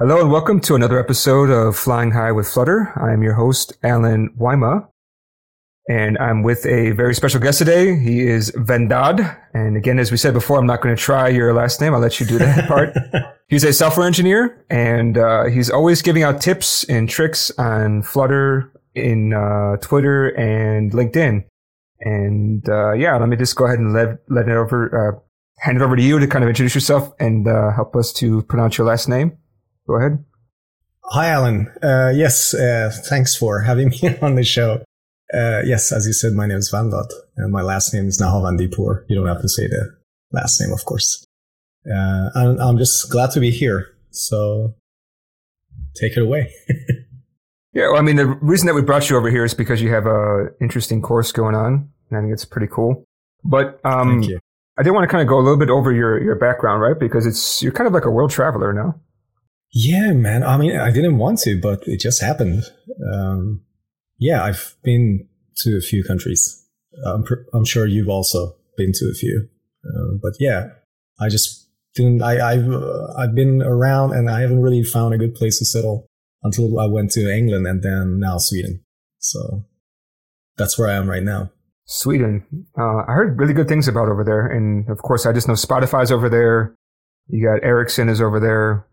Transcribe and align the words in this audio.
Hello 0.00 0.18
and 0.18 0.32
welcome 0.32 0.60
to 0.60 0.74
another 0.74 0.98
episode 0.98 1.50
of 1.50 1.76
Flying 1.76 2.12
High 2.12 2.32
with 2.32 2.48
Flutter. 2.48 2.90
I 2.96 3.12
am 3.12 3.22
your 3.22 3.34
host, 3.34 3.76
Allen 3.82 4.30
Wyma, 4.40 4.88
and 5.90 6.16
I'm 6.16 6.42
with 6.42 6.64
a 6.64 6.92
very 6.92 7.14
special 7.14 7.38
guest 7.38 7.58
today. 7.58 7.98
He 7.98 8.26
is 8.26 8.50
Vandad. 8.52 9.38
And 9.52 9.76
again, 9.76 9.98
as 9.98 10.10
we 10.10 10.16
said 10.16 10.32
before, 10.32 10.58
I'm 10.58 10.64
not 10.64 10.80
going 10.80 10.96
to 10.96 11.02
try 11.02 11.28
your 11.28 11.52
last 11.52 11.82
name. 11.82 11.92
I'll 11.92 12.00
let 12.00 12.18
you 12.18 12.24
do 12.24 12.38
that 12.38 12.66
part. 12.66 12.96
he's 13.48 13.62
a 13.62 13.74
software 13.74 14.06
engineer 14.06 14.64
and 14.70 15.18
uh, 15.18 15.44
he's 15.44 15.68
always 15.68 16.00
giving 16.00 16.22
out 16.22 16.40
tips 16.40 16.82
and 16.84 17.06
tricks 17.06 17.50
on 17.58 18.02
Flutter 18.02 18.72
in 18.94 19.34
uh, 19.34 19.76
Twitter 19.82 20.28
and 20.28 20.92
LinkedIn. 20.92 21.44
And 22.00 22.66
uh, 22.70 22.92
yeah, 22.92 23.18
let 23.18 23.28
me 23.28 23.36
just 23.36 23.54
go 23.54 23.66
ahead 23.66 23.78
and 23.78 23.92
let, 23.92 24.16
let 24.30 24.48
it 24.48 24.56
over, 24.56 25.10
uh, 25.12 25.20
hand 25.58 25.76
it 25.76 25.82
over 25.82 25.94
to 25.94 26.02
you 26.02 26.18
to 26.18 26.26
kind 26.26 26.42
of 26.42 26.48
introduce 26.48 26.74
yourself 26.74 27.12
and 27.20 27.46
uh, 27.46 27.70
help 27.72 27.94
us 27.94 28.14
to 28.14 28.40
pronounce 28.44 28.78
your 28.78 28.86
last 28.86 29.06
name. 29.06 29.36
Go 29.90 29.96
ahead. 29.96 30.24
Hi, 31.06 31.30
Allen. 31.30 31.66
Uh, 31.82 32.12
yes, 32.14 32.54
uh, 32.54 32.92
thanks 33.08 33.34
for 33.34 33.62
having 33.62 33.88
me 33.88 34.16
on 34.22 34.36
the 34.36 34.44
show. 34.44 34.84
Uh, 35.34 35.62
yes, 35.64 35.90
as 35.90 36.06
you 36.06 36.12
said, 36.12 36.32
my 36.32 36.46
name 36.46 36.58
is 36.58 36.70
Vandad, 36.70 37.10
and 37.36 37.50
my 37.50 37.60
last 37.60 37.92
name 37.92 38.06
is 38.06 38.22
Nahavandipoor. 38.22 39.04
You 39.08 39.16
don't 39.16 39.26
have 39.26 39.42
to 39.42 39.48
say 39.48 39.66
the 39.66 39.96
last 40.30 40.60
name, 40.60 40.72
of 40.72 40.84
course. 40.84 41.26
Uh, 41.84 42.30
and 42.36 42.62
I'm 42.62 42.78
just 42.78 43.10
glad 43.10 43.32
to 43.32 43.40
be 43.40 43.50
here. 43.50 43.96
So 44.10 44.76
take 45.96 46.16
it 46.16 46.22
away. 46.22 46.52
yeah, 47.72 47.88
well, 47.88 47.96
I 47.96 48.02
mean, 48.02 48.14
the 48.14 48.28
reason 48.28 48.68
that 48.68 48.74
we 48.76 48.82
brought 48.82 49.10
you 49.10 49.16
over 49.16 49.28
here 49.28 49.44
is 49.44 49.54
because 49.54 49.82
you 49.82 49.92
have 49.92 50.06
a 50.06 50.50
interesting 50.60 51.02
course 51.02 51.32
going 51.32 51.56
on, 51.56 51.90
and 52.10 52.16
I 52.16 52.20
think 52.20 52.32
it's 52.32 52.44
pretty 52.44 52.68
cool. 52.68 53.02
But 53.42 53.80
um, 53.82 54.22
I 54.78 54.84
did 54.84 54.92
want 54.92 55.02
to 55.02 55.08
kind 55.08 55.22
of 55.22 55.26
go 55.26 55.40
a 55.40 55.42
little 55.42 55.58
bit 55.58 55.68
over 55.68 55.90
your, 55.90 56.22
your 56.22 56.36
background, 56.36 56.80
right? 56.80 56.96
Because 56.96 57.26
it's 57.26 57.60
you're 57.60 57.72
kind 57.72 57.88
of 57.88 57.92
like 57.92 58.04
a 58.04 58.10
world 58.10 58.30
traveler 58.30 58.72
now. 58.72 58.94
Yeah, 59.72 60.12
man. 60.12 60.42
I 60.42 60.56
mean, 60.56 60.76
I 60.76 60.90
didn't 60.90 61.18
want 61.18 61.38
to, 61.40 61.60
but 61.60 61.82
it 61.86 62.00
just 62.00 62.20
happened. 62.20 62.64
Um, 63.12 63.62
yeah, 64.18 64.42
I've 64.42 64.74
been 64.82 65.28
to 65.58 65.76
a 65.76 65.80
few 65.80 66.02
countries. 66.02 66.66
I'm, 67.06 67.22
pr- 67.22 67.44
I'm 67.54 67.64
sure 67.64 67.86
you've 67.86 68.08
also 68.08 68.56
been 68.76 68.92
to 68.92 69.06
a 69.06 69.14
few. 69.14 69.48
Uh, 69.84 70.18
but 70.22 70.32
yeah, 70.40 70.68
I 71.20 71.28
just 71.28 71.68
didn't. 71.94 72.22
I, 72.22 72.54
have 72.56 72.70
uh, 72.70 73.12
I've 73.16 73.34
been 73.34 73.62
around 73.62 74.12
and 74.12 74.28
I 74.28 74.40
haven't 74.40 74.60
really 74.60 74.82
found 74.82 75.14
a 75.14 75.18
good 75.18 75.34
place 75.34 75.58
to 75.58 75.64
settle 75.64 76.06
until 76.42 76.78
I 76.78 76.86
went 76.86 77.10
to 77.12 77.32
England 77.32 77.66
and 77.66 77.82
then 77.82 78.18
now 78.18 78.38
Sweden. 78.38 78.84
So 79.18 79.64
that's 80.56 80.78
where 80.78 80.88
I 80.88 80.94
am 80.94 81.08
right 81.08 81.22
now. 81.22 81.50
Sweden. 81.86 82.44
Uh, 82.78 83.02
I 83.08 83.12
heard 83.12 83.38
really 83.38 83.54
good 83.54 83.68
things 83.68 83.88
about 83.88 84.08
over 84.08 84.22
there, 84.24 84.46
and 84.46 84.88
of 84.88 84.98
course, 84.98 85.26
I 85.26 85.32
just 85.32 85.48
know 85.48 85.54
Spotify's 85.54 86.12
over 86.12 86.28
there. 86.28 86.74
You 87.26 87.44
got 87.44 87.64
Ericsson 87.64 88.08
is 88.08 88.20
over 88.20 88.38
there. 88.38 88.86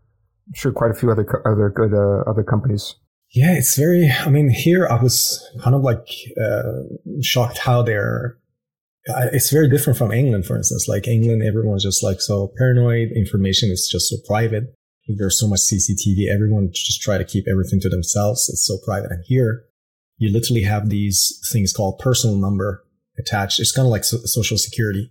I'm 0.48 0.54
sure 0.54 0.72
quite 0.72 0.90
a 0.90 0.94
few 0.94 1.10
other 1.10 1.26
other 1.46 1.70
good 1.70 1.92
uh, 1.92 2.28
other 2.28 2.42
companies. 2.42 2.94
Yeah, 3.34 3.52
it's 3.52 3.76
very. 3.76 4.10
I 4.10 4.30
mean, 4.30 4.48
here 4.48 4.88
I 4.88 5.00
was 5.02 5.44
kind 5.62 5.76
of 5.76 5.82
like 5.82 6.08
uh, 6.40 6.82
shocked 7.22 7.58
how 7.58 7.82
they're. 7.82 8.38
It's 9.32 9.50
very 9.50 9.70
different 9.70 9.98
from 9.98 10.12
England, 10.12 10.46
for 10.46 10.56
instance. 10.56 10.86
Like 10.88 11.08
England, 11.08 11.42
everyone's 11.42 11.82
just 11.82 12.02
like 12.02 12.20
so 12.20 12.52
paranoid. 12.58 13.10
Information 13.14 13.70
is 13.70 13.88
just 13.90 14.08
so 14.08 14.16
private. 14.26 14.74
There's 15.08 15.40
so 15.40 15.48
much 15.48 15.60
CCTV. 15.60 16.28
Everyone 16.30 16.70
just 16.72 17.00
try 17.00 17.16
to 17.16 17.24
keep 17.24 17.46
everything 17.48 17.80
to 17.80 17.88
themselves. 17.88 18.48
It's 18.50 18.66
so 18.66 18.76
private. 18.84 19.10
And 19.10 19.24
here, 19.26 19.64
you 20.18 20.30
literally 20.30 20.62
have 20.62 20.90
these 20.90 21.40
things 21.50 21.72
called 21.72 21.98
personal 21.98 22.36
number 22.36 22.84
attached. 23.18 23.60
It's 23.60 23.72
kind 23.72 23.86
of 23.86 23.90
like 23.90 24.04
so- 24.04 24.24
social 24.24 24.58
security, 24.58 25.10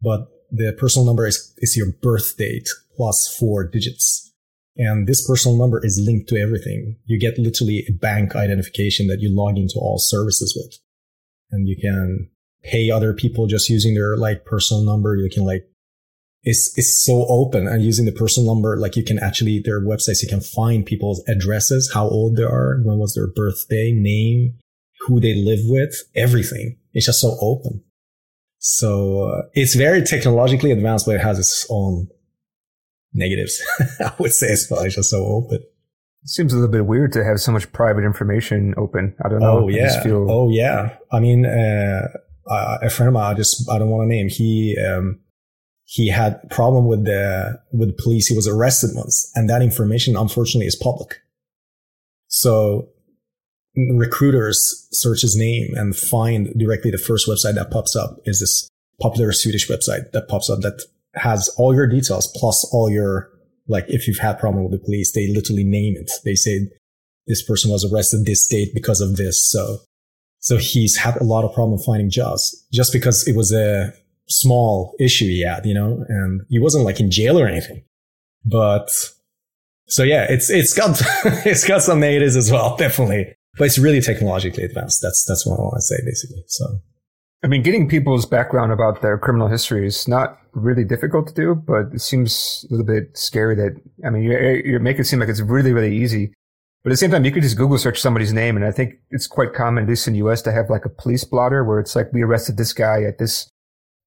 but 0.00 0.28
the 0.50 0.72
personal 0.78 1.04
number 1.04 1.26
is, 1.26 1.52
is 1.58 1.76
your 1.76 1.92
birth 2.00 2.36
date 2.36 2.68
plus 2.96 3.34
four 3.38 3.66
digits. 3.66 4.32
And 4.76 5.06
this 5.06 5.26
personal 5.26 5.56
number 5.56 5.84
is 5.84 6.02
linked 6.04 6.28
to 6.30 6.36
everything. 6.36 6.96
You 7.04 7.18
get 7.18 7.38
literally 7.38 7.84
a 7.88 7.92
bank 7.92 8.34
identification 8.34 9.06
that 9.06 9.20
you 9.20 9.34
log 9.34 9.56
into 9.56 9.78
all 9.78 9.98
services 9.98 10.54
with. 10.56 10.78
And 11.50 11.68
you 11.68 11.76
can 11.80 12.28
pay 12.64 12.90
other 12.90 13.12
people 13.12 13.46
just 13.46 13.68
using 13.68 13.94
their 13.94 14.16
like 14.16 14.44
personal 14.44 14.82
number. 14.82 15.14
You 15.14 15.30
can 15.30 15.44
like, 15.44 15.64
it's, 16.42 16.76
it's 16.76 17.02
so 17.04 17.24
open 17.28 17.68
and 17.68 17.82
using 17.82 18.04
the 18.04 18.12
personal 18.12 18.52
number, 18.52 18.76
like 18.76 18.96
you 18.96 19.04
can 19.04 19.18
actually, 19.18 19.60
their 19.64 19.80
websites, 19.80 20.22
you 20.22 20.28
can 20.28 20.40
find 20.40 20.84
people's 20.84 21.22
addresses, 21.28 21.90
how 21.94 22.08
old 22.08 22.36
they 22.36 22.42
are, 22.42 22.80
when 22.82 22.98
was 22.98 23.14
their 23.14 23.28
birthday, 23.28 23.92
name, 23.92 24.54
who 25.06 25.20
they 25.20 25.34
live 25.34 25.60
with, 25.64 25.94
everything. 26.14 26.76
It's 26.92 27.06
just 27.06 27.20
so 27.20 27.36
open. 27.40 27.82
So 28.58 29.28
uh, 29.28 29.42
it's 29.54 29.74
very 29.74 30.02
technologically 30.02 30.70
advanced, 30.70 31.06
but 31.06 31.16
it 31.16 31.20
has 31.20 31.38
its 31.38 31.66
own 31.70 32.08
negatives. 33.14 33.62
I 34.00 34.12
would 34.18 34.32
say 34.32 34.52
as 34.52 34.66
well. 34.70 34.82
It's 34.82 34.96
just 34.96 35.10
so 35.10 35.24
open. 35.24 35.58
It 35.58 36.28
seems 36.28 36.52
a 36.52 36.56
little 36.56 36.70
bit 36.70 36.86
weird 36.86 37.12
to 37.12 37.24
have 37.24 37.40
so 37.40 37.52
much 37.52 37.70
private 37.72 38.04
information 38.04 38.74
open. 38.76 39.14
I 39.24 39.28
don't 39.28 39.40
know. 39.40 39.64
Oh 39.64 39.68
yeah. 39.68 40.02
Feel... 40.02 40.30
Oh 40.30 40.50
yeah. 40.50 40.96
I 41.12 41.20
mean, 41.20 41.46
uh, 41.46 42.08
uh, 42.46 42.78
a 42.82 42.90
friend 42.90 43.08
of 43.08 43.14
mine, 43.14 43.32
I 43.32 43.34
just 43.34 43.70
I 43.70 43.78
don't 43.78 43.90
want 43.90 44.08
to 44.08 44.14
name. 44.14 44.28
He 44.28 44.76
um, 44.78 45.20
he 45.84 46.08
had 46.08 46.40
problem 46.50 46.86
with 46.86 47.04
the 47.04 47.60
with 47.72 47.88
the 47.96 48.02
police. 48.02 48.26
He 48.26 48.36
was 48.36 48.48
arrested 48.48 48.90
once, 48.94 49.30
and 49.34 49.48
that 49.48 49.62
information 49.62 50.16
unfortunately 50.16 50.66
is 50.66 50.76
public. 50.76 51.20
So 52.28 52.88
recruiters 53.76 54.88
search 54.92 55.22
his 55.22 55.36
name 55.36 55.72
and 55.74 55.96
find 55.96 56.52
directly 56.56 56.90
the 56.90 56.98
first 56.98 57.28
website 57.28 57.54
that 57.54 57.70
pops 57.70 57.96
up 57.96 58.16
is 58.24 58.40
this 58.40 58.68
popular 59.00 59.32
Swedish 59.32 59.68
website 59.68 60.12
that 60.12 60.28
pops 60.28 60.48
up 60.48 60.60
that 60.60 60.80
has 61.16 61.48
all 61.56 61.74
your 61.74 61.86
details 61.86 62.30
plus 62.36 62.68
all 62.72 62.90
your 62.90 63.30
like 63.68 63.84
if 63.88 64.06
you've 64.06 64.18
had 64.18 64.38
problem 64.38 64.64
with 64.64 64.72
the 64.72 64.84
police, 64.84 65.12
they 65.12 65.26
literally 65.28 65.64
name 65.64 65.94
it. 65.96 66.10
They 66.24 66.34
say 66.34 66.68
this 67.26 67.42
person 67.42 67.70
was 67.70 67.90
arrested 67.90 68.26
this 68.26 68.46
date 68.46 68.70
because 68.74 69.00
of 69.00 69.16
this. 69.16 69.50
So 69.50 69.78
so 70.40 70.58
he's 70.58 70.96
had 70.96 71.16
a 71.16 71.24
lot 71.24 71.44
of 71.44 71.54
problem 71.54 71.78
finding 71.78 72.10
jobs 72.10 72.66
just 72.72 72.92
because 72.92 73.26
it 73.26 73.34
was 73.34 73.52
a 73.52 73.92
small 74.28 74.94
issue 75.00 75.26
he 75.26 75.42
had, 75.42 75.64
you 75.64 75.74
know, 75.74 76.04
and 76.08 76.42
he 76.48 76.58
wasn't 76.58 76.84
like 76.84 77.00
in 77.00 77.10
jail 77.10 77.38
or 77.38 77.46
anything. 77.46 77.82
But 78.44 78.90
so 79.86 80.02
yeah, 80.02 80.26
it's 80.28 80.50
it's 80.50 80.74
got 80.74 81.00
it's 81.46 81.66
got 81.66 81.82
some 81.82 82.00
negatives 82.00 82.36
as 82.36 82.50
well, 82.50 82.76
definitely. 82.78 83.34
But 83.56 83.66
it's 83.66 83.78
really 83.78 84.00
technologically 84.00 84.64
advanced. 84.64 85.00
That's 85.00 85.24
that's 85.24 85.46
what 85.46 85.58
I 85.58 85.62
want 85.62 85.76
to 85.76 85.82
say 85.82 85.96
basically. 86.04 86.44
So 86.48 86.80
I 87.42 87.46
mean, 87.46 87.62
getting 87.62 87.88
people's 87.88 88.26
background 88.26 88.72
about 88.72 89.02
their 89.02 89.18
criminal 89.18 89.48
history 89.48 89.86
is 89.86 90.08
not 90.08 90.38
really 90.54 90.84
difficult 90.84 91.28
to 91.28 91.34
do, 91.34 91.54
but 91.54 91.92
it 91.92 92.00
seems 92.00 92.64
a 92.68 92.72
little 92.72 92.86
bit 92.86 93.16
scary 93.16 93.54
that, 93.56 93.80
I 94.04 94.10
mean, 94.10 94.22
you're, 94.22 94.66
you're 94.66 94.80
making 94.80 95.02
it 95.02 95.04
seem 95.04 95.20
like 95.20 95.28
it's 95.28 95.40
really, 95.40 95.72
really 95.72 95.96
easy. 95.96 96.32
But 96.82 96.90
at 96.90 96.94
the 96.94 96.96
same 96.98 97.10
time, 97.10 97.24
you 97.24 97.32
could 97.32 97.42
just 97.42 97.56
Google 97.56 97.78
search 97.78 98.00
somebody's 98.00 98.32
name. 98.32 98.56
And 98.56 98.64
I 98.64 98.70
think 98.70 98.94
it's 99.10 99.26
quite 99.26 99.54
common, 99.54 99.84
at 99.84 99.88
least 99.88 100.06
in 100.06 100.12
the 100.12 100.18
US, 100.20 100.42
to 100.42 100.52
have 100.52 100.70
like 100.70 100.84
a 100.84 100.88
police 100.88 101.24
blotter 101.24 101.64
where 101.64 101.80
it's 101.80 101.96
like, 101.96 102.12
we 102.12 102.22
arrested 102.22 102.56
this 102.56 102.72
guy 102.72 103.02
at 103.02 103.18
this 103.18 103.48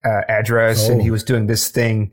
uh, 0.06 0.22
address 0.28 0.88
oh. 0.88 0.94
and 0.94 1.02
he 1.02 1.10
oh. 1.10 1.14
was 1.14 1.24
doing 1.24 1.48
this 1.48 1.70
thing. 1.70 2.12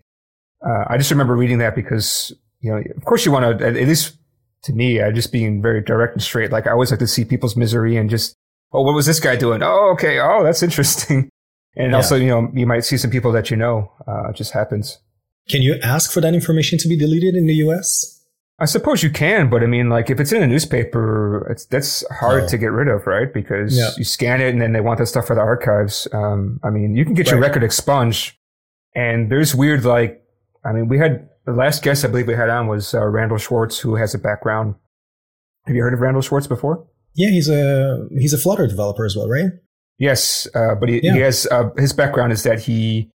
Uh, 0.66 0.84
I 0.88 0.96
just 0.96 1.10
remember 1.10 1.36
reading 1.36 1.58
that 1.58 1.74
because, 1.74 2.32
you 2.60 2.70
know, 2.70 2.82
of 2.96 3.04
course 3.04 3.26
you 3.26 3.32
want 3.32 3.58
to, 3.58 3.66
at 3.66 3.74
least 3.74 4.16
to 4.64 4.72
me, 4.72 5.02
I 5.02 5.10
just 5.10 5.32
being 5.32 5.60
very 5.60 5.82
direct 5.82 6.14
and 6.14 6.22
straight. 6.22 6.50
Like 6.50 6.66
I 6.66 6.70
always 6.70 6.90
like 6.90 7.00
to 7.00 7.06
see 7.06 7.24
people's 7.24 7.56
misery 7.56 7.96
and 7.96 8.08
just 8.08 8.34
oh, 8.72 8.82
what 8.82 8.94
was 8.94 9.06
this 9.06 9.20
guy 9.20 9.36
doing? 9.36 9.62
Oh, 9.62 9.90
okay. 9.92 10.18
Oh, 10.18 10.42
that's 10.42 10.62
interesting. 10.62 11.30
And 11.76 11.90
yeah. 11.90 11.96
also, 11.96 12.16
you 12.16 12.28
know, 12.28 12.50
you 12.54 12.66
might 12.66 12.84
see 12.84 12.96
some 12.96 13.10
people 13.10 13.32
that 13.32 13.50
you 13.50 13.56
know. 13.56 13.92
Uh, 14.06 14.28
it 14.28 14.36
just 14.36 14.52
happens. 14.52 14.98
Can 15.48 15.62
you 15.62 15.78
ask 15.82 16.12
for 16.12 16.20
that 16.20 16.34
information 16.34 16.78
to 16.78 16.88
be 16.88 16.96
deleted 16.96 17.34
in 17.34 17.46
the 17.46 17.54
US? 17.66 18.22
I 18.58 18.66
suppose 18.66 19.02
you 19.02 19.10
can, 19.10 19.50
but 19.50 19.62
I 19.64 19.66
mean, 19.66 19.88
like 19.88 20.10
if 20.10 20.20
it's 20.20 20.30
in 20.30 20.42
a 20.42 20.46
newspaper, 20.46 21.48
it's, 21.50 21.66
that's 21.66 22.04
hard 22.12 22.44
oh. 22.44 22.48
to 22.48 22.56
get 22.56 22.68
rid 22.68 22.86
of, 22.86 23.04
right? 23.06 23.32
Because 23.32 23.76
yeah. 23.76 23.90
you 23.96 24.04
scan 24.04 24.40
it 24.40 24.50
and 24.50 24.62
then 24.62 24.72
they 24.72 24.80
want 24.80 25.00
that 25.00 25.06
stuff 25.06 25.26
for 25.26 25.34
the 25.34 25.40
archives. 25.40 26.06
Um, 26.12 26.60
I 26.62 26.70
mean, 26.70 26.94
you 26.94 27.04
can 27.04 27.14
get 27.14 27.26
right. 27.26 27.32
your 27.32 27.40
record 27.40 27.64
expunged 27.64 28.36
and 28.94 29.30
there's 29.30 29.54
weird, 29.54 29.84
like, 29.84 30.22
I 30.64 30.72
mean, 30.72 30.88
we 30.88 30.98
had 30.98 31.28
the 31.46 31.52
last 31.52 31.82
guest 31.82 32.04
I 32.04 32.08
believe 32.08 32.28
we 32.28 32.34
had 32.34 32.48
on 32.48 32.68
was 32.68 32.94
uh, 32.94 33.04
Randall 33.04 33.38
Schwartz, 33.38 33.78
who 33.78 33.96
has 33.96 34.14
a 34.14 34.18
background. 34.18 34.76
Have 35.66 35.74
you 35.74 35.82
heard 35.82 35.94
of 35.94 36.00
Randall 36.00 36.22
Schwartz 36.22 36.46
before? 36.46 36.86
Yeah, 37.14 37.30
he's 37.30 37.48
a 37.48 38.06
he's 38.18 38.32
a 38.32 38.38
Flutter 38.38 38.66
developer 38.66 39.04
as 39.04 39.16
well, 39.16 39.28
right? 39.28 39.50
Yes, 39.98 40.48
uh, 40.54 40.74
but 40.74 40.88
he, 40.88 41.00
yeah. 41.02 41.14
he 41.14 41.20
has 41.20 41.46
uh, 41.50 41.70
his 41.76 41.92
background 41.92 42.32
is 42.32 42.42
that 42.42 42.60
he. 42.60 43.10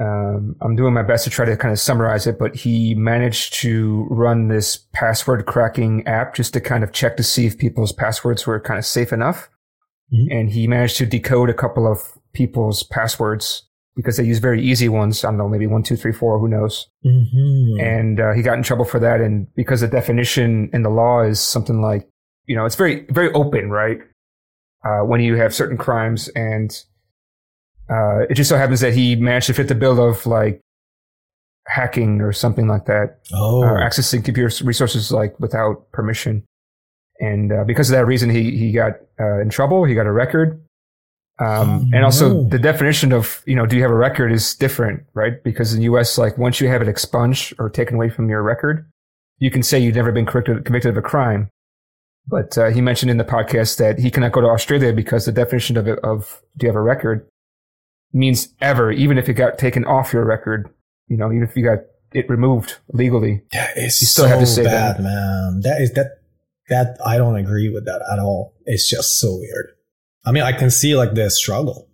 Um, 0.00 0.56
I'm 0.60 0.74
doing 0.74 0.92
my 0.92 1.04
best 1.04 1.22
to 1.22 1.30
try 1.30 1.44
to 1.44 1.56
kind 1.56 1.70
of 1.70 1.78
summarize 1.78 2.26
it, 2.26 2.36
but 2.36 2.56
he 2.56 2.96
managed 2.96 3.54
to 3.60 4.08
run 4.10 4.48
this 4.48 4.76
password 4.92 5.46
cracking 5.46 6.04
app 6.04 6.34
just 6.34 6.52
to 6.54 6.60
kind 6.60 6.82
of 6.82 6.90
check 6.90 7.16
to 7.16 7.22
see 7.22 7.46
if 7.46 7.58
people's 7.58 7.92
passwords 7.92 8.44
were 8.44 8.58
kind 8.58 8.76
of 8.76 8.84
safe 8.84 9.12
enough. 9.12 9.48
Mm-hmm. 10.12 10.36
And 10.36 10.50
he 10.50 10.66
managed 10.66 10.96
to 10.96 11.06
decode 11.06 11.48
a 11.48 11.54
couple 11.54 11.86
of 11.86 12.00
people's 12.32 12.82
passwords 12.82 13.68
because 13.94 14.16
they 14.16 14.24
use 14.24 14.40
very 14.40 14.60
easy 14.60 14.88
ones. 14.88 15.24
I 15.24 15.28
don't 15.28 15.38
know, 15.38 15.48
maybe 15.48 15.68
one, 15.68 15.84
two, 15.84 15.94
three, 15.94 16.12
four, 16.12 16.40
who 16.40 16.48
knows? 16.48 16.88
Mm-hmm. 17.06 17.78
And 17.80 18.18
uh, 18.18 18.32
he 18.32 18.42
got 18.42 18.56
in 18.56 18.64
trouble 18.64 18.84
for 18.84 18.98
that. 18.98 19.20
And 19.20 19.46
because 19.54 19.80
the 19.80 19.86
definition 19.86 20.70
in 20.72 20.82
the 20.82 20.90
law 20.90 21.22
is 21.22 21.38
something 21.38 21.80
like 21.80 22.08
you 22.46 22.56
know, 22.56 22.64
it's 22.64 22.76
very, 22.76 23.06
very 23.10 23.32
open, 23.32 23.70
right? 23.70 23.98
Uh, 24.84 25.00
when 25.00 25.20
you 25.20 25.36
have 25.36 25.54
certain 25.54 25.76
crimes 25.78 26.28
and, 26.36 26.84
uh, 27.90 28.20
it 28.30 28.34
just 28.34 28.48
so 28.50 28.56
happens 28.56 28.80
that 28.80 28.92
he 28.94 29.16
managed 29.16 29.46
to 29.46 29.54
fit 29.54 29.68
the 29.68 29.74
bill 29.74 30.02
of 30.06 30.26
like, 30.26 30.60
hacking 31.66 32.20
or 32.20 32.30
something 32.32 32.66
like 32.68 32.84
that, 32.86 33.20
Oh, 33.32 33.62
or 33.62 33.80
accessing 33.80 34.22
computer 34.24 34.52
resources 34.64 35.10
like 35.10 35.38
without 35.40 35.90
permission. 35.92 36.44
And 37.20 37.52
uh, 37.52 37.64
because 37.64 37.88
of 37.88 37.94
that 37.94 38.04
reason, 38.06 38.28
he 38.28 38.56
he 38.56 38.70
got 38.72 38.92
uh, 39.18 39.40
in 39.40 39.48
trouble. 39.48 39.84
He 39.84 39.94
got 39.94 40.06
a 40.06 40.12
record. 40.12 40.60
Um, 41.38 41.46
Oh, 41.68 41.96
and 41.96 42.04
also 42.04 42.28
no. 42.42 42.48
the 42.48 42.58
definition 42.58 43.12
of 43.12 43.42
you 43.46 43.56
know 43.56 43.64
do 43.66 43.76
you 43.76 43.82
have 43.82 43.90
a 43.90 43.96
record 43.96 44.30
is 44.30 44.54
different, 44.54 45.04
right? 45.14 45.42
Because 45.42 45.72
in 45.72 45.78
the 45.78 45.84
U.S., 45.84 46.18
like 46.18 46.36
once 46.36 46.60
you 46.60 46.68
have 46.68 46.82
it 46.82 46.88
expunged 46.88 47.54
or 47.58 47.70
taken 47.70 47.94
away 47.96 48.10
from 48.10 48.28
your 48.28 48.42
record, 48.42 48.86
you 49.38 49.50
can 49.50 49.62
say 49.62 49.78
you've 49.78 49.94
never 49.96 50.12
been 50.12 50.26
convicted, 50.26 50.64
convicted 50.66 50.90
of 50.90 50.96
a 50.98 51.02
crime. 51.02 51.48
But 52.26 52.56
uh, 52.56 52.70
he 52.70 52.80
mentioned 52.80 53.10
in 53.10 53.18
the 53.18 53.24
podcast 53.24 53.76
that 53.78 53.98
he 53.98 54.10
cannot 54.10 54.32
go 54.32 54.40
to 54.40 54.48
Australia 54.48 54.92
because 54.92 55.26
the 55.26 55.32
definition 55.32 55.76
of 55.76 55.86
of 55.86 56.42
do 56.56 56.66
you 56.66 56.68
have 56.68 56.76
a 56.76 56.82
record 56.82 57.26
means 58.14 58.48
ever, 58.60 58.90
even 58.92 59.18
if 59.18 59.28
it 59.28 59.34
got 59.34 59.58
taken 59.58 59.84
off 59.84 60.12
your 60.12 60.24
record. 60.24 60.70
You 61.08 61.18
know, 61.18 61.30
even 61.30 61.42
if 61.42 61.54
you 61.54 61.64
got 61.64 61.80
it 62.12 62.30
removed 62.30 62.78
legally. 62.92 63.42
that 63.52 63.76
is 63.76 64.00
you 64.00 64.06
still 64.06 64.24
so 64.24 64.28
have 64.28 64.40
to 64.40 64.46
say 64.46 64.64
bad, 64.64 64.96
that. 64.96 65.02
man. 65.02 65.60
That 65.60 65.82
is 65.82 65.92
that 65.92 66.22
that 66.68 66.96
I 67.04 67.18
don't 67.18 67.36
agree 67.36 67.68
with 67.68 67.84
that 67.84 68.02
at 68.10 68.18
all. 68.18 68.54
It's 68.64 68.88
just 68.88 69.18
so 69.18 69.36
weird. 69.36 69.72
I 70.24 70.32
mean, 70.32 70.42
I 70.44 70.52
can 70.52 70.70
see 70.70 70.96
like 70.96 71.14
the 71.14 71.28
struggle. 71.30 71.88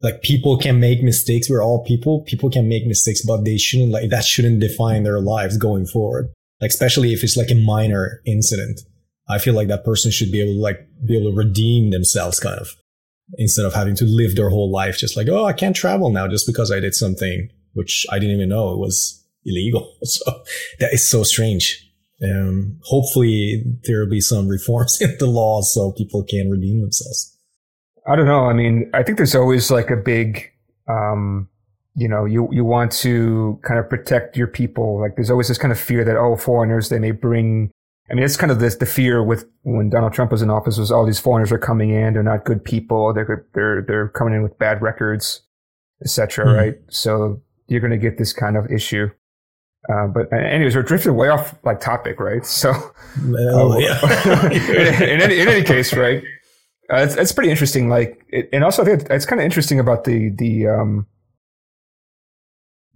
Like 0.00 0.22
people 0.22 0.56
can 0.56 0.78
make 0.80 1.02
mistakes. 1.02 1.50
We're 1.50 1.62
all 1.62 1.84
people. 1.84 2.22
People 2.22 2.50
can 2.50 2.68
make 2.68 2.86
mistakes, 2.86 3.20
but 3.20 3.44
they 3.44 3.58
shouldn't 3.58 3.90
like 3.90 4.10
that 4.10 4.24
shouldn't 4.24 4.60
define 4.60 5.02
their 5.02 5.20
lives 5.20 5.58
going 5.58 5.86
forward. 5.86 6.32
Like 6.60 6.70
especially 6.70 7.12
if 7.12 7.22
it's 7.22 7.36
like 7.36 7.50
a 7.50 7.54
minor 7.54 8.22
incident. 8.24 8.80
I 9.28 9.38
feel 9.38 9.54
like 9.54 9.68
that 9.68 9.84
person 9.84 10.10
should 10.10 10.32
be 10.32 10.40
able 10.40 10.54
to 10.54 10.60
like 10.60 10.88
be 11.04 11.16
able 11.18 11.30
to 11.30 11.36
redeem 11.36 11.90
themselves 11.90 12.40
kind 12.40 12.58
of 12.58 12.68
instead 13.36 13.66
of 13.66 13.74
having 13.74 13.94
to 13.96 14.04
live 14.04 14.36
their 14.36 14.48
whole 14.48 14.70
life 14.70 14.96
just 14.96 15.16
like, 15.16 15.28
oh, 15.28 15.44
I 15.44 15.52
can't 15.52 15.76
travel 15.76 16.10
now 16.10 16.26
just 16.26 16.46
because 16.46 16.72
I 16.72 16.80
did 16.80 16.94
something 16.94 17.50
which 17.74 18.06
I 18.10 18.18
didn't 18.18 18.34
even 18.34 18.48
know 18.48 18.72
it 18.72 18.78
was 18.78 19.24
illegal. 19.44 19.94
So 20.04 20.42
that 20.80 20.92
is 20.92 21.08
so 21.08 21.22
strange. 21.22 21.84
Um, 22.22 22.80
hopefully 22.82 23.62
there 23.84 24.00
will 24.00 24.10
be 24.10 24.20
some 24.20 24.48
reforms 24.48 25.00
in 25.00 25.16
the 25.18 25.26
law 25.26 25.62
so 25.62 25.92
people 25.92 26.24
can 26.24 26.50
redeem 26.50 26.80
themselves. 26.80 27.36
I 28.06 28.16
don't 28.16 28.26
know. 28.26 28.46
I 28.46 28.52
mean, 28.52 28.90
I 28.94 29.02
think 29.02 29.18
there's 29.18 29.34
always 29.34 29.70
like 29.70 29.90
a 29.90 29.96
big, 29.96 30.50
um, 30.88 31.48
you 31.94 32.08
know, 32.08 32.24
you, 32.24 32.48
you 32.50 32.64
want 32.64 32.90
to 32.92 33.60
kind 33.62 33.78
of 33.78 33.88
protect 33.88 34.36
your 34.36 34.46
people. 34.46 35.00
Like 35.00 35.14
there's 35.14 35.30
always 35.30 35.48
this 35.48 35.58
kind 35.58 35.72
of 35.72 35.78
fear 35.78 36.04
that, 36.04 36.16
oh, 36.16 36.36
foreigners, 36.36 36.88
they 36.88 36.98
may 36.98 37.10
bring, 37.10 37.70
I 38.10 38.14
mean, 38.14 38.24
it's 38.24 38.36
kind 38.38 38.50
of 38.50 38.58
this, 38.58 38.76
the 38.76 38.86
fear 38.86 39.22
with 39.22 39.44
when 39.62 39.90
Donald 39.90 40.12
Trump 40.14 40.30
was 40.32 40.40
in 40.42 40.48
office 40.50 40.78
was 40.78 40.90
all 40.90 41.04
these 41.04 41.20
foreigners 41.20 41.52
are 41.52 41.58
coming 41.58 41.90
in. 41.90 42.14
They're 42.14 42.22
not 42.22 42.44
good 42.44 42.64
people. 42.64 43.12
They're, 43.12 43.46
they're, 43.54 43.82
they're 43.86 44.08
coming 44.08 44.34
in 44.34 44.42
with 44.42 44.58
bad 44.58 44.80
records, 44.80 45.42
etc. 46.02 46.46
Mhm. 46.46 46.56
right? 46.56 46.74
So 46.88 47.42
you're 47.66 47.80
going 47.80 47.90
to 47.90 47.98
get 47.98 48.16
this 48.16 48.32
kind 48.32 48.56
of 48.56 48.70
issue. 48.72 49.10
Uh, 49.92 50.06
but 50.06 50.32
anyways, 50.32 50.74
we're 50.74 50.82
drifting 50.82 51.14
way 51.16 51.28
off 51.28 51.54
like 51.64 51.80
topic, 51.80 52.18
right? 52.18 52.44
So, 52.46 52.72
Oh, 52.72 53.74
Oh, 53.74 53.78
yeah. 53.78 54.46
in, 54.50 55.02
in 55.02 55.20
any, 55.22 55.40
in 55.40 55.48
any 55.48 55.62
case, 55.62 55.92
right? 55.94 56.22
Uh, 56.90 56.96
it's, 56.98 57.16
it's 57.16 57.32
pretty 57.32 57.50
interesting. 57.50 57.90
Like, 57.90 58.24
it, 58.30 58.48
and 58.52 58.64
also 58.64 58.82
I 58.82 58.86
think 58.86 59.06
it's 59.10 59.26
kind 59.26 59.40
of 59.40 59.44
interesting 59.44 59.78
about 59.78 60.04
the 60.04 60.30
the 60.30 60.66
um 60.66 61.06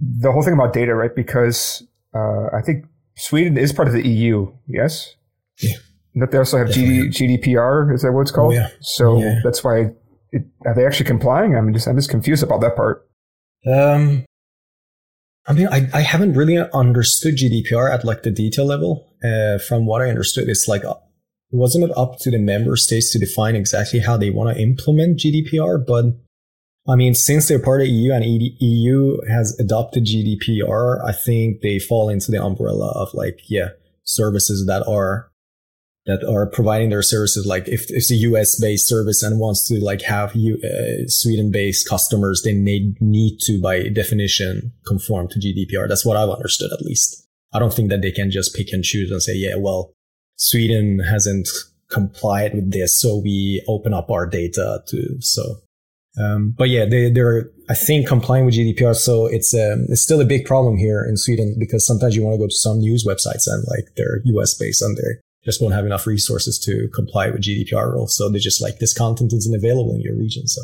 the 0.00 0.32
whole 0.32 0.42
thing 0.42 0.54
about 0.54 0.72
data, 0.72 0.94
right? 0.94 1.14
Because 1.14 1.82
uh, 2.14 2.46
I 2.54 2.62
think 2.64 2.86
Sweden 3.16 3.56
is 3.58 3.72
part 3.72 3.88
of 3.88 3.94
the 3.94 4.06
EU. 4.06 4.52
Yes. 4.66 5.14
Yeah. 5.60 5.76
But 6.14 6.30
they 6.30 6.38
also 6.38 6.58
have 6.58 6.68
GD, 6.68 7.08
GDPR. 7.08 7.94
Is 7.94 8.02
that 8.02 8.12
what 8.12 8.22
it's 8.22 8.30
called? 8.30 8.52
Oh, 8.52 8.56
yeah. 8.56 8.68
So 8.80 9.18
Yeah. 9.18 9.40
that's 9.44 9.62
why. 9.64 9.90
It, 10.30 10.44
are 10.66 10.74
they 10.74 10.86
actually 10.86 11.06
complying? 11.06 11.54
I'm 11.56 11.72
just 11.74 11.86
I'm 11.86 11.96
just 11.96 12.08
confused 12.10 12.42
about 12.42 12.60
that 12.62 12.74
part. 12.76 13.06
Um, 13.66 14.24
I 15.46 15.52
mean, 15.52 15.68
I, 15.68 15.88
I 15.92 16.00
haven't 16.00 16.34
really 16.34 16.56
understood 16.72 17.36
GDPR 17.36 17.92
at 17.92 18.04
like 18.04 18.22
the 18.22 18.30
detail 18.30 18.64
level. 18.64 19.12
Uh, 19.24 19.58
from 19.58 19.86
what 19.86 20.00
I 20.02 20.08
understood, 20.08 20.48
it's 20.48 20.66
like, 20.68 20.84
uh, 20.84 20.94
wasn't 21.50 21.84
it 21.84 21.90
up 21.96 22.16
to 22.20 22.30
the 22.30 22.38
member 22.38 22.76
states 22.76 23.12
to 23.12 23.18
define 23.18 23.54
exactly 23.56 24.00
how 24.00 24.16
they 24.16 24.30
want 24.30 24.54
to 24.56 24.62
implement 24.62 25.18
GDPR? 25.20 25.84
But 25.86 26.06
I 26.88 26.96
mean, 26.96 27.14
since 27.14 27.46
they're 27.46 27.62
part 27.62 27.80
of 27.80 27.86
EU 27.86 28.12
and 28.12 28.24
EU 28.24 29.16
has 29.28 29.56
adopted 29.60 30.04
GDPR, 30.04 31.04
I 31.04 31.12
think 31.12 31.60
they 31.60 31.78
fall 31.78 32.08
into 32.08 32.32
the 32.32 32.42
umbrella 32.42 32.92
of 32.96 33.14
like, 33.14 33.38
yeah, 33.48 33.68
services 34.04 34.66
that 34.66 34.84
are 34.88 35.30
that 36.06 36.24
are 36.28 36.46
providing 36.46 36.90
their 36.90 37.02
services. 37.02 37.46
Like 37.46 37.68
if 37.68 37.86
it's 37.88 38.10
a 38.10 38.16
US 38.16 38.60
based 38.60 38.88
service 38.88 39.22
and 39.22 39.38
wants 39.38 39.66
to 39.68 39.78
like 39.78 40.02
have 40.02 40.34
you 40.34 40.58
uh, 40.64 41.06
Sweden 41.06 41.50
based 41.52 41.88
customers, 41.88 42.42
they 42.42 42.52
they 42.52 42.92
need 43.00 43.38
to 43.42 43.60
by 43.60 43.88
definition 43.88 44.72
conform 44.86 45.28
to 45.28 45.38
GDPR. 45.38 45.88
That's 45.88 46.04
what 46.04 46.16
I've 46.16 46.30
understood 46.30 46.72
at 46.72 46.82
least. 46.82 47.26
I 47.52 47.58
don't 47.58 47.72
think 47.72 47.90
that 47.90 48.02
they 48.02 48.10
can 48.10 48.30
just 48.30 48.56
pick 48.56 48.72
and 48.72 48.82
choose 48.82 49.10
and 49.10 49.22
say, 49.22 49.34
yeah, 49.34 49.56
well, 49.56 49.92
Sweden 50.36 50.98
hasn't 51.00 51.48
complied 51.90 52.54
with 52.54 52.72
this, 52.72 52.98
so 52.98 53.18
we 53.18 53.62
open 53.68 53.92
up 53.92 54.10
our 54.10 54.26
data 54.26 54.82
to 54.88 55.20
so. 55.20 55.58
Um, 56.18 56.54
but 56.56 56.68
yeah, 56.68 56.84
they, 56.84 57.10
they're 57.10 57.50
I 57.70 57.74
think 57.74 58.06
complying 58.06 58.44
with 58.44 58.54
GDPR, 58.54 58.94
so 58.94 59.26
it's 59.26 59.54
um, 59.54 59.86
it's 59.88 60.02
still 60.02 60.20
a 60.20 60.26
big 60.26 60.44
problem 60.44 60.76
here 60.76 61.04
in 61.08 61.16
Sweden 61.16 61.56
because 61.58 61.86
sometimes 61.86 62.14
you 62.14 62.22
want 62.22 62.34
to 62.34 62.38
go 62.38 62.46
to 62.46 62.54
some 62.54 62.80
news 62.80 63.06
websites 63.06 63.46
and 63.46 63.64
like 63.68 63.94
they're 63.96 64.20
US 64.24 64.54
based 64.54 64.82
and 64.82 64.96
they 64.96 65.20
just 65.44 65.62
won't 65.62 65.74
have 65.74 65.86
enough 65.86 66.06
resources 66.06 66.58
to 66.60 66.88
comply 66.94 67.30
with 67.30 67.42
GDPR 67.42 67.92
rules, 67.92 68.16
so 68.16 68.28
they're 68.28 68.40
just 68.40 68.60
like 68.60 68.78
this 68.78 68.92
content 68.92 69.32
isn't 69.32 69.54
available 69.54 69.94
in 69.94 70.02
your 70.02 70.16
region. 70.16 70.46
So 70.46 70.62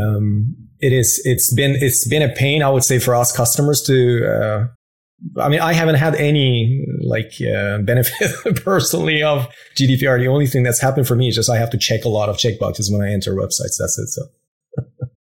um, 0.00 0.56
it 0.80 0.92
is 0.92 1.20
it's 1.24 1.52
been 1.52 1.76
it's 1.80 2.08
been 2.08 2.22
a 2.22 2.34
pain 2.34 2.62
I 2.62 2.70
would 2.70 2.84
say 2.84 2.98
for 2.98 3.14
us 3.14 3.36
customers 3.36 3.82
to. 3.82 4.26
Uh, 4.26 4.66
I 5.40 5.48
mean, 5.48 5.60
I 5.60 5.72
haven't 5.72 5.96
had 5.96 6.14
any 6.14 6.86
like 7.02 7.32
uh, 7.42 7.78
benefit 7.82 8.64
personally 8.64 9.22
of 9.22 9.48
GDPR. 9.76 10.18
The 10.20 10.28
only 10.28 10.46
thing 10.46 10.62
that's 10.62 10.80
happened 10.80 11.06
for 11.08 11.16
me 11.16 11.28
is 11.28 11.34
just 11.34 11.50
I 11.50 11.56
have 11.58 11.70
to 11.70 11.78
check 11.78 12.04
a 12.04 12.08
lot 12.08 12.28
of 12.28 12.36
checkboxes 12.36 12.92
when 12.92 13.02
I 13.02 13.12
enter 13.12 13.34
websites. 13.34 13.76
That's 13.78 13.98
it. 13.98 14.08
So 14.08 14.22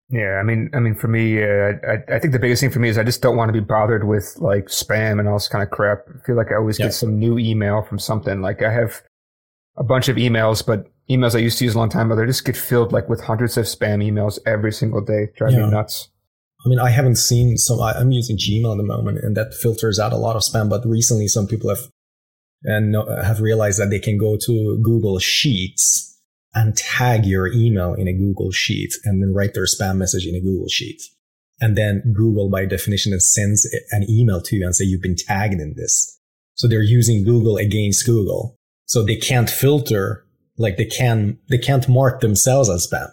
Yeah, 0.10 0.40
I 0.40 0.44
mean, 0.44 0.70
I 0.74 0.80
mean, 0.80 0.96
for 0.96 1.08
me, 1.08 1.42
uh, 1.44 1.74
I, 1.88 2.16
I 2.16 2.20
think 2.20 2.34
the 2.34 2.40
biggest 2.40 2.62
thing 2.62 2.70
for 2.70 2.80
me 2.80 2.90
is 2.90 2.98
I 2.98 3.04
just 3.04 3.22
don't 3.22 3.36
want 3.38 3.50
to 3.50 3.54
be 3.54 3.60
bothered 3.66 4.06
with 4.08 4.34
like 4.40 4.66
spam 4.68 5.20
and 5.20 5.28
all 5.28 5.36
this 5.36 5.48
kind 5.48 5.64
of 5.64 5.70
crap. 5.72 6.00
I 6.10 6.26
feel 6.26 6.36
like 6.36 6.52
I 6.52 6.56
always 6.56 6.80
Yeah. 6.80 6.86
get 6.88 6.94
some 6.94 7.18
new 7.20 7.38
email 7.38 7.82
from 7.82 8.00
something. 8.00 8.42
Like 8.42 8.62
I 8.62 8.72
have 8.72 9.02
a 9.78 9.84
bunch 9.84 10.08
of 10.10 10.18
emails, 10.18 10.66
but 10.66 10.88
emails 11.10 11.36
I 11.36 11.40
used 11.40 11.58
to 11.60 11.66
use 11.66 11.76
a 11.76 11.78
long 11.78 11.90
time 11.90 12.12
ago, 12.12 12.20
they 12.22 12.28
just 12.28 12.46
get 12.46 12.58
filled 12.58 12.92
like 12.94 13.08
with 13.10 13.22
hundreds 13.22 13.58
of 13.58 13.66
spam 13.66 14.04
emails 14.06 14.38
every 14.46 14.72
single 14.72 15.02
day. 15.02 15.28
Drive 15.38 15.54
Yeah. 15.54 15.66
me 15.66 15.72
nuts. 15.72 16.10
I 16.64 16.70
mean, 16.70 16.80
I 16.80 16.90
haven't 16.90 17.16
seen 17.16 17.58
some. 17.58 17.82
I, 17.82 17.94
I'm 17.94 18.12
using 18.12 18.38
Gmail 18.38 18.72
at 18.72 18.78
the 18.78 18.84
moment, 18.84 19.20
and 19.24 19.36
that 19.36 19.54
filters 19.54 20.00
out 20.00 20.14
a 20.14 20.18
lot 20.18 20.36
of 20.36 20.44
spam. 20.44 20.70
But 20.70 20.86
recently, 20.86 21.28
some 21.28 21.48
people 21.48 21.70
have 21.70 21.80
and 22.64 22.96
have 23.24 23.42
realized 23.42 23.80
that 23.80 23.90
they 23.90 24.00
can 24.00 24.18
go 24.18 24.38
to 24.46 24.80
Google 24.84 25.18
Sheets 25.20 26.20
and 26.54 26.78
tag 26.78 27.26
your 27.26 27.48
email 27.48 27.94
in 27.94 28.08
a 28.08 28.14
Google 28.14 28.52
Sheet, 28.52 28.94
and 29.06 29.24
then 29.24 29.34
write 29.34 29.54
their 29.54 29.66
spam 29.66 29.98
message 29.98 30.28
in 30.28 30.36
a 30.36 30.42
Google 30.42 30.68
Sheet, 30.68 31.02
and 31.60 31.78
then 31.78 32.14
Google, 32.16 32.50
by 32.50 32.66
definition, 32.66 33.20
sends 33.20 33.68
an 33.92 34.06
email 34.10 34.42
to 34.42 34.56
you 34.56 34.66
and 34.66 34.76
say 34.76 34.86
you've 34.86 35.02
been 35.02 35.16
tagged 35.16 35.60
in 35.60 35.74
this. 35.76 36.20
So 36.56 36.68
they're 36.68 36.82
using 36.84 37.24
Google 37.24 37.58
against 37.58 38.06
Google, 38.06 38.56
so 38.86 39.04
they 39.04 39.16
can't 39.16 39.50
filter. 39.50 40.26
Like 40.58 40.78
they 40.78 40.86
can, 40.86 41.40
they 41.50 41.58
can't 41.58 41.88
mark 41.90 42.20
themselves 42.20 42.70
as 42.70 42.86
spam. 42.86 43.10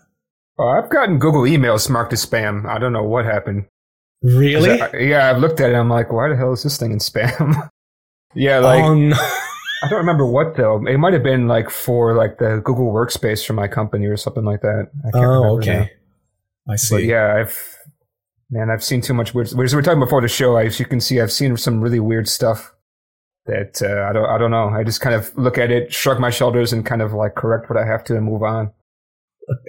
Oh, 0.58 0.68
I've 0.68 0.90
gotten 0.90 1.18
Google 1.18 1.42
emails 1.42 1.88
marked 1.88 2.12
as 2.12 2.24
spam. 2.24 2.66
I 2.68 2.78
don't 2.78 2.92
know 2.92 3.02
what 3.04 3.24
happened. 3.24 3.66
Really? 4.22 4.80
I- 4.80 4.96
yeah, 4.96 5.30
I've 5.30 5.38
looked 5.38 5.60
at 5.60 5.70
it. 5.70 5.74
I'm 5.74 5.88
like, 5.88 6.12
why 6.12 6.28
the 6.28 6.36
hell 6.36 6.52
is 6.52 6.62
this 6.64 6.76
thing 6.76 6.90
in 6.92 6.98
spam? 6.98 7.68
yeah, 8.34 8.58
like 8.58 8.82
oh 8.82 8.94
no. 8.94 9.16
I 9.84 9.88
don't 9.88 9.98
remember 10.00 10.26
what 10.26 10.56
though. 10.56 10.84
It 10.86 10.98
might 10.98 11.12
have 11.12 11.22
been 11.22 11.46
like 11.46 11.70
for 11.70 12.14
like 12.14 12.38
the 12.38 12.60
Google 12.64 12.92
Workspace 12.92 13.46
for 13.46 13.52
my 13.52 13.68
company 13.68 14.06
or 14.06 14.16
something 14.16 14.44
like 14.44 14.62
that. 14.62 14.88
I 15.06 15.10
can't 15.12 15.24
Oh, 15.24 15.28
remember 15.54 15.66
now. 15.66 15.72
okay. 15.82 15.92
I 16.68 16.76
see. 16.76 16.94
But 16.96 17.04
yeah, 17.04 17.36
I've 17.36 17.76
man, 18.50 18.70
I've 18.70 18.82
seen 18.82 19.00
too 19.00 19.14
much 19.14 19.34
weird. 19.34 19.46
As 19.46 19.54
we 19.54 19.64
were 19.76 19.82
talking 19.82 20.00
before 20.00 20.20
the 20.20 20.26
show, 20.28 20.56
as 20.56 20.80
you 20.80 20.86
can 20.86 21.00
see, 21.00 21.20
I've 21.20 21.30
seen 21.30 21.56
some 21.56 21.80
really 21.80 22.00
weird 22.00 22.28
stuff 22.28 22.74
that 23.46 23.80
uh, 23.80 24.08
I 24.10 24.12
don't. 24.12 24.26
I 24.28 24.36
don't 24.36 24.50
know. 24.50 24.68
I 24.70 24.82
just 24.82 25.00
kind 25.00 25.14
of 25.14 25.30
look 25.38 25.56
at 25.56 25.70
it, 25.70 25.92
shrug 25.94 26.18
my 26.18 26.30
shoulders, 26.30 26.72
and 26.72 26.84
kind 26.84 27.00
of 27.00 27.12
like 27.12 27.36
correct 27.36 27.70
what 27.70 27.78
I 27.78 27.86
have 27.86 28.02
to 28.04 28.16
and 28.16 28.26
move 28.26 28.42
on. 28.42 28.72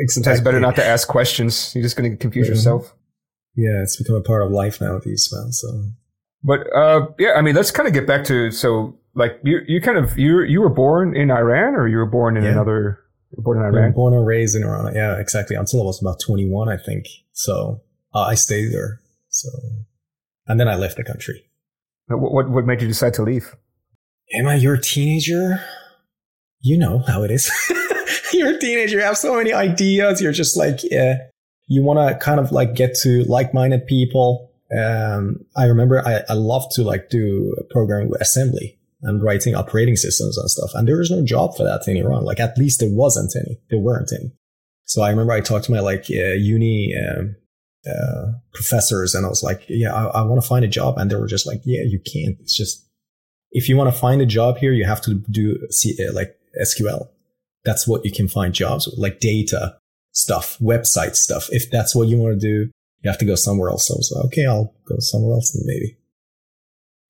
Sometimes 0.07 0.39
it's 0.39 0.43
better 0.43 0.59
not 0.59 0.75
to 0.75 0.86
ask 0.86 1.07
questions. 1.07 1.74
You're 1.75 1.83
just 1.83 1.95
going 1.95 2.12
to 2.12 2.17
confuse 2.17 2.48
Mhm. 2.48 2.51
yourself. 2.51 2.93
Yeah, 3.55 3.81
it's 3.83 3.98
become 3.98 4.15
a 4.15 4.21
part 4.21 4.43
of 4.43 4.51
life 4.51 4.79
now 4.81 4.88
nowadays, 4.91 5.29
man. 5.31 5.51
So 5.51 5.67
But 6.43 6.62
uh, 6.75 7.07
yeah, 7.17 7.33
I 7.36 7.41
mean, 7.41 7.55
let's 7.55 7.71
kind 7.71 7.88
of 7.88 7.93
get 7.93 8.07
back 8.07 8.24
to 8.25 8.51
so 8.51 8.95
like 9.15 9.39
you 9.43 9.59
you 9.67 9.81
kind 9.81 9.98
of 9.98 10.17
you 10.17 10.41
you 10.43 10.62
were 10.62 10.69
born 10.74 11.15
in 11.15 11.31
Iran 11.31 11.75
or 11.75 11.88
you 11.88 11.98
were 11.98 12.05
born 12.09 12.38
in 12.38 12.43
Yeah. 12.43 12.51
another 12.51 13.00
born 13.38 13.57
in 13.57 13.63
Iran. 13.65 13.91
born 13.93 14.13
and 14.13 14.25
raised 14.25 14.55
in 14.55 14.63
Iran. 14.63 14.95
Yeah, 14.95 15.19
exactly. 15.19 15.55
Until 15.55 15.81
I 15.81 15.86
was 15.86 16.01
about 16.01 16.19
21, 16.25 16.69
I 16.69 16.77
think. 16.77 17.05
So 17.33 17.81
uh, 18.13 18.21
I 18.21 18.36
stayed 18.36 18.71
there. 18.74 19.00
So, 19.29 19.50
and 20.48 20.59
then 20.59 20.67
I 20.67 20.75
left 20.75 20.98
the 20.98 21.03
country. 21.03 21.43
What, 22.07 22.31
what 22.33 22.50
what 22.50 22.65
made 22.65 22.81
you 22.81 22.88
decide 22.88 23.13
to 23.15 23.24
leave? 23.24 23.55
Am 24.33 24.48
I 24.48 24.55
your 24.55 24.77
teenager? 24.77 25.59
You 26.62 26.77
know 26.77 27.00
how 27.07 27.24
it 27.24 27.31
is. 27.31 27.51
you're 28.33 28.55
a 28.55 28.59
teenager. 28.59 28.98
You 28.98 29.03
have 29.03 29.17
so 29.17 29.36
many 29.36 29.53
ideas. 29.53 30.21
You're 30.21 30.31
just 30.31 30.57
like, 30.57 30.79
yeah, 30.83 31.17
you 31.67 31.83
want 31.83 32.00
to 32.00 32.24
kind 32.24 32.39
of 32.39 32.51
like 32.51 32.75
get 32.75 32.95
to 33.03 33.24
like-minded 33.24 33.88
people 33.88 34.50
um, 34.77 35.45
I 35.55 35.65
remember 35.65 36.05
I, 36.05 36.21
I 36.29 36.33
loved 36.33 36.71
to 36.74 36.83
like 36.83 37.09
do 37.09 37.55
programming 37.71 38.09
with 38.09 38.21
assembly 38.21 38.77
and 39.01 39.24
writing 39.24 39.55
operating 39.55 39.95
systems 39.95 40.38
and 40.38 40.50
stuff. 40.50 40.71
And 40.74 40.88
there 40.88 40.98
was 40.98 41.09
no 41.09 41.24
job 41.24 41.55
for 41.55 41.63
that 41.63 41.88
in 41.88 41.98
Iran. 41.98 42.24
Like 42.24 42.39
at 42.39 42.57
least 42.57 42.79
there 42.79 42.91
wasn't 42.91 43.36
any. 43.36 43.59
There 43.69 43.79
weren't 43.79 44.12
any. 44.13 44.31
So 44.86 45.01
I 45.01 45.09
remember 45.09 45.33
I 45.33 45.41
talked 45.41 45.65
to 45.65 45.71
my 45.71 45.79
like 45.79 46.05
uh, 46.09 46.33
uni 46.33 46.95
um, 46.98 47.36
uh, 47.88 48.33
professors 48.53 49.15
and 49.15 49.25
I 49.25 49.29
was 49.29 49.41
like, 49.41 49.63
yeah, 49.69 49.93
I, 49.93 50.21
I 50.21 50.24
want 50.24 50.41
to 50.41 50.48
find 50.48 50.65
a 50.65 50.69
job. 50.69 50.98
And 50.98 51.09
they 51.09 51.15
were 51.15 51.27
just 51.27 51.48
like, 51.48 51.62
yeah, 51.63 51.81
you 51.81 52.00
can't. 52.00 52.38
It's 52.41 52.55
just, 52.55 52.86
if 53.51 53.69
you 53.69 53.75
want 53.75 53.91
to 53.91 54.00
find 54.00 54.21
a 54.21 54.27
job 54.27 54.57
here, 54.57 54.74
you 54.74 54.86
have 54.86 55.01
to 55.01 55.15
do 55.31 55.57
C- 55.71 55.98
uh, 56.07 56.13
like 56.13 56.36
SQL. 56.62 57.07
That's 57.65 57.87
what 57.87 58.05
you 58.05 58.11
can 58.11 58.27
find 58.27 58.53
jobs 58.53 58.85
with, 58.85 58.97
like 58.97 59.19
data 59.19 59.77
stuff, 60.11 60.57
website 60.59 61.15
stuff. 61.15 61.47
If 61.51 61.69
that's 61.71 61.95
what 61.95 62.07
you 62.07 62.17
want 62.17 62.39
to 62.39 62.47
do, 62.47 62.71
you 63.01 63.09
have 63.09 63.19
to 63.19 63.25
go 63.25 63.35
somewhere 63.35 63.69
else. 63.69 63.87
So 63.87 63.95
I 63.95 63.97
was 63.97 64.13
like, 64.15 64.25
okay, 64.25 64.45
I'll 64.45 64.73
go 64.87 64.95
somewhere 64.99 65.33
else 65.33 65.57
maybe. 65.65 65.97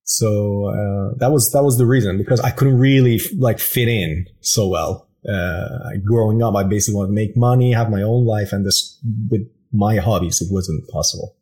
So 0.03 0.65
uh, 0.65 1.17
that 1.17 1.31
was 1.31 1.51
that 1.51 1.63
was 1.63 1.77
the 1.77 1.85
reason 1.85 2.17
because 2.17 2.39
I 2.39 2.49
couldn't 2.49 2.79
really 2.79 3.19
like 3.37 3.59
fit 3.59 3.87
in 3.87 4.25
so 4.41 4.67
well. 4.67 5.07
Uh, 5.27 5.97
growing 6.03 6.41
up, 6.41 6.55
I 6.55 6.63
basically 6.63 6.95
wanted 6.95 7.09
to 7.09 7.13
make 7.13 7.37
money, 7.37 7.73
have 7.73 7.91
my 7.91 8.01
own 8.01 8.25
life, 8.25 8.51
and 8.51 8.65
this 8.65 8.99
with 9.29 9.41
my 9.71 9.97
hobbies, 9.97 10.41
it 10.41 10.47
wasn't 10.51 10.87
possible. 10.89 11.35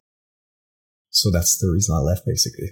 So 1.09 1.31
that's 1.31 1.57
the 1.59 1.71
reason 1.71 1.95
I 1.95 1.99
left, 1.99 2.25
basically. 2.25 2.71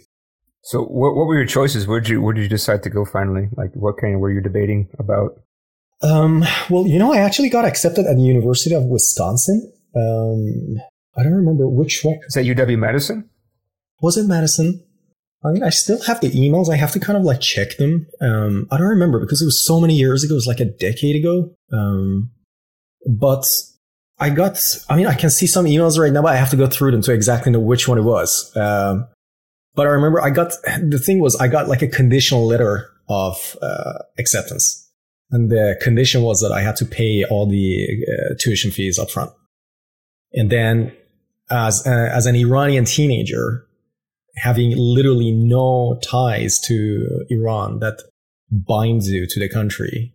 So 0.63 0.81
what 0.81 1.15
what 1.15 1.27
were 1.27 1.37
your 1.37 1.45
choices? 1.45 1.87
Where 1.87 1.99
did 1.99 2.09
you 2.09 2.21
where 2.21 2.33
did 2.33 2.41
you 2.41 2.49
decide 2.49 2.83
to 2.83 2.89
go 2.89 3.05
finally? 3.05 3.49
Like 3.55 3.71
what 3.75 3.97
kind 3.97 4.15
of 4.15 4.19
were 4.19 4.31
you 4.31 4.41
debating 4.41 4.89
about? 4.99 5.39
Um, 6.01 6.43
well, 6.69 6.87
you 6.87 6.99
know, 6.99 7.13
I 7.13 7.17
actually 7.17 7.49
got 7.49 7.65
accepted 7.65 8.05
at 8.05 8.15
the 8.15 8.21
University 8.21 8.75
of 8.75 8.83
Wisconsin. 8.83 9.71
Um, 9.95 10.81
I 11.17 11.23
don't 11.23 11.33
remember 11.33 11.67
which 11.67 12.01
one. 12.03 12.19
Is 12.27 12.33
that 12.33 12.45
UW 12.45 12.77
Madison? 12.77 13.29
Was 14.01 14.17
it 14.17 14.25
Madison? 14.25 14.83
I 15.43 15.51
mean, 15.51 15.63
I 15.63 15.69
still 15.69 16.01
have 16.03 16.21
the 16.21 16.31
emails. 16.31 16.69
I 16.69 16.75
have 16.75 16.91
to 16.93 16.99
kind 16.99 17.17
of 17.17 17.23
like 17.23 17.39
check 17.39 17.77
them. 17.77 18.07
Um, 18.19 18.67
I 18.71 18.77
don't 18.77 18.87
remember 18.87 19.19
because 19.19 19.41
it 19.41 19.45
was 19.45 19.65
so 19.65 19.79
many 19.79 19.95
years 19.95 20.23
ago. 20.23 20.33
It 20.33 20.35
was 20.35 20.47
like 20.47 20.59
a 20.59 20.65
decade 20.65 21.15
ago. 21.15 21.53
Um, 21.71 22.31
but 23.07 23.45
I 24.19 24.31
got, 24.31 24.59
I 24.89 24.95
mean, 24.95 25.07
I 25.07 25.13
can 25.13 25.29
see 25.29 25.45
some 25.45 25.65
emails 25.65 25.99
right 25.99 26.11
now, 26.11 26.23
but 26.23 26.33
I 26.33 26.37
have 26.37 26.49
to 26.49 26.55
go 26.57 26.67
through 26.67 26.91
them 26.91 27.01
to 27.03 27.13
exactly 27.13 27.51
know 27.51 27.59
which 27.59 27.87
one 27.87 27.97
it 27.97 28.03
was. 28.03 28.55
Um, 28.55 29.07
but 29.75 29.85
I 29.85 29.91
remember 29.91 30.21
I 30.21 30.31
got, 30.31 30.53
the 30.81 30.99
thing 30.99 31.19
was, 31.19 31.35
I 31.35 31.47
got 31.47 31.67
like 31.67 31.81
a 31.81 31.87
conditional 31.87 32.45
letter 32.45 32.89
of 33.07 33.55
uh, 33.61 33.99
acceptance. 34.17 34.84
And 35.31 35.51
the 35.51 35.77
condition 35.81 36.21
was 36.21 36.41
that 36.41 36.51
I 36.51 36.61
had 36.61 36.75
to 36.77 36.85
pay 36.85 37.23
all 37.25 37.47
the 37.47 37.87
uh, 38.07 38.35
tuition 38.39 38.71
fees 38.71 38.99
up 38.99 39.09
front. 39.09 39.31
And 40.33 40.51
then 40.51 40.95
as, 41.49 41.85
uh, 41.85 42.09
as 42.13 42.25
an 42.25 42.35
Iranian 42.35 42.85
teenager, 42.85 43.65
having 44.37 44.73
literally 44.75 45.31
no 45.31 45.99
ties 46.03 46.59
to 46.59 47.25
Iran 47.29 47.79
that 47.79 48.01
binds 48.51 49.09
you 49.09 49.25
to 49.27 49.39
the 49.39 49.49
country 49.49 50.13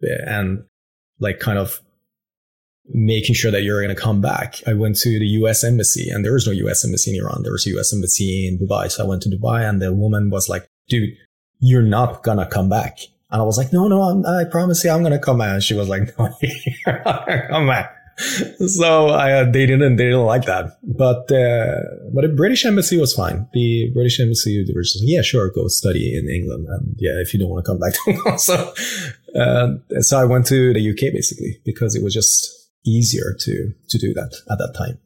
and 0.00 0.64
like 1.20 1.38
kind 1.38 1.58
of 1.58 1.80
making 2.88 3.34
sure 3.34 3.50
that 3.50 3.62
you're 3.62 3.82
going 3.82 3.94
to 3.94 4.00
come 4.00 4.20
back. 4.20 4.56
I 4.66 4.74
went 4.74 4.96
to 4.98 5.18
the 5.18 5.26
US 5.26 5.62
embassy 5.62 6.10
and 6.10 6.24
there 6.24 6.36
is 6.36 6.46
no 6.46 6.52
US 6.52 6.84
embassy 6.84 7.16
in 7.16 7.24
Iran. 7.24 7.42
There 7.42 7.52
was 7.52 7.66
a 7.66 7.78
US 7.78 7.92
embassy 7.92 8.48
in 8.48 8.58
Dubai. 8.58 8.90
So 8.90 9.04
I 9.04 9.06
went 9.06 9.22
to 9.22 9.30
Dubai 9.30 9.68
and 9.68 9.80
the 9.80 9.94
woman 9.94 10.30
was 10.30 10.48
like, 10.48 10.66
dude, 10.88 11.10
you're 11.60 11.82
not 11.82 12.22
going 12.22 12.38
to 12.38 12.46
come 12.46 12.68
back. 12.68 12.98
And 13.32 13.40
I 13.40 13.44
was 13.44 13.56
like, 13.56 13.72
no, 13.72 13.88
no, 13.88 14.02
I'm, 14.02 14.26
i 14.26 14.44
promise 14.44 14.84
you 14.84 14.90
I'm 14.90 15.00
going 15.00 15.12
to 15.12 15.18
come 15.18 15.38
back. 15.38 15.54
And 15.54 15.62
she 15.62 15.74
was 15.74 15.88
like, 15.88 16.02
no, 16.18 16.28
you're 16.42 17.48
come 17.48 17.66
back. 17.66 17.96
so 18.66 19.08
I, 19.08 19.32
uh, 19.32 19.44
they 19.50 19.64
didn't 19.64 19.96
they 19.96 20.04
didn't 20.04 20.26
like 20.26 20.44
that. 20.44 20.76
But 20.82 21.32
uh, 21.32 21.80
but 22.12 22.22
the 22.22 22.32
British 22.36 22.66
embassy 22.66 22.98
was 22.98 23.14
fine. 23.14 23.48
The 23.54 23.90
British 23.94 24.20
embassy 24.20 24.62
they 24.62 24.74
were 24.74 24.82
just 24.82 25.02
yeah 25.02 25.22
sure 25.22 25.48
go 25.50 25.66
study 25.68 26.14
in 26.16 26.28
England 26.28 26.66
and 26.68 26.94
yeah 26.98 27.12
if 27.22 27.32
you 27.32 27.40
don't 27.40 27.48
want 27.48 27.64
to 27.64 27.70
come 27.70 27.78
back. 27.78 27.94
to 28.04 28.38
so 28.38 28.74
uh, 29.34 30.00
so 30.02 30.18
I 30.20 30.26
went 30.26 30.46
to 30.48 30.74
the 30.74 30.90
UK 30.90 31.14
basically 31.14 31.60
because 31.64 31.96
it 31.96 32.02
was 32.02 32.12
just 32.12 32.70
easier 32.84 33.34
to 33.40 33.72
to 33.88 33.98
do 33.98 34.12
that 34.12 34.34
at 34.50 34.58
that 34.58 34.74
time. 34.76 34.98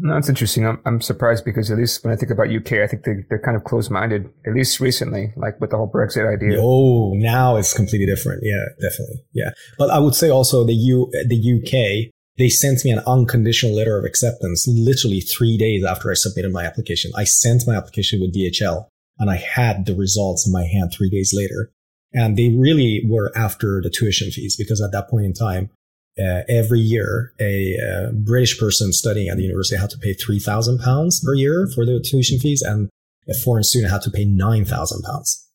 No, 0.00 0.14
that's 0.14 0.28
interesting. 0.28 0.64
I'm, 0.64 0.80
I'm 0.86 1.00
surprised 1.00 1.44
because 1.44 1.70
at 1.70 1.78
least 1.78 2.04
when 2.04 2.12
I 2.12 2.16
think 2.16 2.30
about 2.30 2.54
UK, 2.54 2.74
I 2.74 2.86
think 2.86 3.02
they, 3.02 3.16
they're 3.28 3.40
kind 3.40 3.56
of 3.56 3.64
closed 3.64 3.90
minded, 3.90 4.30
at 4.46 4.54
least 4.54 4.78
recently, 4.78 5.32
like 5.36 5.60
with 5.60 5.70
the 5.70 5.76
whole 5.76 5.90
Brexit 5.90 6.32
idea. 6.32 6.58
Oh, 6.60 7.14
now 7.14 7.56
it's 7.56 7.74
completely 7.74 8.06
different. 8.06 8.42
Yeah, 8.44 8.64
definitely. 8.80 9.24
Yeah. 9.32 9.50
But 9.76 9.90
I 9.90 9.98
would 9.98 10.14
say 10.14 10.30
also 10.30 10.64
the 10.64 10.74
U, 10.74 11.10
the 11.26 11.58
UK, 11.58 12.12
they 12.38 12.48
sent 12.48 12.84
me 12.84 12.92
an 12.92 13.00
unconditional 13.08 13.74
letter 13.74 13.98
of 13.98 14.04
acceptance 14.04 14.66
literally 14.68 15.20
three 15.20 15.58
days 15.58 15.84
after 15.84 16.12
I 16.12 16.14
submitted 16.14 16.52
my 16.52 16.64
application. 16.64 17.10
I 17.16 17.24
sent 17.24 17.66
my 17.66 17.74
application 17.74 18.20
with 18.20 18.32
DHL 18.32 18.86
and 19.18 19.30
I 19.30 19.36
had 19.36 19.86
the 19.86 19.96
results 19.96 20.46
in 20.46 20.52
my 20.52 20.64
hand 20.64 20.92
three 20.96 21.10
days 21.10 21.32
later. 21.34 21.72
And 22.12 22.36
they 22.36 22.50
really 22.50 23.02
were 23.04 23.32
after 23.36 23.80
the 23.82 23.90
tuition 23.90 24.30
fees 24.30 24.56
because 24.56 24.80
at 24.80 24.92
that 24.92 25.10
point 25.10 25.26
in 25.26 25.34
time, 25.34 25.70
uh, 26.20 26.42
every 26.48 26.80
year, 26.80 27.32
a 27.40 27.76
uh, 27.76 28.12
British 28.12 28.58
person 28.58 28.92
studying 28.92 29.28
at 29.28 29.36
the 29.36 29.42
university 29.42 29.76
had 29.80 29.90
to 29.90 29.98
pay 29.98 30.14
three 30.14 30.38
thousand 30.38 30.78
pounds 30.78 31.22
per 31.24 31.34
year 31.34 31.68
for 31.74 31.84
the 31.86 32.00
tuition 32.00 32.38
fees, 32.38 32.62
and 32.62 32.88
a 33.28 33.34
foreign 33.34 33.64
student 33.64 33.92
had 33.92 34.02
to 34.02 34.10
pay 34.10 34.24
nine 34.24 34.64
thousand 34.64 35.02
pounds. 35.02 35.46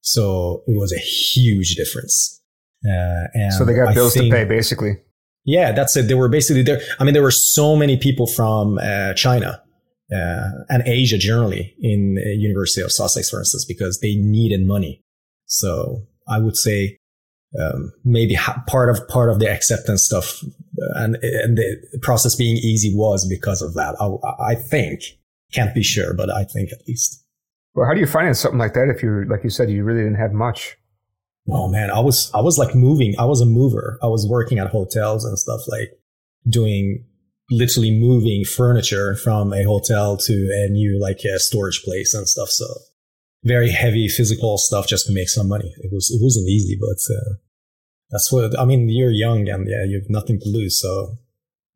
So 0.00 0.62
it 0.66 0.76
was 0.76 0.92
a 0.92 0.98
huge 0.98 1.74
difference. 1.76 2.40
Uh, 2.84 3.28
and 3.34 3.52
so 3.52 3.64
they 3.64 3.74
got 3.74 3.94
bills 3.94 4.14
think, 4.14 4.32
to 4.32 4.36
pay, 4.36 4.44
basically. 4.44 4.96
Yeah, 5.44 5.72
that's 5.72 5.96
it. 5.96 6.08
They 6.08 6.14
were 6.14 6.28
basically 6.28 6.62
there. 6.62 6.80
I 6.98 7.04
mean, 7.04 7.14
there 7.14 7.22
were 7.22 7.30
so 7.30 7.76
many 7.76 7.96
people 7.96 8.26
from 8.26 8.78
uh, 8.78 9.14
China 9.14 9.62
uh, 10.12 10.50
and 10.68 10.82
Asia 10.86 11.18
generally 11.18 11.74
in 11.80 12.16
University 12.16 12.82
of 12.82 12.92
Sussex, 12.92 13.30
for 13.30 13.38
instance, 13.38 13.64
because 13.64 14.00
they 14.00 14.16
needed 14.16 14.66
money. 14.66 15.02
So 15.46 16.02
I 16.28 16.38
would 16.38 16.56
say 16.56 16.98
um, 17.60 17.92
maybe 18.04 18.34
ha- 18.34 18.62
part 18.66 18.88
of 18.88 19.06
part 19.08 19.30
of 19.30 19.38
the 19.38 19.50
acceptance 19.50 20.04
stuff 20.04 20.42
uh, 20.42 21.02
and 21.02 21.16
and 21.16 21.58
the 21.58 21.98
process 22.00 22.34
being 22.34 22.56
easy 22.56 22.94
was 22.94 23.26
because 23.28 23.60
of 23.60 23.74
that. 23.74 23.94
I, 24.00 24.52
I 24.52 24.54
think 24.54 25.02
can't 25.52 25.74
be 25.74 25.82
sure, 25.82 26.14
but 26.14 26.30
I 26.30 26.44
think 26.44 26.72
at 26.72 26.86
least. 26.88 27.24
Well, 27.74 27.86
how 27.86 27.94
do 27.94 28.00
you 28.00 28.06
finance 28.06 28.40
something 28.40 28.58
like 28.58 28.74
that 28.74 28.88
if 28.94 29.02
you're 29.02 29.26
like 29.26 29.44
you 29.44 29.50
said 29.50 29.70
you 29.70 29.84
really 29.84 30.00
didn't 30.00 30.18
have 30.18 30.32
much? 30.32 30.76
Oh 31.50 31.68
man, 31.68 31.90
I 31.90 32.00
was 32.00 32.30
I 32.34 32.40
was 32.40 32.58
like 32.58 32.74
moving. 32.74 33.14
I 33.18 33.24
was 33.24 33.40
a 33.40 33.46
mover. 33.46 33.98
I 34.02 34.06
was 34.06 34.26
working 34.26 34.58
at 34.58 34.68
hotels 34.68 35.24
and 35.24 35.38
stuff 35.38 35.60
like 35.68 35.90
doing 36.48 37.04
literally 37.50 37.90
moving 37.90 38.44
furniture 38.44 39.14
from 39.16 39.52
a 39.52 39.62
hotel 39.64 40.16
to 40.16 40.32
a 40.32 40.70
new 40.70 40.98
like 41.00 41.20
a 41.24 41.38
storage 41.38 41.82
place 41.84 42.14
and 42.14 42.28
stuff. 42.28 42.48
So 42.48 42.64
very 43.44 43.70
heavy 43.70 44.08
physical 44.08 44.58
stuff 44.58 44.86
just 44.86 45.06
to 45.06 45.12
make 45.12 45.28
some 45.28 45.48
money. 45.48 45.74
It 45.78 45.90
was 45.92 46.10
it 46.10 46.22
wasn't 46.22 46.48
easy, 46.48 46.78
but 46.80 47.14
uh, 47.14 47.34
that's 48.10 48.30
what 48.32 48.58
I 48.58 48.64
mean. 48.64 48.88
You're 48.88 49.10
young 49.10 49.48
and 49.48 49.68
yeah, 49.68 49.84
you 49.84 50.00
have 50.00 50.10
nothing 50.10 50.38
to 50.40 50.48
lose. 50.48 50.80
So, 50.80 51.16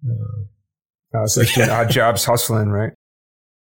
uh, 0.08 1.18
uh, 1.18 1.26
so 1.26 1.42
yeah. 1.56 1.80
odd 1.80 1.90
jobs, 1.90 2.24
hustling, 2.24 2.70
right? 2.70 2.92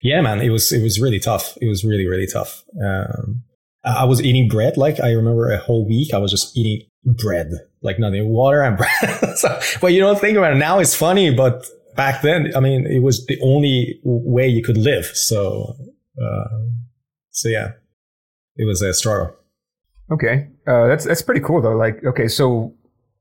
Yeah, 0.00 0.20
man, 0.20 0.40
it 0.40 0.50
was 0.50 0.72
it 0.72 0.82
was 0.82 1.00
really 1.00 1.20
tough. 1.20 1.56
It 1.60 1.68
was 1.68 1.84
really 1.84 2.06
really 2.06 2.26
tough. 2.26 2.64
Um, 2.82 3.42
I 3.84 4.04
was 4.04 4.22
eating 4.22 4.48
bread. 4.48 4.76
Like 4.76 4.98
I 5.00 5.12
remember 5.12 5.50
a 5.50 5.58
whole 5.58 5.86
week, 5.86 6.14
I 6.14 6.18
was 6.18 6.30
just 6.30 6.56
eating 6.56 6.86
bread, 7.04 7.50
like 7.82 7.98
nothing, 7.98 8.28
water 8.28 8.62
and 8.62 8.76
bread. 8.78 9.36
so, 9.36 9.60
but 9.80 9.92
you 9.92 10.00
don't 10.00 10.18
think 10.18 10.38
about 10.38 10.52
it 10.52 10.56
now. 10.56 10.78
It's 10.78 10.94
funny, 10.94 11.34
but 11.34 11.66
back 11.94 12.22
then, 12.22 12.52
I 12.56 12.60
mean, 12.60 12.86
it 12.86 13.00
was 13.00 13.24
the 13.26 13.38
only 13.42 14.00
way 14.02 14.48
you 14.48 14.62
could 14.62 14.78
live. 14.78 15.06
So, 15.06 15.76
uh, 16.20 16.58
so 17.30 17.48
yeah, 17.48 17.72
it 18.56 18.66
was 18.66 18.82
a 18.82 18.92
struggle. 18.94 19.34
Okay, 20.10 20.48
uh, 20.66 20.86
that's 20.86 21.04
that's 21.04 21.22
pretty 21.22 21.40
cool 21.40 21.62
though. 21.62 21.76
Like, 21.76 22.04
okay, 22.04 22.28
so 22.28 22.74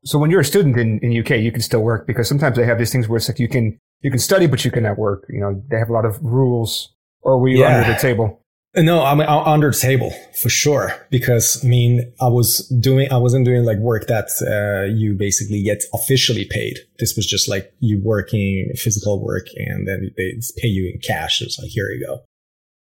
so 0.03 0.19
when 0.19 0.29
you're 0.31 0.41
a 0.41 0.45
student 0.45 0.77
in 0.77 0.99
in 0.99 1.17
UK, 1.17 1.41
you 1.41 1.51
can 1.51 1.61
still 1.61 1.81
work 1.81 2.05
because 2.07 2.27
sometimes 2.27 2.57
they 2.57 2.65
have 2.65 2.77
these 2.77 2.91
things 2.91 3.07
where 3.07 3.17
it's 3.17 3.29
like 3.29 3.39
you 3.39 3.47
can 3.47 3.77
you 4.01 4.11
can 4.11 4.19
study 4.19 4.47
but 4.47 4.63
you 4.63 4.71
cannot 4.71 4.97
work. 4.97 5.25
You 5.29 5.39
know, 5.39 5.63
they 5.69 5.77
have 5.77 5.89
a 5.89 5.93
lot 5.93 6.05
of 6.05 6.21
rules. 6.21 6.93
Or 7.21 7.39
were 7.39 7.47
you 7.47 7.59
yeah. 7.59 7.77
under 7.77 7.93
the 7.93 7.99
table? 7.99 8.41
No, 8.75 9.03
I'm 9.03 9.21
under 9.21 9.69
the 9.69 9.77
table 9.77 10.11
for 10.41 10.49
sure. 10.49 10.93
Because 11.11 11.63
I 11.63 11.67
mean, 11.67 12.11
I 12.19 12.27
was 12.27 12.67
doing, 12.79 13.11
I 13.11 13.17
wasn't 13.17 13.45
doing 13.45 13.65
like 13.65 13.77
work 13.77 14.07
that 14.07 14.29
uh, 14.41 14.91
you 14.93 15.13
basically 15.13 15.61
get 15.61 15.83
officially 15.93 16.45
paid. 16.45 16.79
This 16.97 17.15
was 17.15 17.27
just 17.27 17.47
like 17.47 17.71
you 17.79 18.01
working 18.03 18.71
physical 18.75 19.23
work, 19.23 19.45
and 19.55 19.87
then 19.87 20.11
they 20.17 20.33
pay 20.57 20.67
you 20.67 20.91
in 20.91 20.99
cash. 21.01 21.41
It's 21.41 21.59
like 21.59 21.69
here 21.69 21.87
you 21.89 22.05
go. 22.05 22.23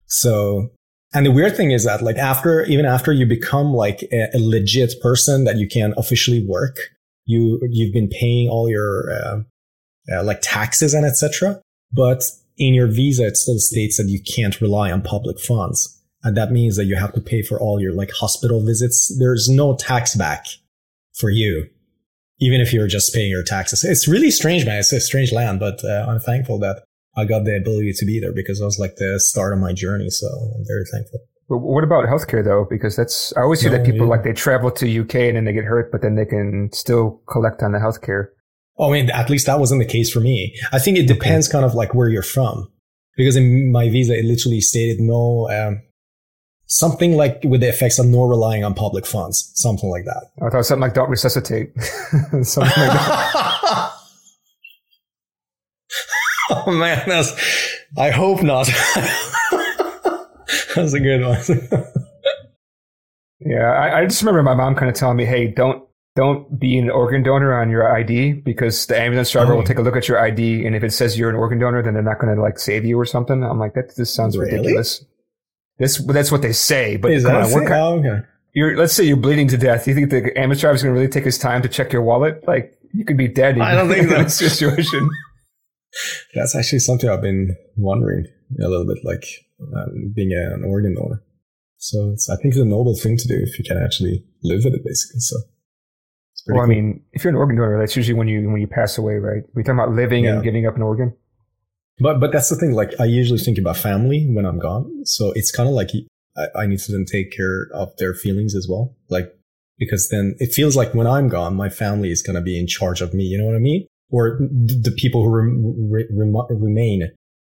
So 0.06 0.70
and 1.14 1.25
the 1.25 1.30
weird 1.30 1.56
thing 1.56 1.71
is 1.71 1.85
that 1.85 2.02
like 2.02 2.18
after, 2.18 2.64
even 2.64 2.85
after 2.85 3.12
you 3.12 3.25
become 3.25 3.73
like 3.73 4.02
a, 4.12 4.28
a 4.35 4.38
legit 4.38 5.00
person 5.00 5.44
that 5.44 5.56
you 5.56 5.68
can 5.68 5.94
officially 5.97 6.44
work, 6.44 6.76
you, 7.25 7.61
you've 7.71 7.94
been 7.94 8.09
paying 8.09 8.49
all 8.49 8.68
your, 8.68 9.12
uh, 9.12 9.40
uh, 10.12 10.25
like 10.25 10.40
taxes 10.42 10.92
and 10.92 11.06
etc. 11.06 11.62
But 11.92 12.25
in 12.59 12.75
your 12.75 12.88
visa, 12.88 13.26
it 13.26 13.37
still 13.37 13.59
states 13.59 13.97
that 13.97 14.09
you 14.09 14.21
can't 14.21 14.61
rely 14.61 14.90
on 14.90 15.02
public 15.02 15.38
funds. 15.38 16.02
And 16.25 16.37
that 16.37 16.50
means 16.50 16.76
that 16.76 16.87
you 16.87 16.97
have 16.97 17.12
to 17.12 17.21
pay 17.21 17.42
for 17.42 17.61
all 17.61 17.80
your 17.80 17.92
like 17.92 18.11
hospital 18.11 18.61
visits. 18.61 19.14
There's 19.18 19.49
no 19.49 19.76
tax 19.76 20.16
back 20.16 20.47
for 21.14 21.30
you, 21.30 21.68
even 22.40 22.61
if 22.61 22.73
you're 22.73 22.88
just 22.88 23.14
paying 23.14 23.30
your 23.30 23.42
taxes. 23.42 23.85
It's 23.85 24.09
really 24.09 24.30
strange, 24.30 24.66
man. 24.66 24.78
It's 24.78 24.92
a 24.92 25.00
strange 25.00 25.33
land, 25.33 25.61
but 25.61 25.85
uh, 25.85 26.06
I'm 26.09 26.18
thankful 26.18 26.59
that 26.61 26.83
I 27.16 27.25
got 27.25 27.44
the 27.44 27.56
ability 27.56 27.92
to 27.94 28.04
be 28.04 28.21
there 28.21 28.33
because 28.33 28.61
it 28.61 28.64
was 28.64 28.78
like 28.78 28.97
the 28.97 29.21
start 29.21 29.52
of 29.52 29.59
my 29.59 29.73
journey. 29.73 30.11
So 30.11 30.26
I'm 30.26 30.64
very 30.66 30.85
thankful. 30.92 31.21
But 31.49 31.59
what 31.59 31.85
about 31.85 32.06
healthcare 32.06 32.42
though? 32.42 32.66
Because 32.68 32.97
that's 32.97 33.33
I 33.37 33.42
always 33.42 33.61
hear 33.61 33.71
No, 33.71 33.78
that 33.78 33.85
people 33.85 34.06
yeah. 34.06 34.11
like 34.11 34.25
they 34.25 34.33
travel 34.33 34.71
to 34.73 35.00
UK 35.00 35.14
and 35.16 35.37
then 35.37 35.44
they 35.44 35.52
get 35.52 35.64
hurt, 35.64 35.92
but 35.92 36.02
then 36.02 36.14
they 36.14 36.25
can 36.25 36.71
still 36.73 37.21
collect 37.30 37.62
on 37.62 37.73
the 37.73 37.78
healthcare. 37.78 38.28
Oh, 38.78 38.90
I 38.90 38.92
mean, 38.92 39.11
at 39.11 39.30
least 39.30 39.47
that 39.47 39.61
wasn't 39.61 39.80
the 39.80 39.87
case 39.87 40.11
for 40.11 40.21
me. 40.21 40.56
I 40.73 40.78
think 40.78 40.99
it 40.99 41.06
depends 41.06 41.47
kind 41.47 41.64
of 41.64 41.75
like 41.75 41.94
where 41.94 42.09
you're 42.09 42.23
from. 42.23 42.71
Because 43.16 43.37
in 43.37 43.71
my 43.71 43.88
visa, 43.88 44.18
it 44.18 44.25
literally 44.25 44.61
stated 44.61 45.00
no, 45.00 45.49
um, 45.49 45.80
something 46.66 47.14
like 47.14 47.40
with 47.44 47.61
the 47.61 47.68
effects 47.68 48.00
of 48.00 48.06
no 48.06 48.25
relying 48.25 48.64
on 48.64 48.75
public 48.75 49.06
funds, 49.06 49.52
something 49.54 49.88
like 49.90 50.04
that. 50.06 50.25
I 50.44 50.50
thought 50.50 50.66
something 50.66 50.80
like 50.80 50.94
don't 50.94 51.11
resuscitate, 51.11 51.71
something 52.42 52.62
like 52.62 52.73
that. 52.75 53.92
oh 56.66 56.70
man, 56.73 57.02
that's, 57.06 57.32
I 57.99 58.11
hope 58.11 58.42
not. 58.42 58.66
that's 60.75 60.92
a 60.94 61.00
good 61.00 61.23
one. 61.23 61.38
Yeah, 63.40 63.73
I, 63.73 64.00
I 64.00 64.06
just 64.06 64.23
remember 64.23 64.42
my 64.42 64.54
mom 64.54 64.75
kind 64.75 64.88
of 64.88 64.94
telling 64.96 65.16
me, 65.16 65.25
"Hey, 65.25 65.49
don't 65.49 65.82
don't 66.16 66.58
be 66.58 66.78
an 66.78 66.88
organ 66.90 67.23
donor 67.23 67.52
on 67.61 67.68
your 67.70 67.92
ID 67.94 68.32
because 68.34 68.87
the 68.87 68.99
ambulance 68.99 69.30
driver 69.30 69.52
Oh. 69.52 69.56
will 69.56 69.64
take 69.64 69.78
a 69.78 69.82
look 69.82 69.96
at 69.96 70.08
your 70.08 70.18
ID, 70.20 70.64
and 70.66 70.75
if 70.75 70.82
it 70.84 70.92
says 70.92 71.18
you're 71.18 71.28
an 71.30 71.37
organ 71.37 71.58
donor, 71.58 71.82
then 71.82 71.94
they're 71.94 72.02
not 72.02 72.20
going 72.20 72.34
to 72.34 72.40
like 72.40 72.58
save 72.58 72.84
you 72.84 72.99
or 72.99 73.04
something." 73.04 73.42
I'm 73.44 73.58
like, 73.58 73.75
"That 73.75 73.94
this 73.96 74.12
sounds 74.14 74.37
Really? 74.38 74.52
ridiculous." 74.56 75.04
This 75.78 75.99
that's 75.99 76.30
what 76.32 76.42
they 76.42 76.52
say, 76.52 76.96
but 76.96 77.11
Is 77.12 77.25
come 77.25 77.34
that 77.34 77.44
on, 77.46 77.52
what 77.52 77.66
kind, 77.68 77.73
Oh, 77.82 77.99
okay. 77.99 78.26
you're 78.54 78.76
let's 78.76 78.92
say 78.94 79.04
you're 79.04 79.16
bleeding 79.16 79.49
to 79.49 79.58
death. 79.58 79.87
You 79.88 79.94
think 79.94 80.11
the 80.11 80.26
ambulance 80.38 80.61
driver 80.61 80.76
is 80.76 80.82
going 80.82 80.94
to 80.94 80.99
really 81.00 81.11
take 81.12 81.25
his 81.25 81.37
time 81.37 81.61
to 81.62 81.68
check 81.68 81.92
your 81.92 82.02
wallet? 82.02 82.46
Like 82.46 82.78
you 82.92 83.04
could 83.04 83.16
be 83.16 83.26
dead. 83.28 83.58
I 83.58 83.75
don't 83.75 83.88
think 83.88 84.04
in 84.04 84.08
so. 84.11 84.14
that 84.16 84.30
situation. 84.30 85.11
That's 86.34 86.54
actually 86.56 86.80
something 86.80 87.08
I've 87.08 87.22
been 87.22 87.56
wondering 87.76 88.26
a 88.60 88.68
little 88.68 88.86
bit, 88.86 89.04
like 89.04 89.24
um, 89.60 90.12
being 90.14 90.32
an 90.32 90.64
organ 90.64 90.94
donor. 90.94 91.22
So 91.78 92.10
it's, 92.12 92.30
I 92.30 92.36
think 92.36 92.54
it's 92.54 92.58
a 92.58 92.64
noble 92.64 92.96
thing 92.96 93.16
to 93.18 93.28
do 93.28 93.34
if 93.36 93.58
you 93.58 93.64
can 93.64 93.76
actually 93.82 94.24
live 94.42 94.64
with 94.64 94.74
it, 94.74 94.84
basically. 94.84 95.20
So 95.20 95.36
Well, 96.48 96.62
I 96.62 96.66
mean, 96.66 97.02
if 97.12 97.24
you're 97.24 97.30
an 97.30 97.36
organ 97.36 97.56
donor, 97.56 97.78
that's 97.78 97.96
usually 97.96 98.18
when 98.18 98.28
you 98.28 98.50
when 98.50 98.60
you 98.60 98.66
pass 98.66 98.98
away, 98.98 99.14
right? 99.14 99.42
We 99.54 99.62
talking 99.62 99.78
about 99.78 99.92
living 99.94 100.24
Yeah. 100.24 100.34
and 100.34 100.42
giving 100.42 100.66
up 100.66 100.76
an 100.76 100.82
organ. 100.82 101.14
But 101.98 102.20
but 102.20 102.32
that's 102.32 102.48
the 102.48 102.56
thing. 102.56 102.72
Like 102.72 102.98
I 102.98 103.04
usually 103.04 103.38
think 103.38 103.58
about 103.58 103.76
family 103.76 104.26
when 104.28 104.44
I'm 104.46 104.58
gone, 104.58 105.04
so 105.04 105.32
it's 105.36 105.52
kind 105.52 105.68
of 105.68 105.74
like 105.74 105.90
I, 106.36 106.62
I 106.62 106.66
need 106.66 106.80
to 106.80 106.92
then 106.92 107.04
take 107.04 107.30
care 107.30 107.68
of 107.72 107.96
their 107.98 108.14
feelings 108.14 108.54
as 108.56 108.66
well. 108.68 108.96
Like 109.10 109.32
because 109.78 110.08
then 110.08 110.34
it 110.38 110.52
feels 110.52 110.76
like 110.76 110.92
when 110.94 111.06
I'm 111.06 111.28
gone, 111.28 111.54
my 111.54 111.68
family 111.68 112.10
is 112.10 112.20
gonna 112.22 112.40
be 112.40 112.58
in 112.58 112.66
charge 112.66 113.00
of 113.00 113.14
me. 113.14 113.24
You 113.24 113.38
know 113.38 113.44
what 113.46 113.54
I 113.56 113.60
mean? 113.60 113.86
Or 114.16 114.38
the 114.38 114.94
people 115.02 115.25
who 115.25 115.30
rem- 115.30 115.90
re- 115.90 116.47
remain 116.50 116.99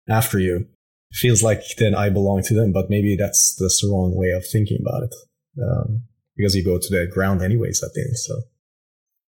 after 0.09 0.39
you 0.39 0.67
feels 1.13 1.41
like 1.43 1.61
then 1.79 1.95
I 1.95 2.11
belong 2.11 2.43
to 2.49 2.55
them. 2.55 2.73
But 2.73 2.91
maybe 2.91 3.15
that's 3.17 3.55
that's 3.61 3.81
the 3.83 3.89
wrong 3.93 4.13
way 4.17 4.31
of 4.31 4.45
thinking 4.45 4.79
about 4.85 5.03
it. 5.05 5.15
Um, 5.63 6.03
because 6.37 6.55
you 6.57 6.65
go 6.65 6.79
to 6.79 6.91
the 6.91 7.07
ground 7.07 7.41
anyways 7.43 7.83
at 7.83 7.93
the 7.95 8.01
end. 8.03 8.17
So 8.19 8.35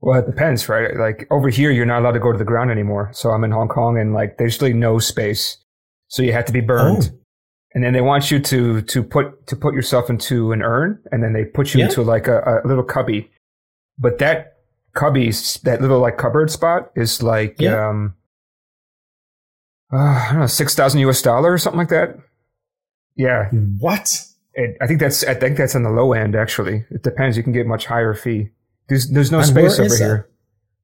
Well, 0.01 0.19
it 0.19 0.27
depends, 0.27 0.69
right? 0.69 0.97
Like 0.97 1.27
over 1.31 1.49
here, 1.49 1.71
you're 1.71 1.87
not 1.87 2.01
allowed 2.03 2.13
to 2.13 2.21
go 2.21 2.33
to 2.33 2.39
the 2.39 2.45
ground 2.53 2.71
anymore. 2.71 3.11
So 3.13 3.31
I'm 3.31 3.45
in 3.45 3.51
Hong 3.53 3.69
Kong, 3.69 3.99
and 3.99 4.13
like 4.13 4.37
there's 4.39 4.61
really 4.61 4.75
no 4.75 4.99
space, 4.99 5.59
so 6.09 6.23
you 6.23 6.33
have 6.33 6.45
to 6.47 6.53
be 6.53 6.61
burned. 6.61 7.11
Oh. 7.13 7.19
And 7.75 7.85
then 7.85 7.93
they 7.93 8.01
want 8.01 8.31
you 8.31 8.41
to 8.41 8.83
to 8.83 9.03
put 9.03 9.47
to 9.47 9.57
put 9.57 9.75
yourself 9.75 10.11
into 10.11 10.53
an 10.53 10.63
urn, 10.63 11.01
and 11.13 11.23
then 11.23 11.33
they 11.35 11.45
put 11.45 11.73
you 11.73 11.81
Yeah. 11.81 11.87
into 11.87 12.03
like 12.03 12.27
a, 12.27 12.61
a 12.65 12.67
little 12.67 12.85
cubby. 12.85 13.31
But 13.99 14.19
that 14.19 14.58
cubby, 14.95 15.31
that 15.65 15.79
little 15.81 16.01
like 16.01 16.17
cupboard 16.19 16.51
spot, 16.51 16.91
is 16.97 17.23
like 17.23 17.61
Yeah. 17.61 17.89
um, 17.89 18.15
uh, 19.93 19.97
I 19.97 20.29
don't 20.33 20.41
know, 20.41 20.47
six 20.47 20.75
thousand 20.75 21.01
US 21.01 21.23
dollar 21.23 21.53
or 21.53 21.59
something 21.59 21.79
like 21.79 21.89
that. 21.89 22.17
Yeah, 23.17 23.49
what? 23.79 24.23
it, 24.55 24.77
I 24.81 24.87
think 24.87 25.01
that's 25.01 25.25
I 25.25 25.35
think 25.35 25.57
that's 25.57 25.75
on 25.75 25.83
the 25.83 25.91
low 25.91 26.13
end. 26.13 26.37
Actually, 26.37 26.85
it 26.91 27.03
depends. 27.03 27.37
You 27.37 27.43
can 27.43 27.53
get 27.53 27.67
much 27.67 27.87
higher 27.87 28.15
fee. 28.15 28.51
There's 28.89 29.09
there's 29.11 29.33
no 29.33 29.39
And 29.39 29.47
space 29.47 29.79
over 29.79 29.89
that? 29.89 29.99
here. 29.99 30.29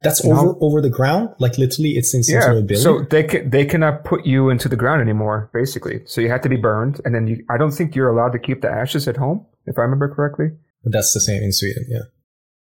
That's 0.03 0.23
No. 0.25 0.33
over 0.39 0.59
over 0.61 0.81
the 0.83 0.91
ground. 0.91 1.31
Like 1.39 1.57
literally, 1.59 1.91
it's 1.97 2.13
in 2.15 2.23
Yeah, 2.27 2.61
so 2.77 3.03
they 3.03 3.23
can, 3.23 3.49
they 3.51 3.65
cannot 3.65 4.05
put 4.05 4.27
you 4.27 4.51
into 4.51 4.69
the 4.69 4.77
ground 4.77 5.01
anymore, 5.01 5.49
basically. 5.55 6.03
So 6.07 6.21
you 6.21 6.29
have 6.29 6.43
to 6.43 6.49
be 6.49 6.57
burned, 6.57 7.01
and 7.05 7.15
then 7.15 7.27
you, 7.27 7.45
I 7.49 7.57
don't 7.57 7.71
think 7.71 7.95
you're 7.95 8.09
allowed 8.11 8.33
to 8.33 8.39
keep 8.39 8.61
the 8.63 8.71
ashes 8.71 9.09
at 9.09 9.17
home, 9.17 9.47
if 9.67 9.79
I 9.79 9.83
remember 9.83 10.13
correctly. 10.15 10.49
But 10.83 10.93
that's 10.93 11.15
the 11.15 11.21
same 11.21 11.43
in 11.43 11.53
Sweden. 11.53 11.87
Yeah. 11.89 12.01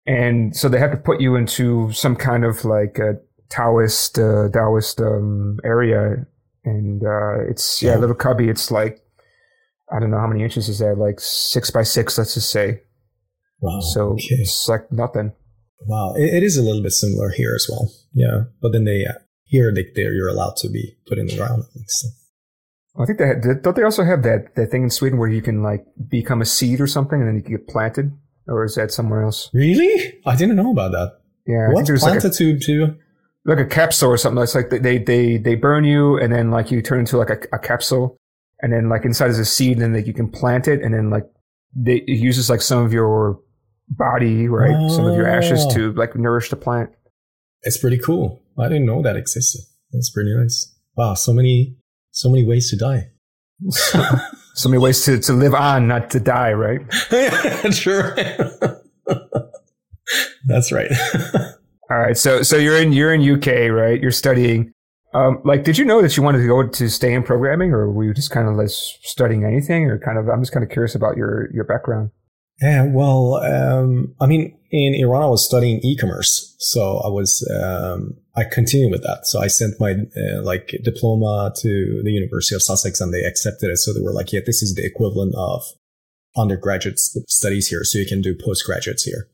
And 0.05 0.55
so 0.55 0.67
they 0.69 0.79
have 0.79 0.91
to 0.91 0.97
put 0.97 1.21
you 1.21 1.35
into 1.35 1.91
some 1.93 2.15
kind 2.15 2.43
of 2.43 2.65
like 2.65 2.99
a 2.99 3.15
Taoist 3.49 4.19
uh, 4.19 4.49
Taoist 4.49 4.99
um, 4.99 5.59
area, 5.63 6.25
and 6.65 7.03
uh, 7.03 7.39
it's 7.49 7.81
yeah, 7.81 7.91
Yeah. 7.91 7.97
a 7.97 8.01
little 8.01 8.15
cubby. 8.15 8.49
It's 8.49 8.71
like 8.71 8.99
I 9.93 9.99
don't 9.99 10.11
know 10.11 10.19
how 10.19 10.27
many 10.27 10.43
inches 10.43 10.69
is 10.69 10.79
that, 10.79 10.97
like 10.97 11.19
six 11.19 11.69
by 11.69 11.83
six, 11.83 12.17
let's 12.17 12.33
just 12.33 12.49
say. 12.51 12.81
Wow. 13.61 13.79
so 13.79 14.01
okay. 14.13 14.35
it's 14.39 14.67
like 14.67 14.91
nothing. 14.91 15.31
Wow. 15.87 16.15
It, 16.17 16.33
it 16.33 16.43
is 16.43 16.57
a 16.57 16.63
little 16.63 16.81
bit 16.81 16.91
similar 16.91 17.29
here 17.29 17.53
as 17.55 17.67
well. 17.69 17.89
Yeah. 18.13 18.45
But 18.61 18.73
then 18.73 18.83
they 18.85 19.05
uh, 19.05 19.19
here 19.45 19.71
they 19.73 19.85
there 19.95 20.13
you're 20.13 20.27
allowed 20.27 20.55
to 20.57 20.69
be 20.69 20.97
put 21.07 21.17
in 21.17 21.27
the 21.27 21.37
ground. 21.37 21.63
at 21.63 21.75
least. 21.75 22.07
I 22.99 23.05
think 23.05 23.19
they 23.19 23.27
had, 23.27 23.41
don't 23.63 23.75
they 23.75 23.83
also 23.83 24.03
have 24.03 24.23
that 24.23 24.55
that 24.55 24.69
thing 24.69 24.83
in 24.83 24.89
Sweden 24.89 25.17
where 25.17 25.29
you 25.29 25.41
can 25.41 25.63
like 25.63 25.85
become 26.09 26.41
a 26.41 26.45
seed 26.45 26.81
or 26.81 26.87
something, 26.87 27.19
and 27.19 27.27
then 27.27 27.35
you 27.35 27.41
can 27.41 27.51
get 27.55 27.67
planted, 27.67 28.11
or 28.47 28.63
is 28.65 28.75
that 28.75 28.91
somewhere 28.91 29.23
else? 29.23 29.49
Really? 29.53 30.19
I 30.25 30.35
didn't 30.35 30.55
know 30.55 30.71
about 30.71 30.91
that. 30.91 31.19
Yeah, 31.45 31.69
what 31.73 31.85
there's 31.85 32.03
like 32.03 32.17
a, 32.17 32.21
planted 32.21 32.37
to 32.37 32.59
to? 32.59 32.95
like 33.45 33.59
a 33.59 33.65
capsule 33.65 34.09
or 34.09 34.17
something. 34.17 34.41
It's 34.41 34.55
like 34.55 34.69
they 34.69 34.97
they 34.97 35.37
they 35.37 35.55
burn 35.55 35.83
you, 35.83 36.17
and 36.17 36.31
then 36.31 36.51
like 36.51 36.71
you 36.71 36.81
turn 36.81 36.99
into 37.01 37.17
like 37.17 37.29
a, 37.29 37.39
a 37.55 37.59
capsule, 37.59 38.17
and 38.61 38.71
then 38.71 38.89
like 38.89 39.03
inside 39.05 39.29
is 39.29 39.39
a 39.39 39.45
seed, 39.45 39.73
and 39.73 39.81
then 39.81 39.93
like 39.93 40.07
you 40.07 40.13
can 40.13 40.29
plant 40.29 40.67
it, 40.67 40.81
and 40.81 40.93
then 40.93 41.09
like 41.09 41.25
they, 41.75 41.97
it 41.97 42.17
uses 42.19 42.49
like 42.49 42.61
some 42.61 42.83
of 42.85 42.93
your 42.93 43.39
body, 43.89 44.47
right, 44.47 44.89
some 44.91 45.05
of 45.05 45.15
your 45.15 45.27
ashes 45.27 45.65
Oh. 45.65 45.73
to 45.75 45.91
like 45.93 46.15
nourish 46.15 46.49
the 46.49 46.55
plant. 46.55 46.91
It's 47.63 47.77
pretty 47.77 47.97
cool. 47.97 48.41
I 48.57 48.67
didn't 48.67 48.85
know 48.85 49.01
that 49.01 49.17
existed. 49.17 49.61
That's 49.91 50.09
pretty 50.09 50.33
nice. 50.35 50.73
Wow. 50.95 51.15
So 51.15 51.33
many 51.33 51.75
so 52.11 52.29
many 52.29 52.45
ways 52.45 52.69
to 52.69 52.77
die. 52.77 53.09
So 54.53 54.69
many 54.69 54.81
ways 54.81 55.03
to 55.05 55.19
to 55.19 55.33
live 55.33 55.53
on, 55.53 55.87
not 55.87 56.09
to 56.11 56.19
die, 56.19 56.53
right? 56.53 56.81
yeah, 57.11 57.69
sure. 57.71 58.15
That's 60.45 60.71
right. 60.71 60.91
All 61.91 61.99
right, 61.99 62.17
so 62.17 62.41
so 62.43 62.57
you're 62.57 62.77
in 62.77 62.93
you're 62.93 63.13
in 63.13 63.21
UK, 63.21 63.71
right? 63.71 64.01
You're 64.01 64.11
studying. 64.11 64.73
Um, 65.13 65.41
like, 65.45 65.63
did 65.63 65.77
you 65.77 65.85
know 65.85 66.01
that 66.01 66.17
you 66.17 66.23
wanted 66.23 66.39
to 66.39 66.47
go 66.47 66.67
to 66.67 66.89
stay 66.89 67.13
in 67.13 67.21
programming, 67.21 67.71
or 67.71 67.91
were 67.91 68.03
you 68.03 68.13
just 68.13 68.31
kind 68.31 68.47
of 68.47 68.55
like 68.55 68.69
studying 68.69 69.43
anything, 69.43 69.85
or 69.85 69.99
kind 69.99 70.17
of? 70.17 70.27
I'm 70.27 70.41
just 70.41 70.51
kind 70.51 70.63
of 70.63 70.71
curious 70.71 70.95
about 70.95 71.17
your 71.17 71.53
your 71.53 71.65
background. 71.65 72.11
Yeah, 72.61 72.85
well, 72.85 73.35
um, 73.35 74.15
I 74.21 74.25
mean, 74.25 74.57
in 74.71 74.95
Iran, 74.95 75.23
I 75.23 75.27
was 75.27 75.45
studying 75.45 75.79
e-commerce, 75.83 76.55
so 76.59 76.97
I 76.99 77.09
was 77.09 77.47
um, 77.61 78.17
I 78.35 78.43
continued 78.43 78.91
with 78.91 79.03
that. 79.03 79.27
So 79.27 79.39
I 79.39 79.47
sent 79.47 79.79
my 79.79 79.91
uh, 79.91 80.41
like 80.41 80.75
diploma 80.83 81.53
to 81.57 82.01
the 82.03 82.11
University 82.11 82.55
of 82.55 82.63
Sussex, 82.63 82.99
and 82.99 83.13
they 83.13 83.23
accepted 83.23 83.69
it. 83.69 83.77
So 83.77 83.93
they 83.93 84.01
were 84.01 84.13
like, 84.13 84.33
"Yeah, 84.33 84.41
this 84.45 84.63
is 84.63 84.73
the 84.73 84.85
equivalent 84.85 85.35
of 85.37 85.63
undergraduate 86.35 86.99
studies 86.99 87.67
here, 87.67 87.83
so 87.83 87.99
you 87.99 88.07
can 88.07 88.21
do 88.21 88.35
postgraduates 88.35 89.03
here." 89.03 89.27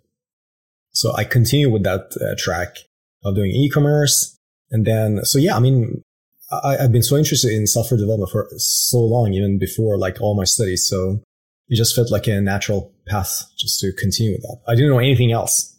So 0.92 1.14
I 1.16 1.24
continued 1.24 1.72
with 1.72 1.84
that 1.84 2.12
uh, 2.20 2.36
track 2.38 2.76
of 3.24 3.36
doing 3.36 3.52
e-commerce, 3.52 4.38
and 4.70 4.86
then 4.86 5.24
so 5.24 5.40
yeah, 5.40 5.56
I 5.56 5.60
mean, 5.60 6.04
I, 6.52 6.78
I've 6.78 6.92
been 6.92 7.04
so 7.04 7.16
interested 7.16 7.52
in 7.52 7.68
software 7.68 7.98
development 7.98 8.32
for 8.32 8.50
so 8.58 9.00
long, 9.00 9.34
even 9.34 9.58
before 9.60 9.98
like 9.98 10.20
all 10.20 10.36
my 10.36 10.44
studies. 10.44 10.88
So 10.90 11.22
it 11.70 11.76
just 11.76 11.96
felt 11.96 12.12
like 12.12 12.28
a 12.28 12.42
natural 12.42 12.94
path 13.08 13.46
just 13.58 13.80
to 13.80 13.94
continue 13.94 14.34
with 14.34 14.42
that. 14.42 14.58
I 14.68 14.76
didn't 14.76 14.90
know 14.90 15.00
anything 15.00 15.32
else. 15.32 15.78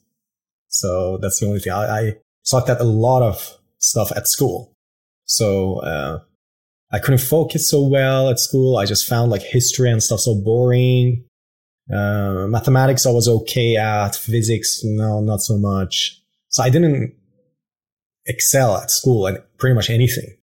So 0.69 1.19
that's 1.19 1.41
the 1.41 1.47
only 1.47 1.61
thing. 1.61 1.73
I, 1.73 1.99
I 1.99 2.13
sucked 2.43 2.71
at 2.71 2.81
a 2.81 2.85
lot 2.85 3.23
of 3.23 3.57
stuff 3.79 4.13
at 4.17 4.29
school. 4.29 4.73
So, 5.25 5.79
uh, 5.81 6.21
I 6.93 6.99
couldn't 6.99 7.19
focus 7.19 7.71
so 7.71 7.87
well 7.87 8.31
at 8.31 8.41
school. 8.41 8.77
I 8.77 8.85
just 8.85 9.09
found 9.09 9.31
like 9.31 9.43
history 9.43 9.91
and 9.91 10.03
stuff 10.03 10.21
so 10.21 10.35
boring. 10.35 11.25
Uh, 11.93 12.47
mathematics 12.49 13.07
I 13.07 13.11
was 13.11 13.29
okay 13.29 13.77
at. 13.77 14.17
Physics, 14.17 14.81
no, 14.83 15.21
not 15.21 15.41
so 15.41 15.57
much. 15.57 16.21
So 16.49 16.63
I 16.63 16.71
didn't 16.71 17.15
excel 18.27 18.77
at 18.77 18.91
school 18.91 19.29
at 19.29 19.57
pretty 19.59 19.75
much 19.75 19.89
anything. 19.89 20.37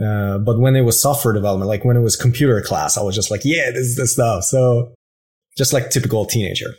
Uh, 0.00 0.38
but 0.38 0.58
when 0.58 0.74
it 0.74 0.82
was 0.82 1.00
software 1.00 1.34
development, 1.34 1.68
like 1.68 1.84
when 1.84 1.96
it 1.96 2.00
was 2.00 2.16
computer 2.16 2.60
class, 2.60 2.96
I 2.96 3.02
was 3.02 3.14
just 3.14 3.30
like, 3.30 3.42
yeah, 3.44 3.70
this 3.70 3.86
is 3.86 3.96
the 3.96 4.06
stuff. 4.06 4.44
So 4.44 4.92
just 5.56 5.72
like 5.72 5.90
typical 5.90 6.24
teenager. 6.24 6.74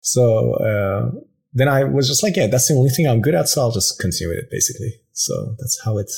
So, 0.00 0.54
uh, 0.54 1.10
then 1.58 1.68
I 1.68 1.84
was 1.84 2.08
just 2.08 2.22
like, 2.22 2.36
yeah, 2.36 2.46
that's 2.46 2.68
the 2.68 2.74
only 2.74 2.90
thing 2.90 3.06
I'm 3.06 3.20
good 3.20 3.34
at. 3.34 3.48
So 3.48 3.60
I'll 3.60 3.72
just 3.72 3.98
continue 3.98 4.28
with 4.28 4.44
it 4.44 4.50
basically. 4.50 4.94
So 5.12 5.54
that's 5.58 5.80
how 5.84 5.98
it, 5.98 6.10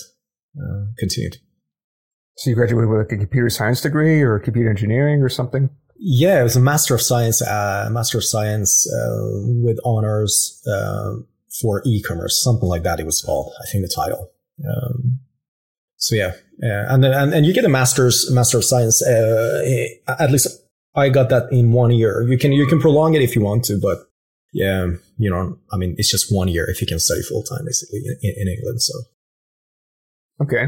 uh, 0.56 0.86
continued. 0.98 1.38
So 2.36 2.50
you 2.50 2.56
graduated 2.56 2.88
with 2.88 2.98
like 2.98 3.12
a 3.12 3.18
computer 3.18 3.50
science 3.50 3.80
degree 3.80 4.22
or 4.22 4.38
computer 4.38 4.70
engineering 4.70 5.22
or 5.22 5.28
something? 5.28 5.70
Yeah, 5.96 6.40
it 6.40 6.44
was 6.44 6.56
a 6.56 6.60
master 6.60 6.94
of 6.94 7.02
science, 7.02 7.42
uh, 7.42 7.88
master 7.92 8.18
of 8.18 8.24
science, 8.24 8.90
uh, 8.90 9.18
with 9.62 9.78
honors, 9.84 10.62
um, 10.66 11.26
for 11.60 11.82
e-commerce, 11.84 12.42
something 12.42 12.68
like 12.68 12.84
that. 12.84 13.00
It 13.00 13.06
was 13.06 13.20
called, 13.20 13.52
I 13.60 13.70
think 13.70 13.84
the 13.84 13.92
title. 13.94 14.30
Um, 14.64 15.20
so 15.96 16.14
yeah, 16.14 16.32
yeah, 16.58 16.86
and 16.88 17.04
then 17.04 17.12
and, 17.12 17.34
and 17.34 17.46
you 17.46 17.52
get 17.52 17.64
a 17.64 17.68
master's 17.68 18.30
master 18.30 18.56
of 18.56 18.64
science. 18.64 19.02
Uh, 19.02 19.62
at 20.08 20.30
least 20.30 20.48
I 20.94 21.10
got 21.10 21.28
that 21.28 21.52
in 21.52 21.72
one 21.72 21.90
year. 21.90 22.26
You 22.26 22.38
can 22.38 22.52
you 22.52 22.66
can 22.66 22.80
prolong 22.80 23.14
it 23.14 23.20
if 23.22 23.36
you 23.36 23.42
want 23.42 23.64
to, 23.64 23.78
but 23.78 24.09
yeah, 24.52 24.86
you 25.18 25.30
know, 25.30 25.58
I 25.72 25.76
mean, 25.76 25.94
it's 25.98 26.10
just 26.10 26.34
one 26.34 26.48
year 26.48 26.68
if 26.68 26.80
you 26.80 26.86
can 26.86 26.98
study 26.98 27.22
full 27.22 27.42
time, 27.42 27.64
basically 27.64 28.00
in, 28.22 28.34
in 28.36 28.48
England. 28.48 28.82
So 28.82 28.94
okay, 30.42 30.66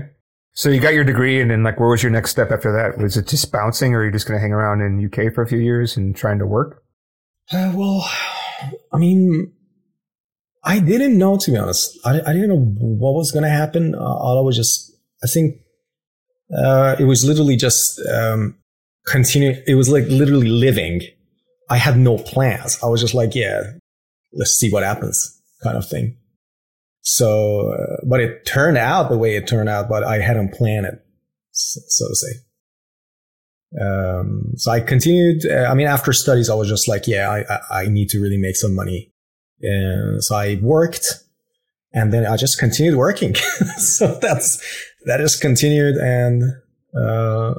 so 0.55 0.69
you 0.69 0.81
got 0.81 0.95
your 0.95 1.05
degree, 1.05 1.41
and 1.41 1.51
then 1.51 1.63
like, 1.63 1.81
where 1.81 1.89
was 1.89 2.03
your 2.03 2.13
next 2.13 2.31
step 2.31 2.51
after 2.51 2.73
that? 2.73 3.03
Was 3.03 3.17
it 3.17 3.27
just 3.27 3.51
bouncing, 3.51 3.95
or 3.95 4.01
are 4.01 4.05
you 4.05 4.13
just 4.13 4.29
going 4.29 4.39
to 4.39 4.43
hang 4.43 4.53
around 4.53 4.83
in 4.83 5.05
UK 5.05 5.33
for 5.33 5.43
a 5.43 5.49
few 5.49 5.59
years 5.59 5.97
and 5.97 6.15
trying 6.15 6.39
to 6.39 6.47
work? 6.47 6.83
Uh, 7.51 7.73
well, 7.75 8.09
I 8.93 8.99
mean, 8.99 9.53
I 10.63 10.79
didn't 10.79 11.17
know 11.17 11.39
to 11.39 11.51
be 11.51 11.57
honest. 11.57 11.99
I, 12.05 12.21
I 12.21 12.33
didn't 12.33 12.51
know 12.51 12.61
what 12.61 13.15
was 13.15 13.33
going 13.33 13.45
to 13.45 13.51
happen. 13.51 13.95
Uh, 13.95 13.99
all 13.99 14.39
I 14.39 14.43
was 14.43 14.57
just, 14.57 14.93
I 15.25 15.27
think, 15.27 15.57
uh, 16.57 16.97
it 16.99 17.05
was 17.05 17.25
literally 17.25 17.57
just 17.57 18.01
um, 18.07 18.57
continue. 19.07 19.61
It 19.67 19.75
was 19.75 19.89
like 19.89 20.05
literally 20.09 20.49
living. 20.49 21.01
I 21.71 21.79
had 21.79 21.97
no 21.97 22.19
plans. 22.19 22.79
I 22.83 22.87
was 22.87 23.01
just 23.01 23.15
like, 23.15 23.35
yeah, 23.35 23.63
let's 24.33 24.53
see 24.53 24.71
what 24.71 24.83
happens, 24.83 25.41
kind 25.63 25.77
of 25.77 25.89
thing. 25.89 26.17
So, 27.03 27.73
uh, 27.73 27.97
but 28.07 28.21
it 28.21 28.47
turned 28.47 28.79
out 28.79 29.11
the 29.11 29.19
way 29.19 29.37
it 29.37 29.47
turned 29.47 29.69
out, 29.69 29.89
but 29.89 30.05
I 30.05 30.19
hadn't 30.19 30.55
planned 30.55 30.87
it, 30.87 31.05
so 31.51 32.09
to 32.09 32.15
say. 32.15 32.33
Um, 33.81 34.53
so 34.57 34.71
I 34.71 34.81
continued. 34.81 35.47
Uh, 35.47 35.67
I 35.71 35.75
mean, 35.75 35.87
after 35.87 36.13
studies, 36.13 36.51
I 36.51 36.55
was 36.55 36.69
just 36.69 36.89
like, 36.89 37.07
yeah, 37.07 37.31
I, 37.31 37.83
I, 37.83 37.87
need 37.87 38.11
to 38.11 38.21
really 38.21 38.37
make 38.37 38.57
some 38.57 38.75
money. 38.75 39.11
And 39.63 40.23
so 40.23 40.37
I 40.37 40.59
worked 40.61 41.07
and 41.95 42.13
then 42.13 42.27
I 42.27 42.37
just 42.37 42.59
continued 42.59 42.97
working. 42.97 43.35
so 43.79 44.19
that's, 44.21 44.63
that 45.07 45.21
just 45.21 45.41
continued. 45.41 45.97
And, 45.97 46.43
uh, 46.95 47.55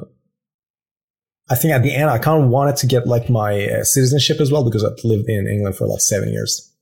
I 1.50 1.54
think 1.54 1.74
at 1.74 1.82
the 1.82 1.94
end, 1.94 2.08
I 2.10 2.18
kind 2.18 2.42
of 2.42 2.48
wanted 2.48 2.76
to 2.76 2.86
get 2.86 3.06
like 3.06 3.28
my 3.28 3.66
uh, 3.66 3.84
citizenship 3.84 4.40
as 4.40 4.50
well 4.50 4.64
because 4.64 4.82
I've 4.82 5.02
lived 5.04 5.28
in 5.28 5.46
England 5.46 5.76
for 5.76 5.86
like 5.86 6.00
seven 6.00 6.32
years. 6.32 6.72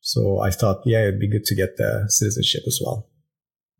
So 0.00 0.40
I 0.40 0.50
thought, 0.50 0.82
yeah, 0.84 1.02
it'd 1.02 1.20
be 1.20 1.28
good 1.28 1.44
to 1.44 1.54
get 1.54 1.76
the 1.76 2.04
citizenship 2.08 2.62
as 2.66 2.80
well. 2.84 3.08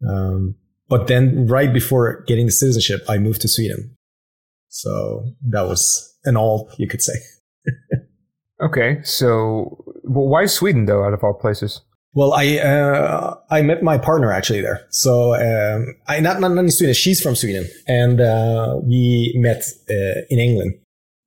Um, 0.08 0.56
but 0.88 1.06
then 1.06 1.46
right 1.46 1.72
before 1.72 2.24
getting 2.26 2.46
the 2.46 2.52
citizenship, 2.52 3.02
I 3.08 3.18
moved 3.18 3.40
to 3.42 3.48
Sweden. 3.48 3.96
So 4.68 5.24
that 5.48 5.62
was 5.62 6.16
an 6.24 6.36
all 6.36 6.70
you 6.78 6.88
could 6.88 7.02
say. 7.02 7.14
okay. 8.62 9.02
So 9.04 9.84
well, 10.04 10.28
why 10.28 10.46
Sweden 10.46 10.86
though, 10.86 11.04
out 11.04 11.12
of 11.12 11.22
all 11.22 11.34
places? 11.34 11.80
Well, 12.14 12.34
I 12.34 12.58
uh, 12.58 13.36
I 13.50 13.62
met 13.62 13.82
my 13.82 13.96
partner 13.96 14.32
actually 14.32 14.60
there. 14.60 14.86
So 14.90 15.34
um, 15.34 15.94
I 16.06 16.20
not 16.20 16.40
not 16.40 16.56
in 16.58 16.70
Sweden. 16.70 16.94
She's 16.94 17.22
from 17.22 17.34
Sweden, 17.34 17.66
and 17.86 18.20
uh, 18.20 18.78
we 18.82 19.32
met 19.36 19.64
uh, 19.90 20.20
in 20.28 20.38
England, 20.38 20.74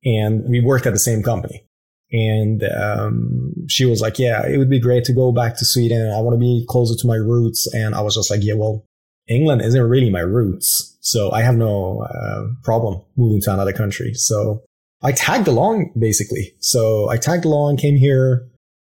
and 0.04 0.48
we 0.48 0.60
worked 0.60 0.86
at 0.86 0.92
the 0.92 1.00
same 1.00 1.22
company. 1.22 1.64
And 2.12 2.62
um, 2.62 3.52
she 3.68 3.84
was 3.84 4.00
like, 4.00 4.20
"Yeah, 4.20 4.46
it 4.46 4.58
would 4.58 4.70
be 4.70 4.78
great 4.78 5.04
to 5.04 5.12
go 5.12 5.32
back 5.32 5.56
to 5.56 5.64
Sweden. 5.64 6.12
I 6.12 6.20
want 6.20 6.34
to 6.34 6.40
be 6.40 6.64
closer 6.68 6.94
to 6.96 7.06
my 7.06 7.16
roots." 7.16 7.66
And 7.74 7.94
I 7.96 8.00
was 8.00 8.14
just 8.14 8.30
like, 8.30 8.44
"Yeah, 8.44 8.54
well, 8.54 8.84
England 9.28 9.62
isn't 9.62 9.82
really 9.82 10.10
my 10.10 10.20
roots, 10.20 10.96
so 11.00 11.32
I 11.32 11.42
have 11.42 11.56
no 11.56 12.02
uh, 12.02 12.46
problem 12.62 13.02
moving 13.16 13.40
to 13.42 13.52
another 13.52 13.72
country." 13.72 14.14
So 14.14 14.62
I 15.02 15.10
tagged 15.10 15.48
along 15.48 15.90
basically. 15.98 16.54
So 16.60 17.10
I 17.10 17.16
tagged 17.16 17.44
along, 17.44 17.78
came 17.78 17.96
here 17.96 18.48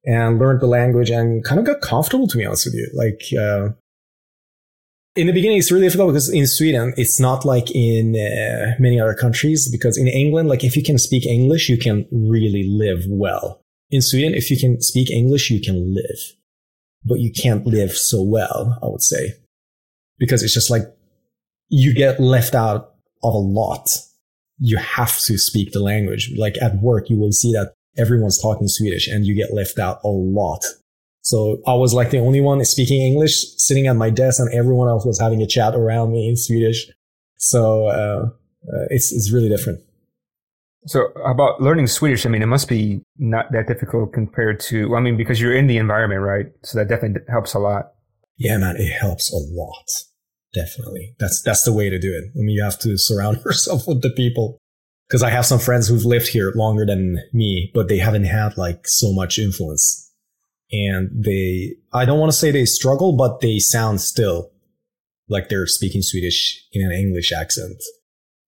and 0.05 0.39
learned 0.39 0.61
the 0.61 0.67
language 0.67 1.09
and 1.09 1.43
kind 1.43 1.59
of 1.59 1.65
got 1.65 1.81
comfortable 1.81 2.27
to 2.27 2.37
be 2.37 2.45
honest 2.45 2.65
with 2.65 2.75
you. 2.75 2.89
Like, 2.93 3.21
uh, 3.37 3.73
in 5.15 5.27
the 5.27 5.33
beginning, 5.33 5.57
it's 5.57 5.71
really 5.71 5.85
difficult 5.85 6.09
because 6.09 6.29
in 6.29 6.47
Sweden, 6.47 6.93
it's 6.95 7.19
not 7.19 7.43
like 7.43 7.69
in 7.71 8.15
uh, 8.15 8.75
many 8.79 8.99
other 8.99 9.13
countries. 9.13 9.69
Because 9.69 9.97
in 9.97 10.07
England, 10.07 10.47
like 10.47 10.63
if 10.63 10.77
you 10.77 10.83
can 10.83 10.97
speak 10.97 11.25
English, 11.25 11.67
you 11.69 11.77
can 11.77 12.07
really 12.11 12.63
live 12.67 13.03
well. 13.09 13.61
In 13.89 14.01
Sweden, 14.01 14.33
if 14.33 14.49
you 14.49 14.57
can 14.57 14.81
speak 14.81 15.11
English, 15.11 15.49
you 15.49 15.59
can 15.59 15.93
live, 15.93 16.19
but 17.03 17.19
you 17.19 17.31
can't 17.31 17.65
live 17.65 17.91
so 17.91 18.21
well, 18.21 18.79
I 18.81 18.87
would 18.87 19.01
say, 19.01 19.33
because 20.17 20.43
it's 20.43 20.53
just 20.53 20.69
like 20.69 20.83
you 21.67 21.93
get 21.93 22.19
left 22.19 22.55
out 22.55 22.93
of 23.21 23.33
a 23.33 23.37
lot. 23.37 23.89
You 24.59 24.77
have 24.77 25.19
to 25.21 25.37
speak 25.37 25.73
the 25.73 25.81
language. 25.81 26.31
Like 26.37 26.55
at 26.61 26.77
work, 26.77 27.09
you 27.09 27.17
will 27.17 27.33
see 27.33 27.51
that 27.51 27.73
everyone's 27.97 28.41
talking 28.41 28.67
Swedish 28.67 29.08
and 29.08 29.25
you 29.25 29.36
get 29.36 29.54
left 29.54 29.80
out 29.80 29.99
a 30.04 30.08
lot. 30.08 30.63
So 31.21 31.62
I 31.67 31.75
was 31.75 31.93
like 31.93 32.10
the 32.10 32.19
only 32.19 32.41
one 32.41 32.63
speaking 32.65 33.01
English 33.01 33.43
sitting 33.58 33.88
at 33.88 33.95
my 33.95 34.10
desk 34.10 34.39
and 34.39 34.51
everyone 34.54 34.89
else 34.89 35.06
was 35.06 35.19
having 35.19 35.41
a 35.41 35.47
chat 35.47 35.75
around 35.75 36.12
me 36.12 36.27
in 36.27 36.36
Swedish. 36.36 36.88
So, 37.38 37.88
uh, 37.88 38.25
uh, 38.67 38.86
it's, 38.89 39.12
it's 39.12 39.32
really 39.32 39.49
different. 39.49 39.82
So 40.88 41.08
about 41.25 41.62
learning 41.62 41.88
Swedish, 41.88 42.25
I 42.25 42.30
mean, 42.30 42.41
it 42.41 42.47
must 42.47 42.67
be 42.67 43.04
not 43.19 43.51
that 43.51 43.67
difficult 43.67 44.13
compared 44.13 44.60
to, 44.62 44.95
I 44.95 44.99
mean, 44.99 45.15
because 45.15 45.39
you're 45.39 45.56
in 45.56 45.67
the 45.67 45.77
environment, 45.77 46.21
right? 46.21 46.47
So 46.63 46.80
that 46.80 46.88
definitely 46.88 47.21
helps 47.30 47.54
a 47.54 47.60
lot. 47.60 47.91
Yeah, 48.38 48.58
man, 48.58 48.77
it 48.77 48.91
helps 48.91 49.32
a 49.32 49.38
lot. 49.38 49.86
Definitely. 50.54 51.15
That's, 51.19 51.41
that's 51.43 51.63
the 51.63 51.73
way 51.73 51.89
to 51.89 51.99
do 51.99 52.12
it. 52.12 52.32
I 52.36 52.41
mean, 52.41 52.49
you 52.49 52.63
have 52.63 52.80
to 52.80 52.97
surround 52.97 53.41
yourself 53.45 53.88
with 53.88 54.01
the 54.01 54.10
people 54.10 54.58
because 55.12 55.24
I 55.24 55.30
have 55.30 55.45
some 55.45 55.60
friends 55.60 55.89
who've 55.89 56.06
lived 56.06 56.30
here 56.30 56.54
longer 56.56 56.86
than 56.86 57.21
me, 57.34 57.69
but 57.74 57.89
they 57.89 57.97
haven't 57.97 58.24
had 58.24 58.58
like 58.58 58.88
so 58.88 59.12
much 59.12 59.38
influence. 59.38 60.10
And 60.71 61.10
they, 61.12 61.76
I 61.91 62.06
don't 62.06 62.17
want 62.17 62.32
to 62.32 62.38
say 62.38 62.50
they 62.50 62.63
struggle, 62.63 63.17
but 63.17 63.41
they 63.41 63.60
sound 63.60 64.00
still 64.00 64.52
like 65.28 65.50
they're 65.50 65.67
speaking 65.67 66.02
Swedish 66.02 66.65
in 66.71 66.86
an 66.86 66.93
English 66.93 67.34
accent 67.34 67.76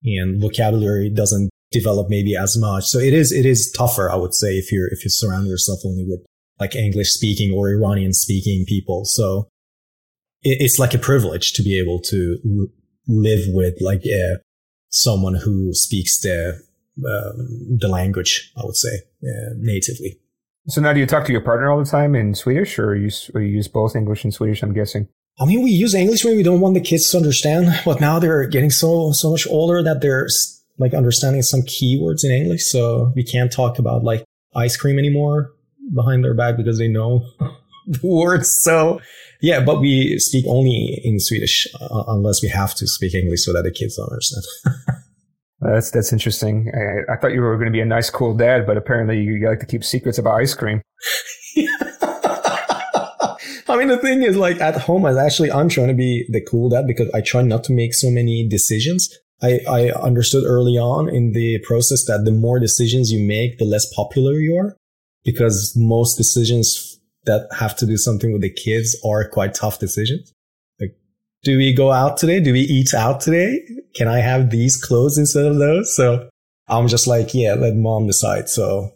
and 0.06 0.42
vocabulary 0.42 1.10
doesn't 1.10 1.50
develop 1.72 2.10
maybe 2.10 2.38
as 2.38 2.58
much. 2.58 2.86
So 2.86 2.98
it 2.98 3.14
is, 3.14 3.34
it 3.34 3.46
is 3.46 3.70
tougher, 3.78 4.10
I 4.10 4.16
would 4.16 4.34
say, 4.34 4.54
if 4.54 4.72
you're, 4.72 4.88
if 4.88 5.04
you 5.04 5.10
surround 5.10 5.48
yourself 5.48 5.80
only 5.84 6.06
with 6.08 6.26
like 6.62 6.78
English 6.78 7.10
speaking 7.10 7.54
or 7.54 7.72
Iranian 7.72 8.14
speaking 8.14 8.64
people. 8.66 9.04
So 9.04 9.50
it, 10.44 10.62
it's 10.62 10.80
like 10.80 10.94
a 10.94 10.98
privilege 10.98 11.52
to 11.54 11.62
be 11.62 11.78
able 11.78 12.00
to 12.04 12.70
live 13.06 13.42
with 13.48 13.76
like 13.82 14.06
a 14.06 14.38
someone 14.94 15.34
who 15.34 15.74
speaks 15.74 16.20
the 16.20 16.62
um, 16.98 17.78
the 17.80 17.88
language, 17.88 18.52
I 18.56 18.62
would 18.64 18.76
say, 18.76 19.02
uh, 19.24 19.54
natively. 19.58 20.20
So 20.68 20.80
now, 20.80 20.94
do 20.94 21.00
you 21.00 21.08
talk 21.08 21.26
to 21.26 21.32
your 21.32 21.42
partner 21.42 21.70
all 21.70 21.80
the 21.80 21.90
time 21.90 22.16
in 22.16 22.36
Swedish, 22.36 22.80
or 22.80 22.96
you, 22.96 23.10
or 23.34 23.42
you 23.42 23.56
use 23.56 23.68
both 23.68 23.96
English 23.96 24.24
and 24.24 24.34
Swedish? 24.34 24.62
I'm 24.62 24.74
guessing. 24.74 25.10
I 25.40 25.46
mean, 25.46 25.64
we 25.64 25.72
use 25.72 25.96
English 25.96 26.24
when 26.24 26.38
we 26.38 26.44
don't 26.44 26.62
want 26.62 26.76
the 26.76 26.82
kids 26.82 27.10
to 27.12 27.18
understand, 27.18 27.68
but 27.84 28.00
now 28.00 28.20
they're 28.20 28.46
getting 28.48 28.70
so 28.70 29.12
so 29.12 29.32
much 29.32 29.48
older 29.48 29.82
that 29.82 30.02
they're 30.02 30.28
like 30.78 30.94
understanding 30.94 31.42
some 31.42 31.64
keywords 31.64 32.24
in 32.24 32.32
English, 32.32 32.66
so 32.66 33.12
we 33.16 33.24
can't 33.24 33.52
talk 33.52 33.80
about 33.80 34.04
like 34.04 34.24
ice 34.56 34.78
cream 34.78 35.00
anymore 35.00 35.52
behind 35.94 36.24
their 36.24 36.36
back 36.36 36.56
because 36.56 36.78
they 36.78 36.88
know 36.88 37.26
the 38.02 38.08
words. 38.08 38.50
So 38.62 39.02
yeah, 39.42 39.60
but 39.60 39.82
we 39.82 40.18
speak 40.20 40.46
only 40.48 41.02
in 41.04 41.20
Swedish 41.20 41.68
uh, 41.82 42.04
unless 42.08 42.42
we 42.42 42.50
have 42.50 42.74
to 42.76 42.88
speak 42.88 43.14
English 43.14 43.44
so 43.44 43.52
that 43.54 43.64
the 43.64 43.72
kids 43.72 43.98
don't 43.98 44.10
understand. 44.10 44.44
that's 45.60 45.92
that's 45.92 46.14
interesting. 46.14 46.72
I, 46.74 47.14
I, 47.14 47.18
thought 47.18 47.34
you 47.34 47.42
were 47.42 47.58
going 47.58 47.68
to 47.68 47.72
be 47.72 47.82
a 47.82 47.86
nice, 47.86 48.10
cool 48.10 48.36
dad, 48.36 48.66
but 48.66 48.78
apparently 48.78 49.20
you 49.20 49.46
like 49.46 49.60
to 49.60 49.66
keep 49.66 49.84
secrets 49.84 50.18
about 50.18 50.40
ice 50.40 50.54
cream. 50.54 50.82
I 53.68 53.76
mean, 53.78 53.88
the 53.88 53.98
thing 53.98 54.24
is, 54.24 54.38
like 54.38 54.62
at 54.62 54.80
home, 54.80 55.06
I 55.06 55.18
actually 55.22 55.52
I'm 55.52 55.68
trying 55.68 55.90
to 55.90 55.94
be 55.94 56.26
the 56.30 56.42
cool 56.42 56.70
dad 56.70 56.88
because 56.88 57.10
I 57.14 57.20
try 57.22 57.42
not 57.42 57.64
to 57.66 57.74
make 57.74 57.94
so 57.94 58.10
many 58.10 58.48
decisions. 58.48 59.10
I, 59.42 59.60
I 59.68 59.92
understood 59.92 60.46
early 60.46 60.78
on 60.78 61.10
in 61.10 61.34
the 61.34 61.60
process 61.68 62.06
that 62.06 62.24
the 62.24 62.32
more 62.32 62.60
decisions 62.60 63.12
you 63.12 63.20
make, 63.20 63.58
the 63.58 63.66
less 63.66 63.86
popular 63.94 64.34
you 64.34 64.56
are 64.56 64.78
because 65.26 65.74
most 65.76 66.16
decisions 66.16 66.93
that 67.26 67.48
have 67.58 67.76
to 67.78 67.86
do 67.86 67.98
something 67.98 68.32
with 68.32 68.42
the 68.42 68.50
kids 68.50 68.98
are 69.06 69.28
quite 69.28 69.54
tough 69.54 69.80
decisions. 69.80 70.34
Like, 70.80 70.96
do 71.44 71.58
we 71.58 71.74
go 71.74 71.92
out 71.92 72.18
today? 72.18 72.40
Do 72.40 72.54
we 72.54 72.62
eat 72.62 72.94
out 72.94 73.22
today? 73.22 73.62
Can 73.96 74.08
I 74.08 74.20
have 74.20 74.50
these 74.50 74.78
clothes 74.78 75.18
instead 75.18 75.46
of 75.46 75.58
those? 75.58 75.96
So 75.96 76.30
I'm 76.68 76.88
just 76.88 77.08
like, 77.08 77.34
yeah, 77.34 77.54
let 77.54 77.76
mom 77.76 78.08
decide. 78.08 78.50
So 78.50 78.92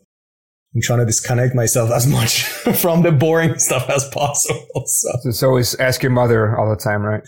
I'm 0.76 0.82
trying 0.82 1.00
to 1.00 1.06
disconnect 1.06 1.56
myself 1.56 1.92
as 1.92 2.06
much 2.08 2.44
from 2.82 3.04
the 3.04 3.12
boring 3.12 3.58
stuff 3.60 3.90
as 3.90 4.08
possible. 4.10 4.84
So 4.86 5.10
it's 5.26 5.44
always 5.44 5.76
ask 5.76 6.04
your 6.04 6.12
mother 6.12 6.58
all 6.58 6.70
the 6.70 6.76
time, 6.76 7.04
right? 7.04 7.24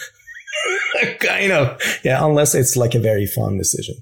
kind 1.20 1.52
of. 1.52 1.82
Yeah, 2.04 2.26
unless 2.26 2.56
it's 2.56 2.76
like 2.76 2.96
a 2.96 3.00
very 3.00 3.26
fun 3.26 3.58
decision. 3.58 3.96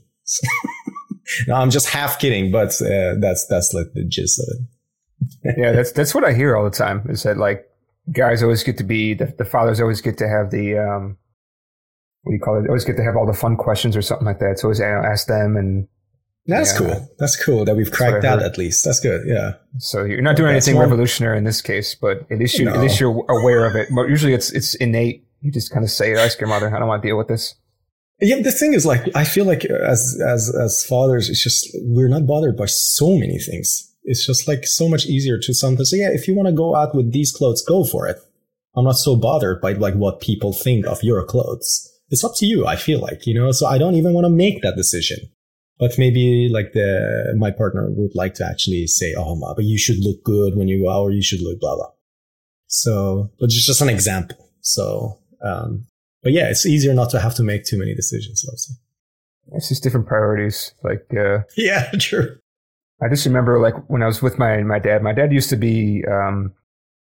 no, 1.48 1.56
I'm 1.56 1.70
just 1.70 1.90
half 1.90 2.20
kidding, 2.20 2.52
but 2.52 2.70
uh, 2.82 3.16
that's 3.20 3.46
that's 3.48 3.74
like 3.74 3.88
the 3.94 4.04
gist 4.04 4.40
of 4.40 4.48
it 4.50 4.77
yeah, 5.58 5.72
that's 5.72 5.92
that's 5.92 6.16
what 6.16 6.24
I 6.24 6.34
hear 6.34 6.56
all 6.56 6.64
the 6.64 6.70
time. 6.70 7.06
Is 7.10 7.24
that 7.24 7.38
like 7.38 7.66
guys 8.12 8.42
always 8.44 8.64
get 8.64 8.78
to 8.78 8.84
be 8.84 9.14
the, 9.14 9.34
the 9.38 9.46
fathers 9.46 9.82
always 9.82 10.02
get 10.02 10.18
to 10.20 10.28
have 10.28 10.52
the 10.52 10.78
um, 10.78 11.18
what 12.24 12.32
do 12.32 12.36
you 12.36 12.42
call 12.42 12.64
it? 12.64 12.68
Always 12.68 12.86
get 12.86 12.98
to 12.98 13.04
have 13.04 13.16
all 13.16 13.26
the 13.26 13.34
fun 13.34 13.56
questions 13.56 13.96
or 13.96 14.02
something 14.02 14.26
like 14.26 14.40
that. 14.40 14.60
So 14.60 14.68
always 14.68 14.80
you 14.80 14.86
know, 14.86 15.04
ask 15.04 15.28
them 15.28 15.58
and. 15.58 15.88
That's 16.50 16.80
yeah, 16.80 16.88
cool. 16.88 17.10
That's 17.20 17.36
cool 17.44 17.66
that 17.66 17.76
we've 17.76 17.92
cracked 17.92 18.22
that 18.22 18.42
at 18.42 18.58
least. 18.58 18.86
That's 18.86 19.02
good. 19.02 19.28
Yeah. 19.28 19.56
So 19.80 20.06
you're 20.06 20.22
not 20.22 20.38
doing 20.38 20.52
anything 20.52 20.78
revolutionary 20.78 21.38
in 21.38 21.44
this 21.44 21.62
case, 21.62 21.94
but 21.94 22.20
at 22.32 22.40
least 22.40 22.58
you 22.58 22.64
no. 22.64 22.74
at 22.74 22.80
least 22.80 23.02
you're 23.02 23.26
aware 23.28 23.66
of 23.66 23.76
it. 23.76 23.90
But 23.94 24.08
usually 24.08 24.34
it's 24.34 24.50
it's 24.54 24.74
innate 24.76 25.28
You 25.42 25.52
just 25.52 25.72
kind 25.72 25.84
of 25.84 25.92
say, 25.92 26.16
ask 26.16 26.40
your 26.40 26.50
mother, 26.50 26.74
I 26.74 26.80
don't 26.80 26.88
want 26.88 27.02
to 27.04 27.08
deal 27.08 27.18
with 27.18 27.28
this. 27.28 27.56
Yeah, 28.20 28.42
the 28.42 28.52
thing 28.52 28.74
is, 28.74 28.86
like, 28.86 29.16
I 29.16 29.24
feel 29.24 29.46
like 29.46 29.66
as 29.66 30.20
as 30.26 30.54
as 30.56 30.84
fathers, 30.86 31.30
it's 31.30 31.44
just 31.44 31.68
we're 31.84 32.08
not 32.08 32.26
bothered 32.26 32.58
by 32.58 32.66
so 32.66 33.16
many 33.16 33.38
things. 33.38 33.94
It's 34.08 34.26
just 34.26 34.48
like 34.48 34.66
so 34.66 34.88
much 34.88 35.06
easier 35.06 35.38
to 35.38 35.54
sometimes 35.54 35.92
say, 35.92 35.98
yeah, 35.98 36.12
if 36.12 36.30
you 36.30 36.34
want 36.34 36.48
to 36.48 36.54
go 36.54 36.76
out 36.76 36.96
with 36.96 37.12
these 37.12 37.34
clothes, 37.34 37.62
go 37.62 37.84
for 37.84 38.08
it. 38.08 38.18
I'm 38.76 38.86
not 38.86 38.96
so 38.96 39.18
bothered 39.18 39.60
by 39.60 39.74
like 39.74 39.96
what 39.96 40.22
people 40.22 40.54
think 40.54 40.88
of 40.88 41.04
your 41.04 41.24
clothes. 41.26 41.92
It's 42.10 42.24
up 42.24 42.32
to 42.38 42.46
you. 42.46 42.66
I 42.66 42.78
feel 42.78 43.00
like 43.02 43.28
you 43.28 43.34
know, 43.34 43.52
so 43.52 43.68
I 43.68 43.78
don't 43.78 43.96
even 43.96 44.14
want 44.14 44.26
to 44.26 44.30
make 44.30 44.62
that 44.62 44.78
decision. 44.78 45.18
But 45.78 45.98
maybe 45.98 46.50
like 46.50 46.72
the 46.74 47.36
my 47.38 47.52
partner 47.52 47.88
would 47.90 48.16
like 48.16 48.34
to 48.36 48.46
actually 48.46 48.88
say, 48.88 49.14
oh, 49.18 49.36
ma, 49.36 49.54
but 49.54 49.66
you 49.66 49.78
should 49.78 50.00
look 50.00 50.24
good 50.24 50.56
when 50.56 50.70
you 50.70 50.84
go 50.84 50.90
out, 50.90 51.02
or 51.02 51.12
you 51.12 51.22
should 51.22 51.42
look 51.42 51.60
blah 51.60 51.76
blah. 51.76 51.92
So, 52.68 53.30
but 53.40 53.50
just 53.50 53.68
just 53.68 53.82
an 53.82 53.90
example. 53.90 54.38
So, 54.62 55.20
um, 55.44 55.86
but 56.24 56.32
yeah, 56.32 56.50
it's 56.50 56.66
easier 56.66 56.94
not 56.94 57.10
to 57.10 57.20
have 57.20 57.36
to 57.36 57.44
make 57.44 57.66
too 57.66 57.78
many 57.78 57.94
decisions. 57.94 58.46
I'll. 58.48 59.58
It's 59.58 59.70
just 59.70 59.84
different 59.84 60.08
priorities. 60.08 60.74
Like, 60.84 61.06
uh, 61.18 61.40
yeah, 61.58 61.92
true. 62.00 62.38
I 63.02 63.10
just 63.10 63.26
remember 63.26 63.60
like 63.60 63.76
when 63.88 64.02
I 64.02 64.08
was 64.08 64.22
with 64.22 64.40
my 64.40 64.64
my 64.64 64.80
dad. 64.80 65.04
My 65.04 65.14
dad 65.14 65.32
used 65.32 65.50
to 65.50 65.56
be 65.56 66.04
um, 66.10 66.54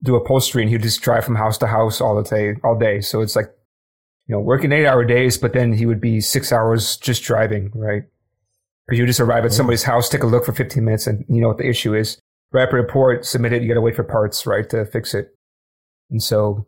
do 0.03 0.17
upholstery, 0.17 0.63
and 0.63 0.71
he'd 0.71 0.83
just 0.83 1.03
drive 1.03 1.25
from 1.25 1.37
house 1.37 1.59
to 1.59 1.67
house 1.67 2.01
all 2.01 2.21
the 2.21 2.29
day, 2.29 2.55
all 2.65 2.77
day. 2.77 3.01
So 3.01 3.21
it's 3.21 3.37
like 3.37 3.47
you 4.27 4.35
know 4.35 4.41
working 4.41 4.73
eight 4.73 4.87
hour 4.87 5.05
days, 5.05 5.39
but 5.39 5.53
then 5.53 5.73
he 5.73 5.87
would 5.87 6.01
be 6.01 6.21
six 6.21 6.53
hours 6.53 6.97
just 6.97 7.23
driving, 7.23 7.71
right? 7.75 8.03
Because 8.87 8.99
you 8.99 9.07
just 9.07 9.21
arrive 9.21 9.45
at 9.45 9.53
oh. 9.53 9.55
somebody's 9.55 9.85
house, 9.85 10.09
take 10.09 10.23
a 10.23 10.27
look 10.27 10.45
for 10.45 10.53
15 10.53 10.85
minutes, 10.85 11.07
and 11.07 11.25
you 11.29 11.41
know 11.41 11.49
what 11.49 11.59
the 11.59 11.69
issue 11.69 11.95
is. 11.95 12.21
Wrap 12.53 12.73
a 12.73 12.77
report, 12.77 13.25
submit 13.25 13.53
it. 13.53 13.63
You 13.63 13.69
got 13.69 13.75
to 13.75 13.81
wait 13.81 13.97
for 13.97 14.05
parts, 14.05 14.47
right, 14.47 14.69
to 14.71 14.85
fix 14.85 15.15
it. 15.15 15.35
And 16.11 16.23
so 16.23 16.67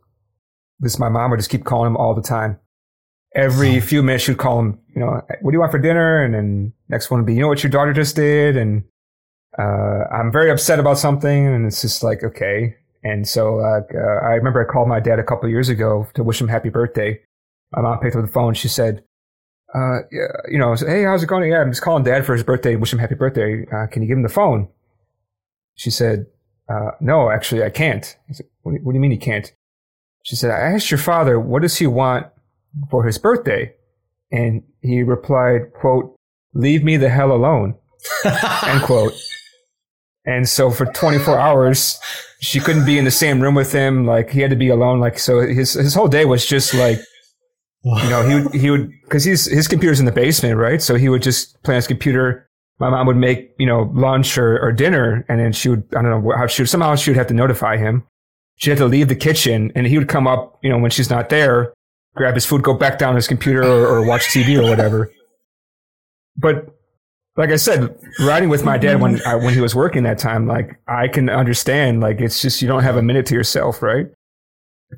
this 0.80 0.98
my 0.98 1.08
mom 1.08 1.30
would 1.30 1.38
just 1.38 1.50
keep 1.50 1.64
calling 1.64 1.88
him 1.88 1.96
all 1.96 2.14
the 2.14 2.22
time. 2.22 2.58
Every 3.34 3.80
few 3.80 4.02
minutes 4.02 4.24
she'd 4.24 4.38
call 4.38 4.60
him, 4.60 4.78
you 4.94 5.00
know, 5.00 5.20
what 5.42 5.50
do 5.50 5.54
you 5.54 5.60
want 5.60 5.72
for 5.72 5.78
dinner? 5.78 6.22
And 6.24 6.32
then 6.32 6.72
next 6.88 7.10
one 7.10 7.20
would 7.20 7.26
be, 7.26 7.34
you 7.34 7.40
know 7.40 7.48
what 7.48 7.62
your 7.62 7.70
daughter 7.70 7.92
just 7.92 8.16
did? 8.16 8.56
And 8.56 8.84
uh, 9.58 10.04
I'm 10.12 10.30
very 10.32 10.50
upset 10.50 10.78
about 10.78 10.98
something. 10.98 11.46
And 11.46 11.66
it's 11.66 11.82
just 11.82 12.02
like, 12.02 12.22
okay. 12.22 12.76
And 13.02 13.28
so 13.28 13.60
uh, 13.60 13.82
I 14.24 14.34
remember 14.34 14.66
I 14.66 14.70
called 14.70 14.88
my 14.88 15.00
dad 15.00 15.18
a 15.18 15.24
couple 15.24 15.48
years 15.48 15.68
ago 15.68 16.08
to 16.14 16.24
wish 16.24 16.40
him 16.40 16.48
happy 16.48 16.70
birthday. 16.70 17.20
My 17.72 17.82
mom 17.82 17.98
picked 18.00 18.16
up 18.16 18.22
the 18.22 18.32
phone. 18.32 18.54
She 18.54 18.68
said, 18.68 19.04
uh, 19.74 19.98
yeah, 20.10 20.26
you 20.50 20.58
know, 20.58 20.74
hey, 20.74 21.04
how's 21.04 21.22
it 21.22 21.26
going? 21.26 21.50
Yeah, 21.50 21.60
I'm 21.60 21.70
just 21.70 21.82
calling 21.82 22.04
dad 22.04 22.24
for 22.24 22.32
his 22.32 22.42
birthday. 22.42 22.76
Wish 22.76 22.92
him 22.92 22.98
happy 22.98 23.14
birthday. 23.14 23.64
Uh, 23.72 23.86
can 23.86 24.02
you 24.02 24.08
give 24.08 24.16
him 24.16 24.22
the 24.22 24.28
phone? 24.28 24.68
She 25.74 25.90
said, 25.90 26.26
uh, 26.68 26.92
no, 27.00 27.30
actually, 27.30 27.62
I 27.62 27.70
can't. 27.70 28.16
I 28.28 28.32
said, 28.32 28.46
what, 28.62 28.74
what 28.82 28.92
do 28.92 28.96
you 28.96 29.00
mean 29.00 29.12
you 29.12 29.18
can't? 29.18 29.52
She 30.22 30.34
said, 30.34 30.50
I 30.50 30.58
asked 30.58 30.90
your 30.90 30.98
father, 30.98 31.38
what 31.38 31.62
does 31.62 31.76
he 31.76 31.86
want 31.86 32.26
for 32.90 33.04
his 33.04 33.18
birthday? 33.18 33.72
And 34.32 34.64
he 34.80 35.02
replied, 35.02 35.72
quote, 35.72 36.16
leave 36.54 36.82
me 36.82 36.96
the 36.96 37.08
hell 37.08 37.30
alone, 37.30 37.76
end 38.24 38.82
quote. 38.82 39.12
And 40.26 40.48
so 40.48 40.70
for 40.70 40.86
24 40.86 41.38
hours, 41.38 41.98
she 42.40 42.60
couldn't 42.60 42.84
be 42.84 42.98
in 42.98 43.04
the 43.04 43.10
same 43.10 43.40
room 43.40 43.54
with 43.54 43.72
him. 43.72 44.06
Like 44.06 44.30
he 44.30 44.40
had 44.40 44.50
to 44.50 44.56
be 44.56 44.68
alone. 44.68 45.00
Like, 45.00 45.18
so 45.18 45.40
his, 45.40 45.74
his 45.74 45.94
whole 45.94 46.08
day 46.08 46.24
was 46.24 46.44
just 46.44 46.74
like, 46.74 46.98
you 47.84 48.10
know, 48.10 48.28
he 48.28 48.34
would, 48.34 48.54
he 48.54 48.70
would, 48.70 48.90
cause 49.08 49.22
he's, 49.22 49.44
his 49.44 49.68
computer's 49.68 50.00
in 50.00 50.06
the 50.06 50.12
basement, 50.12 50.56
right? 50.56 50.82
So 50.82 50.96
he 50.96 51.08
would 51.08 51.22
just 51.22 51.62
play 51.62 51.74
on 51.74 51.76
his 51.76 51.86
computer. 51.86 52.48
My 52.78 52.90
mom 52.90 53.06
would 53.06 53.16
make, 53.16 53.52
you 53.58 53.66
know, 53.66 53.90
lunch 53.94 54.36
or, 54.36 54.60
or 54.60 54.72
dinner 54.72 55.24
and 55.28 55.38
then 55.38 55.52
she 55.52 55.68
would, 55.68 55.84
I 55.96 56.02
don't 56.02 56.10
know 56.10 56.36
how 56.36 56.48
she 56.48 56.62
would, 56.62 56.68
somehow 56.68 56.96
she 56.96 57.10
would 57.10 57.16
have 57.16 57.28
to 57.28 57.34
notify 57.34 57.76
him 57.76 58.04
she 58.56 58.70
had 58.70 58.78
to 58.78 58.86
leave 58.86 59.08
the 59.08 59.16
kitchen 59.16 59.70
and 59.74 59.86
he 59.86 59.98
would 59.98 60.08
come 60.08 60.26
up, 60.26 60.58
you 60.62 60.70
know, 60.70 60.78
when 60.78 60.90
she's 60.90 61.10
not 61.10 61.28
there, 61.28 61.72
grab 62.16 62.34
his 62.34 62.46
food, 62.46 62.62
go 62.62 62.74
back 62.74 62.98
down 62.98 63.14
his 63.14 63.28
computer 63.28 63.62
or, 63.62 63.86
or 63.86 64.06
watch 64.06 64.28
TV 64.28 64.58
or 64.58 64.68
whatever. 64.68 65.10
But 66.36 66.74
like 67.36 67.50
I 67.50 67.56
said, 67.56 67.94
riding 68.20 68.48
with 68.48 68.64
my 68.64 68.78
dad 68.78 69.00
when 69.00 69.20
I, 69.26 69.34
when 69.34 69.54
he 69.54 69.60
was 69.60 69.74
working 69.74 70.02
that 70.04 70.18
time, 70.18 70.46
like 70.46 70.80
I 70.88 71.08
can 71.08 71.28
understand. 71.28 72.00
Like 72.00 72.20
it's 72.20 72.40
just 72.40 72.62
you 72.62 72.68
don't 72.68 72.82
have 72.82 72.96
a 72.96 73.02
minute 73.02 73.26
to 73.26 73.34
yourself, 73.34 73.82
right? 73.82 74.06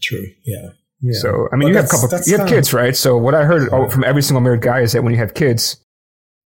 True. 0.03 0.25
Yeah. 0.45 0.69
yeah. 1.01 1.19
So 1.19 1.49
I 1.53 1.57
mean, 1.57 1.63
but 1.63 1.69
you 1.69 1.77
have 1.77 1.87
a 1.87 1.89
couple, 1.89 2.19
you 2.27 2.39
have 2.39 2.49
kids, 2.49 2.73
right? 2.73 2.97
So 2.97 3.17
what 3.17 3.35
I 3.35 3.45
heard 3.45 3.69
yeah. 3.73 3.89
from 3.89 4.05
every 4.05 4.23
single 4.23 4.41
married 4.41 4.63
guy 4.63 4.81
is 4.81 4.93
that 4.93 5.03
when 5.03 5.13
you 5.13 5.19
have 5.19 5.35
kids, 5.35 5.83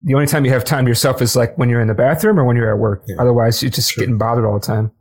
the 0.02 0.14
only 0.14 0.28
time 0.28 0.46
you 0.46 0.52
have 0.52 0.64
time 0.64 0.86
to 0.86 0.90
yourself 0.90 1.22
is 1.22 1.36
like 1.36 1.58
when 1.58 1.70
you're 1.70 1.82
in 1.82 1.88
the 1.88 1.94
bathroom 1.94 2.40
or 2.40 2.46
when 2.46 2.56
you're 2.56 2.72
at 2.72 2.80
work. 2.80 3.04
Yeah. 3.08 3.16
Otherwise, 3.20 3.62
you're 3.62 3.72
just 3.72 3.92
True. 3.92 4.02
getting 4.02 4.18
bothered 4.18 4.46
all 4.46 4.60
the 4.60 4.66
time. 4.66 4.92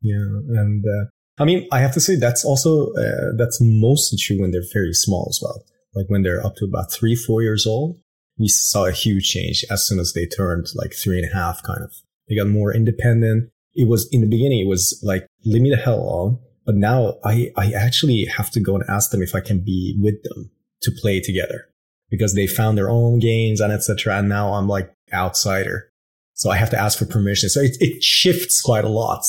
Yeah, 0.00 0.16
and 0.16 0.84
uh, 0.84 1.42
I 1.42 1.44
mean, 1.44 1.66
I 1.72 1.80
have 1.80 1.92
to 1.94 2.00
say 2.00 2.16
that's 2.16 2.44
also 2.44 2.92
uh, 2.92 3.32
that's 3.36 3.58
mostly 3.60 4.18
true 4.18 4.40
when 4.40 4.52
they're 4.52 4.62
very 4.72 4.92
small 4.92 5.26
as 5.30 5.40
well. 5.42 5.64
Like 5.94 6.06
when 6.08 6.22
they're 6.22 6.44
up 6.44 6.56
to 6.56 6.64
about 6.64 6.92
three, 6.92 7.16
four 7.16 7.42
years 7.42 7.66
old, 7.66 7.98
we 8.38 8.48
saw 8.48 8.86
a 8.86 8.92
huge 8.92 9.28
change 9.28 9.64
as 9.70 9.86
soon 9.86 9.98
as 9.98 10.12
they 10.12 10.26
turned 10.26 10.68
like 10.74 10.92
three 10.92 11.18
and 11.18 11.30
a 11.30 11.34
half. 11.34 11.62
Kind 11.62 11.82
of, 11.82 11.92
they 12.28 12.36
got 12.36 12.46
more 12.46 12.74
independent. 12.74 13.50
It 13.74 13.88
was 13.88 14.08
in 14.12 14.20
the 14.20 14.26
beginning, 14.26 14.60
it 14.60 14.68
was 14.68 15.00
like 15.02 15.26
leave 15.44 15.62
me 15.62 15.70
the 15.70 15.76
hell 15.76 16.00
alone. 16.00 16.38
But 16.64 16.76
now 16.76 17.18
I 17.24 17.50
I 17.56 17.72
actually 17.72 18.24
have 18.24 18.50
to 18.50 18.60
go 18.60 18.74
and 18.74 18.84
ask 18.88 19.10
them 19.10 19.22
if 19.22 19.34
I 19.34 19.40
can 19.40 19.60
be 19.60 19.96
with 20.00 20.22
them 20.22 20.50
to 20.82 20.90
play 20.90 21.20
together 21.20 21.66
because 22.10 22.34
they 22.34 22.46
found 22.46 22.78
their 22.78 22.90
own 22.90 23.18
games 23.18 23.60
and 23.60 23.72
etc. 23.72 24.18
And 24.18 24.28
now 24.28 24.54
I'm 24.54 24.68
like 24.68 24.92
outsider. 25.12 25.90
So 26.34 26.50
I 26.50 26.56
have 26.56 26.70
to 26.70 26.78
ask 26.78 26.98
for 26.98 27.06
permission. 27.06 27.48
So 27.48 27.60
it, 27.60 27.76
it 27.80 28.02
shifts 28.02 28.60
quite 28.60 28.84
a 28.84 28.88
lot 28.88 29.24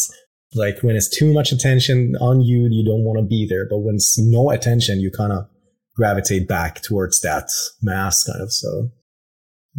like 0.53 0.79
when 0.81 0.95
it's 0.95 1.09
too 1.09 1.31
much 1.31 1.51
attention 1.51 2.15
on 2.19 2.41
you, 2.41 2.67
you 2.69 2.83
don't 2.83 3.03
want 3.03 3.19
to 3.19 3.25
be 3.25 3.45
there. 3.47 3.67
But 3.69 3.79
when 3.79 3.95
it's 3.95 4.17
no 4.17 4.49
attention, 4.49 4.99
you 4.99 5.11
kind 5.11 5.31
of 5.31 5.47
gravitate 5.95 6.47
back 6.47 6.81
towards 6.81 7.21
that 7.21 7.49
mass 7.81 8.23
kind 8.23 8.41
of. 8.41 8.51
So, 8.51 8.89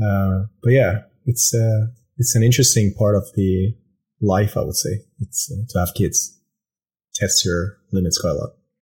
uh, 0.03 0.47
but 0.63 0.73
yeah, 0.73 1.01
it's, 1.27 1.55
uh, 1.55 1.87
it's 2.17 2.35
an 2.35 2.43
interesting 2.43 2.95
part 2.95 3.17
of 3.17 3.25
the 3.35 3.75
life, 4.21 4.57
I 4.57 4.63
would 4.63 4.77
say. 4.77 5.01
It's 5.21 5.51
uh, 5.51 5.65
to 5.71 5.79
have 5.79 5.95
kids 5.95 6.41
test 7.15 7.45
your 7.45 7.79
limits 7.93 8.19
quite 8.19 8.31
a 8.31 8.35
lot. 8.35 8.51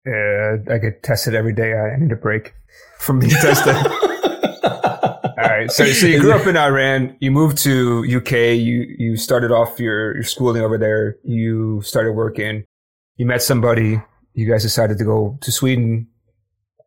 Yeah, 0.06 0.74
I 0.74 0.78
get 0.78 1.02
tested 1.02 1.34
every 1.34 1.52
day. 1.52 1.74
I 1.74 1.96
need 1.98 2.12
a 2.12 2.16
break 2.16 2.54
from 2.98 3.20
being 3.20 3.30
tested. 3.30 3.74
All 4.64 5.48
right. 5.48 5.70
So, 5.70 5.86
so 5.86 6.06
you 6.06 6.20
grew 6.20 6.32
up 6.32 6.46
in 6.46 6.56
Iran. 6.56 7.16
You 7.20 7.30
moved 7.30 7.58
to 7.58 8.04
UK. 8.16 8.32
You 8.58 8.94
you 8.98 9.16
started 9.16 9.50
off 9.50 9.78
your 9.78 10.14
your 10.14 10.24
schooling 10.24 10.62
over 10.62 10.76
there. 10.76 11.16
You 11.24 11.82
started 11.82 12.12
working. 12.12 12.64
You 13.16 13.26
met 13.26 13.42
somebody. 13.42 14.00
You 14.34 14.50
guys 14.50 14.62
decided 14.62 14.98
to 14.98 15.04
go 15.04 15.38
to 15.40 15.52
Sweden. 15.52 16.08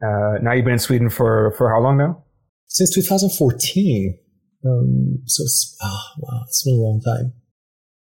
Uh, 0.02 0.40
now 0.42 0.52
you've 0.52 0.66
been 0.66 0.74
in 0.74 0.80
Sweden 0.80 1.10
for 1.10 1.54
for 1.58 1.70
how 1.70 1.80
long 1.80 1.98
now? 1.98 2.25
Since 2.68 2.94
2014. 2.96 4.18
Um, 4.66 5.20
so 5.26 5.44
it's 5.44 5.78
oh, 5.84 6.02
wow, 6.20 6.42
it's 6.48 6.64
been 6.64 6.74
a 6.74 6.78
long 6.78 7.02
time. 7.02 7.34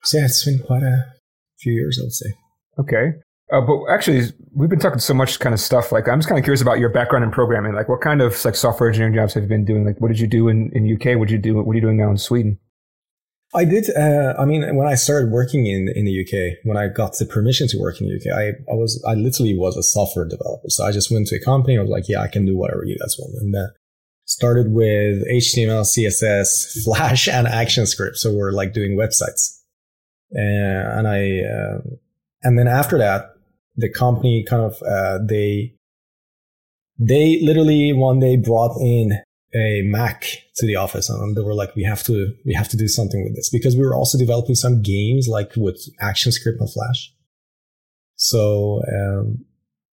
So 0.04 0.18
yeah, 0.18 0.26
it's 0.26 0.46
been 0.46 0.60
quite 0.60 0.84
a 0.84 1.06
few 1.60 1.74
years, 1.74 2.00
I 2.00 2.04
would 2.04 2.14
say. 2.14 2.34
Okay. 2.80 3.14
Uh, 3.52 3.62
but 3.62 3.86
actually, 3.92 4.32
we've 4.56 4.70
been 4.70 4.80
talking 4.80 5.00
so 5.00 5.14
much 5.14 5.40
kind 5.40 5.54
of 5.54 5.60
stuff. 5.60 5.92
Like, 5.92 6.08
I'm 6.08 6.20
just 6.20 6.28
kind 6.28 6.40
of 6.40 6.44
curious 6.44 6.62
about 6.62 6.80
your 6.80 6.90
background 6.90 7.24
in 7.24 7.32
programming. 7.32 7.74
Like, 7.74 7.90
what 7.90 8.02
kind 8.02 8.22
of 8.22 8.44
like 8.44 8.56
software 8.56 8.90
engineering 8.90 9.14
jobs 9.14 9.36
have 9.36 9.44
you 9.44 9.50
been 9.50 9.66
doing? 9.66 9.86
Like, 9.86 10.02
what 10.02 10.08
did 10.08 10.20
you 10.20 10.28
do 10.28 10.48
in, 10.48 10.72
in 10.74 10.92
UK? 10.92 11.18
What 11.20 11.28
did 11.28 11.34
you 11.34 11.38
do? 11.38 11.56
What 11.62 11.72
are 11.72 11.76
you 11.76 11.82
doing 11.82 11.98
now 11.98 12.10
in 12.10 12.18
Sweden? 12.18 12.58
I 13.54 13.64
did. 13.64 13.96
Uh, 13.96 14.34
I 14.38 14.46
mean, 14.46 14.76
when 14.76 14.88
I 14.88 14.96
started 14.96 15.32
working 15.32 15.68
in 15.68 15.88
in 15.96 16.06
the 16.06 16.22
UK, 16.22 16.58
when 16.64 16.76
I 16.76 16.88
got 16.88 17.18
the 17.18 17.26
permission 17.26 17.68
to 17.70 17.78
work 17.78 18.02
in 18.02 18.08
the 18.08 18.16
UK, 18.16 18.36
I, 18.36 18.48
I 18.72 18.76
was 18.76 19.04
I 19.08 19.14
literally 19.14 19.56
was 19.56 19.78
a 19.78 19.84
software 19.84 20.28
developer. 20.28 20.70
So 20.70 20.84
I 20.84 20.92
just 20.92 21.12
went 21.12 21.28
to 21.28 21.36
a 21.36 21.40
company. 21.40 21.78
I 21.78 21.82
was 21.82 21.90
like, 21.90 22.10
yeah, 22.10 22.22
I 22.22 22.28
can 22.28 22.46
do 22.46 22.58
whatever 22.58 22.84
you 22.86 22.98
guys 22.98 23.16
want, 23.18 23.36
and 23.42 23.56
uh, 23.56 23.68
started 24.26 24.72
with 24.72 25.28
HTML, 25.28 25.86
CSS, 25.86 26.84
Flash, 26.84 27.28
and 27.32 27.48
ActionScript. 27.48 28.16
So 28.16 28.34
we're 28.34 28.52
like 28.52 28.74
doing 28.74 28.98
websites, 28.98 29.60
uh, 30.36 30.98
and 30.98 31.08
I 31.08 31.42
uh, 31.42 31.82
and 32.44 32.60
then 32.60 32.68
after 32.68 32.98
that, 32.98 33.36
the 33.76 33.90
company 33.90 34.46
kind 34.48 34.64
of 34.64 34.82
uh, 34.84 35.20
they 35.28 35.74
they 36.98 37.40
literally 37.42 37.94
one 37.94 38.20
day 38.20 38.38
brought 38.38 38.78
in 38.80 39.22
a 39.56 39.82
Mac 39.84 40.26
to 40.58 40.66
the 40.66 40.76
office 40.76 41.10
and 41.10 41.36
they 41.36 41.42
were 41.42 41.54
like, 41.54 41.76
we 41.76 41.84
have 41.84 42.04
to 42.04 42.34
we 42.46 42.54
have 42.54 42.68
to 42.70 42.78
do 42.78 42.88
something 42.88 43.24
with 43.24 43.36
this 43.36 43.50
because 43.50 43.76
we 43.76 43.86
were 43.86 43.96
also 43.96 44.18
developing 44.18 44.56
some 44.56 44.82
games 44.82 45.28
like 45.28 45.54
with 45.56 45.80
ActionScript 46.02 46.60
and 46.60 46.72
Flash. 46.72 47.14
So 48.18 48.82
um, 48.94 49.46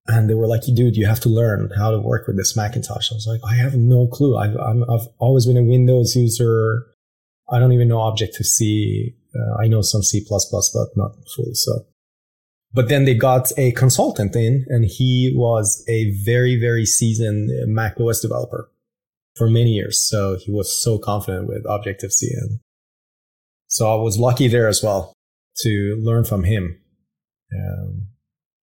and 0.07 0.29
they 0.29 0.35
were 0.35 0.49
like, 0.49 0.63
dude, 0.63 0.97
you 0.97 1.07
have 1.07 1.21
to 1.21 1.29
learn 1.29 1.71
how 1.77 1.91
to 1.91 2.01
work 2.01 2.27
with 2.27 2.37
this 2.37 2.57
Macintosh. 2.57 3.13
I 3.13 3.15
was 3.15 3.27
like, 3.27 3.41
I 3.49 3.55
have 3.55 3.77
no 3.77 4.09
clue. 4.09 4.37
I've, 4.37 4.57
i 4.57 4.75
have 4.91 5.09
always 5.19 5.47
been 5.47 5.57
a 5.57 5.63
Windows 5.63 6.17
user. 6.17 6.87
I 7.51 7.59
don't 7.59 7.73
even 7.73 7.89
know 7.89 8.03
Objective 8.03 8.47
C. 8.47 9.15
Uh, 9.35 9.63
I 9.63 9.69
know 9.69 9.81
some 9.81 10.03
C++, 10.03 10.25
but 10.29 10.89
not 10.97 11.13
fully 11.35 11.55
so. 11.55 11.87
But 12.75 12.89
then 12.89 13.05
they 13.05 13.15
got 13.15 13.53
a 13.59 13.73
consultant 13.73 14.35
in, 14.35 14.65
and 14.69 14.87
he 14.87 15.33
was 15.37 15.85
a 15.89 16.13
very, 16.25 16.59
very 16.59 16.87
seasoned 16.87 17.51
Mac 17.73 18.01
OS 18.01 18.21
developer 18.21 18.71
for 19.37 19.49
many 19.49 19.71
years. 19.71 19.99
So 20.09 20.37
he 20.37 20.51
was 20.51 20.83
so 20.83 20.99
confident 20.99 21.49
with 21.49 21.65
Objective 21.69 22.13
C. 22.13 22.29
And 22.35 22.61
so 23.69 23.93
I 23.93 24.03
was 24.03 24.19
lucky 24.19 24.49
there 24.49 24.69
as 24.69 24.83
well 24.83 25.13
to 25.59 25.97
learn 26.03 26.25
from 26.25 26.45
him. 26.45 26.79
Um, 27.55 28.09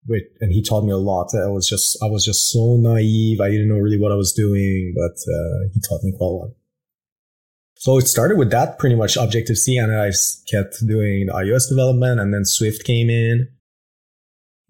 And 0.07 0.51
he 0.51 0.63
taught 0.63 0.85
me 0.85 0.91
a 0.91 0.97
lot. 0.97 1.29
I 1.35 1.49
was 1.49 1.67
just 1.67 1.97
I 2.01 2.07
was 2.07 2.25
just 2.25 2.51
so 2.51 2.77
naive. 2.77 3.41
I 3.41 3.49
didn't 3.49 3.69
know 3.69 3.77
really 3.77 3.99
what 3.99 4.12
I 4.12 4.15
was 4.15 4.33
doing, 4.33 4.93
but 4.95 5.17
uh, 5.31 5.69
he 5.73 5.79
taught 5.88 6.03
me 6.03 6.13
quite 6.17 6.27
a 6.27 6.29
lot. 6.29 6.49
So 7.75 7.97
it 7.97 8.07
started 8.07 8.38
with 8.38 8.51
that 8.51 8.77
pretty 8.77 8.95
much 8.95 9.15
Objective 9.15 9.57
C, 9.57 9.77
and 9.77 9.95
I 9.95 10.12
kept 10.49 10.85
doing 10.85 11.27
iOS 11.27 11.69
development, 11.69 12.19
and 12.19 12.33
then 12.33 12.43
Swift 12.43 12.83
came 12.83 13.09
in. 13.09 13.47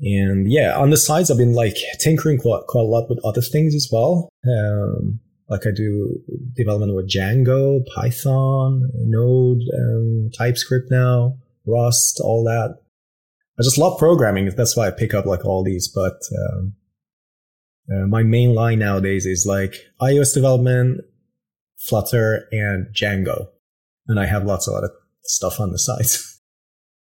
And 0.02 0.52
yeah, 0.52 0.78
on 0.78 0.92
the 0.92 0.98
sides, 0.98 1.32
I've 1.32 1.38
been 1.38 1.54
like 1.54 1.76
tinkering 2.00 2.38
quite, 2.38 2.62
quite 2.68 2.84
a 2.84 2.86
lot 2.86 3.10
with 3.10 3.20
other 3.26 3.42
things 3.42 3.76
as 3.76 3.90
well. 3.92 4.30
Um, 4.48 5.20
like 5.50 5.66
I 5.66 5.72
do 5.72 6.20
development 6.56 6.96
with 6.96 7.10
Django, 7.10 7.84
Python, 7.96 8.90
Node, 8.94 9.64
um, 9.74 10.30
TypeScript 10.38 10.92
now, 10.92 11.38
Rust, 11.66 12.22
all 12.24 12.44
that. 12.44 12.78
I 13.60 13.64
just 13.64 13.78
love 13.78 14.00
programming. 14.00 14.50
That's 14.56 14.78
why 14.78 14.88
I 14.88 14.92
pick 14.92 15.14
up 15.14 15.26
like 15.26 15.44
all 15.44 15.64
these. 15.64 15.88
But 15.88 16.20
um, 16.38 16.74
uh, 17.94 18.08
my 18.08 18.24
main 18.24 18.56
line 18.56 18.80
nowadays 18.80 19.26
is 19.26 19.46
like 19.46 19.76
iOS 20.02 20.34
development, 20.34 21.02
Flutter, 21.78 22.48
and 22.52 22.88
Django. 22.96 23.48
And 24.08 24.20
I 24.20 24.26
have 24.26 24.46
lots 24.46 24.68
of 24.68 24.76
other 24.76 24.92
stuff 25.24 25.60
on 25.60 25.72
the 25.72 25.80
side. 25.80 26.06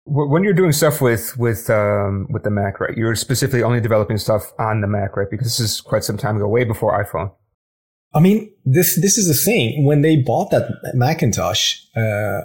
When 0.04 0.42
you're 0.42 0.52
doing 0.52 0.72
stuff 0.72 1.00
with 1.00 1.38
with 1.38 1.70
um, 1.70 2.26
with 2.28 2.42
the 2.42 2.50
Mac, 2.50 2.80
right? 2.80 2.96
You're 2.96 3.14
specifically 3.14 3.62
only 3.62 3.80
developing 3.80 4.18
stuff 4.18 4.52
on 4.58 4.80
the 4.80 4.88
Mac, 4.88 5.16
right? 5.16 5.28
Because 5.30 5.46
this 5.46 5.60
is 5.60 5.80
quite 5.80 6.02
some 6.02 6.16
time 6.16 6.34
ago, 6.34 6.48
way 6.48 6.64
before 6.64 7.00
iPhone. 7.00 7.30
I 8.12 8.18
mean, 8.18 8.52
this 8.64 9.00
this 9.00 9.16
is 9.16 9.28
the 9.28 9.34
thing. 9.34 9.84
When 9.84 10.02
they 10.02 10.16
bought 10.16 10.50
that 10.50 10.68
Macintosh, 10.94 11.76
uh, 11.94 12.40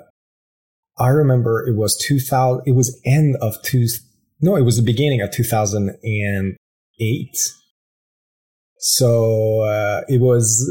I 0.99 1.09
remember 1.09 1.67
it 1.67 1.75
was 1.75 1.95
2000. 1.97 2.63
It 2.65 2.75
was 2.75 2.99
end 3.05 3.35
of 3.41 3.55
two. 3.63 3.87
No, 4.41 4.55
it 4.55 4.63
was 4.63 4.77
the 4.77 4.83
beginning 4.83 5.21
of 5.21 5.31
2008. 5.31 7.37
So 8.79 9.61
uh, 9.61 10.01
it 10.07 10.21
was 10.21 10.69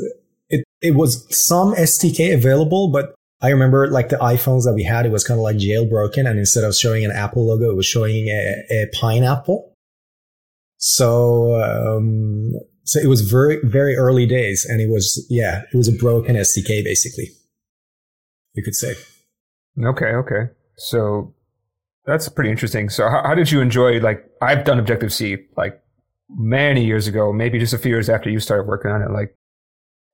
it 0.49 0.65
it 0.81 0.95
was 0.95 1.27
some 1.37 1.75
SDK 1.75 2.35
available, 2.35 2.91
but 2.91 3.15
I 3.41 3.51
remember 3.51 3.89
like 3.89 4.09
the 4.09 4.17
iPhones 4.17 4.65
that 4.65 4.75
we 4.75 4.85
had, 4.85 5.07
it 5.07 5.13
was 5.13 5.25
kind 5.25 5.39
of 5.39 5.43
like 5.43 5.57
jailbroken, 5.57 6.29
and 6.29 6.39
instead 6.39 6.65
of 6.65 6.75
showing 6.75 7.05
an 7.05 7.11
Apple 7.11 7.47
logo, 7.47 7.71
it 7.71 7.77
was 7.77 7.87
showing 7.87 8.29
a, 8.29 8.65
a 8.71 8.87
pineapple. 8.99 9.75
So 10.79 11.61
um, 11.63 12.53
so 12.85 13.01
it 13.01 13.09
was 13.09 13.23
very 13.23 13.59
very 13.65 13.97
early 13.97 14.27
days, 14.27 14.65
and 14.65 14.81
it 14.81 14.89
was 14.89 15.27
yeah, 15.29 15.63
it 15.73 15.77
was 15.77 15.89
a 15.89 15.93
broken 15.93 16.37
SDK 16.37 16.85
basically. 16.85 17.31
You 18.55 18.63
could 18.63 18.75
say. 18.75 18.95
Okay, 19.83 20.07
okay. 20.07 20.51
So 20.77 21.35
that's 22.05 22.29
pretty 22.29 22.51
interesting. 22.51 22.89
So 22.89 23.09
how, 23.09 23.23
how 23.23 23.35
did 23.35 23.51
you 23.51 23.61
enjoy 23.61 24.01
like 24.01 24.25
I've 24.41 24.65
done 24.65 24.79
Objective 24.79 25.13
C 25.13 25.39
like 25.57 25.83
many 26.29 26.85
years 26.85 27.07
ago, 27.07 27.33
maybe 27.33 27.59
just 27.59 27.75
a 27.75 27.79
few 27.79 27.91
years 27.91 28.09
after 28.09 28.31
you 28.31 28.41
started 28.41 28.67
working 28.67 28.91
on 28.91 29.03
it. 29.03 29.11
Like 29.11 29.35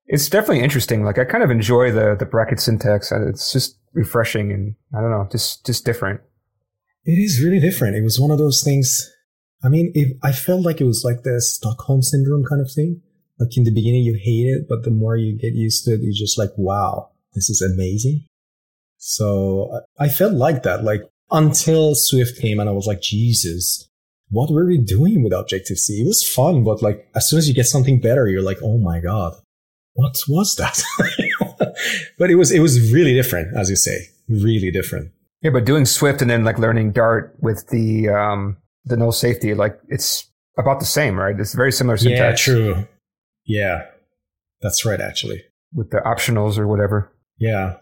it's 0.06 0.28
definitely 0.28 0.62
interesting. 0.62 1.04
Like 1.04 1.18
I 1.18 1.24
kind 1.24 1.44
of 1.44 1.50
enjoy 1.50 1.92
the 1.92 2.16
the 2.18 2.26
bracket 2.26 2.60
syntax. 2.60 3.12
Uh, 3.12 3.28
it's 3.28 3.52
just 3.52 3.78
refreshing 3.92 4.50
and 4.52 4.74
I 4.96 5.00
don't 5.00 5.10
know, 5.10 5.28
just 5.30 5.64
just 5.66 5.84
different. 5.84 6.20
It 7.04 7.18
is 7.18 7.42
really 7.42 7.60
different. 7.60 7.96
It 7.96 8.02
was 8.02 8.20
one 8.20 8.30
of 8.30 8.38
those 8.38 8.62
things. 8.62 9.10
I 9.64 9.68
mean, 9.68 9.92
I 10.22 10.32
felt 10.32 10.64
like 10.64 10.80
it 10.80 10.86
was 10.86 11.04
like 11.04 11.22
the 11.22 11.40
Stockholm 11.40 12.02
syndrome 12.02 12.44
kind 12.44 12.60
of 12.60 12.70
thing. 12.70 13.00
Like 13.38 13.56
in 13.56 13.64
the 13.64 13.72
beginning, 13.72 14.02
you 14.04 14.14
hate 14.14 14.46
it, 14.46 14.66
but 14.68 14.82
the 14.82 14.90
more 14.90 15.16
you 15.16 15.36
get 15.36 15.54
used 15.54 15.84
to 15.84 15.94
it, 15.94 16.00
you're 16.02 16.12
just 16.12 16.38
like, 16.38 16.50
wow, 16.56 17.10
this 17.34 17.48
is 17.48 17.62
amazing. 17.62 18.24
So 19.04 19.80
I 19.98 20.08
felt 20.08 20.34
like 20.34 20.62
that, 20.62 20.84
like 20.84 21.02
until 21.32 21.96
Swift 21.96 22.40
came 22.40 22.60
and 22.60 22.68
I 22.68 22.72
was 22.72 22.86
like, 22.86 23.02
Jesus, 23.02 23.88
what 24.30 24.48
were 24.48 24.64
we 24.64 24.78
doing 24.78 25.24
with 25.24 25.32
Objective 25.32 25.76
C? 25.78 26.02
It 26.02 26.06
was 26.06 26.22
fun, 26.22 26.62
but 26.62 26.82
like 26.82 27.08
as 27.16 27.28
soon 27.28 27.40
as 27.40 27.48
you 27.48 27.54
get 27.54 27.66
something 27.66 28.00
better, 28.00 28.28
you're 28.28 28.42
like, 28.42 28.58
oh 28.62 28.78
my 28.78 29.00
God, 29.00 29.34
what 29.94 30.14
was 30.28 30.54
that? 30.54 30.80
but 32.16 32.30
it 32.30 32.36
was, 32.36 32.52
it 32.52 32.60
was 32.60 32.92
really 32.92 33.12
different, 33.12 33.56
as 33.56 33.68
you 33.68 33.74
say, 33.74 34.06
really 34.28 34.70
different. 34.70 35.10
Yeah, 35.42 35.50
but 35.50 35.64
doing 35.64 35.84
Swift 35.84 36.22
and 36.22 36.30
then 36.30 36.44
like 36.44 36.60
learning 36.60 36.92
Dart 36.92 37.34
with 37.40 37.66
the, 37.70 38.08
um, 38.08 38.56
the 38.84 38.96
null 38.96 39.10
safety, 39.10 39.52
like 39.54 39.80
it's 39.88 40.30
about 40.56 40.78
the 40.78 40.86
same, 40.86 41.18
right? 41.18 41.34
It's 41.40 41.54
very 41.54 41.72
similar 41.72 41.96
syntax. 41.96 42.46
Yeah, 42.46 42.54
true. 42.54 42.88
Yeah, 43.46 43.86
that's 44.60 44.84
right, 44.84 45.00
actually. 45.00 45.42
With 45.74 45.90
the 45.90 45.98
optionals 46.06 46.56
or 46.56 46.68
whatever. 46.68 47.12
Yeah. 47.36 47.78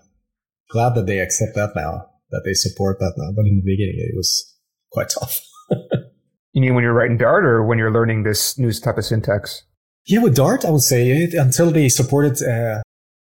Glad 0.73 0.95
that 0.95 1.07
they 1.07 1.19
accept 1.19 1.55
that 1.57 1.73
now, 1.75 2.07
that 2.31 2.43
they 2.45 2.55
support 2.55 2.99
that 3.01 3.15
now. 3.17 3.33
But 3.35 3.47
in 3.47 3.57
the 3.57 3.73
beginning, 3.73 3.97
it 3.99 4.17
was 4.17 4.57
quite 4.93 5.11
tough. 5.11 5.41
you 6.53 6.61
mean 6.61 6.75
when 6.75 6.85
you're 6.85 6.93
writing 6.93 7.19
Dart 7.19 7.45
or 7.45 7.65
when 7.65 7.79
you're 7.79 7.93
learning 7.93 8.23
this 8.23 8.59
new 8.59 8.73
type 8.73 8.99
of 8.99 9.05
syntax? 9.05 9.65
Yeah, 10.07 10.23
with 10.23 10.37
Dart, 10.37 10.65
I 10.65 10.71
would 10.71 10.83
say 10.83 11.11
it 11.11 11.35
until 11.35 11.71
they 11.71 11.89
supported 11.89 12.43
uh, 12.43 12.83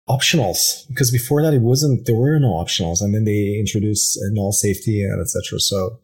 optionals, 0.10 0.88
because 0.88 1.12
before 1.12 1.42
that, 1.44 1.54
it 1.54 1.62
wasn't. 1.62 2.06
There 2.06 2.16
were 2.16 2.40
no 2.40 2.54
optionals, 2.54 3.02
and 3.02 3.14
then 3.14 3.26
they 3.26 3.58
introduced 3.60 4.18
uh, 4.18 4.30
null 4.32 4.52
safety 4.52 5.04
and 5.04 5.22
etc. 5.22 5.60
So 5.60 6.00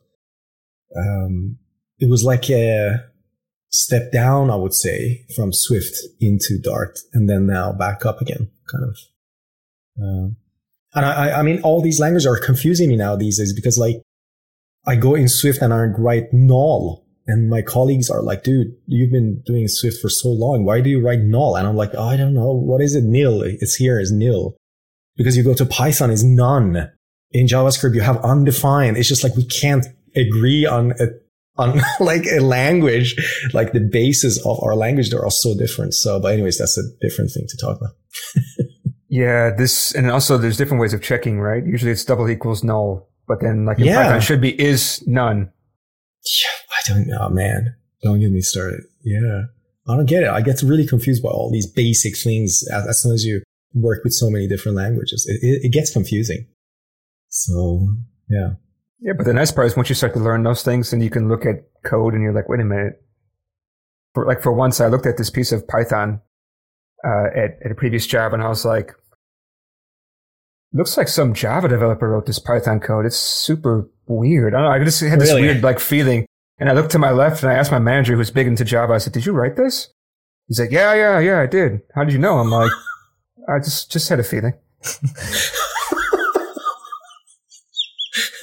um, 0.95 1.57
it 1.99 2.09
was 2.09 2.23
like 2.23 2.49
a 2.49 2.97
step 3.69 4.11
down, 4.11 4.49
I 4.49 4.55
would 4.55 4.73
say, 4.73 5.25
from 5.35 5.53
Swift 5.53 5.95
into 6.19 6.59
Dart, 6.61 6.99
and 7.13 7.29
then 7.29 7.47
now 7.47 7.71
back 7.71 8.05
up 8.05 8.21
again, 8.21 8.49
kind 8.71 8.83
of. 8.83 8.97
Uh, 10.01 10.29
and 10.93 11.05
I, 11.05 11.39
I 11.39 11.41
mean, 11.43 11.61
all 11.61 11.81
these 11.81 11.99
languages 11.99 12.25
are 12.25 12.37
confusing 12.37 12.89
me 12.89 12.95
now 12.95 13.15
these 13.15 13.37
days 13.37 13.53
because, 13.53 13.77
like, 13.77 13.97
I 14.87 14.95
go 14.95 15.13
in 15.15 15.27
Swift 15.27 15.61
and 15.61 15.73
I 15.73 15.83
write 15.97 16.33
null, 16.33 17.05
and 17.27 17.49
my 17.49 17.61
colleagues 17.61 18.09
are 18.09 18.23
like, 18.23 18.43
"Dude, 18.43 18.75
you've 18.87 19.11
been 19.11 19.41
doing 19.45 19.67
Swift 19.67 20.01
for 20.01 20.09
so 20.09 20.29
long. 20.29 20.65
Why 20.65 20.81
do 20.81 20.89
you 20.89 20.99
write 20.99 21.19
null?" 21.19 21.55
And 21.55 21.67
I'm 21.67 21.75
like, 21.75 21.91
oh, 21.95 22.03
"I 22.03 22.17
don't 22.17 22.33
know. 22.33 22.51
What 22.51 22.81
is 22.81 22.95
it? 22.95 23.03
Nil. 23.03 23.41
It's 23.43 23.75
here 23.75 23.99
as 23.99 24.11
nil." 24.11 24.55
Because 25.15 25.35
you 25.37 25.43
go 25.43 25.53
to 25.53 25.65
Python 25.65 26.11
is 26.11 26.23
none. 26.23 26.89
In 27.31 27.45
JavaScript, 27.45 27.93
you 27.93 28.01
have 28.01 28.23
undefined. 28.23 28.97
It's 28.97 29.07
just 29.07 29.23
like 29.23 29.35
we 29.35 29.45
can't 29.45 29.85
agree 30.15 30.65
on 30.65 30.93
a 30.99 31.07
on 31.59 31.81
like 31.99 32.25
a 32.25 32.39
language, 32.39 33.15
like 33.53 33.73
the 33.73 33.81
basis 33.81 34.43
of 34.45 34.57
our 34.63 34.75
language, 34.75 35.11
they're 35.11 35.23
all 35.23 35.29
so 35.29 35.55
different. 35.55 35.93
So, 35.93 36.19
but 36.19 36.33
anyways, 36.33 36.57
that's 36.57 36.77
a 36.77 36.83
different 37.01 37.31
thing 37.31 37.45
to 37.47 37.57
talk 37.57 37.77
about. 37.77 37.91
yeah, 39.09 39.49
this 39.49 39.93
and 39.95 40.09
also 40.09 40.37
there's 40.37 40.57
different 40.57 40.79
ways 40.79 40.93
of 40.93 41.01
checking, 41.01 41.39
right? 41.39 41.65
Usually 41.65 41.91
it's 41.91 42.05
double 42.05 42.29
equals 42.29 42.63
null, 42.63 43.09
but 43.27 43.41
then 43.41 43.65
like 43.65 43.79
in 43.79 43.85
yeah. 43.85 44.03
Python 44.03 44.21
should 44.21 44.41
be 44.41 44.59
is 44.61 45.03
none. 45.07 45.51
Yeah, 46.23 46.51
I 46.69 46.93
don't 46.93 47.07
know, 47.07 47.17
oh, 47.21 47.29
man. 47.29 47.75
Don't 48.03 48.19
get 48.19 48.31
me 48.31 48.41
started. 48.41 48.81
Yeah, 49.03 49.43
I 49.87 49.95
don't 49.95 50.05
get 50.05 50.23
it. 50.23 50.29
I 50.29 50.41
get 50.41 50.61
really 50.61 50.85
confused 50.85 51.23
by 51.23 51.29
all 51.29 51.51
these 51.51 51.65
basic 51.65 52.17
things 52.17 52.63
as, 52.71 52.87
as 52.87 53.01
soon 53.01 53.13
as 53.13 53.25
you 53.25 53.41
work 53.73 54.03
with 54.03 54.13
so 54.13 54.29
many 54.29 54.47
different 54.47 54.77
languages. 54.77 55.25
It, 55.27 55.45
it, 55.45 55.65
it 55.65 55.69
gets 55.69 55.91
confusing. 55.91 56.47
So 57.29 57.87
yeah. 58.29 58.51
Yeah, 59.01 59.13
but 59.17 59.25
the 59.25 59.33
nice 59.33 59.51
part 59.51 59.67
is 59.67 59.75
once 59.75 59.89
you 59.89 59.95
start 59.95 60.13
to 60.13 60.19
learn 60.19 60.43
those 60.43 60.61
things, 60.61 60.91
then 60.91 61.01
you 61.01 61.09
can 61.09 61.29
look 61.29 61.45
at 61.45 61.63
code 61.83 62.13
and 62.13 62.21
you're 62.21 62.33
like, 62.33 62.49
wait 62.49 62.59
a 62.59 62.65
minute. 62.65 63.01
For 64.13 64.25
like 64.25 64.41
for 64.43 64.51
once, 64.51 64.81
I 64.81 64.87
looked 64.87 65.05
at 65.05 65.17
this 65.17 65.29
piece 65.29 65.51
of 65.51 65.67
Python 65.67 66.21
uh, 67.05 67.27
at 67.35 67.59
at 67.63 67.71
a 67.71 67.75
previous 67.75 68.05
job, 68.07 68.33
and 68.33 68.43
I 68.43 68.49
was 68.49 68.65
like, 68.65 68.93
looks 70.73 70.97
like 70.97 71.07
some 71.07 71.33
Java 71.33 71.67
developer 71.67 72.09
wrote 72.09 72.25
this 72.25 72.39
Python 72.39 72.79
code. 72.79 73.05
It's 73.05 73.17
super 73.17 73.89
weird. 74.07 74.53
I 74.53 74.57
don't 74.57 74.65
know. 74.65 74.73
I 74.73 74.83
just 74.83 75.01
had 75.01 75.19
this 75.19 75.29
really? 75.29 75.43
weird 75.43 75.63
like 75.63 75.79
feeling, 75.79 76.25
and 76.57 76.69
I 76.69 76.73
looked 76.73 76.91
to 76.91 76.99
my 76.99 77.11
left 77.11 77.43
and 77.43 77.51
I 77.51 77.55
asked 77.55 77.71
my 77.71 77.79
manager, 77.79 78.15
who's 78.15 78.31
big 78.31 78.47
into 78.47 78.65
Java, 78.65 78.93
I 78.93 78.97
said, 78.97 79.13
"Did 79.13 79.25
you 79.25 79.33
write 79.33 79.55
this?" 79.55 79.89
He's 80.47 80.59
like, 80.59 80.71
"Yeah, 80.71 80.93
yeah, 80.93 81.19
yeah, 81.19 81.39
I 81.41 81.47
did." 81.47 81.81
How 81.95 82.03
did 82.03 82.13
you 82.13 82.19
know? 82.19 82.39
I'm 82.39 82.49
like, 82.49 82.71
I 83.49 83.59
just 83.59 83.91
just 83.91 84.09
had 84.09 84.19
a 84.19 84.23
feeling. 84.23 84.53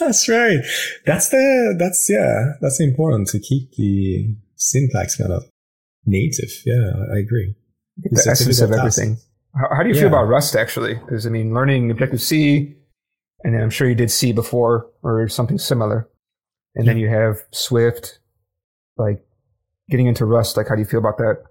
that's 0.00 0.28
right. 0.28 0.60
That's 1.04 1.28
the 1.30 1.74
that's 1.78 2.08
yeah. 2.08 2.52
That's 2.60 2.80
important 2.80 3.28
to 3.28 3.38
keep 3.38 3.72
the 3.72 4.34
syntax 4.56 5.16
kind 5.16 5.32
of 5.32 5.44
native. 6.04 6.50
Yeah, 6.64 6.92
I 7.12 7.18
agree. 7.18 7.56
The 7.98 8.28
essence 8.30 8.60
of 8.60 8.72
everything. 8.72 9.18
How, 9.54 9.76
how, 9.76 9.82
do 9.82 9.88
you 9.88 9.94
yeah. 9.94 10.02
feel 10.02 10.08
about 10.08 10.24
Rust 10.24 10.54
actually? 10.54 10.94
Because 10.94 11.26
I 11.26 11.30
mean, 11.30 11.54
learning 11.54 11.90
Objective 11.90 12.20
C, 12.20 12.76
and 13.42 13.56
I'm 13.56 13.70
sure 13.70 13.88
you 13.88 13.94
did 13.94 14.10
C 14.10 14.32
before 14.32 14.90
or 15.02 15.28
something 15.28 15.58
similar, 15.58 16.08
and 16.74 16.84
yeah. 16.84 16.92
then 16.92 17.00
you 17.00 17.08
have 17.08 17.38
Swift. 17.52 18.18
Like 18.98 19.22
getting 19.90 20.06
into 20.06 20.24
Rust, 20.24 20.56
like 20.56 20.68
how 20.68 20.74
do 20.74 20.80
you 20.80 20.86
feel 20.86 21.00
about 21.00 21.18
that? 21.18 21.42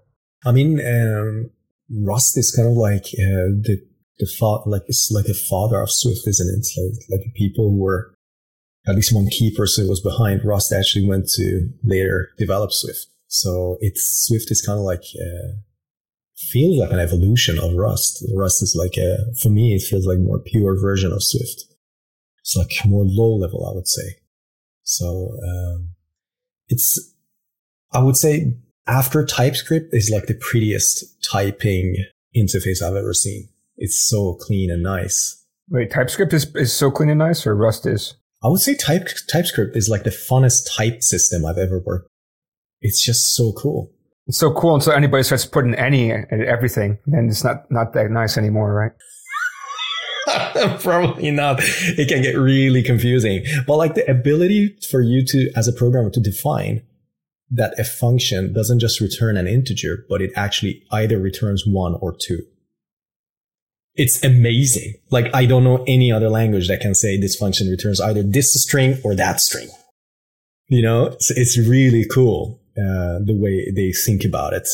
I 0.44 0.52
mean, 0.52 0.80
um, 0.80 1.50
Rust 1.90 2.36
is 2.36 2.52
kind 2.52 2.68
of 2.68 2.74
like 2.74 3.06
uh, 3.06 3.54
the 3.62 3.78
the 4.18 4.26
fa- 4.26 4.68
like 4.68 4.82
it's 4.86 5.10
like 5.10 5.26
a 5.26 5.34
father 5.34 5.80
of 5.80 5.90
Swift, 5.90 6.26
isn't 6.26 6.48
it? 6.48 6.66
Like 6.80 7.20
like 7.20 7.34
people 7.34 7.70
who 7.70 7.78
were 7.78 8.14
at 8.86 8.94
least 8.94 9.14
one 9.14 9.28
key 9.28 9.54
person 9.54 9.84
who 9.84 9.90
was 9.90 10.00
behind 10.00 10.44
Rust 10.44 10.72
actually 10.72 11.08
went 11.08 11.28
to 11.36 11.70
later 11.82 12.30
develop 12.38 12.72
Swift. 12.72 13.06
So 13.28 13.78
it's 13.80 14.26
Swift 14.26 14.50
is 14.50 14.62
kind 14.62 14.78
of 14.78 14.84
like 14.84 15.02
uh, 15.16 15.58
feels 16.36 16.78
like 16.78 16.90
an 16.92 16.98
evolution 16.98 17.58
of 17.58 17.74
Rust. 17.74 18.24
Rust 18.34 18.62
is 18.62 18.76
like 18.78 18.96
a 18.96 19.18
for 19.42 19.48
me 19.48 19.74
it 19.74 19.82
feels 19.82 20.06
like 20.06 20.18
more 20.18 20.38
pure 20.38 20.78
version 20.78 21.12
of 21.12 21.22
Swift. 21.22 21.64
It's 22.40 22.56
like 22.56 22.70
more 22.84 23.04
low 23.04 23.34
level, 23.34 23.68
I 23.68 23.74
would 23.74 23.88
say. 23.88 24.16
So 24.82 25.36
um, 25.42 25.90
it's 26.68 27.14
I 27.92 28.00
would 28.02 28.16
say 28.16 28.54
after 28.86 29.24
TypeScript 29.24 29.92
is 29.92 30.10
like 30.10 30.26
the 30.26 30.34
prettiest 30.34 31.04
typing 31.24 31.96
interface 32.36 32.82
I've 32.82 32.96
ever 32.96 33.14
seen. 33.14 33.48
It's 33.76 34.08
so 34.08 34.34
clean 34.34 34.70
and 34.70 34.82
nice. 34.82 35.44
Wait, 35.68 35.90
TypeScript 35.90 36.32
is, 36.32 36.54
is 36.54 36.72
so 36.72 36.90
clean 36.90 37.08
and 37.08 37.18
nice, 37.18 37.46
or 37.46 37.56
Rust 37.56 37.86
is? 37.86 38.14
I 38.42 38.48
would 38.48 38.60
say 38.60 38.76
type, 38.76 39.08
TypeScript 39.30 39.76
is 39.76 39.88
like 39.88 40.04
the 40.04 40.10
funnest 40.10 40.68
type 40.76 41.02
system 41.02 41.44
I've 41.44 41.58
ever 41.58 41.80
worked. 41.80 42.08
It's 42.80 43.04
just 43.04 43.34
so 43.34 43.52
cool. 43.52 43.90
It's 44.26 44.38
so 44.38 44.52
cool 44.52 44.74
until 44.74 44.92
anybody 44.92 45.22
starts 45.22 45.46
putting 45.46 45.74
any 45.74 46.12
everything, 46.12 46.98
then 47.06 47.28
it's 47.28 47.44
not 47.44 47.70
not 47.70 47.92
that 47.92 48.10
nice 48.10 48.36
anymore, 48.36 48.74
right? 48.74 48.92
Probably 50.80 51.30
not. 51.30 51.60
It 51.60 52.08
can 52.08 52.22
get 52.22 52.36
really 52.36 52.82
confusing. 52.82 53.44
But 53.66 53.76
like 53.76 53.94
the 53.94 54.08
ability 54.10 54.76
for 54.90 55.00
you 55.00 55.24
to, 55.26 55.50
as 55.54 55.68
a 55.68 55.72
programmer, 55.72 56.10
to 56.10 56.20
define 56.20 56.82
that 57.50 57.78
a 57.78 57.84
function 57.84 58.52
doesn't 58.52 58.80
just 58.80 59.00
return 59.00 59.36
an 59.36 59.46
integer, 59.46 60.04
but 60.08 60.20
it 60.20 60.32
actually 60.34 60.82
either 60.90 61.20
returns 61.20 61.64
one 61.64 61.94
or 62.00 62.12
two. 62.12 62.40
It's 63.94 64.22
amazing. 64.24 64.94
Like 65.10 65.32
I 65.32 65.46
don't 65.46 65.62
know 65.62 65.84
any 65.86 66.10
other 66.10 66.28
language 66.28 66.66
that 66.66 66.80
can 66.80 66.94
say 66.94 67.16
this 67.16 67.36
function 67.36 67.68
returns 67.68 68.00
either 68.00 68.24
this 68.24 68.52
string 68.60 68.98
or 69.04 69.14
that 69.14 69.40
string. 69.40 69.68
You 70.68 70.82
know, 70.82 71.06
it's, 71.06 71.30
it's 71.30 71.56
really 71.56 72.04
cool 72.12 72.60
uh, 72.78 73.18
the 73.24 73.36
way 73.38 73.70
they 73.74 73.92
think 73.92 74.24
about 74.24 74.52
it. 74.52 74.68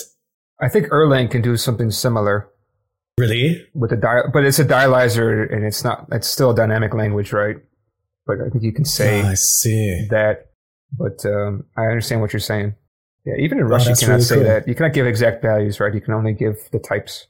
I 0.61 0.69
think 0.69 0.89
Erlang 0.89 1.31
can 1.31 1.43
do 1.43 1.57
something 1.57 1.91
similar. 1.91 2.49
Really? 3.19 3.67
With 3.75 3.93
a 3.93 3.97
dial, 3.97 4.25
but 4.33 4.45
it's 4.45 4.59
a 4.59 4.65
dialyzer, 4.65 5.53
and 5.53 5.65
it's 5.65 5.85
not. 5.85 6.07
It's 6.13 6.27
still 6.29 6.51
a 6.51 6.55
dynamic 6.57 6.95
language, 6.95 7.33
right? 7.33 7.57
But 8.27 8.39
I 8.41 8.49
think 8.51 8.63
you 8.65 8.73
can 8.73 8.85
say 8.85 9.21
Ah, 9.23 9.31
I 9.31 9.35
see. 9.35 10.07
that. 10.11 10.47
But 10.97 11.25
um, 11.27 11.65
I 11.77 11.83
understand 11.87 12.21
what 12.21 12.33
you're 12.33 12.41
saying. 12.41 12.75
Yeah, 13.25 13.35
even 13.39 13.59
in 13.59 13.65
Russian, 13.67 13.91
you 13.91 13.91
Oh, 13.91 13.95
that's 13.95 14.01
cannot 14.01 14.13
really 14.15 14.25
say 14.25 14.35
cool. 14.37 14.45
that. 14.45 14.69
You 14.69 14.75
cannot 14.75 14.93
give 14.95 15.07
exact 15.07 15.43
values, 15.43 15.79
right? 15.81 15.95
You 15.95 16.01
can 16.01 16.15
only 16.15 16.33
give 16.33 16.57
the 16.73 16.79
types. 16.79 17.27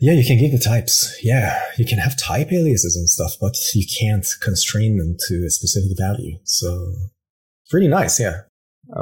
Yeah, 0.00 0.12
you 0.12 0.24
can 0.24 0.38
give 0.38 0.52
the 0.52 0.58
types. 0.64 1.18
Yeah, 1.22 1.60
you 1.76 1.84
can 1.84 1.98
have 1.98 2.16
type 2.16 2.52
aliases 2.52 2.94
and 2.96 3.08
stuff, 3.08 3.32
but 3.40 3.54
you 3.74 3.84
can't 4.00 4.26
constrain 4.40 4.96
them 4.96 5.16
to 5.28 5.44
a 5.46 5.50
specific 5.50 5.96
value. 5.98 6.38
So 6.44 6.92
pretty 7.68 7.88
nice. 7.88 8.20
Yeah. 8.20 8.42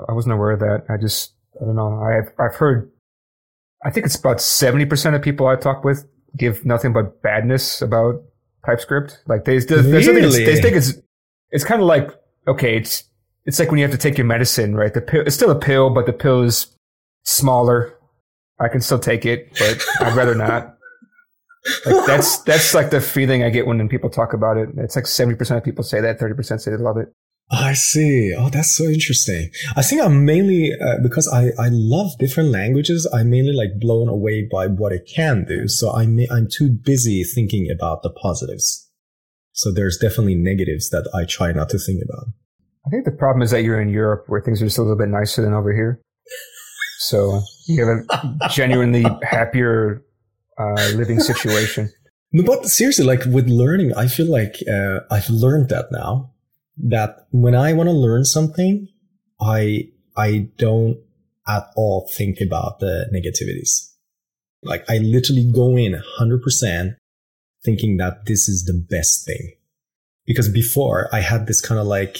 I 0.08 0.12
wasn't 0.12 0.34
aware 0.34 0.52
of 0.52 0.60
that. 0.60 0.84
I 0.88 0.96
just, 0.96 1.34
I 1.60 1.64
don't 1.64 1.76
know. 1.76 2.02
I've, 2.02 2.32
I've 2.38 2.56
heard, 2.56 2.90
I 3.84 3.90
think 3.90 4.06
it's 4.06 4.16
about 4.16 4.38
70% 4.38 5.14
of 5.14 5.22
people 5.22 5.46
I 5.46 5.56
talk 5.56 5.84
with 5.84 6.06
give 6.36 6.64
nothing 6.66 6.92
but 6.92 7.22
badness 7.22 7.80
about 7.82 8.22
TypeScript. 8.64 9.20
Like 9.26 9.44
they, 9.44 9.58
there's 9.58 9.86
Really? 10.36 10.44
they 10.44 10.60
think 10.60 10.76
it's, 10.76 10.94
it's 11.50 11.64
kind 11.64 11.80
of 11.80 11.86
like, 11.86 12.10
okay, 12.48 12.76
it's, 12.76 13.04
it's 13.44 13.58
like 13.58 13.70
when 13.70 13.78
you 13.78 13.84
have 13.84 13.92
to 13.92 13.98
take 13.98 14.18
your 14.18 14.26
medicine, 14.26 14.74
right? 14.74 14.92
The 14.92 15.00
pill, 15.00 15.22
it's 15.24 15.36
still 15.36 15.50
a 15.50 15.58
pill, 15.58 15.90
but 15.90 16.06
the 16.06 16.12
pill 16.12 16.42
is 16.42 16.66
smaller. 17.24 17.94
I 18.58 18.68
can 18.68 18.80
still 18.80 18.98
take 18.98 19.24
it, 19.24 19.50
but 19.58 19.84
I'd 20.00 20.16
rather 20.16 20.34
not. 20.34 20.76
Like 21.84 22.06
that's, 22.06 22.38
that's 22.38 22.74
like 22.74 22.90
the 22.90 23.00
feeling 23.00 23.44
I 23.44 23.50
get 23.50 23.66
when 23.66 23.88
people 23.88 24.10
talk 24.10 24.32
about 24.32 24.56
it. 24.56 24.68
It's 24.78 24.96
like 24.96 25.04
70% 25.04 25.56
of 25.56 25.64
people 25.64 25.84
say 25.84 26.00
that, 26.00 26.18
30% 26.18 26.60
say 26.60 26.70
they 26.70 26.76
love 26.76 26.96
it. 26.96 27.12
I 27.50 27.74
see. 27.74 28.34
Oh, 28.36 28.48
that's 28.48 28.74
so 28.76 28.84
interesting. 28.84 29.50
I 29.76 29.82
think 29.82 30.02
I'm 30.02 30.24
mainly 30.24 30.72
uh, 30.72 30.98
because 31.02 31.28
I 31.28 31.50
I 31.58 31.68
love 31.70 32.18
different 32.18 32.50
languages. 32.50 33.08
I'm 33.12 33.30
mainly 33.30 33.52
like 33.52 33.78
blown 33.78 34.08
away 34.08 34.48
by 34.50 34.66
what 34.66 34.92
it 34.92 35.08
can 35.12 35.44
do. 35.44 35.68
So 35.68 35.92
I'm 35.92 36.18
I'm 36.30 36.48
too 36.50 36.70
busy 36.70 37.22
thinking 37.22 37.70
about 37.70 38.02
the 38.02 38.10
positives. 38.10 38.90
So 39.52 39.72
there's 39.72 39.96
definitely 39.96 40.34
negatives 40.34 40.90
that 40.90 41.08
I 41.14 41.24
try 41.24 41.52
not 41.52 41.68
to 41.70 41.78
think 41.78 42.02
about. 42.04 42.26
I 42.86 42.90
think 42.90 43.04
the 43.04 43.12
problem 43.12 43.42
is 43.42 43.50
that 43.52 43.62
you're 43.62 43.80
in 43.80 43.88
Europe 43.88 44.24
where 44.26 44.40
things 44.40 44.60
are 44.60 44.66
just 44.66 44.78
a 44.78 44.82
little 44.82 44.98
bit 44.98 45.08
nicer 45.08 45.42
than 45.42 45.54
over 45.54 45.72
here. 45.72 46.00
So 46.98 47.40
you 47.66 47.86
have 47.86 48.04
a 48.08 48.48
genuinely 48.48 49.04
happier 49.22 50.02
uh, 50.58 50.90
living 50.94 51.20
situation. 51.20 51.92
No, 52.32 52.42
but 52.42 52.66
seriously, 52.66 53.04
like 53.04 53.24
with 53.24 53.48
learning, 53.48 53.94
I 53.94 54.08
feel 54.08 54.26
like 54.26 54.56
uh, 54.68 54.98
I've 55.12 55.30
learned 55.30 55.68
that 55.68 55.86
now. 55.92 56.32
That 56.78 57.26
when 57.30 57.54
I 57.54 57.72
want 57.72 57.88
to 57.88 57.94
learn 57.94 58.24
something, 58.24 58.88
I 59.40 59.88
I 60.16 60.48
don't 60.58 60.98
at 61.48 61.64
all 61.76 62.10
think 62.14 62.40
about 62.40 62.80
the 62.80 63.06
negativities. 63.14 63.92
Like 64.62 64.84
I 64.88 64.98
literally 64.98 65.50
go 65.50 65.76
in 65.76 66.00
hundred 66.18 66.42
percent 66.42 66.94
thinking 67.64 67.96
that 67.96 68.26
this 68.26 68.48
is 68.48 68.64
the 68.64 68.86
best 68.90 69.26
thing. 69.26 69.52
Because 70.26 70.48
before 70.48 71.08
I 71.12 71.20
had 71.20 71.46
this 71.46 71.60
kind 71.60 71.80
of 71.80 71.86
like 71.86 72.18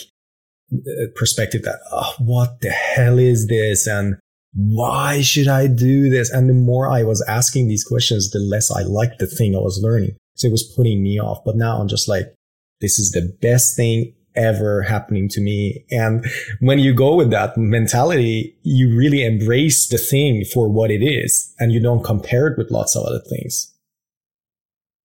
uh, 0.73 1.07
perspective 1.15 1.63
that 1.63 1.79
oh, 1.91 2.15
what 2.19 2.61
the 2.61 2.69
hell 2.69 3.19
is 3.19 3.47
this 3.47 3.87
and 3.87 4.17
why 4.53 5.21
should 5.21 5.47
I 5.47 5.67
do 5.67 6.09
this? 6.09 6.31
And 6.31 6.49
the 6.49 6.53
more 6.53 6.89
I 6.89 7.03
was 7.03 7.23
asking 7.27 7.67
these 7.67 7.83
questions, 7.83 8.31
the 8.31 8.39
less 8.39 8.71
I 8.71 8.81
liked 8.81 9.19
the 9.19 9.27
thing 9.27 9.55
I 9.55 9.59
was 9.59 9.79
learning. 9.83 10.17
So 10.35 10.47
it 10.47 10.51
was 10.51 10.73
putting 10.75 11.03
me 11.03 11.19
off. 11.19 11.43
But 11.45 11.57
now 11.57 11.79
I'm 11.79 11.87
just 11.87 12.07
like, 12.07 12.33
this 12.81 12.97
is 12.97 13.11
the 13.11 13.35
best 13.41 13.75
thing 13.75 14.13
ever 14.37 14.83
happening 14.83 15.27
to 15.29 15.41
me. 15.41 15.83
And 15.91 16.25
when 16.59 16.79
you 16.79 16.93
go 16.93 17.15
with 17.15 17.31
that 17.31 17.57
mentality, 17.57 18.55
you 18.61 18.95
really 18.95 19.25
embrace 19.25 19.87
the 19.87 19.97
thing 19.97 20.45
for 20.45 20.69
what 20.69 20.91
it 20.91 21.03
is 21.03 21.53
and 21.59 21.73
you 21.73 21.81
don't 21.81 22.03
compare 22.03 22.47
it 22.47 22.57
with 22.57 22.71
lots 22.71 22.95
of 22.95 23.05
other 23.05 23.21
things. 23.29 23.73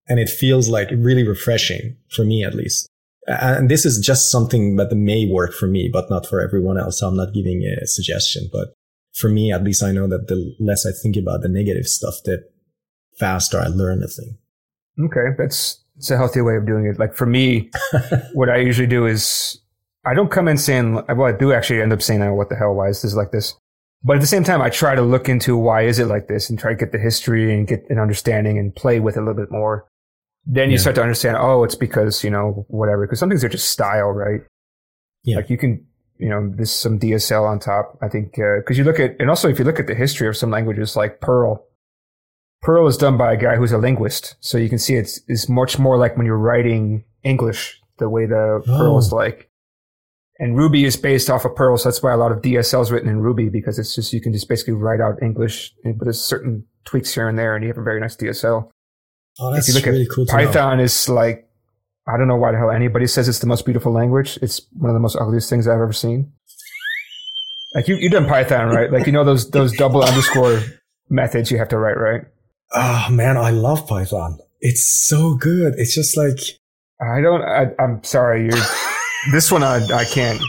And 0.09 0.21
it 0.21 0.29
feels 0.29 0.69
like 0.69 0.91
really 0.91 1.27
refreshing 1.27 1.97
for 2.11 2.25
me, 2.25 2.45
at 2.45 2.55
least. 2.55 2.89
And 3.27 3.71
this 3.71 3.87
is 3.87 4.05
just 4.05 4.31
something 4.31 4.77
that 4.77 4.95
may 4.95 5.27
work 5.27 5.55
for 5.55 5.67
me, 5.67 5.89
but 5.93 6.11
not 6.11 6.27
for 6.27 6.41
everyone 6.41 6.79
else. 6.79 6.99
So 6.99 7.09
I'm 7.09 7.17
not 7.17 7.33
giving 7.33 7.63
a 7.63 7.87
suggestion, 7.87 8.49
but 8.53 8.75
for 9.15 9.29
me, 9.29 9.53
at 9.53 9.63
least 9.63 9.83
I 9.83 9.93
know 9.93 10.09
that 10.09 10.29
the 10.29 10.55
less 10.59 10.85
I 10.87 10.91
think 11.03 11.17
about 11.17 11.43
the 11.43 11.49
negative 11.49 11.87
stuff, 11.87 12.15
the 12.25 12.45
faster 13.19 13.59
I 13.59 13.69
learn 13.69 14.01
the 14.01 14.09
thing. 14.09 14.39
Okay, 14.99 15.35
that's 15.39 15.82
it's 15.97 16.11
a 16.11 16.17
healthy 16.17 16.41
way 16.41 16.57
of 16.57 16.67
doing 16.67 16.87
it. 16.87 16.99
Like 16.99 17.15
for 17.15 17.27
me, 17.27 17.71
what 18.33 18.49
I 18.49 18.57
usually 18.57 18.87
do 18.87 19.07
is 19.07 19.61
I 20.05 20.15
don't 20.15 20.31
come 20.31 20.49
in 20.49 20.59
saying, 20.59 20.95
well, 20.95 21.23
I 21.25 21.33
do 21.33 21.53
actually 21.53 21.81
end 21.83 21.93
up 21.93 22.03
saying, 22.03 22.23
oh, 22.23 22.35
what 22.35 22.49
the 22.49 22.57
hell? 22.57 22.75
Why 22.75 22.89
is 22.89 23.03
this 23.03 23.15
like 23.15 23.31
this? 23.31 23.55
But 24.05 24.17
at 24.17 24.21
the 24.21 24.27
same 24.27 24.43
time, 24.43 24.61
I 24.61 24.69
try 24.69 24.97
to 24.97 25.03
look 25.03 25.29
into 25.29 25.57
why 25.57 25.83
is 25.83 26.01
it 26.01 26.07
like 26.07 26.27
this 26.27 26.51
and 26.51 26.59
try 26.59 26.73
to 26.73 26.77
get 26.77 26.91
the 26.91 26.99
history 26.99 27.55
and 27.55 27.69
get 27.69 27.85
an 27.89 27.99
understanding 28.01 28.59
and 28.59 28.75
play 28.75 28.99
with 28.99 29.17
it 29.17 29.21
a 29.21 29.23
little 29.25 29.41
bit 29.41 29.53
more. 29.53 29.87
Then 30.45 30.71
you 30.71 30.75
Yeah. 30.75 30.81
start 30.81 30.97
to 30.97 31.03
understand, 31.03 31.37
oh, 31.39 31.63
it's 31.63 31.77
because, 31.77 32.25
you 32.25 32.31
know, 32.31 32.67
whatever. 32.69 33.07
Because 33.07 33.21
some 33.21 33.29
things 33.29 33.45
are 33.45 33.49
just 33.49 33.71
style, 33.71 34.11
right? 34.11 34.41
Yeah. 35.23 35.37
Like 35.37 35.51
you 35.51 35.57
can, 35.57 35.87
you 36.19 36.29
know, 36.29 36.51
there's 36.53 36.73
some 36.73 36.99
DSL 36.99 37.45
on 37.47 37.61
top. 37.61 37.97
I 38.03 38.09
think, 38.09 38.37
uh, 38.41 38.63
cause 38.67 38.77
you 38.77 38.83
look 38.83 38.99
at, 38.99 39.15
and 39.21 39.31
also 39.31 39.49
if 39.49 39.59
you 39.61 39.65
look 39.65 39.79
at 39.79 39.87
the 39.87 39.95
history 39.95 40.27
of 40.27 40.37
some 40.37 40.51
languages 40.51 40.97
like 40.97 41.21
Perl, 41.21 41.65
Perl 42.63 42.87
is 42.87 42.97
done 42.97 43.17
by 43.17 43.33
a 43.33 43.37
guy 43.37 43.57
who's 43.57 43.73
a 43.73 43.79
linguist. 43.79 44.37
So 44.41 44.57
you 44.59 44.69
can 44.69 44.79
see 44.79 44.95
it's, 44.95 45.21
it's 45.29 45.49
much 45.49 45.79
more 45.79 45.97
like 45.99 46.17
when 46.17 46.27
you're 46.27 46.39
writing 46.39 47.05
English, 47.25 47.81
the 47.99 48.09
way 48.09 48.27
the 48.27 48.63
Perl 48.67 48.99
is 48.99 49.13
Oh. 49.13 49.17
like. 49.17 49.49
And 50.39 50.57
Ruby 50.57 50.85
is 50.85 50.97
based 50.97 51.29
off 51.29 51.45
of 51.45 51.55
Perl. 51.55 51.77
So 51.77 51.89
that's 51.89 52.03
why 52.03 52.13
a 52.13 52.17
lot 52.17 52.33
of 52.33 52.39
DSL 52.41 52.83
is 52.83 52.91
written 52.91 53.09
in 53.09 53.21
Ruby 53.21 53.49
because 53.49 53.79
it's 53.79 53.95
just, 53.95 54.13
you 54.13 54.21
can 54.21 54.33
just 54.33 54.49
basically 54.49 54.75
write 54.75 55.01
out 55.01 55.23
English, 55.23 55.73
eh, 55.85 55.93
but 55.97 56.05
there's 56.05 56.21
certain 56.21 56.65
tweaks 56.85 57.13
here 57.15 57.29
and 57.29 57.39
there 57.39 57.55
and 57.55 57.63
you 57.65 57.69
have 57.69 57.79
a 57.79 57.83
very 57.83 58.01
nice 58.01 58.17
DSL. 58.17 58.71
Oh, 59.41 59.49
If 59.51 59.55
that's 59.57 59.69
you 59.69 59.75
look 59.75 59.87
really 59.87 60.03
at 60.03 60.09
cool 60.15 60.27
to 60.27 60.33
know. 60.33 60.47
Python 60.47 60.81
is 60.81 61.09
like, 61.09 61.49
I 62.09 62.17
don't 62.17 62.27
know 62.29 62.37
why 62.37 62.53
the 62.53 62.59
hell 62.59 62.71
anybody 62.71 63.07
says 63.07 63.29
it's 63.29 63.39
the 63.39 63.47
most 63.47 63.65
beautiful 63.65 63.93
language. 63.93 64.39
It's 64.43 64.61
one 64.73 64.91
of 64.91 64.95
the 64.95 65.01
most 65.01 65.17
ugliest 65.17 65.49
things 65.51 65.69
I've 65.69 65.75
ever 65.81 65.93
seen. 65.93 66.33
Like 67.75 67.89
you, 67.89 67.95
you 67.97 68.11
done 68.11 68.27
Python, 68.27 68.69
right? 68.75 68.91
Like 68.93 69.07
you 69.07 69.13
know 69.13 69.25
those 69.25 69.51
those 69.51 69.73
double 69.77 70.03
underscore 70.03 70.61
methods 71.09 71.51
you 71.51 71.59
have 71.59 71.69
to 71.69 71.79
write, 71.79 71.97
right? 71.97 72.23
Oh 72.75 73.09
man, 73.11 73.37
I 73.37 73.51
love 73.51 73.87
Python. 73.87 74.39
It's 74.61 74.85
so 75.09 75.35
good. 75.35 75.75
It's 75.77 75.95
just 75.95 76.17
like 76.17 76.39
I 77.01 77.21
don't. 77.21 77.43
I, 77.43 77.67
I'm 77.83 78.03
sorry. 78.05 78.45
You're 78.45 78.59
this 79.33 79.51
one. 79.51 79.63
I 79.63 79.85
I 79.93 80.05
can't. 80.05 80.41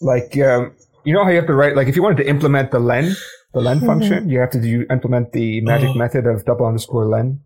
Like 0.00 0.36
um, 0.38 0.74
you 1.04 1.12
know 1.14 1.24
how 1.24 1.30
you 1.30 1.36
have 1.36 1.46
to 1.46 1.54
write. 1.54 1.76
Like 1.76 1.88
if 1.88 1.96
you 1.96 2.02
wanted 2.02 2.18
to 2.18 2.28
implement 2.28 2.70
the 2.70 2.78
len, 2.80 3.14
the 3.52 3.60
len 3.60 3.80
function, 3.80 4.28
you 4.28 4.40
have 4.40 4.50
to 4.50 4.60
do 4.60 4.86
implement 4.90 5.32
the 5.32 5.60
magic 5.60 5.90
Oh. 5.90 5.94
method 5.94 6.26
of 6.26 6.44
double 6.44 6.66
underscore 6.66 7.06
len. 7.06 7.40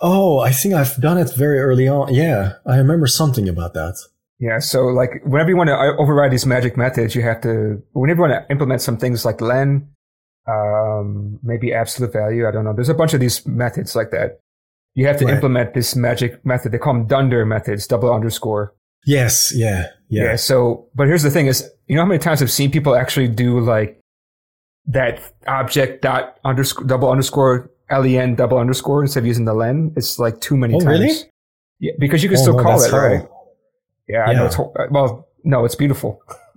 oh, 0.00 0.38
I 0.38 0.52
think 0.52 0.74
I've 0.74 0.94
done 1.00 1.18
it 1.18 1.30
very 1.36 1.58
early 1.58 1.88
on. 1.88 2.14
Yeah, 2.14 2.52
I 2.66 2.76
remember 2.76 3.06
something 3.08 3.48
about 3.48 3.74
that. 3.74 3.96
Yeah, 4.38 4.60
so 4.60 4.86
like 4.86 5.20
whenever 5.24 5.50
you 5.50 5.56
want 5.56 5.68
to 5.68 5.76
override 5.98 6.30
these 6.30 6.46
magic 6.46 6.76
methods, 6.76 7.14
you 7.16 7.22
have 7.22 7.40
to 7.42 7.82
whenever 7.92 8.18
you 8.24 8.30
want 8.30 8.46
to 8.46 8.52
implement 8.52 8.80
some 8.82 8.96
things 8.96 9.24
like 9.24 9.40
len, 9.40 9.88
um, 10.48 11.38
maybe 11.42 11.72
absolute 11.72 12.12
value. 12.12 12.46
I 12.48 12.50
don't 12.50 12.64
know. 12.64 12.72
There's 12.72 12.88
a 12.88 12.94
bunch 12.94 13.14
of 13.14 13.20
these 13.20 13.46
methods 13.46 13.94
like 13.94 14.10
that. 14.10 14.40
You 14.94 15.06
have 15.06 15.18
to 15.18 15.26
Right. 15.26 15.34
implement 15.34 15.74
this 15.74 15.94
magic 15.94 16.44
method. 16.44 16.72
They 16.72 16.78
call 16.78 16.94
them 16.94 17.06
dunder 17.06 17.44
methods, 17.46 17.86
double 17.86 18.12
underscore. 18.12 18.74
Yes, 19.06 19.52
yeah, 19.54 19.86
Yeah. 20.08 20.24
yeah. 20.24 20.36
So, 20.36 20.86
but 20.94 21.06
here's 21.06 21.22
the 21.22 21.30
thing: 21.30 21.46
is 21.46 21.70
you 21.86 21.94
know 21.96 22.02
how 22.02 22.08
many 22.08 22.18
times 22.18 22.42
I've 22.42 22.50
seen 22.50 22.70
people 22.70 22.96
actually 22.96 23.28
do 23.28 23.60
like 23.60 24.00
that 24.86 25.20
object 25.46 26.02
dot 26.02 26.38
underscore 26.44 26.84
double 26.86 27.10
underscore 27.10 27.70
len 27.90 28.34
double 28.34 28.58
underscore 28.58 29.02
instead 29.02 29.20
of 29.20 29.26
using 29.26 29.44
the 29.44 29.54
len. 29.54 29.92
It's 29.96 30.18
like 30.18 30.40
too 30.40 30.56
many 30.56 30.74
Oh, 30.74 30.80
times. 30.80 30.98
really? 31.00 31.14
Yeah, 31.78 31.92
because 31.98 32.22
you 32.22 32.28
can 32.28 32.38
Oh, 32.38 32.42
still 32.42 32.56
no, 32.56 32.62
call 32.62 32.82
it 32.82 32.90
right. 32.92 33.00
horrible. 33.20 33.54
Yeah, 34.08 34.24
I 34.24 34.32
know 34.32 34.46
it's 34.46 34.58
well, 34.90 35.28
no, 35.44 35.64
it's 35.64 35.74
beautiful. 35.76 36.20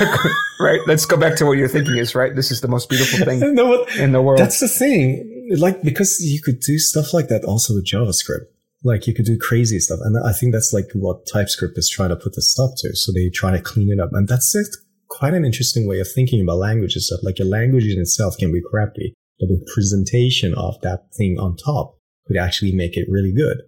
right? 0.60 0.80
Let's 0.86 1.04
go 1.04 1.16
back 1.16 1.36
to 1.36 1.46
what 1.46 1.58
you're 1.58 1.68
thinking 1.68 1.96
is, 1.98 2.14
right? 2.14 2.34
This 2.34 2.50
is 2.50 2.60
the 2.60 2.68
most 2.68 2.88
beautiful 2.88 3.24
thing 3.24 3.40
no, 3.54 3.84
in 3.98 4.12
the 4.12 4.22
world. 4.22 4.38
that's 4.38 4.60
the 4.60 4.68
thing. 4.68 5.48
Like, 5.58 5.82
because 5.82 6.20
you 6.20 6.40
could 6.42 6.60
do 6.60 6.78
stuff 6.78 7.14
like 7.14 7.28
that 7.28 7.44
also 7.44 7.74
with 7.74 7.86
JavaScript. 7.86 8.46
Like, 8.84 9.06
you 9.06 9.14
could 9.14 9.24
do 9.24 9.38
crazy 9.38 9.78
stuff. 9.78 10.00
And 10.02 10.16
I 10.24 10.32
think 10.32 10.52
that's 10.52 10.72
like 10.72 10.86
what 10.92 11.26
TypeScript 11.32 11.78
is 11.78 11.88
trying 11.88 12.10
to 12.10 12.16
put 12.16 12.36
a 12.36 12.42
stop 12.42 12.72
to. 12.78 12.94
So 12.94 13.12
they 13.12 13.28
try 13.28 13.50
to 13.52 13.60
clean 13.60 13.90
it 13.90 14.00
up. 14.00 14.10
And 14.12 14.28
that's 14.28 14.54
it. 14.54 14.68
quite 15.08 15.34
an 15.34 15.44
interesting 15.44 15.88
way 15.88 16.00
of 16.00 16.10
thinking 16.10 16.42
about 16.42 16.58
languages. 16.58 17.08
That 17.08 17.24
like 17.26 17.38
a 17.40 17.44
language 17.44 17.86
in 17.86 18.00
itself 18.00 18.36
can 18.38 18.52
be 18.52 18.62
crappy, 18.70 19.14
but 19.38 19.48
the 19.48 19.64
presentation 19.74 20.54
of 20.54 20.80
that 20.82 21.06
thing 21.16 21.38
on 21.38 21.56
top 21.56 21.98
could 22.26 22.36
actually 22.36 22.72
make 22.72 22.96
it 22.96 23.06
really 23.08 23.32
good. 23.32 23.62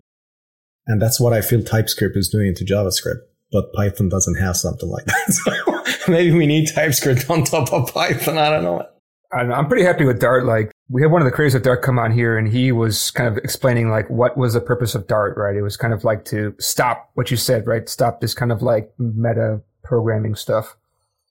And 0.87 1.01
that's 1.01 1.21
what 1.21 1.33
I 1.33 1.43
feel 1.43 1.63
TypeScript 1.63 2.17
is 2.17 2.29
doing 2.29 2.55
to 2.55 2.65
JavaScript. 2.65 3.21
But 3.51 3.73
Python 3.73 4.09
doesn't 4.09 4.37
have 4.37 4.57
something 4.57 4.89
like 4.89 5.05
that. 5.07 5.75
So 6.05 6.13
maybe 6.13 6.33
we 6.37 6.47
need 6.47 6.69
TypeScript 6.75 7.29
on 7.31 7.45
top 7.45 7.73
of 7.73 7.93
Python. 7.93 8.37
I 8.39 8.51
don't 8.51 8.63
know. 8.63 8.87
I'm 9.33 9.67
pretty 9.69 9.85
happy 9.85 10.05
with 10.05 10.21
Dart. 10.21 10.45
Like 10.47 10.71
we 10.89 11.03
had 11.03 11.11
one 11.11 11.21
of 11.21 11.27
the 11.27 11.33
creators 11.33 11.55
of 11.55 11.63
Dart 11.63 11.83
come 11.83 11.99
on 11.99 12.13
here, 12.13 12.37
and 12.39 12.49
he 12.49 12.73
was 12.73 13.11
kind 13.11 13.29
of 13.29 13.37
explaining 13.39 13.91
like 13.91 14.09
what 14.09 14.37
was 14.37 14.55
the 14.55 14.61
purpose 14.61 14.95
of 14.95 15.07
Dart. 15.07 15.37
Right? 15.37 15.57
It 15.57 15.63
was 15.63 15.77
kind 15.77 15.93
of 15.93 16.05
like 16.05 16.25
to 16.27 16.55
stop 16.59 17.11
what 17.15 17.31
you 17.31 17.37
said. 17.37 17.67
Right? 17.67 17.89
Stop 17.89 18.21
this 18.21 18.33
kind 18.35 18.53
of 18.53 18.63
like 18.63 18.91
meta 18.99 19.61
programming 19.83 20.35
stuff, 20.35 20.77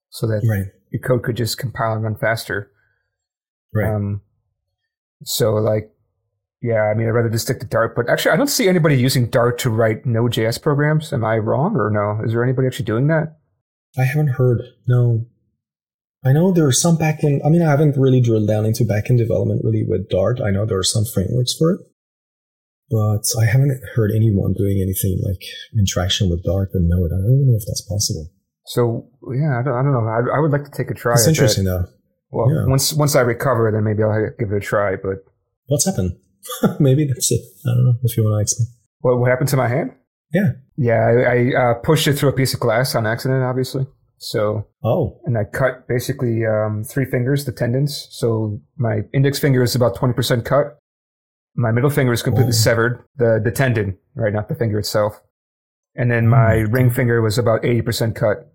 so 0.10 0.28
that 0.28 0.42
Right. 0.48 0.66
your 0.92 1.02
code 1.02 1.24
could 1.24 1.38
just 1.38 1.58
compile 1.58 1.94
and 1.94 2.04
run 2.04 2.16
faster. 2.16 2.72
Right. 3.74 3.94
Um, 3.94 4.22
so 5.24 5.54
like, 5.56 5.92
yeah, 6.62 6.84
I 6.84 6.94
mean, 6.96 7.08
I'd 7.08 7.12
rather 7.12 7.30
just 7.30 7.46
stick 7.46 7.60
to 7.60 7.66
Dart, 7.68 7.96
but 7.96 8.10
actually 8.10 8.32
I 8.32 8.36
don't 8.38 8.48
see 8.50 8.68
anybody 8.68 8.96
using 8.98 9.30
Dart 9.30 9.60
to 9.60 9.70
write 9.70 10.06
Node.js 10.06 10.62
programs. 10.62 11.14
Am 11.14 11.24
I 11.26 11.38
wrong 11.38 11.76
or 11.76 11.90
no? 11.92 12.24
Is 12.26 12.32
there 12.34 12.44
anybody 12.44 12.68
actually 12.68 12.86
doing 12.86 13.08
that? 13.08 13.38
I 13.98 14.04
haven't 14.04 14.30
heard. 14.30 14.62
No. 14.88 15.26
I 16.26 16.34
know 16.34 16.52
there 16.52 16.68
are 16.68 16.72
some 16.72 16.98
backend. 16.98 17.40
I 17.46 17.50
mean, 17.50 17.62
I 17.62 17.70
haven't 17.70 17.96
really 17.98 18.20
drilled 18.22 18.48
down 18.48 18.66
into 18.66 18.84
backend 18.84 19.18
development 19.18 19.62
really 19.64 19.84
with 19.88 20.10
Dart. 20.10 20.42
I 20.42 20.50
know 20.52 20.66
there 20.66 20.80
are 20.80 20.84
some 20.84 21.06
frameworks 21.06 21.54
for 21.58 21.72
it, 21.74 21.80
but 22.90 23.24
I 23.40 23.46
haven't 23.46 23.80
heard 23.96 24.12
anyone 24.16 24.54
doing 24.54 24.80
anything 24.82 25.22
like 25.24 25.42
interaction 25.78 26.30
with 26.30 26.44
Dart 26.44 26.70
and 26.74 26.88
Node. 26.90 27.12
I 27.14 27.18
don't 27.22 27.36
even 27.36 27.48
know 27.52 27.56
if 27.58 27.66
that's 27.68 27.82
possible. 27.82 28.30
So 28.66 29.08
yeah, 29.32 29.60
I 29.60 29.64
don't, 29.64 29.74
I 29.74 29.82
don't 29.84 29.94
know. 29.94 30.08
I, 30.08 30.38
I 30.38 30.40
would 30.40 30.52
like 30.52 30.66
to 30.66 30.72
take 30.72 30.90
a 30.90 30.94
try. 30.94 31.14
It's 31.14 31.22
at 31.22 31.26
that. 31.26 31.30
interesting 31.32 31.66
though. 31.66 31.86
Well, 32.32 32.52
Yeah. 32.52 32.66
once 32.68 32.94
once 32.94 33.16
I 33.16 33.22
recover, 33.22 33.72
then 33.72 33.84
maybe 33.84 34.04
I'll 34.04 34.30
give 34.38 34.52
it 34.52 34.58
a 34.58 34.60
try. 34.60 34.96
But 34.96 35.24
What's 35.68 35.86
happened? 35.86 36.18
Maybe 36.80 37.06
that's 37.06 37.32
it. 37.32 37.42
I 37.66 37.74
don't 37.76 37.86
know 37.86 37.96
if 38.04 38.16
you 38.18 38.24
want 38.24 38.38
to 38.38 38.42
explain. 38.42 38.68
what 39.02 39.20
what 39.20 39.30
happened 39.30 39.50
to 39.50 39.58
my 39.58 39.68
hand? 39.68 39.92
Yeah. 40.34 40.52
Yeah, 40.76 41.00
I, 41.08 41.14
I 41.56 41.72
uh, 41.72 41.74
pushed 41.76 42.08
it 42.08 42.14
through 42.14 42.30
a 42.30 42.34
piece 42.34 42.54
of 42.54 42.60
glass 42.60 42.94
on 42.96 43.08
accident, 43.08 43.44
obviously. 43.44 43.88
So 44.20 44.68
Oh, 44.84 45.20
and 45.26 45.38
I 45.38 45.44
cut 45.46 45.88
basically 45.88 46.46
um, 46.46 46.84
three 46.84 47.06
fingers, 47.06 47.46
the 47.46 47.52
tendons. 47.52 48.08
So 48.12 48.60
my 48.78 49.02
index 49.14 49.40
finger 49.40 49.64
is 49.64 49.76
about 49.76 49.96
twenty 49.96 50.14
percent 50.14 50.46
cut. 50.46 50.78
My 51.56 51.72
middle 51.72 51.90
finger 51.90 52.14
is 52.14 52.22
completely 52.22 52.52
Whoa. 52.54 52.64
severed, 52.68 53.04
the 53.18 53.40
the 53.44 53.52
tendon, 53.52 53.98
right, 54.16 54.34
not 54.34 54.50
the 54.50 54.56
finger 54.56 54.78
itself. 54.80 55.20
And 55.96 56.12
then 56.12 56.28
my 56.28 56.58
Oh. 56.58 56.70
ring 56.70 56.90
finger 56.92 57.22
was 57.22 57.38
about 57.38 57.64
eighty 57.66 57.82
percent 57.82 58.16
cut. 58.16 58.52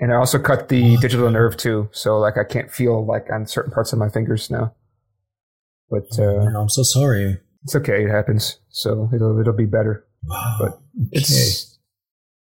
And 0.00 0.12
I 0.12 0.16
also 0.16 0.38
cut 0.38 0.68
the 0.68 0.92
What? 0.92 1.02
digital 1.02 1.30
nerve 1.30 1.56
too, 1.56 1.88
so 1.92 2.18
like 2.18 2.36
I 2.36 2.44
can't 2.44 2.70
feel 2.70 3.04
like 3.06 3.26
on 3.32 3.46
certain 3.46 3.72
parts 3.72 3.92
of 3.92 3.98
my 3.98 4.08
fingers 4.08 4.50
now. 4.50 4.74
But 5.90 6.18
uh, 6.18 6.44
man, 6.44 6.56
I'm 6.56 6.68
so 6.68 6.82
sorry. 6.82 7.38
it's 7.62 7.76
okay, 7.76 8.04
it 8.04 8.10
happens. 8.10 8.58
So 8.70 9.08
it'll 9.14 9.38
it'll 9.40 9.52
be 9.52 9.66
better. 9.66 10.06
Wow. 10.24 10.56
But 10.58 10.68
okay. 10.68 10.80
It's 11.12 11.74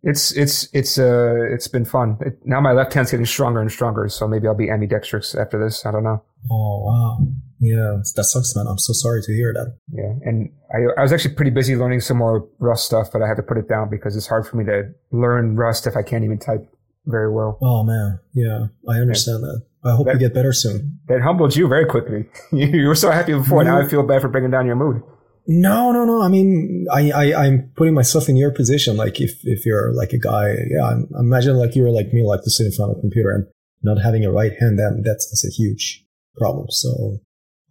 it's 0.04 0.32
it's 0.32 0.70
it's 0.74 0.98
uh 0.98 1.36
it's 1.52 1.68
been 1.68 1.86
fun. 1.86 2.18
It, 2.22 2.40
now 2.46 2.62
my 2.62 2.72
left 2.72 2.94
hand's 2.94 3.12
getting 3.12 3.26
stronger 3.26 3.62
and 3.62 3.72
stronger, 3.72 4.08
so 4.10 4.28
maybe 4.28 4.48
I'll 4.48 4.56
be 4.56 4.70
ambidextrous 4.70 5.36
after 5.36 5.64
this. 5.64 5.86
I 5.86 5.92
don't 5.92 6.04
know. 6.04 6.24
Oh 6.52 6.84
wow. 6.86 7.28
Yeah, 7.60 7.98
that 8.16 8.24
sucks, 8.24 8.56
man. 8.56 8.68
I'm 8.68 8.78
so 8.78 8.94
sorry 8.94 9.22
to 9.24 9.34
hear 9.34 9.52
that. 9.54 9.76
Yeah, 9.92 10.14
and 10.24 10.52
I 10.72 11.00
I 11.00 11.02
was 11.02 11.12
actually 11.12 11.36
pretty 11.36 11.52
busy 11.52 11.76
learning 11.76 12.02
some 12.02 12.18
more 12.18 12.48
Rust 12.60 12.86
stuff, 12.86 13.10
but 13.12 13.22
I 13.22 13.28
had 13.28 13.38
to 13.38 13.44
put 13.44 13.58
it 13.58 13.68
down 13.68 13.90
because 13.90 14.16
it's 14.16 14.28
hard 14.28 14.48
for 14.48 14.58
me 14.58 14.66
to 14.66 14.94
learn 15.12 15.56
Rust 15.56 15.88
if 15.88 15.98
I 15.98 16.04
can't 16.04 16.24
even 16.24 16.38
type 16.38 16.70
very 17.06 17.32
well. 17.32 17.58
Oh 17.62 17.84
man. 17.84 18.20
Yeah, 18.34 18.68
I 18.88 19.00
understand 19.00 19.44
that. 19.44 19.66
I 19.84 19.92
hope 19.92 20.08
you 20.08 20.18
get 20.18 20.34
better 20.34 20.54
soon. 20.54 21.00
That 21.08 21.22
humbled 21.22 21.56
you 21.56 21.68
very 21.68 21.86
quickly. 21.86 22.26
you 22.52 22.68
you 22.68 22.88
were 22.88 22.96
so 22.96 23.12
happy 23.12 23.34
before. 23.34 23.64
Now 23.64 23.80
I 23.80 23.84
mm. 23.84 23.90
feel 23.90 24.04
bad 24.04 24.22
for 24.22 24.28
bringing 24.28 24.52
down 24.52 24.66
your 24.66 24.76
mood. 24.76 25.02
No, 25.50 25.94
no, 25.94 26.04
no. 26.04 26.22
I 26.22 26.28
mean, 26.28 26.86
I, 26.92 27.12
I, 27.12 27.46
I'm 27.46 27.72
putting 27.78 27.94
myself 27.94 28.28
in 28.28 28.36
your 28.36 28.52
position. 28.52 28.98
Like, 28.98 29.22
if, 29.22 29.32
if 29.44 29.66
you're 29.66 29.94
like 29.94 30.12
a 30.12 30.18
guy, 30.18 30.50
yeah, 30.70 30.86
I'm, 30.86 31.08
imagine 31.18 31.56
like 31.56 31.74
you're 31.74 31.90
like 31.90 32.12
me, 32.12 32.22
like 32.22 32.42
to 32.42 32.50
sit 32.50 32.66
in 32.66 32.74
front 32.74 32.92
of 32.92 32.98
a 32.98 33.02
computer 33.02 33.32
and 33.32 33.48
not 33.82 34.04
having 34.04 34.26
a 34.26 34.32
right 34.32 34.52
hand. 34.60 34.78
That 34.78 35.02
that's, 35.06 35.30
that's 35.30 35.48
a 35.48 35.56
huge 35.56 36.04
problem. 36.38 36.68
So, 36.70 37.20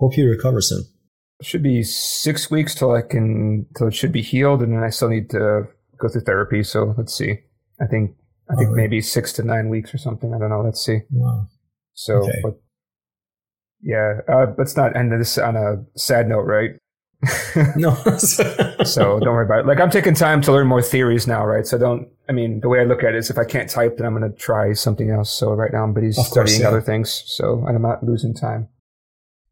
hope 0.01 0.17
you 0.17 0.27
recover 0.27 0.63
soon. 0.63 0.85
It 1.39 1.45
should 1.45 1.63
be 1.63 1.83
six 1.83 2.51
weeks 2.51 2.75
till 2.75 2.93
I 2.93 3.03
can 3.03 3.67
till 3.77 3.89
it 3.89 3.95
should 3.95 4.13
be 4.13 4.23
healed, 4.23 4.63
and 4.63 4.73
then 4.73 4.83
I 4.83 4.89
still 4.89 5.11
need 5.11 5.29
to 5.31 5.65
go 5.99 6.09
through 6.09 6.23
therapy. 6.23 6.63
So 6.63 6.95
let's 6.97 7.15
see. 7.15 7.41
I 7.79 7.87
think 7.87 8.13
I 8.51 8.55
think 8.55 8.69
Alright. 8.69 8.85
maybe 8.85 9.03
six 9.03 9.35
to 9.35 9.43
nine 9.43 9.69
weeks 9.69 9.93
or 9.93 9.99
something. 9.99 10.33
I 10.33 10.39
don't 10.39 10.49
know. 10.49 10.63
Let's 10.63 10.83
see. 10.83 11.01
Wow. 11.11 11.49
So, 11.97 12.19
Okay. 12.19 12.41
but 12.43 12.55
yeah, 13.83 14.21
uh, 14.29 14.47
let's 14.59 14.77
not 14.77 14.95
end 14.97 15.13
this 15.13 15.39
on 15.39 15.57
a 15.57 15.85
sad 15.97 16.29
note, 16.29 16.43
right? 16.43 16.71
No. 17.77 17.95
so 18.19 19.19
don't 19.19 19.35
worry 19.35 19.47
about 19.47 19.61
it. 19.61 19.67
Like 19.67 19.81
I'm 19.81 19.91
taking 19.91 20.15
time 20.15 20.43
to 20.43 20.53
learn 20.53 20.67
more 20.67 20.83
theories 20.83 21.27
now, 21.27 21.45
right? 21.47 21.67
So 21.67 21.79
don't. 21.79 22.09
I 22.29 22.33
mean, 22.33 22.61
the 22.61 22.69
way 22.69 22.81
I 22.81 22.85
look 22.85 23.03
at 23.03 23.15
it 23.15 23.19
is, 23.19 23.31
if 23.31 23.39
I 23.39 23.45
can't 23.45 23.69
type, 23.71 23.97
then 23.97 24.07
I'm 24.07 24.15
going 24.17 24.31
to 24.31 24.37
try 24.37 24.73
something 24.75 25.11
else. 25.11 25.31
So 25.31 25.53
right 25.53 25.73
now 25.73 25.85
I'm 25.85 25.95
busy 25.95 26.13
studying 26.23 26.61
yeah. 26.61 26.69
other 26.69 26.83
things, 26.83 27.23
so 27.27 27.65
and 27.67 27.75
I'm 27.75 27.83
not 27.83 28.05
losing 28.05 28.35
time. 28.35 28.69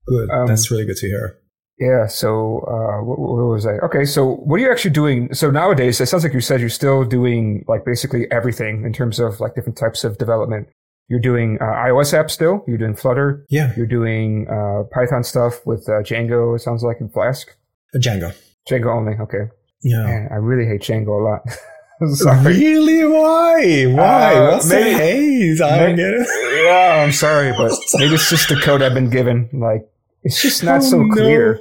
good. 0.06 0.28
Um, 0.30 0.46
that's 0.46 0.70
really 0.70 0.84
good 0.84 0.96
to 0.98 1.06
hear. 1.06 1.38
Yeah. 1.78 2.06
So 2.06 2.58
uh, 2.68 3.02
was 3.02 3.66
I? 3.66 3.78
Okay. 3.86 4.04
So 4.04 4.36
what 4.36 4.60
are 4.60 4.62
you 4.62 4.70
actually 4.70 4.92
doing? 4.92 5.32
So 5.32 5.50
nowadays, 5.50 6.00
it 6.00 6.06
sounds 6.06 6.22
like 6.24 6.34
you 6.34 6.40
said 6.42 6.60
you're 6.60 6.68
still 6.68 7.04
doing 7.04 7.64
like 7.66 7.84
basically 7.86 8.30
everything 8.30 8.84
in 8.84 8.92
terms 8.92 9.18
of 9.18 9.40
like 9.40 9.54
different 9.54 9.78
types 9.78 10.04
of 10.04 10.18
development. 10.18 10.68
You're 11.08 11.20
doing 11.20 11.58
uh, 11.60 11.64
iOS 11.64 12.12
apps 12.18 12.30
still. 12.30 12.64
You're 12.66 12.78
doing 12.78 12.96
Flutter. 12.96 13.44
Yeah. 13.50 13.72
You're 13.76 13.86
doing 13.86 14.46
uh, 14.50 14.84
Python 14.94 15.22
stuff 15.22 15.64
with 15.66 15.86
uh, 15.88 16.02
Django. 16.02 16.56
It 16.56 16.60
sounds 16.60 16.82
like 16.82 16.96
in 17.00 17.08
Flask. 17.10 17.48
Django. 17.96 18.34
Django 18.68 18.86
only. 18.96 19.12
Okay. 19.20 19.50
Yeah. 19.82 20.02
Man, 20.02 20.28
I 20.32 20.36
really 20.36 20.66
hate 20.66 20.80
Django 20.80 21.08
a 21.08 21.22
lot. 21.22 21.40
sorry. 22.16 22.42
Really? 22.54 23.04
Why? 23.04 23.84
Why? 23.92 24.34
Uh, 24.34 24.50
What's 24.52 24.68
maybe- 24.70 24.90
the 24.90 24.96
haze? 24.96 25.60
I 25.60 25.78
don't 25.78 25.96
get 25.96 26.14
it. 26.14 26.26
Yeah, 26.64 27.02
I'm 27.04 27.12
sorry, 27.12 27.52
but 27.52 27.72
maybe 27.94 28.14
it's 28.14 28.30
just 28.30 28.48
the 28.48 28.56
code 28.56 28.80
I've 28.80 28.94
been 28.94 29.10
given. 29.10 29.50
Like 29.52 29.82
it's 30.22 30.40
just 30.40 30.64
not 30.64 30.78
Oh, 30.78 30.80
so 30.80 31.02
no. 31.02 31.14
clear. 31.14 31.60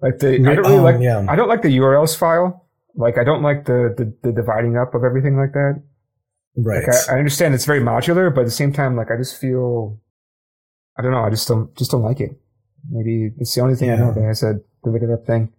Like 0.00 0.18
the 0.18 0.34
I 0.34 0.38
don't 0.38 0.56
really 0.58 0.78
Oh, 0.78 0.82
like 0.82 1.00
yeah. 1.00 1.24
I 1.28 1.36
don't 1.36 1.48
like 1.48 1.62
the 1.62 1.68
URLs 1.78 2.16
file. 2.16 2.66
Like 2.96 3.18
I 3.18 3.24
don't 3.24 3.42
like 3.42 3.66
the 3.66 3.94
the, 3.96 4.12
the 4.24 4.32
dividing 4.32 4.76
up 4.76 4.96
of 4.96 5.04
everything 5.04 5.36
like 5.36 5.52
that. 5.52 5.80
Right. 6.56 6.86
Like 6.86 6.96
I, 7.08 7.14
I 7.14 7.18
understand 7.18 7.54
it's 7.54 7.64
very 7.64 7.80
modular, 7.80 8.32
but 8.34 8.42
at 8.42 8.44
the 8.46 8.50
same 8.50 8.72
time, 8.72 8.96
like 8.96 9.10
I 9.10 9.16
just 9.16 9.40
feel 9.40 9.98
I 10.98 11.02
don't 11.02 11.12
know. 11.12 11.24
I 11.24 11.30
just 11.30 11.48
don't 11.48 11.74
just 11.76 11.90
don't 11.90 12.02
like 12.02 12.20
it. 12.20 12.32
Maybe 12.90 13.30
it's 13.38 13.54
the 13.54 13.60
only 13.62 13.74
thing 13.76 13.90
I 13.90 13.96
know 13.96 14.08
Yeah. 14.08 14.14
that 14.14 14.22
has 14.24 14.42
a 14.42 14.60
divided 14.84 15.10
up 15.12 15.26
thing. 15.26 15.52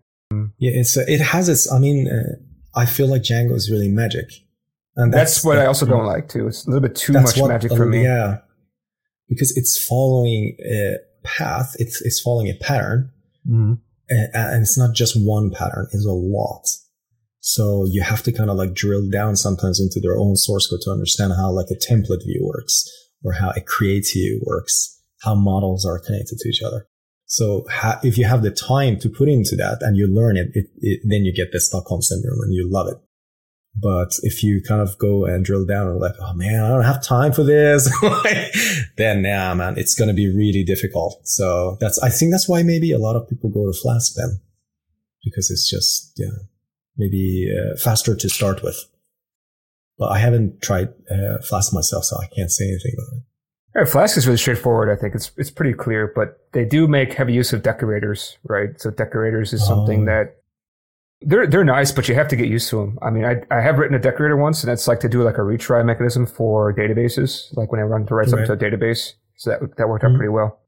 Yeah, 0.57 0.71
it's 0.73 0.97
uh, 0.97 1.05
it 1.07 1.19
has 1.21 1.47
its. 1.49 1.71
I 1.71 1.79
mean, 1.79 2.07
uh, 2.07 2.79
I 2.79 2.85
feel 2.85 3.07
like 3.07 3.21
Django 3.21 3.53
is 3.55 3.69
really 3.71 3.87
magic, 3.87 4.25
and 4.95 5.13
That's, 5.13 5.43
what 5.43 5.59
I 5.59 5.65
also 5.67 5.85
don't 5.85 6.05
like 6.05 6.27
too. 6.27 6.47
It's 6.47 6.65
a 6.65 6.69
little 6.71 6.81
bit 6.87 6.95
too 6.95 7.13
much 7.13 7.37
what- 7.37 7.49
magic 7.49 7.71
for 7.71 7.85
me. 7.85 8.03
Yeah, 8.03 8.39
because 9.29 9.55
it's 9.57 9.83
following 9.83 10.57
a 10.65 10.95
path. 11.23 11.75
It's 11.79 12.01
it's 12.01 12.19
following 12.19 12.47
a 12.49 12.55
pattern, 12.55 13.11
Mhm. 13.47 13.77
and, 14.09 14.29
and 14.33 14.61
it's 14.63 14.77
not 14.77 14.95
just 14.95 15.15
one 15.15 15.51
pattern. 15.51 15.87
It's 15.91 16.05
a 16.05 16.11
lot. 16.11 16.67
So 17.45 17.85
you 17.91 18.01
have 18.01 18.23
to 18.23 18.31
kind 18.31 18.49
of 18.49 18.55
like 18.55 18.73
drill 18.73 19.09
down 19.09 19.35
sometimes 19.35 19.77
into 19.77 19.99
their 19.99 20.17
own 20.17 20.37
source 20.37 20.65
code 20.65 20.79
to 20.83 20.91
understand 20.91 21.33
how 21.35 21.51
like 21.51 21.67
a 21.69 21.75
template 21.75 22.23
view 22.23 22.39
works, 22.41 22.89
or 23.21 23.33
how 23.33 23.49
a 23.49 23.59
create 23.59 24.07
view 24.13 24.41
works, 24.45 25.01
how 25.23 25.35
models 25.35 25.85
are 25.85 25.99
connected 25.99 26.37
to 26.39 26.47
each 26.47 26.61
other. 26.63 26.87
So 27.25 27.65
ha- 27.69 27.99
if 28.01 28.17
you 28.17 28.23
have 28.23 28.43
the 28.43 28.51
time 28.51 28.97
to 28.99 29.09
put 29.09 29.27
into 29.27 29.57
that 29.57 29.79
and 29.81 29.97
you 29.97 30.07
learn 30.07 30.37
it, 30.37 30.51
it, 30.53 30.67
it, 30.79 31.01
then 31.03 31.25
you 31.25 31.33
get 31.33 31.51
the 31.51 31.59
Stockholm 31.59 32.01
syndrome 32.01 32.39
and 32.43 32.53
you 32.53 32.69
love 32.71 32.87
it. 32.87 32.97
But 33.75 34.13
if 34.21 34.41
you 34.41 34.61
kind 34.65 34.81
of 34.81 34.97
go 34.97 35.25
and 35.25 35.43
drill 35.43 35.65
down 35.65 35.87
and 35.87 35.99
like, 35.99 36.13
oh 36.21 36.33
man, 36.35 36.63
I 36.63 36.69
don't 36.69 36.85
have 36.85 37.03
time 37.03 37.33
for 37.33 37.43
this, 37.43 37.91
then 38.97 39.25
yeah, 39.25 39.53
man, 39.53 39.77
it's 39.77 39.95
going 39.95 40.07
to 40.07 40.13
be 40.13 40.33
really 40.33 40.63
difficult. 40.63 41.19
So 41.27 41.75
that's, 41.81 42.01
I 42.01 42.09
think 42.09 42.31
that's 42.31 42.47
why 42.47 42.63
maybe 42.63 42.93
a 42.93 42.99
lot 42.99 43.17
of 43.17 43.27
people 43.27 43.49
go 43.49 43.65
to 43.65 43.77
Flask 43.77 44.13
then 44.15 44.39
because 45.25 45.51
it's 45.51 45.69
just, 45.69 46.13
yeah, 46.15 46.29
maybe 46.97 47.51
uh, 47.53 47.77
faster 47.77 48.15
to 48.15 48.29
start 48.29 48.63
with. 48.63 48.77
But 49.97 50.11
I 50.11 50.19
haven't 50.19 50.61
tried 50.61 50.89
uh, 51.09 51.39
Flask 51.47 51.73
myself, 51.73 52.05
so 52.05 52.17
I 52.17 52.27
can't 52.35 52.51
say 52.51 52.65
anything 52.65 52.93
about 52.97 53.17
it. 53.17 53.23
Yeah, 53.75 53.85
Flask 53.85 54.17
is 54.17 54.27
really 54.27 54.37
straightforward. 54.37 54.89
I 54.95 54.99
think 54.99 55.15
it's 55.15 55.31
it's 55.37 55.51
pretty 55.51 55.73
clear, 55.73 56.11
but 56.15 56.37
they 56.53 56.65
do 56.65 56.87
make 56.87 57.13
heavy 57.13 57.33
use 57.33 57.53
of 57.53 57.63
decorators, 57.63 58.37
right? 58.43 58.69
So 58.79 58.91
decorators 58.91 59.53
is 59.53 59.65
something 59.65 60.03
Oh. 60.03 60.05
that 60.05 60.35
They're 61.25 61.47
they're 61.47 61.63
nice, 61.63 61.91
but 61.91 62.09
you 62.09 62.15
have 62.15 62.27
to 62.29 62.35
get 62.35 62.49
used 62.49 62.69
to 62.71 62.77
them. 62.77 62.99
I 63.01 63.09
mean, 63.09 63.23
I 63.25 63.41
I 63.49 63.61
have 63.61 63.77
written 63.79 63.95
a 63.95 63.99
decorator 63.99 64.35
once, 64.35 64.61
and 64.63 64.69
that's 64.69 64.87
like 64.87 64.99
to 65.01 65.09
do 65.09 65.23
like 65.23 65.37
a 65.37 65.41
retry 65.41 65.83
mechanism 65.85 66.25
for 66.25 66.73
databases, 66.73 67.55
like 67.55 67.71
when 67.71 67.79
I 67.79 67.83
run 67.83 68.05
to 68.07 68.13
write 68.15 68.27
something 68.29 68.47
Right. 68.49 68.59
to 68.59 68.67
a 68.67 68.71
database. 68.71 69.13
So 69.37 69.49
that 69.51 69.59
that 69.77 69.87
worked 69.89 70.03
out 70.03 70.11
Mhm. 70.11 70.17
pretty 70.17 70.29
well. 70.29 70.59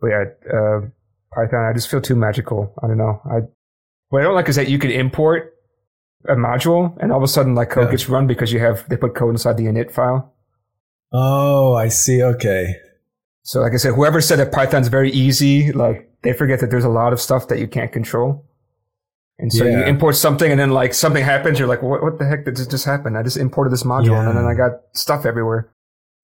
But 0.00 0.08
yeah, 0.08 0.24
uh, 0.52 0.80
Python, 1.34 1.64
I 1.70 1.72
just 1.72 1.88
feel 1.88 2.00
too 2.00 2.16
magical. 2.16 2.74
I 2.82 2.86
don't 2.88 2.98
know. 2.98 3.20
I 3.24 3.38
what 4.08 4.20
I 4.20 4.24
don't 4.24 4.34
like 4.34 4.48
is 4.48 4.56
that 4.56 4.68
you 4.68 4.78
can 4.78 4.90
import 4.90 5.54
a 6.28 6.34
module, 6.34 6.96
and 7.00 7.12
all 7.12 7.18
of 7.18 7.24
a 7.24 7.28
sudden, 7.28 7.54
like 7.54 7.70
code 7.70 7.86
Yeah. 7.86 7.90
gets 7.92 8.08
run 8.08 8.26
because 8.26 8.52
you 8.52 8.60
have 8.60 8.88
they 8.88 8.96
put 8.96 9.14
code 9.14 9.30
inside 9.34 9.56
the 9.56 9.64
init 9.64 9.90
file. 9.90 10.32
Oh, 11.12 11.74
I 11.74 11.88
see. 11.88 12.22
Okay. 12.22 12.74
So, 13.42 13.60
like 13.60 13.74
I 13.74 13.76
said, 13.76 13.94
whoever 13.94 14.20
said 14.20 14.38
that 14.38 14.52
Python's 14.52 14.88
very 14.88 15.10
easy, 15.10 15.70
like 15.72 16.10
they 16.22 16.32
forget 16.32 16.60
that 16.60 16.70
there's 16.70 16.84
a 16.84 16.88
lot 16.88 17.12
of 17.12 17.20
stuff 17.20 17.48
that 17.48 17.58
you 17.58 17.68
can't 17.68 17.92
control. 17.92 18.44
And 19.38 19.52
so 19.52 19.64
you 19.64 19.82
import 19.82 20.14
something, 20.16 20.50
and 20.50 20.58
then 20.60 20.70
like 20.70 20.94
something 20.94 21.22
happens, 21.24 21.58
you're 21.58 21.66
like, 21.68 21.82
"What? 21.82 22.02
What 22.02 22.18
the 22.18 22.24
heck 22.24 22.44
did 22.44 22.56
this 22.56 22.68
just 22.68 22.84
happen? 22.84 23.16
I 23.16 23.22
just 23.24 23.36
imported 23.36 23.70
this 23.72 23.82
module, 23.82 24.16
and 24.28 24.38
then 24.38 24.44
I 24.46 24.54
got 24.54 24.80
stuff 24.92 25.26
everywhere." 25.26 25.68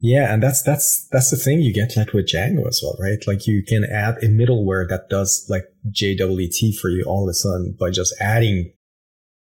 Yeah, 0.03 0.33
and 0.33 0.43
that's 0.43 0.63
that's 0.63 1.07
that's 1.13 1.31
the 1.31 1.37
thing 1.37 1.61
you 1.61 1.75
get 1.75 1.95
like 1.95 2.15
with 2.15 2.27
Django 2.27 2.67
as 2.67 2.81
well, 2.83 2.97
right? 2.99 3.19
Like 3.27 3.47
you 3.47 3.63
can 3.63 3.85
add 3.85 4.17
a 4.23 4.29
middleware 4.29 4.89
that 4.89 5.11
does 5.11 5.47
like 5.51 5.65
JWT 5.91 6.79
for 6.79 6.89
you 6.89 7.05
all 7.07 7.25
of 7.25 7.31
a 7.31 7.35
sudden 7.35 7.77
by 7.79 7.91
just 7.91 8.15
adding 8.19 8.73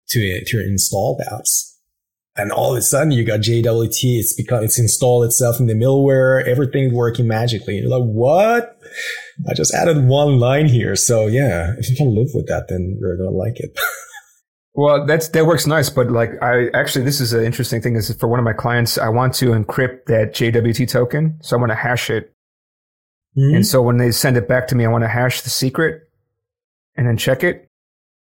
to 0.09 0.19
it 0.19 0.47
to 0.47 0.57
your 0.57 0.65
installed 0.65 1.21
apps. 1.31 1.75
And 2.35 2.51
all 2.51 2.71
of 2.71 2.77
a 2.77 2.81
sudden 2.81 3.11
you 3.11 3.23
got 3.25 3.41
JWT, 3.41 4.19
it's 4.19 4.33
because 4.33 4.63
it's 4.63 4.79
installed 4.79 5.25
itself 5.25 5.59
in 5.59 5.67
the 5.67 5.73
middleware, 5.73 6.43
everything 6.47 6.93
working 6.93 7.27
magically. 7.27 7.77
You're 7.77 7.89
like, 7.89 8.09
what? 8.09 8.79
I 9.47 9.53
just 9.53 9.73
added 9.73 10.05
one 10.05 10.39
line 10.39 10.67
here. 10.67 10.95
So 10.95 11.27
yeah, 11.27 11.75
if 11.77 11.91
you 11.91 11.95
can 11.95 12.15
live 12.15 12.29
with 12.33 12.47
that, 12.47 12.69
then 12.69 12.97
you're 12.99 13.17
gonna 13.17 13.29
like 13.29 13.59
it. 13.59 13.77
Well, 14.73 15.05
that's 15.05 15.29
that 15.29 15.45
works 15.45 15.65
nice, 15.65 15.89
but 15.89 16.11
like 16.11 16.31
I 16.41 16.67
actually, 16.73 17.03
this 17.03 17.19
is 17.19 17.33
an 17.33 17.43
interesting 17.43 17.81
thing. 17.81 17.95
Is 17.95 18.13
for 18.15 18.27
one 18.27 18.39
of 18.39 18.45
my 18.45 18.53
clients, 18.53 18.97
I 18.97 19.09
want 19.09 19.33
to 19.35 19.47
encrypt 19.47 20.05
that 20.05 20.33
JWT 20.33 20.87
token, 20.87 21.37
so 21.41 21.57
I 21.57 21.59
want 21.59 21.71
to 21.71 21.75
hash 21.75 22.09
it. 22.09 22.33
And 23.55 23.65
so 23.65 23.81
when 23.81 23.97
they 23.97 24.11
send 24.11 24.37
it 24.37 24.47
back 24.47 24.67
to 24.67 24.75
me, 24.75 24.85
I 24.85 24.89
want 24.89 25.03
to 25.03 25.07
hash 25.07 25.41
the 25.41 25.49
secret 25.49 26.09
and 26.95 27.07
then 27.07 27.17
check 27.17 27.43
it. 27.43 27.67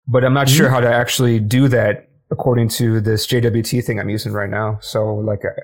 But 0.06 0.24
I'm 0.24 0.34
not 0.34 0.48
sure 0.48 0.68
how 0.68 0.80
to 0.80 0.92
actually 0.92 1.38
do 1.38 1.68
that 1.68 2.08
according 2.30 2.68
to 2.68 3.00
this 3.00 3.26
JWT 3.26 3.84
thing 3.84 3.98
I'm 3.98 4.08
using 4.08 4.32
right 4.32 4.50
now. 4.50 4.78
So 4.80 5.14
like 5.14 5.44
uh, 5.44 5.60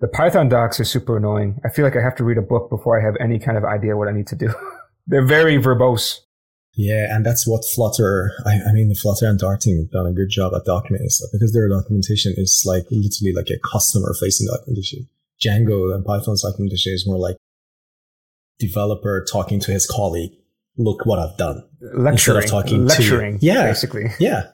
the 0.00 0.08
Python 0.08 0.48
docs 0.48 0.80
are 0.80 0.84
super 0.84 1.16
annoying. 1.16 1.60
I 1.64 1.68
feel 1.68 1.84
like 1.84 1.96
I 1.96 2.02
have 2.02 2.16
to 2.16 2.24
read 2.24 2.38
a 2.38 2.42
book 2.42 2.70
before 2.70 2.98
I 2.98 3.04
have 3.04 3.16
any 3.20 3.38
kind 3.38 3.58
of 3.58 3.64
idea 3.64 3.96
what 3.96 4.08
I 4.08 4.12
need 4.12 4.26
to 4.28 4.36
do. 4.36 4.54
They're 5.06 5.26
very 5.26 5.58
verbose. 5.58 6.20
Yeah, 6.74 7.14
and 7.14 7.26
that's 7.26 7.46
what 7.46 7.64
Flutter. 7.74 8.32
I, 8.46 8.60
I 8.68 8.72
mean, 8.72 8.94
Flutter 8.94 9.26
and 9.26 9.38
Dart 9.38 9.60
team 9.60 9.78
have 9.78 9.90
done 9.90 10.06
a 10.06 10.12
good 10.12 10.30
job 10.30 10.52
at 10.54 10.64
documenting 10.64 11.10
stuff 11.10 11.30
because 11.32 11.52
their 11.52 11.68
documentation 11.68 12.32
is 12.36 12.62
like 12.66 12.84
literally 12.90 13.34
like 13.34 13.50
a 13.50 13.58
customer-facing 13.68 14.46
documentation. 14.46 15.08
Django 15.42 15.94
and 15.94 16.04
Python's 16.04 16.42
documentation 16.42 16.92
is 16.92 17.06
more 17.06 17.18
like 17.18 17.36
developer 18.58 19.24
talking 19.30 19.58
to 19.60 19.72
his 19.72 19.86
colleague. 19.86 20.32
Look 20.76 21.04
what 21.06 21.18
I've 21.18 21.36
done. 21.36 21.64
Lecturing. 21.80 22.46
talking 22.46 22.86
to 22.86 22.94
lecturing. 22.94 23.38
Yeah. 23.40 23.64
Basically. 23.64 24.06
Yeah, 24.20 24.44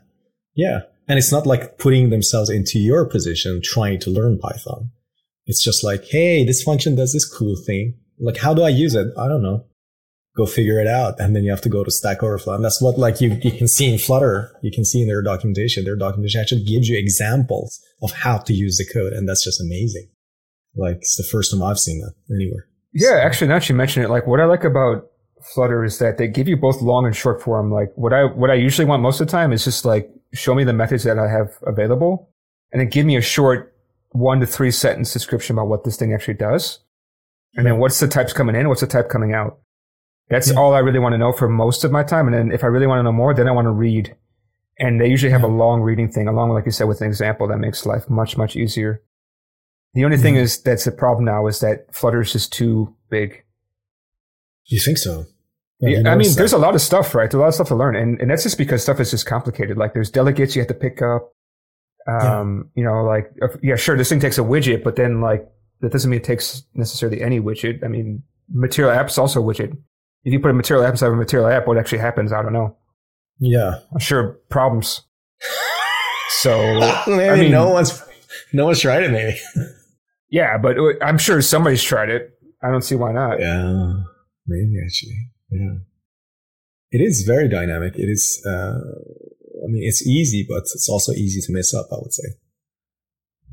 yeah, 0.55 0.81
and 1.09 1.19
it's 1.19 1.31
not 1.31 1.47
like 1.47 1.79
putting 1.79 2.11
themselves 2.11 2.51
into 2.51 2.79
your 2.79 3.05
position 3.05 3.61
trying 3.62 4.01
to 4.01 4.11
learn 4.11 4.39
Python. 4.39 4.91
It's 5.45 5.62
just 5.62 5.85
like, 5.85 6.05
hey, 6.05 6.45
this 6.45 6.62
function 6.62 6.97
does 6.97 7.12
this 7.12 7.25
cool 7.25 7.57
thing. 7.67 7.95
Like, 8.19 8.39
how 8.39 8.55
do 8.55 8.62
I 8.62 8.71
use 8.71 8.95
it? 8.95 9.07
I 9.17 9.29
don't 9.29 9.43
know. 9.43 9.64
Go 10.37 10.47
figure 10.47 10.80
it 10.80 10.87
out. 10.87 11.18
And 11.18 11.34
then 11.34 11.45
you 11.45 11.51
have 11.51 11.62
to 11.62 11.68
go 11.68 11.82
to 11.82 11.91
Stack 11.91 12.22
Overflow. 12.22 12.55
And 12.55 12.64
that's 12.64 12.80
what 12.82 12.99
like 12.99 13.20
you, 13.20 13.39
you 13.43 13.53
can 13.53 13.68
see 13.68 13.91
in 13.93 13.99
Flutter. 13.99 14.53
You 14.62 14.70
can 14.70 14.84
see 14.84 15.01
in 15.01 15.09
their 15.09 15.22
documentation. 15.22 15.84
Their 15.84 15.97
documentation 15.97 16.41
actually 16.41 16.64
gives 16.64 16.89
you 16.89 16.99
examples 16.99 17.80
of 18.03 18.12
how 18.12 18.39
to 18.39 18.53
use 18.53 18.76
the 18.76 18.84
code. 18.84 19.12
And 19.12 19.28
that's 19.28 19.45
just 19.45 19.61
amazing. 19.61 20.09
Like 20.76 20.97
it's 20.97 21.16
the 21.16 21.24
first 21.24 21.51
time 21.51 21.62
I've 21.62 21.78
seen 21.78 22.01
that 22.01 22.14
anywhere. 22.34 22.68
Yeah, 22.93 23.20
actually, 23.22 23.49
now 23.49 23.59
that 23.59 23.68
you 23.68 23.74
mention 23.74 24.03
it, 24.03 24.11
like 24.11 24.26
what 24.26 24.41
I 24.41 24.45
like 24.45 24.64
about 24.64 25.07
Flutter 25.55 25.84
is 25.84 25.99
that 25.99 26.18
they 26.18 26.28
give 26.28 26.49
you 26.49 26.57
both 26.57 26.80
long 26.80 27.07
and 27.07 27.14
short 27.14 27.43
form. 27.43 27.70
Like 27.70 27.93
what 27.95 28.12
I 28.12 28.24
what 28.24 28.51
I 28.51 28.55
usually 28.55 28.87
want 28.87 29.03
most 29.03 29.20
of 29.20 29.26
the 29.26 29.30
time 29.30 29.53
is 29.53 29.64
just 29.64 29.84
like 29.84 30.11
show 30.34 30.55
me 30.55 30.64
the 30.64 30.72
methods 30.72 31.05
that 31.05 31.18
I 31.18 31.28
have 31.28 31.51
available, 31.66 32.30
and 32.72 32.80
then 32.80 32.89
give 32.89 33.07
me 33.07 33.16
a 33.16 33.20
short 33.20 33.74
one 34.11 34.41
to 34.41 34.47
three 34.47 34.70
sentence 34.70 35.12
description 35.12 35.57
about 35.57 35.68
what 35.68 35.84
this 35.84 35.97
thing 35.97 36.14
actually 36.14 36.34
does, 36.34 36.80
and 37.55 37.66
then 37.66 37.78
what's 37.78 38.01
the 38.01 38.09
types 38.09 38.32
coming 38.32 38.57
in, 38.57 38.68
what's 38.68 38.80
the 38.80 38.87
type 38.87 39.09
coming 39.09 39.34
out. 39.34 39.59
That's 40.29 40.51
Yeah. 40.51 40.59
all 40.59 40.74
I 40.74 40.81
really 40.81 40.99
want 40.99 41.12
to 41.14 41.18
know 41.18 41.33
for 41.33 41.49
most 41.49 41.85
of 41.85 41.93
my 41.93 42.03
time. 42.03 42.27
And 42.27 42.35
then 42.35 42.51
if 42.53 42.64
I 42.64 42.66
really 42.66 42.87
want 42.87 42.99
to 42.99 43.03
know 43.05 43.12
more, 43.12 43.33
then 43.35 43.47
I 43.49 43.53
want 43.53 43.66
to 43.66 43.70
read. 43.72 44.16
And 44.79 45.01
they 45.01 45.07
usually 45.09 45.31
have 45.33 45.43
a 45.45 45.47
long 45.49 45.81
reading 45.83 46.11
thing, 46.11 46.29
along 46.29 46.51
like 46.51 46.66
you 46.66 46.72
said, 46.72 46.85
with 46.89 47.01
an 47.01 47.07
example 47.07 47.47
that 47.49 47.59
makes 47.59 47.87
life 47.87 48.11
much 48.11 48.37
much 48.37 48.57
easier. 48.57 49.03
The 49.95 50.05
only 50.05 50.18
thing 50.18 50.35
Mhm. 50.35 50.41
is 50.41 50.61
that's 50.62 50.85
the 50.85 50.93
problem 50.93 51.24
now 51.24 51.47
is 51.47 51.61
that 51.61 51.87
Flutter 51.95 52.20
is 52.20 52.33
just 52.33 52.53
too 52.53 52.95
big. 53.09 53.45
You 54.66 54.81
think 54.81 54.99
so? 54.99 55.27
Yeah, 55.81 56.11
I 56.11 56.16
mean, 56.16 56.35
there's 56.37 56.53
a 56.55 56.59
lot 56.59 56.74
of 56.74 56.81
stuff, 56.81 57.14
right? 57.14 57.31
There's 57.31 57.39
a 57.39 57.43
lot 57.43 57.49
of 57.49 57.55
stuff 57.55 57.68
to 57.68 57.74
learn, 57.74 57.97
and 57.97 58.20
and 58.20 58.31
that's 58.31 58.43
just 58.43 58.59
because 58.59 58.83
stuff 58.83 58.99
is 59.01 59.11
just 59.11 59.27
complicated. 59.27 59.77
Like 59.77 59.95
there's 59.95 60.11
delegates 60.11 60.57
you 60.57 60.61
have 60.61 60.68
to 60.68 60.74
pick 60.74 61.01
up. 61.03 61.33
Um, 62.09 62.70
you 62.74 62.85
know, 62.85 63.03
like 63.05 63.31
yeah, 63.62 63.77
sure, 63.77 63.97
this 63.97 64.09
thing 64.09 64.20
takes 64.20 64.39
a 64.39 64.43
widget, 64.43 64.83
but 64.85 64.97
then 64.97 65.20
like 65.20 65.47
that 65.81 65.93
doesn't 65.93 66.11
mean 66.11 66.20
it 66.20 66.24
takes 66.24 66.62
necessarily 66.74 67.20
any 67.22 67.41
widget. 67.41 67.85
I 67.85 67.89
mean, 67.89 68.22
material 68.53 68.93
app's 68.93 69.18
also 69.18 69.43
a 69.43 69.45
widget. 69.45 69.77
If 70.27 70.33
you 70.33 70.41
put 70.41 70.51
a 70.51 70.55
material 70.55 70.85
app 70.85 70.91
inside 70.91 71.07
of 71.07 71.12
a 71.12 71.16
material 71.16 71.49
app, 71.49 71.68
what 71.68 71.79
actually 71.79 71.99
happens? 71.99 72.33
I 72.33 72.43
don't 72.43 72.53
know. 72.53 72.77
yeah. 73.39 73.79
I'm 73.93 74.01
sure 74.01 74.41
problems. 74.51 75.03
So 76.41 76.59
maybe 77.07 77.29
I 77.29 77.37
mean, 77.37 77.53
no 77.53 77.68
one's 77.68 78.03
no 78.53 78.66
one's 78.66 78.81
tried 78.81 79.05
it. 79.05 79.12
Maybe. 79.12 79.39
yeah, 80.31 80.59
but 80.59 80.77
I'm 81.01 81.16
sure 81.16 81.41
somebody's 81.43 81.83
tried 81.83 82.09
it. 82.09 82.33
I 82.61 82.72
don't 82.72 82.83
see 82.83 82.97
why 82.97 83.12
not. 83.12 83.39
Yeah, 83.39 83.93
maybe 84.49 84.74
actually. 84.85 85.31
Yeah, 85.51 85.74
it 86.91 87.01
is 87.01 87.22
very 87.22 87.49
dynamic. 87.49 87.95
It 87.95 88.09
is. 88.09 88.45
Uh, 88.45 88.81
I 89.64 89.68
mean, 89.68 89.85
it's 89.85 90.05
easy, 90.05 90.45
but 90.49 90.62
it's 90.74 90.89
also 90.89 91.12
easy 91.12 91.41
to 91.41 91.53
mess 91.53 91.72
up. 91.72 91.87
I 91.93 91.97
would 92.03 92.12
say. 92.12 92.29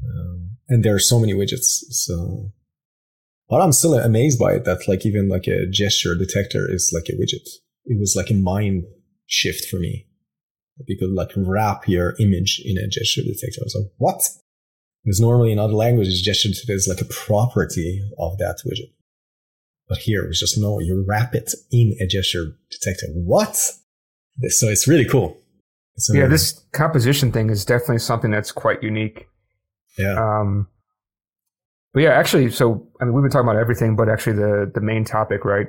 Um, 0.04 0.58
and 0.70 0.84
there 0.84 0.96
are 0.96 1.00
so 1.00 1.20
many 1.20 1.34
widgets, 1.36 1.84
so. 1.92 2.52
But 3.54 3.62
I'm 3.62 3.72
still 3.72 3.94
amazed 3.94 4.40
by 4.40 4.54
it 4.54 4.66
that 4.66 4.88
like 4.88 5.06
even 5.06 5.30
like 5.30 5.46
a 5.46 5.68
gesture 5.68 6.16
detector 6.16 6.66
is 6.68 6.92
like 6.92 7.08
a 7.08 7.12
widget. 7.12 7.48
It 7.86 8.00
was 8.00 8.16
like 8.18 8.32
a 8.32 8.34
mind 8.34 8.86
shift 9.28 9.70
for 9.70 9.78
me. 9.78 10.08
You 10.88 10.98
could 10.98 11.12
like 11.12 11.30
wrap 11.38 11.88
your 11.88 12.16
image 12.20 12.60
in 12.66 12.80
a 12.80 12.88
gesture 12.88 13.22
detector. 13.22 13.62
I 13.62 13.66
was 13.66 13.76
like, 13.80 13.92
what? 13.98 14.28
Because 15.06 15.20
normally 15.20 15.52
in 15.52 15.60
other 15.60 15.74
languages, 15.74 16.20
gesture 16.24 16.50
detector 16.50 16.74
is 16.74 16.88
like 16.88 17.02
a 17.02 17.06
property 17.06 18.02
of 18.18 18.40
that 18.40 18.58
widget. 18.66 18.92
But 19.88 20.00
here 20.00 20.24
it's 20.24 20.40
just 20.40 20.58
no, 20.58 20.80
you 20.80 21.06
wrap 21.08 21.36
it 21.36 21.54
in 21.72 21.96
a 22.02 22.08
gesture 22.08 22.58
detector. 22.72 23.06
What? 23.14 23.56
So 24.48 24.68
it's 24.68 24.88
really 24.88 25.06
cool. 25.06 25.38
It's 25.94 26.10
Yeah, 26.12 26.26
this 26.26 26.60
composition 26.72 27.32
thing 27.32 27.52
is 27.52 27.66
definitely 27.66 28.00
something 28.00 28.32
that's 28.32 28.52
quite 28.52 28.82
unique. 28.82 29.28
yeah. 29.96 30.16
Um, 30.16 30.70
but 31.94 32.02
yeah, 32.02 32.12
actually, 32.12 32.50
so 32.52 32.88
I 33.00 33.06
mean, 33.06 33.14
we've 33.14 33.24
been 33.24 33.32
talking 33.32 33.48
about 33.48 33.60
everything, 33.60 33.96
but 33.96 34.10
actually, 34.10 34.38
the 34.38 34.72
the 34.74 34.82
main 34.82 35.06
topic, 35.06 35.46
right? 35.46 35.68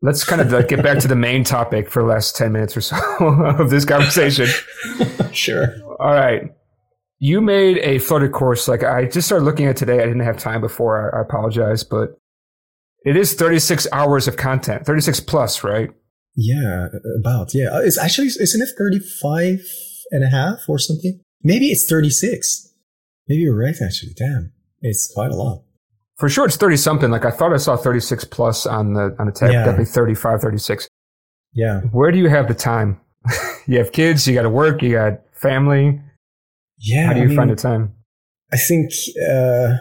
Let's 0.00 0.24
kind 0.24 0.40
of 0.40 0.50
like 0.50 0.68
get 0.68 0.82
back 0.82 0.98
to 0.98 1.08
the 1.08 1.16
main 1.16 1.44
topic 1.44 1.88
for 1.88 2.02
the 2.02 2.08
last 2.08 2.36
ten 2.36 2.52
minutes 2.52 2.76
or 2.76 2.80
so 2.80 2.96
of 3.20 3.70
this 3.70 3.84
conversation. 3.84 4.46
sure. 5.32 5.74
All 6.00 6.14
right, 6.14 6.42
you 7.18 7.40
made 7.40 7.78
a 7.78 7.98
Flutter 7.98 8.28
course. 8.28 8.68
Like 8.68 8.82
I 8.82 9.06
just 9.06 9.28
started 9.28 9.44
looking 9.44 9.66
at 9.66 9.76
today. 9.76 10.00
I 10.00 10.06
didn't 10.06 10.20
have 10.20 10.38
time 10.38 10.60
before. 10.60 11.14
I, 11.14 11.18
I 11.18 11.22
apologize, 11.22 11.84
but 11.84 12.18
it 13.04 13.16
is 13.16 13.34
thirty 13.34 13.58
six 13.58 13.86
hours 13.92 14.28
of 14.28 14.36
content, 14.36 14.86
thirty 14.86 15.00
six 15.00 15.20
plus, 15.20 15.64
right? 15.64 15.90
Yeah, 16.34 16.88
about. 17.18 17.54
Yeah. 17.54 17.80
It's 17.82 17.98
actually, 17.98 18.28
isn't 18.28 18.62
it 18.62 18.68
35 18.78 19.60
and 20.10 20.24
a 20.24 20.28
half 20.28 20.60
or 20.68 20.78
something? 20.78 21.20
Maybe 21.42 21.66
it's 21.66 21.88
36. 21.88 22.72
Maybe 23.28 23.42
you're 23.42 23.58
right, 23.58 23.76
actually. 23.84 24.12
Damn. 24.16 24.52
It's 24.82 25.12
quite 25.14 25.30
a 25.30 25.36
lot. 25.36 25.62
For 26.18 26.28
sure, 26.28 26.44
it's 26.44 26.56
thirty 26.56 26.76
something. 26.76 27.10
Like 27.10 27.24
I 27.24 27.30
thought 27.30 27.52
I 27.52 27.56
saw 27.56 27.76
thirty 27.76 28.00
six 28.00 28.24
plus 28.24 28.66
on 28.66 28.94
the 28.94 29.16
on 29.18 29.26
the 29.26 29.32
tab. 29.32 29.52
Yeah. 29.52 29.64
Definitely 29.64 29.86
35, 29.86 30.40
36. 30.40 30.88
Yeah. 31.54 31.80
Where 31.92 32.10
do 32.12 32.18
you 32.18 32.28
have 32.28 32.48
the 32.48 32.54
time? 32.54 33.00
you 33.66 33.78
have 33.78 33.92
kids, 33.92 34.26
you 34.26 34.34
got 34.34 34.42
to 34.42 34.50
work, 34.50 34.82
you 34.82 34.92
got 34.92 35.20
family. 35.32 36.00
Yeah. 36.78 37.06
How 37.06 37.12
do 37.14 37.20
I 37.20 37.22
you 37.22 37.28
mean, 37.28 37.36
find 37.36 37.50
the 37.50 37.56
time? 37.56 37.94
I 38.52 38.56
think 38.56 38.92
uh, 39.30 39.76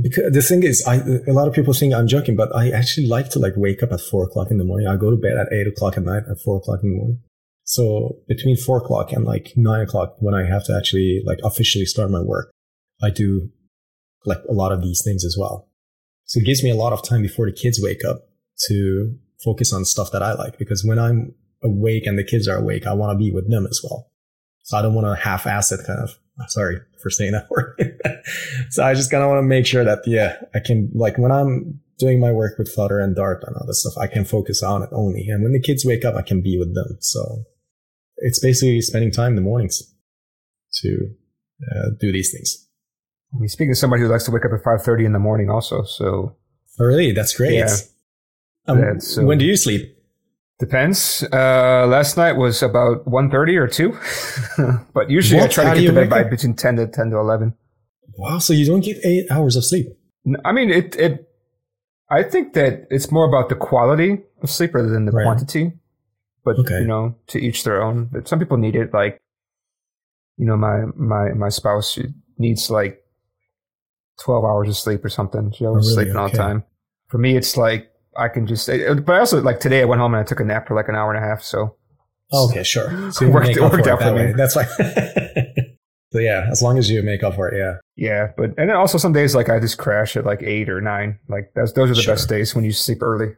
because 0.00 0.32
the 0.32 0.42
thing 0.42 0.62
is, 0.64 0.84
I, 0.86 0.96
a 1.28 1.32
lot 1.32 1.46
of 1.46 1.54
people 1.54 1.72
think 1.72 1.94
I'm 1.94 2.08
joking, 2.08 2.36
but 2.36 2.54
I 2.54 2.70
actually 2.70 3.06
like 3.06 3.30
to 3.30 3.38
like 3.38 3.54
wake 3.56 3.82
up 3.82 3.92
at 3.92 4.00
four 4.00 4.24
o'clock 4.24 4.50
in 4.50 4.58
the 4.58 4.64
morning. 4.64 4.88
I 4.88 4.96
go 4.96 5.10
to 5.10 5.16
bed 5.16 5.36
at 5.36 5.52
eight 5.52 5.66
o'clock 5.66 5.96
at 5.96 6.02
night 6.02 6.24
at 6.28 6.40
four 6.44 6.56
o'clock 6.56 6.80
in 6.82 6.90
the 6.90 6.96
morning. 6.96 7.20
So 7.64 8.16
between 8.28 8.56
four 8.56 8.78
o'clock 8.78 9.12
and 9.12 9.24
like 9.24 9.52
nine 9.56 9.80
o'clock, 9.80 10.16
when 10.18 10.34
I 10.34 10.44
have 10.46 10.64
to 10.64 10.76
actually 10.76 11.22
like 11.24 11.38
officially 11.44 11.86
start 11.86 12.10
my 12.10 12.20
work, 12.20 12.50
I 13.02 13.10
do 13.10 13.50
like 14.24 14.38
a 14.48 14.52
lot 14.52 14.72
of 14.72 14.82
these 14.82 15.02
things 15.04 15.24
as 15.24 15.36
well. 15.38 15.68
So 16.24 16.40
it 16.40 16.46
gives 16.46 16.62
me 16.64 16.70
a 16.70 16.74
lot 16.74 16.92
of 16.92 17.02
time 17.02 17.22
before 17.22 17.46
the 17.46 17.52
kids 17.52 17.80
wake 17.82 18.04
up 18.04 18.28
to 18.68 19.14
focus 19.44 19.72
on 19.72 19.84
stuff 19.84 20.10
that 20.12 20.22
I 20.22 20.32
like. 20.34 20.58
Because 20.58 20.84
when 20.84 20.98
I'm 20.98 21.34
awake 21.62 22.06
and 22.06 22.18
the 22.18 22.24
kids 22.24 22.48
are 22.48 22.56
awake, 22.56 22.86
I 22.86 22.94
want 22.94 23.12
to 23.12 23.22
be 23.22 23.30
with 23.30 23.50
them 23.50 23.66
as 23.66 23.80
well. 23.82 24.10
So 24.62 24.78
I 24.78 24.82
don't 24.82 24.94
want 24.94 25.06
to 25.06 25.22
half-ass 25.22 25.72
it 25.72 25.80
kind 25.86 26.00
of. 26.00 26.10
Sorry 26.48 26.80
for 27.02 27.10
saying 27.10 27.32
that 27.32 27.48
word. 27.50 28.00
so 28.70 28.82
I 28.82 28.94
just 28.94 29.10
kind 29.10 29.22
of 29.22 29.28
want 29.28 29.38
to 29.38 29.46
make 29.46 29.66
sure 29.66 29.84
that, 29.84 30.00
yeah, 30.06 30.36
I 30.54 30.60
can, 30.60 30.90
like 30.94 31.18
when 31.18 31.30
I'm 31.30 31.80
doing 31.98 32.18
my 32.18 32.32
work 32.32 32.58
with 32.58 32.72
Flutter 32.72 32.98
and 32.98 33.14
Dart 33.14 33.44
and 33.46 33.54
all 33.56 33.66
this 33.66 33.82
stuff, 33.82 34.02
I 34.02 34.06
can 34.06 34.24
focus 34.24 34.62
on 34.62 34.82
it 34.82 34.88
only. 34.92 35.28
And 35.28 35.42
when 35.42 35.52
the 35.52 35.60
kids 35.60 35.84
wake 35.84 36.04
up, 36.04 36.14
I 36.16 36.22
can 36.22 36.42
be 36.42 36.58
with 36.58 36.74
them. 36.74 36.96
So 37.00 37.44
it's 38.16 38.40
basically 38.40 38.80
spending 38.80 39.10
time 39.10 39.32
in 39.32 39.36
the 39.36 39.42
mornings 39.42 39.82
to 40.80 41.10
uh, 41.70 41.90
do 42.00 42.10
these 42.10 42.32
things. 42.32 42.63
I 43.34 43.38
mean, 43.38 43.48
speaking 43.48 43.72
of 43.72 43.78
somebody 43.78 44.02
who 44.02 44.08
likes 44.08 44.24
to 44.24 44.30
wake 44.30 44.44
up 44.44 44.52
at 44.52 44.62
5.30 44.62 45.06
in 45.06 45.12
the 45.12 45.18
morning 45.18 45.50
also, 45.50 45.82
so... 45.82 46.36
Oh, 46.78 46.84
really? 46.84 47.12
That's 47.12 47.36
great. 47.36 47.54
Yeah. 47.54 47.74
Um, 48.66 48.98
when 49.26 49.38
do 49.38 49.44
you 49.44 49.56
sleep? 49.56 49.96
Depends. 50.58 51.24
Uh, 51.32 51.86
last 51.88 52.16
night 52.16 52.32
was 52.32 52.62
about 52.62 53.04
1.30 53.06 53.56
or 53.56 53.68
2. 53.68 54.84
but 54.94 55.10
usually 55.10 55.40
what? 55.40 55.50
I 55.50 55.52
try 55.52 55.64
How 55.64 55.74
to 55.74 55.80
get 55.80 55.86
to 55.88 55.92
bed 55.92 56.10
by 56.10 56.22
up? 56.22 56.30
between 56.30 56.54
10 56.54 56.76
to 56.76 56.86
10 56.86 57.10
to 57.10 57.18
11. 57.18 57.54
Wow. 58.16 58.38
So 58.38 58.52
you 58.52 58.64
don't 58.64 58.80
get 58.80 58.98
eight 59.04 59.30
hours 59.30 59.56
of 59.56 59.64
sleep? 59.64 59.88
I 60.44 60.52
mean, 60.52 60.70
it, 60.70 60.94
it, 60.96 61.28
I 62.08 62.22
think 62.22 62.54
that 62.54 62.86
it's 62.90 63.10
more 63.10 63.26
about 63.26 63.48
the 63.48 63.56
quality 63.56 64.22
of 64.42 64.50
sleep 64.50 64.74
rather 64.74 64.88
than 64.88 65.06
the 65.06 65.12
right. 65.12 65.24
quantity. 65.24 65.72
But, 66.44 66.58
okay. 66.60 66.80
you 66.80 66.86
know, 66.86 67.16
to 67.28 67.38
each 67.40 67.64
their 67.64 67.82
own. 67.82 68.08
But 68.12 68.28
some 68.28 68.38
people 68.38 68.56
need 68.56 68.76
it. 68.76 68.94
Like, 68.94 69.20
you 70.36 70.46
know, 70.46 70.56
my, 70.56 70.84
my, 70.94 71.32
my 71.32 71.48
spouse 71.48 71.98
needs 72.38 72.70
like 72.70 73.03
12 74.22 74.44
hours 74.44 74.68
of 74.68 74.76
sleep 74.76 75.04
or 75.04 75.08
something. 75.08 75.52
She 75.52 75.66
always 75.66 75.86
oh, 75.86 75.90
really? 75.90 76.04
sleeping 76.04 76.16
okay. 76.16 76.20
all 76.20 76.28
the 76.30 76.36
time. 76.36 76.64
For 77.08 77.18
me, 77.18 77.36
it's 77.36 77.56
like 77.56 77.90
I 78.16 78.28
can 78.28 78.46
just, 78.46 78.66
but 78.66 79.10
I 79.10 79.18
also 79.18 79.40
like 79.40 79.60
today 79.60 79.82
I 79.82 79.84
went 79.84 80.00
home 80.00 80.14
and 80.14 80.20
I 80.20 80.24
took 80.24 80.40
a 80.40 80.44
nap 80.44 80.68
for 80.68 80.74
like 80.74 80.88
an 80.88 80.94
hour 80.94 81.12
and 81.12 81.22
a 81.22 81.26
half. 81.26 81.42
So, 81.42 81.76
okay, 82.32 82.62
sure. 82.62 83.12
So 83.12 83.26
it 83.26 83.32
worked, 83.32 83.48
it 83.48 83.60
worked 83.60 83.86
out 83.86 84.00
for 84.00 84.12
me. 84.12 84.26
Way. 84.26 84.32
That's 84.32 84.54
fine. 84.54 84.66
so 86.12 86.18
yeah, 86.18 86.46
as 86.50 86.62
long 86.62 86.78
as 86.78 86.90
you 86.90 87.02
make 87.02 87.22
up 87.22 87.34
for 87.34 87.48
it, 87.48 87.58
yeah. 87.58 87.76
Yeah, 87.96 88.32
but 88.36 88.50
and 88.58 88.68
then 88.68 88.76
also 88.76 88.98
some 88.98 89.12
days 89.12 89.34
like 89.34 89.48
I 89.48 89.60
just 89.60 89.78
crash 89.78 90.16
at 90.16 90.24
like 90.24 90.42
eight 90.42 90.68
or 90.68 90.80
nine. 90.80 91.18
Like 91.28 91.52
that's 91.54 91.72
those 91.72 91.90
are 91.90 91.94
the 91.94 92.02
sure. 92.02 92.14
best 92.14 92.28
days 92.28 92.54
when 92.54 92.64
you 92.64 92.72
sleep 92.72 93.02
early. 93.02 93.34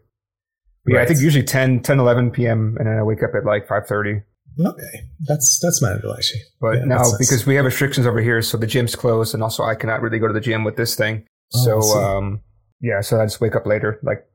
Yeah, 0.89 1.03
I 1.03 1.07
think 1.07 1.21
usually 1.21 1.43
10, 1.43 1.83
10, 1.83 1.99
11 1.99 2.31
p.m. 2.31 2.77
and 2.79 2.87
then 2.87 2.97
I 2.97 3.03
wake 3.03 3.21
up 3.23 3.31
at 3.35 3.45
like 3.45 3.67
five 3.67 3.87
thirty. 3.87 4.23
Okay, 4.59 5.09
that's 5.21 5.59
that's 5.63 5.83
manageable 5.83 6.15
actually. 6.15 6.41
But 6.61 6.79
yeah, 6.79 6.85
now 6.85 7.05
because 7.19 7.47
we 7.47 7.57
have 7.57 7.65
restrictions 7.65 8.07
over 8.07 8.21
here, 8.21 8.41
so 8.41 8.57
the 8.57 8.67
gym's 8.67 8.95
closed, 8.95 9.35
and 9.35 9.43
also 9.43 9.63
I 9.63 9.75
cannot 9.75 10.01
really 10.01 10.19
go 10.19 10.27
to 10.27 10.33
the 10.33 10.41
gym 10.41 10.65
with 10.65 10.77
this 10.77 10.95
thing. 10.95 11.27
Oh, 11.55 11.65
so 11.65 11.99
um, 11.99 12.41
yeah, 12.81 13.01
so 13.01 13.21
I 13.21 13.27
just 13.27 13.41
wake 13.41 13.55
up 13.55 13.67
later, 13.67 14.01
like 14.03 14.27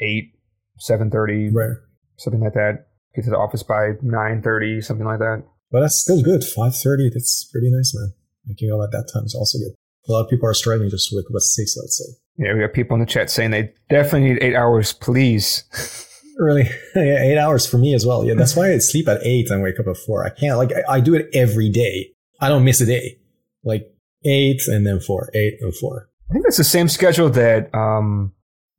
eight, 0.00 0.34
seven 0.78 1.10
thirty, 1.10 1.48
right. 1.48 1.76
something 2.16 2.42
like 2.42 2.54
that. 2.54 2.88
Get 3.14 3.24
to 3.24 3.30
the 3.30 3.38
office 3.38 3.62
by 3.62 3.92
nine 4.02 4.42
thirty, 4.42 4.80
something 4.82 5.06
like 5.06 5.20
that. 5.20 5.44
But 5.70 5.80
that's 5.80 6.00
still 6.00 6.22
good. 6.22 6.44
Five 6.44 6.76
thirty, 6.76 7.08
that's 7.08 7.48
pretty 7.50 7.70
nice, 7.70 7.94
man. 7.94 8.12
Waking 8.46 8.70
up 8.70 8.80
at 8.84 8.92
that 8.92 9.10
time 9.12 9.24
is 9.24 9.34
also 9.34 9.58
good. 9.58 9.74
A 10.08 10.12
lot 10.12 10.24
of 10.24 10.30
people 10.30 10.46
are 10.46 10.54
struggling 10.54 10.90
just 10.90 11.08
to 11.08 11.16
wake 11.16 11.26
up 11.30 11.36
at 11.36 11.42
six, 11.42 11.74
I'd 11.82 11.88
say. 11.88 12.04
Yeah, 12.36 12.52
we 12.52 12.60
got 12.60 12.74
people 12.74 12.94
in 12.96 13.00
the 13.00 13.06
chat 13.06 13.30
saying 13.30 13.52
they 13.52 13.72
definitely 13.88 14.28
need 14.28 14.42
eight 14.42 14.54
hours, 14.54 14.92
please. 14.92 15.64
really? 16.38 16.68
yeah, 16.96 17.22
eight 17.22 17.38
hours 17.38 17.66
for 17.66 17.78
me 17.78 17.94
as 17.94 18.06
well. 18.06 18.24
Yeah, 18.24 18.34
that's 18.34 18.56
why 18.56 18.72
I 18.72 18.78
sleep 18.78 19.08
at 19.08 19.24
eight 19.24 19.50
and 19.50 19.62
wake 19.62 19.78
up 19.80 19.86
at 19.86 19.96
four. 19.96 20.24
I 20.24 20.30
can't 20.30 20.56
like 20.58 20.72
I, 20.72 20.94
I 20.94 21.00
do 21.00 21.14
it 21.14 21.28
every 21.34 21.68
day. 21.68 22.10
I 22.40 22.48
don't 22.48 22.64
miss 22.64 22.80
a 22.80 22.86
day. 22.86 23.18
Like 23.64 23.90
eight 24.24 24.66
and 24.68 24.86
then 24.86 25.00
four, 25.00 25.30
eight 25.34 25.54
and 25.60 25.74
four. 25.76 26.08
I 26.30 26.32
think 26.32 26.44
that's 26.44 26.56
the 26.56 26.64
same 26.64 26.88
schedule 26.88 27.30
that 27.30 27.74
um 27.74 28.32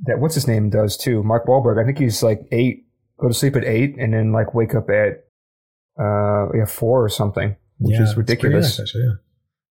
that 0.06 0.20
what's 0.20 0.36
his 0.36 0.47
name 0.47 0.70
does 0.70 0.97
too. 0.97 1.24
Mark 1.24 1.45
Wahlberg. 1.45 1.82
I 1.82 1.86
think 1.86 1.99
he's 1.99 2.22
like 2.22 2.41
eight, 2.51 2.86
go 3.20 3.28
to 3.28 3.34
sleep 3.34 3.56
at 3.56 3.64
eight, 3.64 3.95
and 3.97 4.14
then 4.14 4.32
like 4.32 4.53
wake 4.53 4.76
up 4.76 4.89
at 4.89 5.26
uh 5.99 6.51
yeah 6.53 6.66
four 6.66 7.03
or 7.03 7.10
something, 7.10 7.56
which 7.80 7.95
yeah, 7.95 8.03
is 8.03 8.18
ridiculous. 8.18 8.68
It's, 8.68 8.80
nice, 8.80 8.88
actually, 8.88 9.03
yeah. 9.03 9.14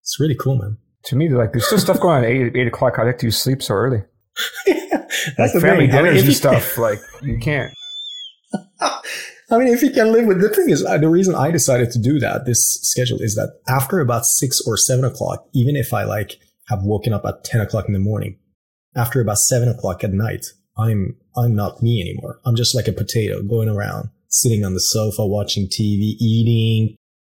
it's 0.02 0.20
really 0.20 0.36
cool, 0.36 0.56
man. 0.58 0.78
To 1.06 1.16
me, 1.16 1.30
like 1.30 1.52
there's 1.52 1.66
still 1.66 1.80
stuff 1.80 2.00
going 2.00 2.18
on 2.18 2.24
at 2.24 2.30
eight 2.30 2.56
eight 2.56 2.68
o'clock. 2.68 2.98
I 2.98 3.04
like 3.04 3.18
to 3.20 3.32
sleep 3.32 3.62
so 3.62 3.74
early. 3.74 4.04
That's 5.38 5.54
like 5.54 5.64
family 5.64 5.88
dinners 5.88 6.10
I 6.10 6.16
mean, 6.16 6.26
and 6.26 6.36
stuff. 6.36 6.78
like 6.78 7.00
you 7.22 7.38
can't. 7.40 7.74
I 8.82 9.58
mean, 9.58 9.68
if 9.68 9.82
you 9.84 9.92
can 9.92 10.12
live 10.12 10.26
with 10.26 10.42
the 10.42 10.50
thing 10.50 10.70
is 10.70 10.84
uh, 10.86 10.98
the 10.98 11.10
reason 11.10 11.36
I 11.36 11.52
decided 11.52 11.92
to 11.92 12.00
do 12.00 12.20
that 12.20 12.46
this 12.46 12.80
schedule 12.82 13.20
is 13.22 13.36
that 13.36 13.60
after 13.68 14.00
about 14.00 14.26
six 14.26 14.62
or 14.66 14.78
seven 14.78 15.06
o'clock, 15.06 15.46
even 15.54 15.76
if 15.76 15.94
I 15.94 16.04
like 16.04 16.40
have 16.70 16.84
woken 16.84 17.14
up 17.14 17.26
at 17.26 17.44
ten 17.44 17.62
o'clock 17.62 17.86
in 17.88 17.94
the 17.94 18.00
morning, 18.00 18.38
after 18.96 19.22
about 19.22 19.38
seven 19.38 19.70
o'clock 19.70 20.04
at 20.04 20.12
night, 20.12 20.46
I'm, 20.78 21.16
I'm 21.36 21.56
not 21.56 21.82
me 21.82 22.02
anymore. 22.02 22.40
I'm 22.46 22.56
just 22.56 22.76
like 22.76 22.88
a 22.88 22.94
potato 22.94 23.42
going 23.44 23.70
around, 23.70 24.10
sitting 24.28 24.66
on 24.66 24.74
the 24.74 24.80
sofa, 24.80 25.26
watching 25.26 25.68
TV, 25.68 26.16
eating, 26.20 26.96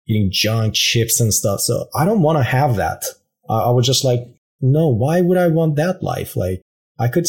eating 0.07 0.29
junk 0.31 0.73
chips 0.73 1.19
and 1.19 1.33
stuff. 1.33 1.61
So 1.61 1.87
I 1.95 2.05
don't 2.05 2.21
want 2.21 2.37
to 2.37 2.43
have 2.43 2.75
that. 2.77 3.05
I, 3.49 3.59
I 3.59 3.69
was 3.71 3.85
just 3.85 4.03
like, 4.03 4.21
no, 4.61 4.87
why 4.87 5.21
would 5.21 5.37
I 5.37 5.47
want 5.47 5.75
that 5.75 6.01
life? 6.01 6.35
Like 6.35 6.61
I 6.99 7.07
could 7.07 7.25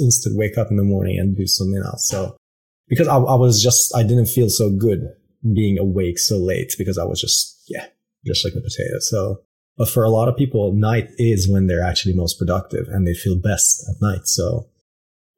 instead 0.00 0.32
wake 0.34 0.56
up 0.56 0.70
in 0.70 0.76
the 0.76 0.82
morning 0.82 1.18
and 1.18 1.36
do 1.36 1.46
something 1.46 1.82
else. 1.84 2.08
So 2.08 2.36
because 2.88 3.08
I, 3.08 3.16
I 3.16 3.34
was 3.34 3.62
just, 3.62 3.94
I 3.94 4.02
didn't 4.02 4.26
feel 4.26 4.48
so 4.48 4.70
good 4.70 5.08
being 5.54 5.78
awake 5.78 6.18
so 6.18 6.36
late 6.36 6.74
because 6.78 6.98
I 6.98 7.04
was 7.04 7.20
just, 7.20 7.62
yeah, 7.68 7.86
just 8.26 8.44
like 8.44 8.54
a 8.54 8.60
potato. 8.60 8.98
So 9.00 9.42
but 9.80 9.88
for 9.88 10.04
a 10.04 10.10
lot 10.10 10.28
of 10.28 10.36
people, 10.36 10.74
night 10.74 11.08
is 11.16 11.48
when 11.48 11.66
they're 11.66 11.82
actually 11.82 12.12
most 12.12 12.38
productive 12.38 12.86
and 12.88 13.06
they 13.06 13.14
feel 13.14 13.34
best 13.34 13.88
at 13.88 13.96
night. 14.02 14.26
So 14.26 14.68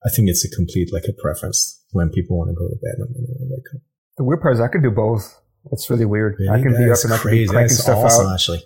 I 0.05 0.11
think 0.11 0.28
it's 0.28 0.45
a 0.45 0.51
complete 0.51 0.93
like 0.93 1.05
a 1.09 1.12
preference 1.12 1.80
when 1.93 2.11
people 2.11 2.39
want 2.39 2.51
to 2.51 2.55
go 2.55 2.66
to 2.66 2.74
bed 2.74 2.95
and 2.99 3.14
when 3.14 3.22
they 3.22 3.35
want 3.39 3.51
to 3.51 3.55
wake 3.55 3.74
up. 3.76 3.83
The 4.18 4.24
weird 4.24 4.41
part 4.41 4.55
is 4.55 4.61
I 4.61 4.66
can 4.66 4.83
do 4.83 4.91
both. 4.91 5.41
It's 5.70 5.89
really 5.89 6.07
weird. 6.07 6.35
Really? 6.41 6.59
I 6.59 6.61
can 6.61 6.72
be 6.72 6.91
up 6.91 6.99
and 7.05 7.12
I 7.12 7.18
can 7.18 7.30
be 7.30 7.47
cranking 7.47 7.76
stuff 7.76 7.99
awesome, 7.99 8.26
out. 8.26 8.35
Actually. 8.35 8.64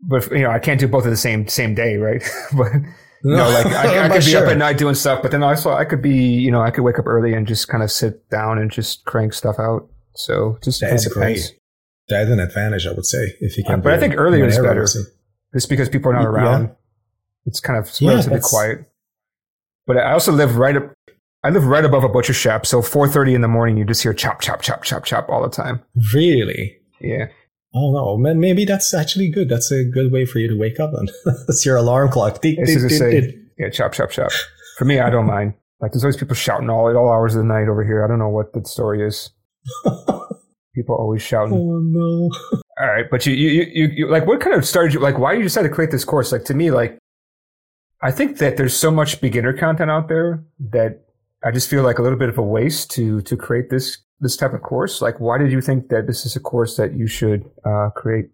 But 0.00 0.30
you 0.30 0.44
know, 0.44 0.50
I 0.50 0.58
can't 0.58 0.80
do 0.80 0.88
both 0.88 1.04
at 1.04 1.10
the 1.10 1.16
same 1.18 1.46
same 1.46 1.74
day, 1.74 1.98
right? 1.98 2.22
but 2.56 2.72
you 3.22 3.36
know, 3.36 3.48
like 3.50 3.66
I, 3.66 4.04
I 4.04 4.08
could 4.12 4.24
be 4.24 4.30
sure. 4.30 4.44
up 4.44 4.50
at 4.50 4.56
night 4.56 4.78
doing 4.78 4.94
stuff, 4.94 5.22
but 5.22 5.30
then 5.30 5.42
also 5.42 5.72
I 5.72 5.84
could 5.84 6.02
be, 6.02 6.16
you 6.16 6.50
know, 6.50 6.62
I 6.62 6.70
could 6.70 6.82
wake 6.82 6.98
up 6.98 7.06
early 7.06 7.34
and 7.34 7.46
just 7.46 7.68
kind 7.68 7.82
of 7.82 7.90
sit 7.90 8.28
down 8.30 8.58
and 8.58 8.70
just 8.70 9.04
crank 9.04 9.32
stuff 9.32 9.58
out. 9.58 9.88
So 10.14 10.58
just 10.62 10.80
that's 10.80 11.06
great 11.08 11.54
that's 12.10 12.30
an 12.30 12.40
advantage, 12.40 12.86
I 12.86 12.92
would 12.92 13.06
say, 13.06 13.36
if 13.40 13.56
you 13.56 13.64
can. 13.64 13.80
Uh, 13.80 13.82
but 13.82 13.94
I 13.94 13.98
think 13.98 14.14
earlier 14.16 14.44
is 14.44 14.58
better, 14.58 14.84
just 14.84 15.68
because 15.68 15.88
people 15.88 16.10
are 16.10 16.14
not 16.14 16.26
around. 16.26 16.62
Yeah. 16.64 16.70
It's 17.46 17.60
kind 17.60 17.78
of 17.78 17.90
relatively 18.02 18.36
yeah, 18.36 18.42
quiet. 18.42 18.78
But 19.86 19.96
I 19.96 20.12
also 20.12 20.32
live 20.32 20.56
right 20.56 20.76
up. 20.76 20.92
I 21.42 21.48
live 21.48 21.64
right 21.64 21.84
above 21.84 22.04
a 22.04 22.08
butcher 22.08 22.34
shop, 22.34 22.66
so 22.66 22.82
4:30 22.82 23.34
in 23.34 23.40
the 23.40 23.48
morning, 23.48 23.78
you 23.78 23.84
just 23.84 24.02
hear 24.02 24.12
chop, 24.12 24.42
chop, 24.42 24.60
chop, 24.60 24.82
chop, 24.82 25.04
chop 25.04 25.30
all 25.30 25.42
the 25.42 25.48
time. 25.48 25.82
Really? 26.12 26.76
Yeah. 27.00 27.28
Oh 27.74 27.92
no, 27.92 28.34
maybe 28.34 28.64
that's 28.64 28.92
actually 28.92 29.28
good. 29.28 29.48
That's 29.48 29.70
a 29.70 29.84
good 29.84 30.10
way 30.12 30.24
for 30.24 30.38
you 30.38 30.48
to 30.48 30.58
wake 30.58 30.80
up. 30.80 30.90
Then 30.92 31.08
that's 31.46 31.64
your 31.64 31.76
alarm 31.76 32.10
clock. 32.10 32.40
Ding, 32.40 32.56
ding, 32.56 32.66
ding, 32.66 32.88
say, 32.88 33.38
yeah, 33.58 33.70
chop, 33.70 33.92
chop, 33.92 34.10
chop. 34.10 34.32
For 34.76 34.84
me, 34.84 34.98
I 34.98 35.10
don't 35.10 35.26
mind. 35.26 35.54
Like 35.80 35.92
there's 35.92 36.04
always 36.04 36.16
people 36.16 36.34
shouting 36.34 36.68
all 36.68 36.88
at 36.88 36.96
all 36.96 37.10
hours 37.10 37.34
of 37.34 37.42
the 37.42 37.46
night 37.46 37.68
over 37.68 37.84
here. 37.84 38.04
I 38.04 38.08
don't 38.08 38.18
know 38.18 38.28
what 38.28 38.52
the 38.52 38.64
story 38.64 39.06
is. 39.06 39.30
People 40.74 40.94
always 40.94 41.20
shouting. 41.20 41.54
Oh 41.54 41.80
no! 41.82 42.30
All 42.80 42.86
right, 42.86 43.04
but 43.10 43.26
you, 43.26 43.34
you, 43.34 43.66
you, 43.72 43.86
you, 43.88 44.08
like, 44.08 44.26
what 44.26 44.40
kind 44.40 44.56
of 44.56 44.64
started 44.64 44.94
you? 44.94 45.00
Like, 45.00 45.18
why 45.18 45.32
did 45.32 45.38
you 45.38 45.44
decide 45.44 45.64
to 45.64 45.68
create 45.68 45.90
this 45.90 46.04
course? 46.04 46.32
Like, 46.32 46.44
to 46.44 46.54
me, 46.54 46.70
like, 46.70 46.96
I 48.00 48.10
think 48.10 48.38
that 48.38 48.56
there's 48.56 48.74
so 48.74 48.90
much 48.90 49.20
beginner 49.20 49.52
content 49.52 49.90
out 49.90 50.08
there 50.08 50.42
that 50.70 51.04
I 51.44 51.50
just 51.50 51.68
feel 51.68 51.82
like 51.82 51.98
a 51.98 52.02
little 52.02 52.18
bit 52.18 52.28
of 52.28 52.38
a 52.38 52.42
waste 52.42 52.90
to 52.92 53.20
to 53.22 53.36
create 53.36 53.68
this 53.68 53.98
this 54.20 54.36
type 54.36 54.52
of 54.52 54.62
course. 54.62 55.00
Like, 55.00 55.18
why 55.18 55.38
did 55.38 55.50
you 55.50 55.60
think 55.60 55.88
that 55.88 56.06
this 56.06 56.26
is 56.26 56.36
a 56.36 56.40
course 56.40 56.76
that 56.76 56.94
you 56.94 57.06
should 57.06 57.50
uh, 57.64 57.90
create? 57.90 58.26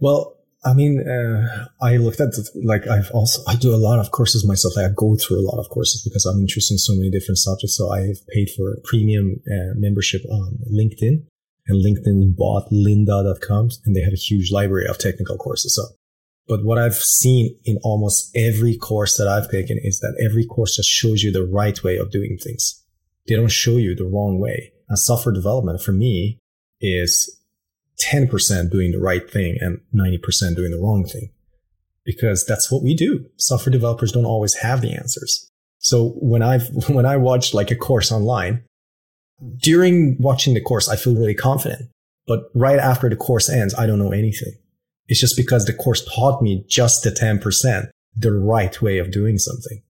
Well, 0.00 0.34
I 0.64 0.74
mean, 0.74 1.08
uh, 1.08 1.66
I 1.80 1.96
looked 1.96 2.20
at 2.20 2.34
like 2.64 2.86
I've 2.88 3.10
also 3.12 3.42
I 3.46 3.54
do 3.54 3.72
a 3.74 3.76
lot 3.76 4.00
of 4.00 4.10
courses 4.10 4.46
myself. 4.46 4.76
Like 4.76 4.90
I 4.90 4.94
go 4.94 5.16
through 5.16 5.38
a 5.38 5.46
lot 5.48 5.60
of 5.60 5.68
courses 5.70 6.02
because 6.02 6.26
I'm 6.26 6.40
interested 6.40 6.74
in 6.74 6.78
so 6.78 6.94
many 6.94 7.10
different 7.10 7.38
subjects. 7.38 7.76
So 7.76 7.90
I've 7.92 8.26
paid 8.28 8.50
for 8.56 8.72
a 8.72 8.80
premium 8.82 9.40
uh, 9.46 9.74
membership 9.76 10.22
on 10.28 10.58
LinkedIn, 10.72 11.22
and 11.68 11.84
LinkedIn 11.84 12.36
bought 12.36 12.70
lynda.com 12.72 13.68
and 13.84 13.94
they 13.94 14.00
have 14.00 14.12
a 14.12 14.16
huge 14.16 14.50
library 14.50 14.88
of 14.88 14.98
technical 14.98 15.36
courses. 15.36 15.76
So, 15.76 15.82
but 16.48 16.64
what 16.64 16.78
I've 16.78 16.94
seen 16.94 17.56
in 17.64 17.78
almost 17.84 18.36
every 18.36 18.76
course 18.76 19.16
that 19.16 19.28
I've 19.28 19.50
taken 19.50 19.78
is 19.80 20.00
that 20.00 20.18
every 20.20 20.44
course 20.44 20.76
just 20.76 20.88
shows 20.88 21.22
you 21.22 21.30
the 21.30 21.46
right 21.46 21.82
way 21.84 21.98
of 21.98 22.10
doing 22.10 22.36
things. 22.42 22.82
They 23.28 23.36
don't 23.36 23.50
show 23.50 23.76
you 23.76 23.94
the 23.94 24.06
wrong 24.06 24.40
way. 24.40 24.72
Software 24.96 25.34
development 25.34 25.80
for 25.82 25.92
me 25.92 26.38
is 26.80 27.38
10% 28.00 28.70
doing 28.70 28.92
the 28.92 28.98
right 28.98 29.28
thing 29.28 29.58
and 29.60 29.80
90% 29.94 30.56
doing 30.56 30.70
the 30.70 30.78
wrong 30.78 31.04
thing. 31.04 31.30
Because 32.04 32.46
that's 32.46 32.70
what 32.70 32.82
we 32.82 32.94
do. 32.94 33.26
Software 33.36 33.72
developers 33.72 34.12
don't 34.12 34.24
always 34.24 34.54
have 34.54 34.80
the 34.80 34.92
answers. 34.92 35.46
So 35.78 36.10
when 36.20 36.42
I've, 36.42 36.68
when 36.88 37.06
I 37.06 37.16
watch 37.16 37.54
like 37.54 37.70
a 37.70 37.76
course 37.76 38.10
online, 38.10 38.64
during 39.58 40.16
watching 40.18 40.54
the 40.54 40.60
course, 40.60 40.88
I 40.88 40.96
feel 40.96 41.14
really 41.14 41.34
confident. 41.34 41.90
But 42.26 42.44
right 42.54 42.78
after 42.78 43.08
the 43.08 43.16
course 43.16 43.48
ends, 43.48 43.74
I 43.74 43.86
don't 43.86 43.98
know 43.98 44.12
anything. 44.12 44.54
It's 45.06 45.20
just 45.20 45.36
because 45.36 45.64
the 45.64 45.72
course 45.72 46.04
taught 46.14 46.42
me 46.42 46.64
just 46.68 47.02
the 47.02 47.10
10%, 47.10 47.90
the 48.16 48.32
right 48.32 48.80
way 48.82 48.98
of 48.98 49.10
doing 49.10 49.38
something. 49.38 49.82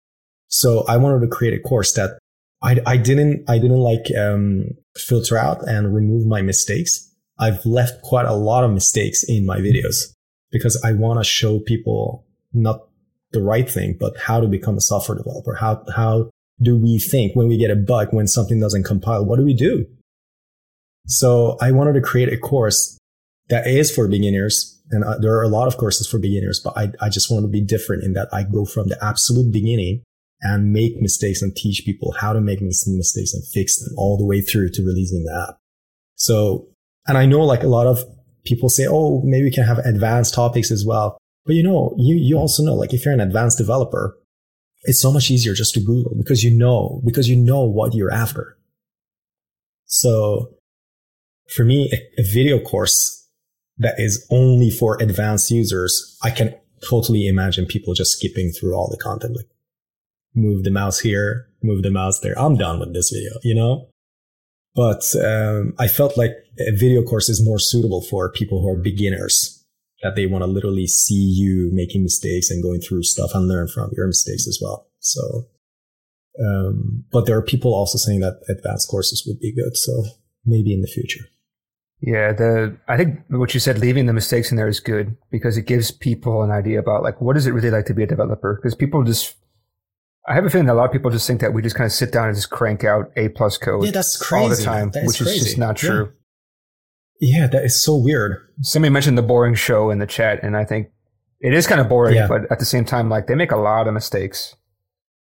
So 0.46 0.84
I 0.86 0.96
wanted 0.96 1.20
to 1.20 1.28
create 1.28 1.55
a 1.55 1.61
course 1.61 1.92
that 1.94 2.18
I, 2.62 2.78
I 2.86 2.96
didn't 2.96 3.48
I 3.48 3.59
didn't 3.59 3.78
like 3.78 4.06
um, 4.18 4.70
filter 4.96 5.36
out 5.36 5.66
and 5.68 5.94
remove 5.94 6.26
my 6.26 6.42
mistakes. 6.42 7.04
I've 7.38 7.64
left 7.64 8.02
quite 8.02 8.26
a 8.26 8.34
lot 8.34 8.64
of 8.64 8.72
mistakes 8.72 9.22
in 9.22 9.46
my 9.46 9.59
videos 9.59 10.12
because 10.50 10.80
I 10.84 10.92
want 10.92 11.20
to 11.20 11.24
show 11.24 11.61
people 11.61 12.26
not 12.52 12.88
the 13.32 13.42
right 13.42 13.68
thing, 13.70 13.96
but 13.98 14.18
how 14.18 14.40
to 14.40 14.48
become 14.48 14.76
a 14.76 14.80
software 14.80 15.16
developer. 15.16 15.54
How 15.54 15.84
how 15.94 16.30
do 16.61 16.76
we 16.76 16.98
think 16.98 17.36
when 17.36 17.46
we 17.46 17.56
get 17.56 17.70
a 17.70 17.76
bug 17.76 18.09
when 18.11 18.26
something 18.26 18.59
doesn't 18.59 18.84
compile? 18.84 19.24
What 19.24 19.38
do 19.38 19.44
we 19.44 19.54
do? 19.54 19.86
So 21.06 21.56
I 21.61 21.70
wanted 21.70 21.94
to 21.94 22.00
create 22.00 22.32
a 22.32 22.36
course 22.36 22.98
that 23.48 23.66
is 23.66 23.94
for 23.94 24.09
beginners. 24.09 24.74
And 24.90 25.04
uh, 25.04 25.18
there 25.18 25.34
are 25.34 25.42
a 25.42 25.48
lot 25.48 25.68
of 25.68 25.76
courses 25.76 26.09
for 26.09 26.18
beginners, 26.18 26.61
but 26.62 26.76
I, 26.76 26.90
I 27.00 27.09
just 27.09 27.30
want 27.30 27.44
to 27.44 27.48
be 27.48 27.61
different 27.61 28.04
in 28.04 28.14
that 28.14 28.28
I 28.32 28.42
go 28.42 28.64
from 28.64 28.88
the 28.88 29.02
absolute 29.04 29.52
beginning 29.52 30.02
and 30.41 30.72
make 30.72 31.01
mistakes 31.01 31.43
and 31.43 31.55
teach 31.55 31.82
people 31.84 32.14
how 32.20 32.32
to 32.32 32.41
make 32.41 32.61
mistakes 32.61 33.34
and 33.34 33.45
fix 33.53 33.78
them 33.78 33.93
all 33.97 34.16
the 34.16 34.24
way 34.24 34.41
through 34.41 34.70
to 34.70 34.82
releasing 34.82 35.24
the 35.24 35.47
app. 35.49 35.59
So, 36.14 36.68
and 37.07 37.18
I 37.18 37.26
know 37.26 37.41
like 37.41 37.62
a 37.62 37.68
lot 37.68 37.86
of 37.86 37.99
people 38.45 38.68
say, 38.68 38.86
oh, 38.89 39.20
maybe 39.24 39.45
we 39.45 39.51
can 39.51 39.64
have 39.64 39.78
advanced 39.78 40.34
topics 40.34 40.70
as 40.70 40.84
well. 40.86 41.18
But 41.45 41.55
you 41.55 41.62
know, 41.62 41.95
you, 41.99 42.16
you 42.16 42.36
also 42.36 42.62
know, 42.62 42.74
like 42.74 42.93
if 42.93 43.05
you're 43.05 43.14
an 43.14 43.20
advanced 43.20 43.59
developer, 43.59 44.16
it's 44.82 45.01
so 45.01 45.12
much 45.12 45.30
easier 45.30 45.55
just 45.55 45.74
to 45.74 45.80
Google 45.80 46.14
because 46.16 46.45
you 46.45 46.51
know, 46.51 47.01
because 47.05 47.28
you 47.28 47.36
know 47.36 47.64
what 47.64 47.95
you're 47.95 48.12
after. 48.12 48.57
So 49.86 50.55
for 51.55 51.64
me, 51.64 51.91
a, 51.93 52.20
a 52.20 52.24
video 52.24 52.61
course 52.61 53.26
that 53.78 53.95
is 53.99 54.26
only 54.30 54.70
for 54.70 55.01
advanced 55.01 55.51
users, 55.51 56.18
I 56.22 56.30
can 56.30 56.55
totally 56.89 57.26
imagine 57.26 57.66
people 57.66 57.95
just 57.95 58.12
skipping 58.12 58.51
through 58.51 58.74
all 58.74 58.89
the 58.91 59.03
content, 59.03 59.36
like 59.36 59.47
move 60.35 60.64
the 60.64 60.70
mouse 60.70 61.01
here, 61.01 61.49
move 61.62 61.83
the 61.83 61.91
mouse 61.91 62.20
there. 62.20 62.39
I'm 62.39 62.57
done 62.57 62.81
with 62.81 62.95
this 62.95 63.11
video, 63.11 63.39
you 63.43 63.55
know? 63.55 63.89
But 64.74 65.03
um, 65.24 65.74
I 65.79 65.89
felt 65.89 66.16
like 66.16 66.33
a 66.61 66.76
video 66.76 67.03
course 67.03 67.29
is 67.29 67.45
more 67.45 67.59
suitable 67.59 68.03
for 68.03 68.31
people 68.31 68.62
who 68.62 68.68
are 68.68 68.83
beginners, 68.83 69.64
that 70.03 70.14
they 70.14 70.26
want 70.26 70.43
to 70.43 70.47
literally 70.47 70.87
see 70.87 71.14
you 71.14 71.70
making 71.72 72.03
mistakes 72.03 72.51
and 72.51 72.62
going 72.62 72.81
through 72.81 73.03
stuff 73.03 73.31
and 73.35 73.49
learn 73.49 73.68
from 73.68 73.91
your 73.97 74.07
mistakes 74.07 74.47
as 74.47 74.59
well. 74.62 74.87
So, 75.01 75.47
um, 76.45 77.05
but 77.11 77.26
there 77.26 77.37
are 77.37 77.43
people 77.43 77.74
also 77.74 77.99
saying 77.99 78.20
that 78.20 78.41
advanced 78.49 78.89
courses 78.89 79.24
would 79.26 79.41
be 79.41 79.53
good. 79.53 79.76
So 79.76 80.05
maybe 80.45 80.72
in 80.72 80.83
the 80.83 80.87
future. 80.87 81.24
Yeah, 82.01 82.33
the 82.33 82.76
I 82.87 82.97
think 82.97 83.18
what 83.29 83.55
you 83.55 83.61
said, 83.61 83.81
leaving 83.81 84.07
the 84.07 84.12
mistakes 84.12 84.53
in 84.53 84.57
there 84.57 84.68
is 84.68 84.79
good 84.79 85.16
because 85.33 85.57
it 85.57 85.66
gives 85.66 85.91
people 85.91 86.43
an 86.43 86.53
idea 86.53 86.79
about 86.79 87.03
like 87.03 87.20
what 87.20 87.37
is 87.37 87.49
it 87.49 87.51
really 87.51 87.70
like 87.70 87.87
to 87.87 87.95
be 87.95 88.05
a 88.05 88.07
developer? 88.07 88.55
Because 88.55 88.76
people 88.76 89.03
just, 89.03 89.35
I 90.29 90.35
have 90.35 90.45
a 90.45 90.51
feeling 90.51 90.66
that 90.66 90.74
a 90.74 90.74
lot 90.74 90.85
of 90.85 90.93
people 90.93 91.11
just 91.11 91.26
think 91.26 91.41
that 91.41 91.55
we 91.55 91.62
just 91.62 91.74
kind 91.74 91.87
of 91.87 91.93
sit 91.93 92.12
down 92.12 92.29
and 92.29 92.37
just 92.37 92.51
crank 92.51 92.85
out 92.85 93.11
A 93.16 93.31
plus 93.31 93.57
code. 93.57 93.85
Yeah, 93.85 93.93
that's 93.93 94.16
crazy 94.16 94.43
all 94.43 94.49
the 94.49 94.57
time, 94.57 94.89
which 95.07 95.18
crazy. 95.18 95.37
is 95.37 95.45
just 95.45 95.59
not 95.59 95.76
true. 95.76 96.12
Yeah. 97.20 97.41
yeah, 97.41 97.47
that 97.47 97.64
is 97.64 97.83
so 97.83 97.97
weird. 97.97 98.37
Somebody 98.61 98.91
mentioned 98.91 99.16
the 99.16 99.22
boring 99.22 99.55
show 99.55 99.91
in 99.91 99.99
the 99.99 100.07
chat, 100.07 100.41
and 100.43 100.57
I 100.57 100.64
think 100.64 100.89
it 101.41 101.55
is 101.55 101.66
kind 101.66 101.81
of 101.81 101.89
boring, 101.89 102.16
yeah. 102.16 102.26
but 102.26 102.51
at 102.51 102.59
the 102.59 102.64
same 102.64 102.85
time, 102.85 103.09
like 103.09 103.26
they 103.26 103.35
make 103.35 103.53
a 103.53 103.57
lot 103.57 103.89
of 103.89 103.95
mistakes. 103.95 104.55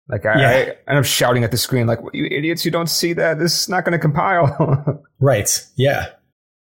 Like 0.08 0.26
I. 0.26 0.42
I 0.42 0.76
end 0.88 0.98
up 0.98 1.04
shouting 1.04 1.44
at 1.44 1.52
the 1.52 1.56
screen, 1.56 1.86
like, 1.86 2.00
"You 2.12 2.24
idiots! 2.24 2.64
You 2.64 2.70
don't 2.70 2.88
see 2.88 3.12
that? 3.12 3.38
This 3.38 3.62
is 3.62 3.68
not 3.68 3.84
going 3.84 3.92
to 3.92 3.98
compile." 3.98 5.04
right. 5.20 5.48
Yeah. 5.76 6.08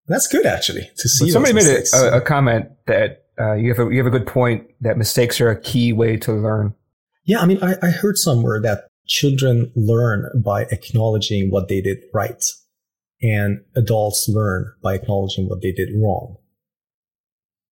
That's 0.07 0.27
good 0.27 0.45
actually 0.45 0.89
to 0.97 1.09
see. 1.09 1.29
somebody 1.29 1.53
made 1.53 1.65
a, 1.65 2.17
a, 2.17 2.21
comment 2.21 2.69
that 2.87 3.25
uh, 3.39 3.53
you 3.53 3.73
have 3.73 3.87
a, 3.87 3.91
you 3.91 3.97
have 4.03 4.05
a 4.05 4.17
good 4.17 4.27
point 4.27 4.67
that 4.81 4.97
mistakes 4.97 5.39
are 5.39 5.49
a 5.49 5.59
key 5.59 5.93
way 5.93 6.17
to 6.17 6.33
learn. 6.33 6.73
Yeah, 7.25 7.39
I 7.39 7.45
mean, 7.45 7.59
I, 7.61 7.75
I 7.81 7.89
heard 7.89 8.17
somewhere 8.17 8.61
that 8.61 8.87
children 9.07 9.71
learn 9.75 10.29
by 10.43 10.63
acknowledging 10.63 11.49
what 11.49 11.67
they 11.67 11.81
did 11.81 11.99
right, 12.13 12.43
and 13.21 13.61
adults 13.75 14.27
learn 14.29 14.73
by 14.81 14.95
acknowledging 14.95 15.47
what 15.47 15.61
they 15.61 15.71
did 15.71 15.89
wrong. 15.95 16.37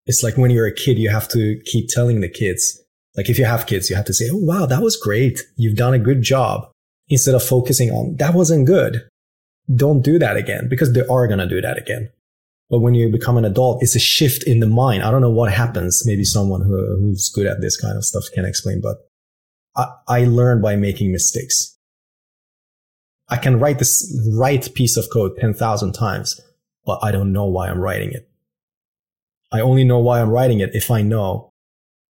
It's 0.06 0.24
like 0.24 0.38
when 0.38 0.52
you're 0.52 0.68
a 0.68 0.74
kid, 0.74 0.97
you 0.97 1.10
have 1.10 1.28
to 1.30 1.60
keep 1.66 1.89
telling 1.89 2.22
the 2.22 2.30
kids. 2.30 2.82
Like 3.16 3.30
if 3.30 3.38
you 3.38 3.45
have 3.45 3.68
kids, 3.68 3.89
you 3.89 3.95
have 3.95 4.06
to 4.06 4.14
say, 4.14 4.30
"Oh 4.32 4.38
wow, 4.38 4.66
that 4.66 4.82
was 4.82 4.95
great. 4.95 5.41
You've 5.58 5.78
done 5.78 5.93
a 5.93 5.99
good 5.99 6.22
job," 6.22 6.72
instead 7.10 7.36
of 7.36 7.43
focusing 7.43 7.91
on 7.91 8.16
that 8.18 8.34
wasn't 8.34 8.68
good. 8.68 9.02
Don't 9.74 10.02
do 10.02 10.18
that 10.18 10.38
again 10.38 10.68
because 10.70 10.93
they 10.93 11.06
are 11.06 11.28
going 11.28 11.39
to 11.39 11.47
do 11.47 11.62
that 11.62 11.78
again. 11.78 12.10
But 12.70 12.80
when 12.80 12.95
you 12.95 13.10
become 13.10 13.38
an 13.38 13.45
adult, 13.45 13.84
it's 13.84 13.95
a 13.95 13.99
shift 13.99 14.43
in 14.47 14.62
the 14.62 14.68
mind. 14.68 15.04
I 15.04 15.12
don't 15.12 15.22
know 15.22 15.30
what 15.30 15.52
happens. 15.52 16.04
Maybe 16.06 16.24
someone 16.24 16.62
who, 16.62 16.78
who's 16.99 17.30
good 17.30 17.45
at 17.45 17.60
this 17.60 17.76
kind 17.76 17.97
of 17.97 18.06
stuff 18.06 18.24
can 18.34 18.45
explain, 18.45 18.80
but 18.82 18.97
I, 19.76 19.88
I 20.07 20.24
learn 20.26 20.61
by 20.61 20.76
making 20.76 21.11
mistakes. 21.11 21.78
I 23.30 23.38
can 23.38 23.59
write 23.59 23.80
this 23.80 24.13
right 24.38 24.67
piece 24.76 24.97
of 24.97 25.05
code 25.11 25.38
10,000 25.39 25.93
times, 25.93 26.39
but 26.86 26.99
I 27.01 27.11
don't 27.11 27.32
know 27.32 27.45
why 27.45 27.69
I'm 27.69 27.80
writing 27.80 28.11
it. 28.11 28.30
I 29.51 29.61
only 29.61 29.84
know 29.84 29.99
why 29.99 30.22
I'm 30.22 30.30
writing 30.30 30.59
it 30.59 30.72
if 30.74 30.91
I 30.91 31.01
know 31.01 31.51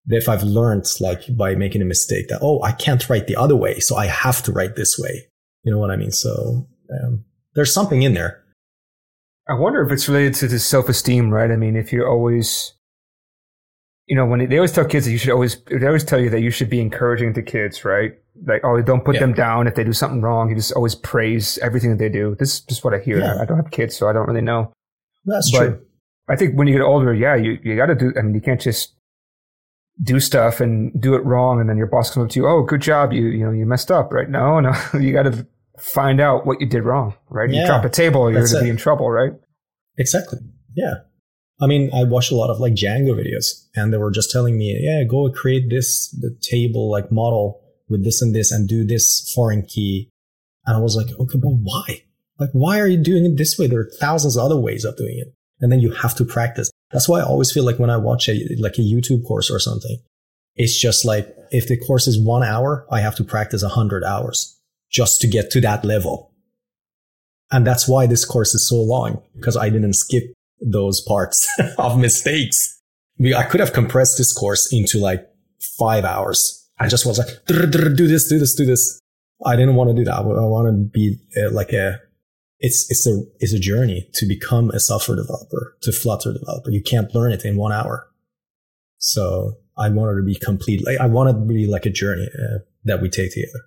that 0.07 0.17
if 0.17 0.27
I've 0.27 0.43
learned 0.43 0.85
like 0.99 1.23
by 1.35 1.55
making 1.55 1.81
a 1.81 1.85
mistake 1.85 2.27
that, 2.29 2.39
oh, 2.41 2.61
I 2.63 2.71
can't 2.71 3.07
write 3.09 3.27
the 3.27 3.35
other 3.35 3.55
way. 3.55 3.79
So 3.79 3.95
I 3.95 4.07
have 4.07 4.41
to 4.43 4.51
write 4.51 4.75
this 4.75 4.97
way. 4.97 5.27
You 5.63 5.71
know 5.71 5.77
what 5.77 5.91
I 5.91 5.95
mean? 5.95 6.11
So 6.11 6.67
um, 7.03 7.23
there's 7.53 7.73
something 7.73 8.01
in 8.01 8.13
there. 8.13 8.43
I 9.47 9.53
wonder 9.53 9.81
if 9.81 9.91
it's 9.91 10.07
related 10.07 10.35
to 10.35 10.47
the 10.47 10.59
self 10.59 10.89
esteem, 10.89 11.29
right? 11.29 11.51
I 11.51 11.55
mean, 11.55 11.75
if 11.75 11.91
you're 11.91 12.09
always, 12.09 12.73
you 14.11 14.17
know, 14.17 14.25
when 14.25 14.49
they 14.49 14.57
always 14.57 14.73
tell 14.73 14.83
kids 14.83 15.05
that 15.05 15.13
you 15.13 15.17
should 15.17 15.29
always, 15.29 15.63
they 15.63 15.87
always 15.87 16.03
tell 16.03 16.19
you 16.19 16.29
that 16.31 16.41
you 16.41 16.51
should 16.51 16.69
be 16.69 16.81
encouraging 16.81 17.33
to 17.33 17.41
kids, 17.41 17.85
right? 17.85 18.11
Like, 18.45 18.59
oh, 18.65 18.81
don't 18.81 19.05
put 19.05 19.15
yeah. 19.15 19.21
them 19.21 19.31
down 19.31 19.67
if 19.67 19.75
they 19.75 19.85
do 19.85 19.93
something 19.93 20.21
wrong. 20.21 20.49
You 20.49 20.55
just 20.57 20.73
always 20.73 20.95
praise 20.95 21.57
everything 21.59 21.91
that 21.91 21.99
they 21.99 22.09
do. 22.09 22.35
This 22.37 22.55
is 22.55 22.59
just 22.59 22.83
what 22.83 22.93
I 22.93 22.99
hear. 22.99 23.19
Yeah. 23.19 23.37
I 23.39 23.45
don't 23.45 23.55
have 23.55 23.71
kids, 23.71 23.95
so 23.95 24.09
I 24.09 24.11
don't 24.11 24.27
really 24.27 24.41
know. 24.41 24.73
That's 25.23 25.49
but 25.49 25.59
true. 25.59 25.85
I 26.27 26.35
think 26.35 26.57
when 26.57 26.67
you 26.67 26.73
get 26.73 26.83
older, 26.83 27.13
yeah, 27.13 27.35
you, 27.35 27.57
you 27.63 27.77
got 27.77 27.85
to 27.85 27.95
do, 27.95 28.11
I 28.19 28.21
mean, 28.21 28.35
you 28.35 28.41
can't 28.41 28.59
just 28.59 28.95
do 30.03 30.19
stuff 30.19 30.59
and 30.59 30.91
do 31.01 31.15
it 31.15 31.23
wrong. 31.23 31.61
And 31.61 31.69
then 31.69 31.77
your 31.77 31.87
boss 31.87 32.13
comes 32.13 32.25
up 32.25 32.31
to 32.31 32.39
you, 32.41 32.47
oh, 32.47 32.63
good 32.63 32.81
job. 32.81 33.13
You, 33.13 33.27
you 33.27 33.45
know, 33.45 33.51
you 33.51 33.65
messed 33.65 33.91
up, 33.91 34.11
right? 34.11 34.29
No, 34.29 34.59
no, 34.59 34.73
you 34.99 35.13
got 35.13 35.23
to 35.23 35.47
find 35.79 36.19
out 36.19 36.45
what 36.45 36.59
you 36.59 36.67
did 36.67 36.83
wrong, 36.83 37.13
right? 37.29 37.49
Yeah, 37.49 37.61
you 37.61 37.65
drop 37.65 37.85
a 37.85 37.89
table, 37.89 38.29
you're 38.29 38.41
going 38.41 38.55
to 38.55 38.61
be 38.61 38.69
in 38.69 38.75
trouble, 38.75 39.09
right? 39.09 39.31
Exactly. 39.97 40.39
Yeah. 40.75 40.95
I 41.61 41.67
mean, 41.67 41.91
I 41.93 42.03
watched 42.03 42.31
a 42.31 42.35
lot 42.35 42.49
of 42.49 42.59
like 42.59 42.73
Django 42.73 43.13
videos 43.13 43.67
and 43.75 43.93
they 43.93 43.97
were 43.97 44.11
just 44.11 44.31
telling 44.31 44.57
me, 44.57 44.77
yeah, 44.81 45.03
go 45.03 45.29
create 45.29 45.69
this 45.69 46.09
the 46.09 46.35
table 46.41 46.89
like 46.89 47.11
model 47.11 47.61
with 47.87 48.03
this 48.03 48.21
and 48.21 48.33
this 48.33 48.51
and 48.51 48.67
do 48.67 48.83
this 48.83 49.31
foreign 49.35 49.61
key. 49.61 50.09
And 50.65 50.75
I 50.75 50.79
was 50.79 50.95
like, 50.95 51.07
okay, 51.19 51.37
but 51.37 51.49
why? 51.49 52.03
Like, 52.39 52.49
why 52.53 52.79
are 52.79 52.87
you 52.87 52.97
doing 52.97 53.25
it 53.25 53.37
this 53.37 53.59
way? 53.59 53.67
There 53.67 53.81
are 53.81 53.91
thousands 53.99 54.35
of 54.35 54.43
other 54.43 54.57
ways 54.57 54.85
of 54.85 54.97
doing 54.97 55.19
it. 55.19 55.33
And 55.59 55.71
then 55.71 55.79
you 55.79 55.91
have 55.91 56.15
to 56.15 56.25
practice. 56.25 56.71
That's 56.91 57.07
why 57.07 57.19
I 57.19 57.23
always 57.23 57.51
feel 57.51 57.63
like 57.63 57.77
when 57.77 57.91
I 57.91 57.97
watch 57.97 58.27
a, 58.27 58.33
like 58.57 58.79
a 58.79 58.81
YouTube 58.81 59.25
course 59.27 59.51
or 59.51 59.59
something, 59.59 59.99
it's 60.55 60.79
just 60.79 61.05
like, 61.05 61.35
if 61.51 61.67
the 61.67 61.77
course 61.77 62.07
is 62.07 62.19
one 62.19 62.43
hour, 62.43 62.87
I 62.91 63.01
have 63.01 63.15
to 63.17 63.23
practice 63.23 63.61
a 63.61 63.69
hundred 63.69 64.03
hours 64.03 64.59
just 64.89 65.21
to 65.21 65.27
get 65.27 65.51
to 65.51 65.61
that 65.61 65.85
level. 65.85 66.31
And 67.51 67.67
that's 67.67 67.87
why 67.87 68.07
this 68.07 68.25
course 68.25 68.55
is 68.55 68.67
so 68.67 68.77
long 68.77 69.21
because 69.35 69.55
I 69.55 69.69
didn't 69.69 69.93
skip 69.93 70.33
those 70.61 71.01
parts 71.01 71.47
of 71.77 71.97
mistakes. 71.97 72.79
I 73.35 73.43
could 73.43 73.59
have 73.59 73.73
compressed 73.73 74.17
this 74.17 74.33
course 74.33 74.71
into 74.71 74.97
like 74.97 75.27
five 75.77 76.05
hours. 76.05 76.57
I 76.79 76.87
just 76.87 77.05
was 77.05 77.19
like, 77.19 77.27
do 77.45 77.55
this, 78.07 78.27
do 78.27 78.39
this, 78.39 78.55
do 78.55 78.65
this. 78.65 78.99
I 79.45 79.55
didn't 79.55 79.75
want 79.75 79.89
to 79.89 79.95
do 79.95 80.03
that. 80.05 80.15
I 80.15 80.21
want 80.21 80.67
to 80.67 80.73
be 80.73 81.17
uh, 81.37 81.51
like 81.51 81.73
a, 81.73 81.99
it's, 82.59 82.89
it's 82.89 83.07
a, 83.07 83.23
it's 83.39 83.53
a 83.53 83.59
journey 83.59 84.07
to 84.15 84.25
become 84.25 84.69
a 84.71 84.79
software 84.79 85.17
developer, 85.17 85.77
to 85.81 85.91
Flutter 85.91 86.33
developer. 86.33 86.69
You 86.69 86.81
can't 86.81 87.13
learn 87.13 87.31
it 87.31 87.45
in 87.45 87.57
one 87.57 87.71
hour. 87.71 88.07
So 88.97 89.57
I 89.77 89.89
wanted 89.89 90.15
to 90.17 90.23
be 90.23 90.35
complete. 90.35 90.85
Like, 90.85 90.99
I 90.99 91.07
wanted 91.07 91.33
to 91.33 91.45
be 91.45 91.67
like 91.67 91.85
a 91.85 91.89
journey 91.89 92.27
uh, 92.33 92.59
that 92.85 93.01
we 93.01 93.09
take 93.09 93.33
together. 93.33 93.65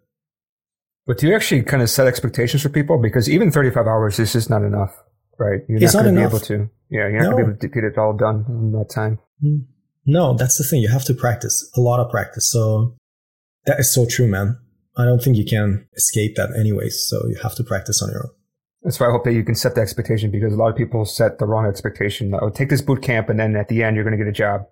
But 1.07 1.18
do 1.18 1.28
you 1.28 1.34
actually 1.34 1.62
kind 1.62 1.82
of 1.82 1.90
set 1.90 2.07
expectations 2.07 2.62
for 2.62 2.68
people? 2.68 2.99
Because 2.99 3.28
even 3.28 3.51
35 3.51 3.86
hours 3.86 4.18
is 4.18 4.32
just 4.32 4.49
not 4.49 4.62
enough, 4.62 4.95
right? 5.38 5.61
You're 5.68 5.82
it's 5.82 5.95
not, 5.95 6.05
going 6.05 6.14
to 6.14 6.20
be 6.20 6.26
able 6.26 6.40
to. 6.40 6.70
Yeah, 6.95 7.09
you're 7.09 7.24
not 7.24 7.30
no. 7.30 7.30
to 7.30 7.36
be 7.36 7.42
able 7.42 7.59
to 7.59 7.68
get 7.68 7.82
it 7.82 7.99
all 7.99 8.12
done 8.12 8.45
in 8.49 8.70
that 8.70 8.88
time. 8.88 9.18
Mm. 9.42 9.64
No, 10.07 10.34
that's 10.34 10.59
the 10.59 10.64
thing. 10.64 10.80
You 10.80 10.88
have 10.90 11.05
to 11.07 11.14
practice, 11.14 11.68
a 11.76 11.80
lot 11.80 11.99
of 11.99 12.09
practice. 12.09 12.49
So 12.49 12.95
that 13.66 13.80
is 13.80 13.92
so 13.92 14.07
true, 14.07 14.28
man. 14.28 14.61
I 14.97 15.05
don't 15.05 15.20
think 15.20 15.36
you 15.36 15.45
can 15.45 15.88
escape 15.97 16.36
that 16.36 16.51
anyways. 16.57 17.05
So 17.09 17.26
you 17.26 17.36
have 17.42 17.57
to 17.57 17.64
practice 17.64 18.01
on 18.01 18.11
your 18.11 18.26
own. 18.26 18.30
That's 18.84 19.01
why 19.01 19.09
I 19.09 19.11
hope 19.11 19.24
that 19.24 19.32
you 19.32 19.42
can 19.42 19.57
set 19.57 19.74
the 19.74 19.80
expectation 19.80 20.30
because 20.30 20.53
a 20.53 20.57
lot 20.57 20.70
of 20.70 20.76
people 20.76 21.05
set 21.05 21.40
the 21.40 21.47
wrong 21.47 21.66
expectation. 21.66 22.32
Oh, 22.40 22.51
take 22.51 22.68
this 22.68 22.82
boot 22.82 23.03
camp 23.03 23.28
and 23.28 23.40
then 23.40 23.57
at 23.57 23.66
the 23.66 23.82
end 23.82 23.97
you're 23.97 24.05
going 24.05 24.16
to 24.16 24.22
get 24.22 24.28
a 24.28 24.32
job. 24.32 24.66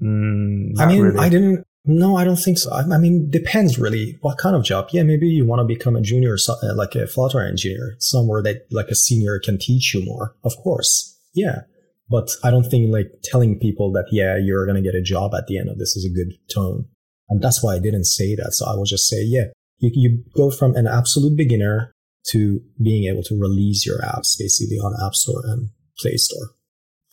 Mm, 0.00 0.78
I 0.78 0.86
mean, 0.86 1.02
really. 1.02 1.18
I 1.18 1.28
didn't, 1.28 1.66
no, 1.84 2.16
I 2.16 2.22
don't 2.22 2.36
think 2.36 2.58
so. 2.58 2.70
I, 2.70 2.82
I, 2.82 2.98
mean, 2.98 3.28
depends 3.28 3.76
really. 3.76 4.18
What 4.20 4.38
kind 4.38 4.54
of 4.54 4.62
job? 4.62 4.90
Yeah, 4.92 5.02
maybe 5.02 5.26
you 5.26 5.44
want 5.44 5.60
to 5.60 5.64
become 5.64 5.96
a 5.96 6.00
junior, 6.00 6.36
uh, 6.48 6.74
like 6.76 6.94
a 6.94 7.08
Flutter 7.08 7.40
engineer, 7.40 7.96
somewhere 7.98 8.42
that 8.42 8.66
like 8.70 8.88
a 8.88 8.94
senior 8.94 9.40
can 9.40 9.58
teach 9.58 9.94
you 9.94 10.04
more. 10.04 10.36
Of 10.44 10.56
course, 10.58 11.15
yeah. 11.36 11.60
But 12.08 12.28
I 12.42 12.50
don't 12.50 12.64
think 12.64 12.92
like 12.92 13.06
telling 13.22 13.58
people 13.58 13.92
that 13.92 14.06
yeah, 14.10 14.36
you're 14.36 14.66
gonna 14.66 14.82
get 14.82 14.94
a 14.94 15.02
job 15.02 15.32
at 15.34 15.46
the 15.46 15.58
end 15.58 15.68
of 15.68 15.78
this 15.78 15.96
is 15.96 16.04
a 16.04 16.14
good 16.14 16.34
tone. 16.52 16.86
And 17.28 17.42
that's 17.42 17.62
why 17.62 17.74
I 17.74 17.78
didn't 17.78 18.04
say 18.04 18.34
that. 18.36 18.52
So 18.52 18.66
I 18.66 18.74
will 18.74 18.84
just 18.84 19.08
say 19.08 19.22
yeah, 19.22 19.46
You, 19.78 19.90
you 19.94 20.24
go 20.36 20.50
from 20.50 20.74
an 20.74 20.86
absolute 20.86 21.36
beginner 21.36 21.92
to 22.30 22.60
being 22.82 23.04
able 23.04 23.22
to 23.24 23.38
release 23.38 23.86
your 23.86 24.00
apps 24.00 24.36
basically 24.38 24.78
on 24.78 24.94
App 25.04 25.14
Store 25.14 25.42
and 25.44 25.70
Play 25.98 26.16
Store. 26.16 26.50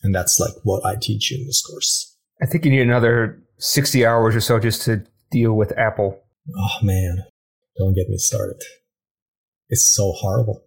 And 0.02 0.14
that's 0.14 0.38
like 0.40 0.54
what 0.64 0.84
I 0.84 0.96
teach 1.00 1.30
you 1.30 1.38
in 1.38 1.46
this 1.46 1.62
course. 1.62 2.16
I 2.42 2.46
think 2.46 2.64
you 2.64 2.70
need 2.70 2.80
another 2.80 3.40
60 3.58 4.04
hours 4.04 4.34
or 4.34 4.40
so 4.40 4.58
just 4.58 4.82
to 4.82 5.04
deal 5.30 5.54
with 5.54 5.76
Apple. 5.78 6.20
Oh 6.56 6.78
man, 6.82 7.24
don't 7.78 7.94
get 7.94 8.08
me 8.08 8.18
started. 8.18 8.60
It's 9.68 9.88
so 9.94 10.12
horrible. 10.12 10.63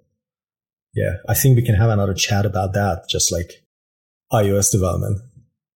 Yeah, 0.97 1.17
I 1.29 1.35
think 1.35 1.55
we 1.55 1.61
can 1.61 1.75
have 1.75 1.91
another 1.91 2.15
chat 2.15 2.43
about 2.43 2.73
that, 2.73 3.03
just 3.07 3.31
like 3.31 3.63
iOS 4.33 4.71
development 4.71 5.21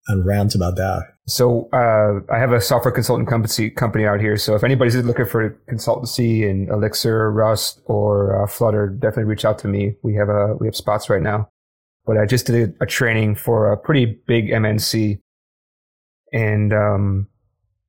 and 0.07 0.25
rant 0.25 0.55
about 0.55 0.77
that. 0.77 1.03
So 1.27 1.69
uh, 1.71 2.33
I 2.33 2.39
have 2.39 2.51
a 2.51 2.59
software 2.59 2.91
consultant 2.91 3.29
company 3.29 3.69
company 3.69 4.05
out 4.05 4.19
here. 4.19 4.35
So 4.35 4.55
if 4.55 4.63
anybody's 4.63 4.95
looking 4.95 5.27
for 5.27 5.55
consultancy 5.69 6.49
in 6.49 6.67
Elixir, 6.71 7.31
Rust, 7.31 7.81
or 7.85 8.41
uh, 8.43 8.47
Flutter, 8.47 8.87
definitely 8.87 9.25
reach 9.25 9.45
out 9.45 9.59
to 9.59 9.67
me. 9.67 9.93
We 10.01 10.15
have 10.15 10.29
a 10.29 10.55
we 10.59 10.65
have 10.65 10.75
spots 10.75 11.07
right 11.07 11.21
now. 11.21 11.49
But 12.03 12.17
I 12.17 12.25
just 12.25 12.47
did 12.47 12.73
a 12.81 12.87
training 12.87 13.35
for 13.35 13.71
a 13.71 13.77
pretty 13.77 14.19
big 14.25 14.49
MNC, 14.49 15.19
and 16.33 16.73
um, 16.73 17.27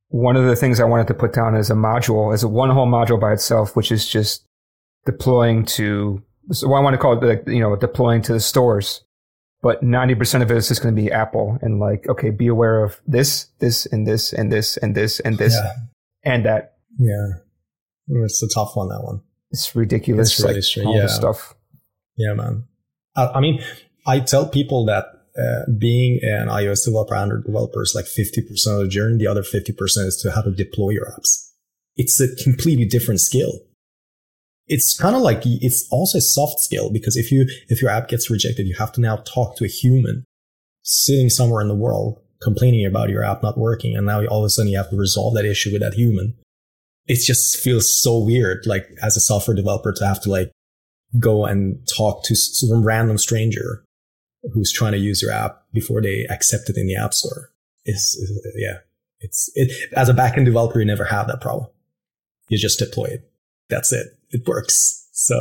one 0.09 0.37
of 0.37 0.45
the 0.45 0.55
things 0.55 0.81
I 0.81 0.85
wanted 0.85 1.07
to 1.09 1.15
put 1.15 1.33
down 1.33 1.55
as 1.55 1.71
a 1.71 1.75
module, 1.75 2.35
as 2.35 2.43
a 2.43 2.49
one 2.49 2.69
whole 2.69 2.87
module 2.87 3.19
by 3.19 3.33
itself, 3.33 3.75
which 3.75 3.91
is 3.91 4.07
just 4.07 4.45
deploying 5.07 5.65
to. 5.65 6.23
So 6.51 6.73
I 6.75 6.81
want 6.81 6.95
to 6.95 6.99
call 6.99 7.17
it, 7.17 7.27
like, 7.27 7.45
you 7.47 7.61
know, 7.61 7.77
deploying 7.77 8.23
to 8.23 8.33
the 8.33 8.41
stores 8.41 9.03
but 9.63 9.83
90% 9.83 10.43
of 10.43 10.51
it 10.51 10.57
is 10.57 10.69
just 10.69 10.83
going 10.83 10.95
to 10.95 11.01
be 11.01 11.11
Apple 11.11 11.57
and 11.63 11.79
like, 11.79 12.09
okay, 12.09 12.31
be 12.31 12.49
aware 12.49 12.85
of 12.85 13.01
this, 13.07 13.47
this, 13.61 13.87
and 13.87 14.07
this, 14.07 14.33
and 14.33 14.53
this, 14.53 14.77
and 14.77 14.95
this, 14.95 15.21
and 15.21 15.39
this, 15.39 15.55
yeah. 15.55 15.73
and 16.25 16.45
that. 16.45 16.75
Yeah. 16.99 17.29
It's 18.09 18.43
a 18.43 18.49
tough 18.49 18.75
one, 18.75 18.89
that 18.89 19.03
one. 19.05 19.23
It's 19.53 19.75
ridiculous. 19.77 20.33
It's 20.33 20.45
like, 20.45 20.63
straight. 20.65 20.89
yeah. 20.89 21.07
stuff. 21.07 21.55
Yeah, 22.17 22.35
man. 22.35 22.65
I, 23.15 23.27
I, 23.29 23.41
mean, 23.41 23.63
I 24.05 24.19
tell 24.19 24.49
people 24.49 24.85
that 24.87 25.07
uh, 25.39 25.71
being 25.79 26.19
an 26.23 26.49
iOS 26.49 26.85
developer, 26.85 27.15
Android 27.15 27.45
developer 27.45 27.83
is 27.83 27.93
like 27.95 28.07
50% 28.07 28.51
of 28.67 28.79
the 28.81 28.89
journey. 28.89 29.17
The 29.17 29.29
other 29.29 29.43
50% 29.43 29.71
is 29.81 30.19
to 30.23 30.33
how 30.33 30.43
to 30.43 30.51
deploy 30.51 30.91
your 30.91 31.07
apps. 31.07 31.51
It's 31.95 32.21
a 32.21 32.35
completely 32.43 32.85
different 32.85 33.21
skill 33.21 33.53
it's 34.73 34.99
kind 34.99 35.15
of 35.15 35.21
like 35.21 35.43
it's 35.45 35.87
also 35.91 36.17
a 36.17 36.23
soft 36.23 36.59
skill 36.59 36.91
because 36.91 37.15
if 37.15 37.31
you 37.31 37.47
if 37.69 37.83
your 37.83 37.91
app 37.91 38.09
gets 38.09 38.31
rejected 38.31 38.67
you 38.67 38.75
have 38.79 38.91
to 38.91 39.03
now 39.03 39.17
talk 39.17 39.55
to 39.57 39.65
a 39.65 39.69
human 39.69 40.25
sitting 40.83 41.29
somewhere 41.29 41.61
in 41.61 41.69
the 41.69 41.75
world 41.75 42.19
complaining 42.41 42.87
about 42.87 43.11
your 43.11 43.23
app 43.23 43.43
not 43.43 43.59
working 43.59 43.95
and 43.95 44.07
now 44.07 44.25
all 44.27 44.41
of 44.41 44.47
a 44.47 44.51
sudden 44.51 44.71
you 44.71 44.77
have 44.77 44.89
to 44.89 44.97
resolve 44.97 45.35
that 45.35 45.45
issue 45.45 45.71
with 45.73 45.83
that 45.83 45.95
human. 45.95 46.35
It 47.07 47.21
just 47.25 47.59
feels 47.59 48.01
so 48.01 48.19
weird 48.19 48.65
like 48.67 48.89
as 49.03 49.17
a 49.17 49.21
software 49.21 49.55
developer 49.55 49.93
to 49.93 50.07
have 50.07 50.21
to 50.23 50.31
like 50.31 50.51
go 51.19 51.45
and 51.45 51.87
talk 51.87 52.25
to 52.25 52.35
some 52.35 52.83
random 52.83 53.19
stranger 53.19 53.85
who's 54.55 54.73
trying 54.73 54.93
to 54.93 54.99
use 54.99 55.21
your 55.21 55.33
app 55.33 55.65
before 55.73 56.01
they 56.01 56.27
accept 56.31 56.71
it 56.71 56.79
in 56.79 56.87
the 56.87 56.97
app 56.97 57.13
store. 57.13 57.51
Is 57.85 58.17
yeah 58.57 58.79
it's 59.21 59.51
it 59.55 59.71
as 59.97 60.09
a 60.09 60.15
backend 60.15 60.47
developer 60.47 60.79
you 60.79 60.87
never 60.87 61.05
have 61.05 61.27
that 61.27 61.43
problem. 61.43 61.69
You 62.49 62.57
just 62.57 62.79
deploy 62.79 63.07
it. 63.07 63.31
That's 63.69 63.93
it 63.93 64.07
it 64.33 64.47
works. 64.47 65.09
So 65.13 65.37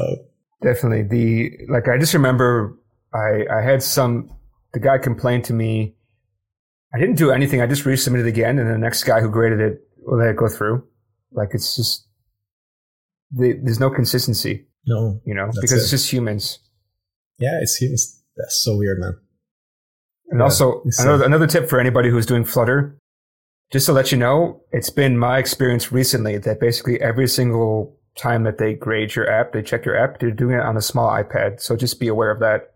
definitely 0.62 1.04
the 1.04 1.52
like 1.70 1.88
I 1.88 1.98
just 1.98 2.14
remember 2.14 2.78
I 3.14 3.46
I 3.52 3.62
had 3.62 3.82
some 3.82 4.30
the 4.74 4.80
guy 4.80 4.98
complained 4.98 5.46
to 5.46 5.54
me. 5.54 5.96
I 6.94 7.00
didn't 7.00 7.16
do 7.16 7.32
anything. 7.32 7.62
I 7.62 7.68
just 7.68 7.86
resubmitted 7.86 8.28
again, 8.28 8.60
and 8.60 8.70
the 8.70 8.78
next 8.78 9.04
guy 9.06 9.22
who 9.22 9.30
graded 9.30 9.60
it 9.62 9.80
will 9.98 10.20
let 10.20 10.30
it 10.30 10.38
go 10.38 10.48
through. 10.48 10.86
Like 11.32 11.50
it's 11.54 11.76
just 11.76 12.08
the, 13.32 13.60
there's 13.64 13.80
no 13.80 13.90
consistency. 13.90 14.68
No, 14.86 15.22
you 15.26 15.34
know, 15.34 15.50
because 15.54 15.72
it. 15.72 15.78
it's 15.78 15.90
just 15.90 16.12
humans. 16.12 16.60
Yeah, 17.40 17.60
it's 17.62 17.76
humans. 17.76 18.22
That's 18.36 18.62
so 18.64 18.78
weird, 18.78 19.00
man. 19.00 19.18
And 20.30 20.40
yeah, 20.40 20.44
also 20.44 20.84
another, 20.98 21.24
another 21.24 21.48
tip 21.48 21.70
for 21.70 21.80
anybody 21.80 22.10
who's 22.10 22.26
doing 22.26 22.46
Flutter, 22.46 22.98
just 23.72 23.86
to 23.86 23.94
let 23.94 24.12
you 24.12 24.18
know, 24.18 24.62
it's 24.72 24.90
been 24.90 25.18
my 25.18 25.38
experience 25.38 25.92
recently 25.92 26.38
that 26.40 26.60
basically 26.60 27.00
every 27.00 27.28
single 27.28 27.98
time 28.16 28.44
that 28.44 28.58
they 28.58 28.74
grade 28.74 29.16
your 29.16 29.30
app, 29.30 29.54
they 29.54 29.62
check 29.62 29.86
your 29.86 29.96
app, 29.96 30.20
they're 30.20 30.32
doing 30.32 30.56
it 30.56 30.62
on 30.62 30.78
a 30.78 30.82
small 30.82 31.10
iPad. 31.10 31.62
So 31.62 31.76
just 31.76 32.00
be 32.00 32.08
aware 32.08 32.32
of 32.32 32.40
that. 32.40 32.74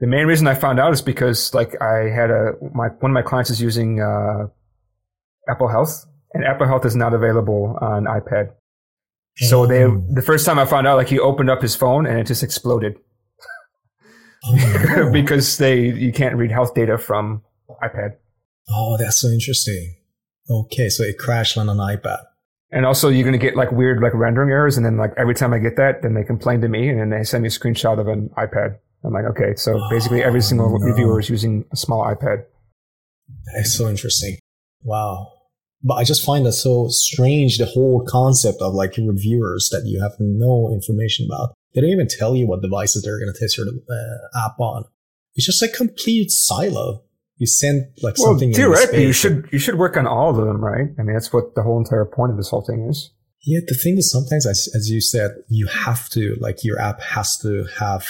The 0.00 0.06
main 0.06 0.26
reason 0.26 0.46
I 0.46 0.54
found 0.54 0.78
out 0.78 0.92
is 0.92 1.02
because 1.02 1.54
like 1.54 1.80
I 1.80 2.10
had 2.10 2.30
a 2.30 2.52
my 2.74 2.88
one 3.00 3.10
of 3.10 3.14
my 3.14 3.22
clients 3.22 3.50
is 3.50 3.60
using 3.62 4.00
uh, 4.00 4.46
Apple 5.48 5.68
Health, 5.68 6.04
and 6.34 6.44
Apple 6.44 6.66
Health 6.66 6.84
is 6.84 6.94
not 6.94 7.14
available 7.14 7.78
on 7.80 8.04
iPad. 8.04 8.50
So 9.36 9.66
they 9.66 9.84
oh. 9.84 10.02
the 10.10 10.22
first 10.22 10.46
time 10.46 10.58
I 10.58 10.64
found 10.64 10.86
out, 10.86 10.96
like 10.96 11.08
he 11.08 11.18
opened 11.18 11.50
up 11.50 11.62
his 11.62 11.74
phone 11.74 12.06
and 12.06 12.18
it 12.18 12.26
just 12.26 12.42
exploded 12.42 12.96
oh, 14.44 15.10
because 15.12 15.58
they 15.58 15.92
you 15.92 16.12
can't 16.12 16.36
read 16.36 16.50
health 16.50 16.74
data 16.74 16.98
from 16.98 17.42
iPad. 17.82 18.16
Oh, 18.68 18.96
that's 18.98 19.18
so 19.18 19.28
interesting. 19.28 19.96
Okay, 20.48 20.88
so 20.88 21.02
it 21.02 21.18
crashed 21.18 21.58
on 21.58 21.68
an 21.68 21.78
iPad. 21.78 22.18
And 22.72 22.84
also, 22.84 23.08
you're 23.08 23.22
going 23.22 23.38
to 23.38 23.44
get 23.44 23.56
like 23.56 23.70
weird 23.70 24.02
like 24.02 24.12
rendering 24.14 24.50
errors, 24.50 24.76
and 24.76 24.84
then 24.84 24.96
like 24.96 25.12
every 25.16 25.34
time 25.34 25.52
I 25.52 25.58
get 25.58 25.76
that, 25.76 26.02
then 26.02 26.14
they 26.14 26.24
complain 26.24 26.60
to 26.62 26.68
me, 26.68 26.88
and 26.88 27.00
then 27.00 27.10
they 27.10 27.24
send 27.24 27.42
me 27.42 27.48
a 27.48 27.50
screenshot 27.50 28.00
of 28.00 28.08
an 28.08 28.30
iPad. 28.36 28.76
I'm 29.04 29.12
like, 29.12 29.24
okay, 29.26 29.54
so 29.54 29.80
basically 29.88 30.22
every 30.22 30.42
single 30.42 30.66
oh, 30.66 30.76
no. 30.76 30.84
reviewer 30.84 31.20
is 31.20 31.30
using 31.30 31.64
a 31.72 31.76
small 31.76 32.02
iPad. 32.02 32.44
That's 33.54 33.72
so 33.72 33.88
interesting. 33.88 34.38
Wow. 34.82 35.32
But 35.82 35.94
I 35.94 36.04
just 36.04 36.24
find 36.24 36.44
that 36.46 36.52
so 36.52 36.88
strange, 36.88 37.58
the 37.58 37.66
whole 37.66 38.04
concept 38.08 38.60
of 38.60 38.74
like 38.74 38.96
reviewers 38.96 39.68
that 39.70 39.82
you 39.84 40.00
have 40.02 40.12
no 40.18 40.70
information 40.72 41.28
about. 41.30 41.54
They 41.74 41.82
don't 41.82 41.90
even 41.90 42.08
tell 42.08 42.34
you 42.34 42.46
what 42.46 42.62
devices 42.62 43.02
they're 43.02 43.20
going 43.20 43.32
to 43.32 43.38
test 43.38 43.56
your 43.56 43.66
uh, 43.68 44.46
app 44.46 44.58
on. 44.58 44.84
It's 45.34 45.46
just 45.46 45.62
a 45.62 45.68
complete 45.68 46.30
silo 46.30 47.04
you 47.36 47.46
send 47.46 47.86
like 48.02 48.16
well, 48.18 48.28
something. 48.28 48.52
Theoretically, 48.52 49.06
you 49.06 49.12
should 49.12 49.48
you 49.52 49.58
should 49.58 49.78
work 49.78 49.96
on 49.96 50.06
all 50.06 50.30
of 50.30 50.36
them, 50.36 50.64
right? 50.64 50.88
I 50.98 51.02
mean, 51.02 51.14
that's 51.14 51.32
what 51.32 51.54
the 51.54 51.62
whole 51.62 51.78
entire 51.78 52.04
point 52.04 52.32
of 52.32 52.36
this 52.36 52.50
whole 52.50 52.62
thing 52.62 52.88
is. 52.88 53.10
Yeah, 53.42 53.60
the 53.66 53.74
thing 53.74 53.96
is, 53.96 54.10
sometimes, 54.10 54.44
as, 54.44 54.68
as 54.74 54.90
you 54.90 55.00
said, 55.00 55.30
you 55.48 55.68
have 55.68 56.08
to 56.10 56.36
like 56.40 56.64
your 56.64 56.80
app 56.80 57.00
has 57.00 57.36
to 57.38 57.66
have 57.78 58.04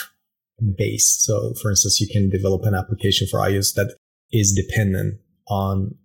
base. 0.76 1.06
So, 1.20 1.52
for 1.60 1.70
instance, 1.70 2.00
you 2.00 2.08
can 2.08 2.30
develop 2.30 2.62
an 2.64 2.74
application 2.74 3.26
for 3.30 3.40
iOS 3.40 3.74
that 3.74 3.94
is 4.32 4.52
dependent 4.52 5.20
on 5.48 5.96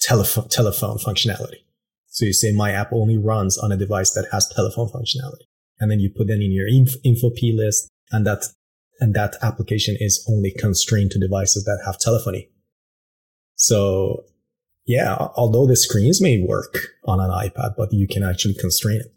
telephone 0.00 0.48
telephone 0.48 0.98
functionality. 0.98 1.62
So 2.06 2.24
you 2.24 2.32
say 2.32 2.50
my 2.52 2.72
app 2.72 2.92
only 2.92 3.18
runs 3.18 3.58
on 3.58 3.72
a 3.72 3.76
device 3.76 4.12
that 4.12 4.28
has 4.32 4.48
telephone 4.48 4.88
functionality, 4.88 5.46
and 5.78 5.90
then 5.90 6.00
you 6.00 6.10
put 6.10 6.26
that 6.28 6.40
in 6.40 6.50
your 6.50 6.66
info, 6.66 7.30
p 7.30 7.52
list, 7.52 7.88
and 8.10 8.26
that 8.26 8.46
and 9.00 9.14
that 9.14 9.36
application 9.42 9.96
is 10.00 10.24
only 10.28 10.52
constrained 10.52 11.10
to 11.12 11.18
devices 11.18 11.64
that 11.64 11.82
have 11.84 11.98
telephony. 11.98 12.48
So 13.56 14.24
yeah, 14.86 15.16
although 15.36 15.66
the 15.66 15.76
screens 15.76 16.22
may 16.22 16.40
work 16.40 16.78
on 17.04 17.20
an 17.20 17.30
iPad, 17.30 17.74
but 17.76 17.92
you 17.92 18.06
can 18.06 18.22
actually 18.22 18.54
constrain 18.54 19.00
it. 19.00 19.12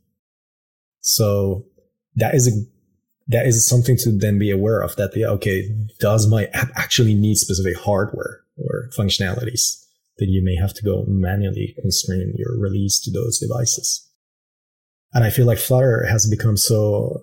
So 1.01 1.65
that 2.15 2.35
is 2.35 2.47
a 2.47 2.51
that 3.29 3.45
is 3.45 3.67
something 3.67 3.95
to 3.97 4.11
then 4.11 4.39
be 4.39 4.49
aware 4.49 4.81
of 4.81 4.95
that, 4.95 5.15
yeah, 5.15 5.27
okay, 5.27 5.69
does 5.99 6.27
my 6.27 6.45
app 6.45 6.71
actually 6.75 7.13
need 7.13 7.35
specific 7.35 7.77
hardware 7.77 8.41
or 8.57 8.89
functionalities 8.97 9.85
that 10.17 10.27
you 10.27 10.43
may 10.43 10.55
have 10.55 10.73
to 10.73 10.83
go 10.83 11.05
manually 11.07 11.75
constrain 11.79 12.33
your 12.35 12.59
release 12.59 12.99
to 12.99 13.11
those 13.11 13.37
devices? 13.37 14.09
And 15.13 15.23
I 15.23 15.29
feel 15.29 15.45
like 15.45 15.59
Flutter 15.59 16.07
has 16.09 16.27
become 16.27 16.57
so 16.57 17.21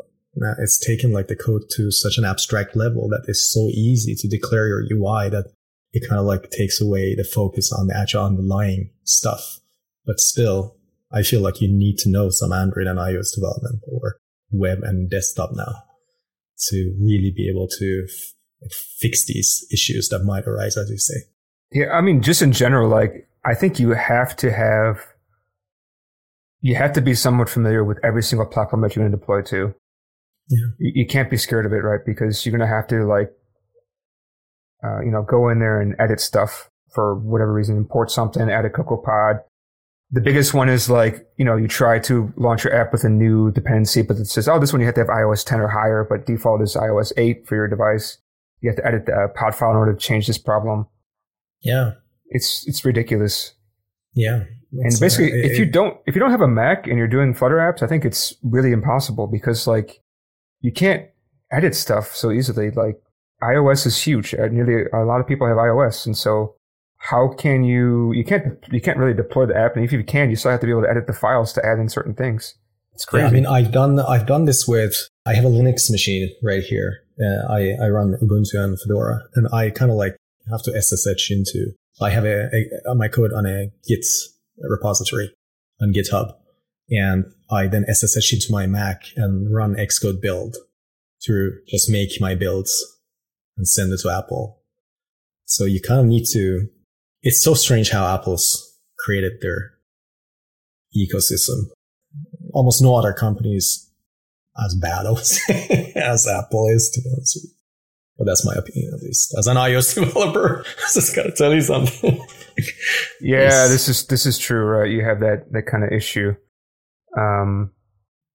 it's 0.59 0.79
taken 0.79 1.13
like 1.13 1.29
the 1.29 1.37
code 1.37 1.63
to 1.77 1.91
such 1.91 2.19
an 2.19 2.25
abstract 2.25 2.77
level 2.77 3.09
that 3.09 3.25
it's 3.27 3.51
so 3.53 3.69
easy 3.73 4.15
to 4.15 4.29
declare 4.29 4.69
your 4.69 4.83
UI 4.83 5.29
that 5.31 5.53
it 5.93 6.07
kind 6.09 6.21
of 6.21 6.27
like 6.27 6.51
takes 6.51 6.81
away 6.81 7.15
the 7.15 7.25
focus 7.25 7.73
on 7.73 7.87
the 7.87 7.97
actual 7.97 8.25
underlying 8.25 8.91
stuff. 9.05 9.61
But 10.05 10.21
still, 10.21 10.77
I 11.13 11.23
feel 11.23 11.41
like 11.41 11.61
you 11.61 11.69
need 11.73 11.99
to 11.99 12.11
know 12.11 12.29
some 12.31 12.53
Android 12.53 12.87
and 12.87 12.99
iOS 12.99 13.35
development 13.35 13.81
or 13.91 14.17
web 14.51 14.83
and 14.83 15.11
desktop 15.11 15.51
now 15.55 15.83
to 16.69 16.97
really 17.01 17.33
be 17.35 17.49
able 17.49 17.69
to 17.79 18.07
f- 18.07 18.71
fix 18.99 19.27
these 19.27 19.67
issues 19.73 20.09
that 20.09 20.21
might 20.21 20.47
arise, 20.47 20.77
as 20.77 20.91
you 20.91 20.99
say. 20.99 21.15
Yeah, 21.73 21.93
I 21.93 22.01
mean, 22.01 22.23
just 22.23 22.43
in 22.43 22.53
general, 22.53 22.89
like 22.89 23.29
I 23.45 23.55
think 23.55 23.79
you 23.79 23.91
have 23.91 24.37
to 24.37 24.53
have 24.53 25.01
you 26.61 26.75
have 26.75 26.93
to 26.95 27.01
be 27.01 27.15
somewhat 27.15 27.49
familiar 27.49 27.85
with 27.85 27.99
every 28.03 28.23
single 28.23 28.47
platform 28.47 28.83
that 28.83 28.95
you're 28.95 29.03
going 29.03 29.13
to 29.13 29.19
deploy 29.19 29.43
to. 29.43 29.75
Yeah. 30.49 30.67
You, 30.79 30.93
you 30.97 31.07
can't 31.07 31.31
be 31.31 31.37
scared 31.37 31.67
of 31.67 31.73
it, 31.73 31.83
right? 31.83 32.01
Because 32.05 32.45
you're 32.45 32.57
going 32.57 32.69
to 32.69 32.75
have 32.75 32.87
to 32.89 33.07
like, 33.07 33.31
uh, 34.85 35.01
you 35.01 35.11
know, 35.11 35.23
go 35.23 35.49
in 35.49 35.59
there 35.59 35.81
and 35.81 35.95
edit 35.99 36.21
stuff 36.21 36.71
for 36.95 37.19
whatever 37.19 37.53
reason, 37.53 37.77
import 37.77 38.11
something, 38.11 38.49
add 38.49 38.65
a 38.65 38.71
CocoaPod. 38.71 39.41
The 40.13 40.21
biggest 40.21 40.55
one 40.55 40.69
is 40.69 40.89
like, 40.89 41.27
you 41.37 41.45
know, 41.45 41.57
you 41.57 41.67
try 41.67 41.99
to 42.01 42.33
launch 42.37 42.63
your 42.63 42.75
app 42.75 42.93
with 42.93 43.03
a 43.03 43.09
new 43.09 43.51
dependency, 43.51 44.03
but 44.03 44.17
it 44.17 44.27
says, 44.27 44.49
oh, 44.49 44.61
this 44.61 44.73
one 44.73 44.81
you 44.81 44.87
have 44.87 44.95
to 44.95 45.01
have 45.01 45.09
iOS 45.09 45.45
10 45.45 45.61
or 45.61 45.69
higher, 45.69 46.07
but 46.09 46.27
default 46.27 46.63
is 46.63 46.77
iOS 46.77 47.13
8 47.17 47.47
for 47.47 47.57
your 47.57 47.67
device. 47.67 48.19
You 48.61 48.71
have 48.71 48.77
to 48.77 48.87
edit 48.87 49.07
the 49.07 49.13
uh, 49.13 49.29
pod 49.29 49.55
file 49.55 49.71
in 49.71 49.77
order 49.77 49.93
to 49.93 49.99
change 49.99 50.27
this 50.27 50.39
problem. 50.39 50.87
Yeah. 51.61 51.93
It's, 52.29 52.67
it's 52.69 52.85
ridiculous. 52.85 53.55
Yeah. 54.15 54.45
And 54.73 55.01
basically, 55.01 55.33
uh, 55.33 55.47
if 55.47 55.59
you 55.59 55.67
don't 55.67 55.97
if 56.07 56.15
you 56.15 56.21
don't 56.21 56.31
have 56.31 56.41
a 56.41 56.49
Mac 56.49 56.87
and 56.87 56.99
you're 56.99 57.07
doing 57.07 57.35
Flutter 57.35 57.57
apps, 57.57 57.83
I 57.83 57.87
think 57.87 58.05
it's 58.05 58.35
really 58.43 58.73
impossible 58.73 59.27
because 59.27 59.67
like 59.67 60.01
you 60.67 60.73
can't 60.73 61.07
edit 61.53 61.77
stuff 61.77 62.15
so 62.17 62.33
easily. 62.33 62.73
Like 62.73 62.97
iOS 63.41 63.87
is 63.87 64.03
huge. 64.03 64.35
Uh, 64.35 64.49
nearly 64.49 64.87
a 64.93 65.05
lot 65.05 65.21
of 65.21 65.27
people 65.29 65.47
have 65.47 65.57
iOS, 65.57 66.07
and 66.07 66.17
so 66.17 66.57
how 66.97 67.29
can 67.29 67.63
you 67.63 68.13
you 68.13 68.25
can't 68.25 68.59
you 68.73 68.81
can't 68.81 68.99
really 68.99 69.15
deploy 69.15 69.47
the 69.47 69.57
app, 69.57 69.77
and 69.77 69.85
if 69.85 69.93
you 69.93 70.03
can, 70.03 70.29
you 70.29 70.35
still 70.35 70.51
have 70.51 70.61
to 70.61 70.67
be 70.67 70.73
able 70.73 70.83
to 70.83 70.91
edit 70.91 71.07
the 71.07 71.13
files 71.13 71.53
to 71.53 71.65
add 71.65 71.79
in 71.79 71.89
certain 71.89 72.15
things. 72.15 72.57
It's 72.95 73.05
crazy. 73.05 73.23
Yeah, 73.23 73.29
I 73.29 73.33
mean, 73.33 73.47
I've 73.47 73.71
done 73.71 74.01
I've 74.01 74.27
done 74.27 74.47
this 74.47 74.67
with 74.67 75.09
I 75.25 75.35
have 75.35 75.45
a 75.45 75.55
Linux 75.59 75.89
machine 75.89 76.35
right 76.43 76.65
here. 76.65 77.05
Uh, 77.21 77.53
I 77.53 77.61
I 77.81 77.89
run 77.89 78.17
Ubuntu 78.21 78.57
and 78.57 78.77
Fedora, 78.81 79.21
and 79.37 79.47
I 79.53 79.71
kind 79.71 79.93
of 79.93 79.97
like 79.97 80.17
have 80.51 80.63
to 80.65 80.73
SSH 80.83 81.31
into. 81.31 81.73
I 82.01 82.11
have 82.11 82.25
a, 82.25 82.51
a, 82.91 82.95
my 82.95 83.09
code 83.09 83.33
on 83.33 83.47
a 83.47 83.69
Git 83.87 84.05
repository 84.59 85.33
on 85.81 85.95
GitHub, 85.95 86.33
and 86.91 87.25
I 87.51 87.67
then 87.67 87.85
SSH 87.93 88.33
into 88.33 88.47
my 88.51 88.67
Mac 88.67 89.03
and 89.17 89.55
run 89.55 89.75
Xcode 89.75 90.21
build 90.21 90.57
to 91.23 91.53
just 91.69 91.91
make 91.91 92.21
my 92.21 92.35
builds 92.35 92.73
and 93.57 93.67
send 93.67 93.93
it 93.93 94.01
to 94.03 94.11
Apple. 94.11 94.61
So 95.45 95.65
you 95.65 95.81
kind 95.81 96.01
of 96.01 96.07
need 96.07 96.27
to. 96.33 96.69
It's 97.23 97.43
so 97.43 97.55
strange 97.55 97.91
how 97.91 98.07
Apple's 98.15 98.79
created 98.99 99.41
their 99.41 99.73
ecosystem. 100.97 101.71
Almost 102.53 102.83
no 102.83 102.95
other 102.97 103.13
companies 103.13 103.91
as 104.65 104.75
bad, 104.75 105.07
as 105.97 106.27
Apple 106.27 106.69
is, 106.69 106.91
to 106.91 107.01
be 107.01 107.11
honest 107.13 107.37
with 107.37 107.45
you. 107.45 107.51
But 108.19 108.25
that's 108.25 108.47
my 108.47 108.55
opinion, 108.55 108.93
at 108.95 109.03
least. 109.03 109.35
As 109.39 109.47
an 109.47 109.57
iOS 109.57 109.95
developer, 110.01 110.65
I 110.79 110.89
just 110.95 111.15
gotta 111.15 111.33
tell 111.33 111.53
you 111.53 111.61
something. 111.61 112.19
yeah, 113.21 113.67
this 113.69 113.89
is 113.89 114.07
this 114.07 114.25
is 114.25 114.39
true, 114.39 114.65
right? 114.65 114.91
You 114.91 115.05
have 115.05 115.21
that 115.21 115.53
that 115.53 115.67
kind 115.67 115.85
of 115.85 115.93
issue. 115.93 116.35
Um, 117.17 117.73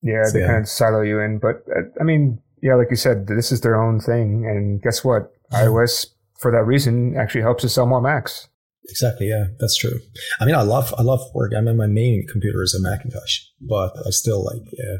yeah, 0.01 0.23
so, 0.25 0.33
they 0.33 0.39
yeah. 0.41 0.47
kind 0.47 0.59
of 0.61 0.67
silo 0.67 1.01
you 1.01 1.19
in. 1.19 1.39
But 1.39 1.63
uh, 1.75 1.81
I 1.99 2.03
mean, 2.03 2.41
yeah, 2.61 2.75
like 2.75 2.87
you 2.89 2.95
said, 2.95 3.27
this 3.27 3.51
is 3.51 3.61
their 3.61 3.75
own 3.75 3.99
thing, 3.99 4.45
and 4.45 4.81
guess 4.81 5.03
what? 5.03 5.31
iOS, 5.51 6.07
for 6.39 6.51
that 6.51 6.63
reason, 6.63 7.15
actually 7.17 7.41
helps 7.41 7.65
us 7.65 7.73
sell 7.73 7.85
more 7.85 8.01
Macs. 8.01 8.47
Exactly. 8.89 9.29
Yeah, 9.29 9.45
that's 9.59 9.77
true. 9.77 9.99
I 10.39 10.45
mean, 10.45 10.55
I 10.55 10.63
love 10.63 10.93
I 10.97 11.03
love 11.03 11.21
work. 11.33 11.53
I 11.55 11.61
mean, 11.61 11.77
my 11.77 11.87
main 11.87 12.25
computer 12.27 12.63
is 12.63 12.73
a 12.73 12.81
Macintosh, 12.81 13.41
but 13.59 13.93
I 14.05 14.09
still 14.09 14.43
like 14.43 14.63
yeah. 14.71 14.97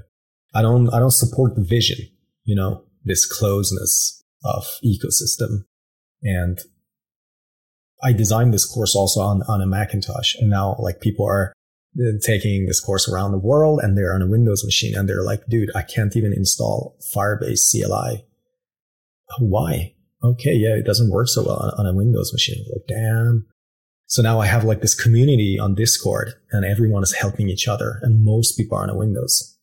I 0.54 0.62
don't 0.62 0.94
I 0.94 1.00
don't 1.00 1.12
support 1.12 1.56
the 1.56 1.64
vision. 1.64 1.98
You 2.44 2.56
know, 2.56 2.84
this 3.04 3.26
closeness 3.26 4.24
of 4.44 4.66
ecosystem, 4.84 5.66
and 6.22 6.60
I 8.04 8.14
designed 8.14 8.54
this 8.54 8.66
course 8.66 8.96
also 8.96 9.22
on 9.22 9.42
on 9.48 9.62
a 9.62 9.68
Macintosh, 9.68 10.36
and 10.36 10.50
now 10.50 10.76
like 10.80 11.02
people 11.02 11.26
are 11.26 11.54
taking 12.22 12.66
this 12.66 12.80
course 12.80 13.10
around 13.10 13.32
the 13.32 13.38
world, 13.38 13.80
and 13.82 13.98
they're 13.98 14.14
on 14.14 14.22
a 14.22 14.28
Windows 14.28 14.64
machine, 14.64 14.96
and 14.96 15.08
they're 15.08 15.24
like, 15.24 15.46
dude, 15.48 15.70
I 15.76 15.82
can't 15.82 16.16
even 16.16 16.34
install 16.34 16.98
Firebase 17.16 17.72
CLI. 17.72 18.26
Why? 19.40 19.94
Okay, 20.24 20.54
yeah, 20.54 20.76
it 20.76 20.86
doesn't 20.86 21.10
work 21.10 21.28
so 21.28 21.44
well 21.44 21.58
on, 21.58 21.86
on 21.86 21.94
a 21.94 21.96
Windows 21.96 22.32
machine. 22.34 22.64
Like, 22.70 22.88
damn, 22.88 23.48
so 24.12 24.22
now 24.22 24.42
I 24.42 24.46
have 24.46 24.66
like 24.66 24.82
this 24.82 24.94
community 24.94 25.58
on 25.58 25.74
Discord 25.74 26.34
and 26.52 26.66
everyone 26.66 27.02
is 27.02 27.14
helping 27.14 27.48
each 27.48 27.70
other 27.70 27.98
and 28.02 28.26
most 28.26 28.58
people 28.58 28.78
are 28.78 28.84
on 28.84 28.90
a 28.90 28.98
Windows 28.98 29.58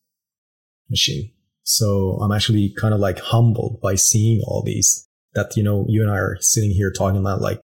machine. 0.88 1.30
So 1.64 2.18
I'm 2.22 2.32
actually 2.32 2.70
kind 2.70 2.94
of 2.94 2.98
like 2.98 3.18
humbled 3.18 3.78
by 3.82 3.96
seeing 3.96 4.40
all 4.46 4.62
these 4.62 5.06
that, 5.34 5.54
you 5.54 5.62
know, 5.62 5.84
you 5.86 6.00
and 6.00 6.10
I 6.10 6.16
are 6.16 6.38
sitting 6.40 6.70
here 6.70 6.90
talking 6.90 7.20
about 7.20 7.42
like 7.42 7.60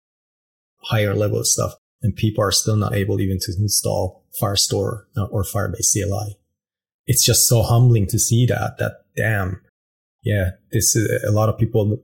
higher 0.78 1.14
level 1.14 1.44
stuff 1.44 1.76
and 2.02 2.16
people 2.16 2.44
are 2.44 2.52
still 2.52 2.78
not 2.78 2.96
able 2.96 3.22
even 3.22 3.38
to 3.42 3.54
install 3.60 4.21
Firestore 4.40 5.06
or 5.32 5.44
Firebase 5.44 5.94
CLI. 5.94 6.38
It's 7.08 7.26
just 7.26 7.48
so 7.48 7.62
humbling 7.62 8.08
to 8.08 8.20
see 8.20 8.46
that, 8.46 8.78
that 8.78 9.04
damn, 9.16 9.62
yeah, 10.24 10.52
this 10.72 10.96
is 10.96 11.24
a 11.24 11.32
lot 11.32 11.50
of 11.50 11.58
people 11.58 11.98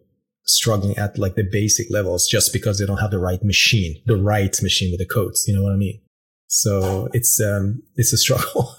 struggling 0.44 0.98
at 0.98 1.18
like 1.18 1.36
the 1.36 1.44
basic 1.44 1.88
levels 1.90 2.26
just 2.26 2.54
because 2.54 2.80
they 2.80 2.86
don't 2.86 2.98
have 2.98 3.12
the 3.12 3.20
right 3.20 3.44
machine, 3.44 4.02
the 4.06 4.18
right 4.18 4.62
machine 4.64 4.92
with 4.92 5.00
the 5.00 5.06
codes. 5.06 5.46
You 5.48 5.56
know 5.56 5.64
what 5.64 5.74
I 5.74 5.78
mean? 5.78 6.02
So 6.48 7.10
it's 7.14 7.40
um 7.40 7.84
it's 7.96 8.14
a 8.14 8.18
struggle. 8.26 8.76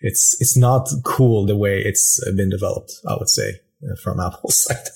it's 0.00 0.36
it's 0.40 0.56
not 0.56 0.88
cool 1.04 1.46
the 1.46 1.56
way 1.56 1.80
it's 1.80 2.20
been 2.34 2.50
developed. 2.50 2.92
I 3.08 3.14
would 3.14 3.28
say 3.28 3.60
uh, 3.84 3.94
from 4.02 4.20
Apple's 4.20 4.64
side. 4.64 4.88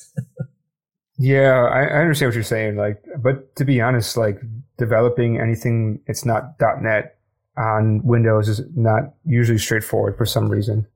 yeah, 1.19 1.65
I, 1.65 1.85
I 1.85 2.01
understand 2.01 2.31
what 2.31 2.35
you're 2.35 2.45
saying. 2.45 2.77
Like, 2.77 3.03
but 3.23 3.55
to 3.57 3.65
be 3.65 3.81
honest, 3.81 4.17
like 4.17 4.41
developing 4.79 5.39
anything 5.39 6.01
it's 6.07 6.25
not 6.25 6.55
.NET 6.61 7.16
on 7.57 8.01
Windows 8.05 8.49
is 8.49 8.61
not 8.75 9.15
usually 9.25 9.59
straightforward 9.59 10.17
for 10.17 10.27
some 10.27 10.49
reason. 10.49 10.87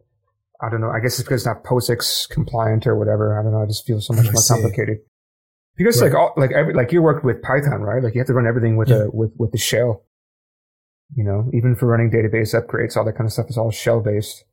I 0.62 0.68
don't 0.68 0.80
know. 0.80 0.90
I 0.90 1.00
guess 1.00 1.18
it's 1.18 1.22
because 1.22 1.42
it's 1.42 1.46
not 1.46 1.64
POSIX 1.64 2.28
compliant 2.28 2.86
or 2.86 2.96
whatever. 2.96 3.38
I 3.38 3.42
don't 3.42 3.52
know. 3.52 3.62
I 3.62 3.66
just 3.66 3.86
feel 3.86 4.00
so 4.00 4.12
much 4.12 4.26
more 4.26 4.42
complicated. 4.46 4.98
Because 5.76 6.00
right. 6.02 6.12
like 6.12 6.18
all, 6.18 6.34
like 6.36 6.52
every, 6.52 6.74
like 6.74 6.92
you 6.92 7.00
worked 7.00 7.24
with 7.24 7.40
Python, 7.40 7.80
right? 7.80 8.02
Like 8.02 8.14
you 8.14 8.20
have 8.20 8.26
to 8.26 8.34
run 8.34 8.46
everything 8.46 8.76
with 8.76 8.90
yeah. 8.90 9.04
a 9.04 9.10
with 9.10 9.32
with 9.38 9.52
the 9.52 9.58
shell. 9.58 10.04
You 11.16 11.24
know, 11.24 11.50
even 11.54 11.74
for 11.74 11.86
running 11.86 12.10
database 12.10 12.54
upgrades, 12.54 12.96
all 12.96 13.04
that 13.04 13.14
kind 13.14 13.26
of 13.26 13.32
stuff 13.32 13.48
is 13.48 13.56
all 13.56 13.70
shell 13.70 14.00
based. 14.00 14.44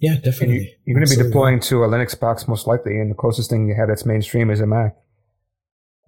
Yeah, 0.00 0.16
definitely. 0.16 0.76
You, 0.84 0.94
are 0.94 0.98
going 0.98 1.08
to 1.08 1.16
be 1.16 1.22
deploying 1.22 1.60
to 1.60 1.84
a 1.84 1.88
Linux 1.88 2.18
box 2.18 2.48
most 2.48 2.66
likely, 2.66 2.98
and 2.98 3.10
the 3.10 3.14
closest 3.14 3.48
thing 3.48 3.68
you 3.68 3.74
have 3.76 3.88
that's 3.88 4.04
mainstream 4.04 4.50
is 4.50 4.60
a 4.60 4.66
Mac. 4.66 4.96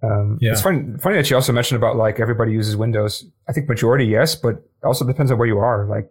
Um, 0.03 0.37
yeah. 0.39 0.51
It's 0.51 0.61
funny, 0.61 0.97
funny 0.99 1.15
that 1.15 1.29
you 1.29 1.35
also 1.35 1.51
mentioned 1.51 1.77
about 1.77 1.95
like 1.95 2.19
everybody 2.19 2.51
uses 2.51 2.75
Windows. 2.75 3.25
I 3.49 3.53
think 3.53 3.67
majority 3.67 4.05
yes, 4.05 4.35
but 4.35 4.63
also 4.83 5.05
depends 5.05 5.31
on 5.31 5.37
where 5.37 5.47
you 5.47 5.57
are. 5.57 5.87
Like 5.87 6.09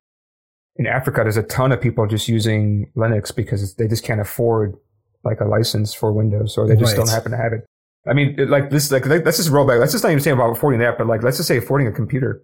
in 0.77 0.87
Africa, 0.87 1.21
there's 1.23 1.37
a 1.37 1.43
ton 1.45 1.73
of 1.73 1.81
people 1.81 2.07
just 2.07 2.29
using 2.29 2.91
Linux 2.97 3.35
because 3.35 3.75
they 3.77 3.87
just 3.87 4.05
can't 4.05 4.21
afford 4.21 4.77
like 5.25 5.41
a 5.41 5.45
license 5.45 5.95
for 5.95 6.13
Windows, 6.13 6.57
or 6.59 6.67
they 6.67 6.77
just 6.77 6.93
right. 6.93 6.97
don't 6.97 7.11
happen 7.11 7.33
to 7.33 7.39
have 7.39 7.53
it. 7.53 7.65
I 8.09 8.13
mean, 8.13 8.37
like 8.49 8.71
this, 8.71 8.91
like 8.91 9.07
let's 9.07 9.37
just 9.37 9.51
roll 9.51 9.67
back. 9.67 9.79
Let's 9.79 9.93
just 9.93 10.05
not 10.05 10.11
even 10.11 10.23
say 10.23 10.31
about 10.31 10.51
affording 10.51 10.81
that, 10.81 10.99
but 10.99 11.07
like 11.07 11.23
let's 11.23 11.37
just 11.37 11.49
say 11.49 11.57
affording 11.57 11.87
a 11.87 11.93
computer. 11.93 12.43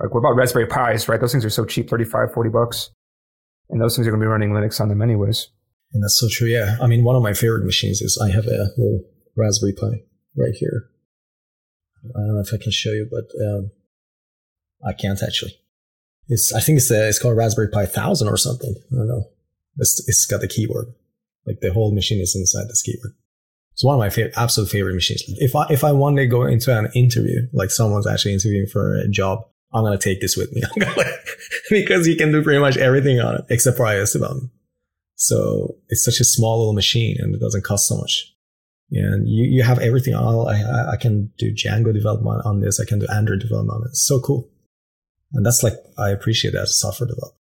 Like 0.00 0.14
what 0.14 0.20
about 0.20 0.36
Raspberry 0.36 0.66
Pis, 0.66 1.08
right? 1.08 1.20
Those 1.20 1.32
things 1.32 1.44
are 1.44 1.50
so 1.50 1.64
cheap, 1.64 1.90
35, 1.90 2.32
40 2.32 2.50
bucks. 2.50 2.90
And 3.70 3.80
those 3.80 3.96
things 3.96 4.06
are 4.06 4.10
going 4.10 4.20
to 4.20 4.24
be 4.24 4.28
running 4.28 4.50
Linux 4.50 4.80
on 4.80 4.88
them 4.88 5.02
anyways. 5.02 5.48
And 5.92 6.02
that's 6.02 6.18
so 6.18 6.28
true. 6.30 6.48
Yeah. 6.48 6.76
I 6.80 6.86
mean, 6.86 7.04
one 7.04 7.16
of 7.16 7.22
my 7.22 7.34
favorite 7.34 7.64
machines 7.64 8.00
is 8.00 8.18
I 8.22 8.30
have 8.30 8.46
a 8.46 8.70
little 8.76 9.02
Raspberry 9.36 9.72
Pi 9.72 10.04
right 10.38 10.54
here. 10.54 10.88
I 12.04 12.20
don't 12.20 12.34
know 12.34 12.40
if 12.40 12.54
I 12.54 12.62
can 12.62 12.72
show 12.72 12.92
you, 12.92 13.08
but 13.10 13.26
um, 13.44 13.70
I 14.86 14.92
can't 14.92 15.22
actually. 15.22 15.54
It's 16.28 16.52
I 16.52 16.60
think 16.60 16.78
it's 16.78 16.90
a, 16.90 17.08
it's 17.08 17.18
called 17.18 17.36
Raspberry 17.36 17.68
Pi 17.68 17.86
thousand 17.86 18.28
or 18.28 18.36
something. 18.36 18.74
I 18.92 18.96
don't 18.96 19.08
know. 19.08 19.24
It's 19.78 20.02
it's 20.06 20.26
got 20.26 20.40
the 20.40 20.48
keyboard. 20.48 20.86
Like 21.46 21.60
the 21.60 21.72
whole 21.72 21.94
machine 21.94 22.20
is 22.20 22.36
inside 22.36 22.68
this 22.68 22.82
keyboard. 22.82 23.14
It's 23.72 23.84
one 23.84 23.94
of 23.94 24.00
my 24.00 24.10
favorite, 24.10 24.34
absolute 24.36 24.70
favorite 24.70 24.94
machines. 24.94 25.22
If 25.38 25.56
I 25.56 25.66
if 25.70 25.84
I 25.84 25.92
one 25.92 26.14
day 26.14 26.26
go 26.26 26.44
into 26.44 26.76
an 26.76 26.90
interview, 26.94 27.48
like 27.52 27.70
someone's 27.70 28.06
actually 28.06 28.34
interviewing 28.34 28.66
for 28.66 28.96
a 28.96 29.08
job, 29.08 29.40
I'm 29.72 29.84
gonna 29.84 29.98
take 29.98 30.20
this 30.20 30.36
with 30.36 30.52
me 30.52 30.62
because 31.70 32.06
you 32.06 32.16
can 32.16 32.32
do 32.32 32.42
pretty 32.42 32.60
much 32.60 32.76
everything 32.76 33.20
on 33.20 33.36
it 33.36 33.44
except 33.48 33.76
for 33.76 33.84
iOS 33.84 34.12
development. 34.12 34.50
So 35.14 35.76
it's 35.88 36.04
such 36.04 36.20
a 36.20 36.24
small 36.24 36.58
little 36.58 36.74
machine 36.74 37.16
and 37.18 37.34
it 37.34 37.40
doesn't 37.40 37.64
cost 37.64 37.88
so 37.88 37.96
much. 37.96 38.32
And 38.90 39.28
you, 39.28 39.44
you 39.44 39.62
have 39.62 39.78
everything 39.80 40.14
on. 40.14 40.48
I, 40.48 40.92
I 40.92 40.96
can 40.96 41.30
do 41.38 41.52
Django 41.52 41.92
development 41.92 42.42
on 42.44 42.60
this. 42.60 42.80
I 42.80 42.84
can 42.84 42.98
do 42.98 43.06
Android 43.12 43.40
development. 43.40 43.84
It's 43.90 44.06
so 44.06 44.20
cool. 44.20 44.48
And 45.32 45.44
that's 45.44 45.62
like, 45.62 45.74
I 45.98 46.10
appreciate 46.10 46.52
that 46.52 46.62
as 46.62 46.70
a 46.70 46.74
software 46.74 47.08
developer. 47.08 47.36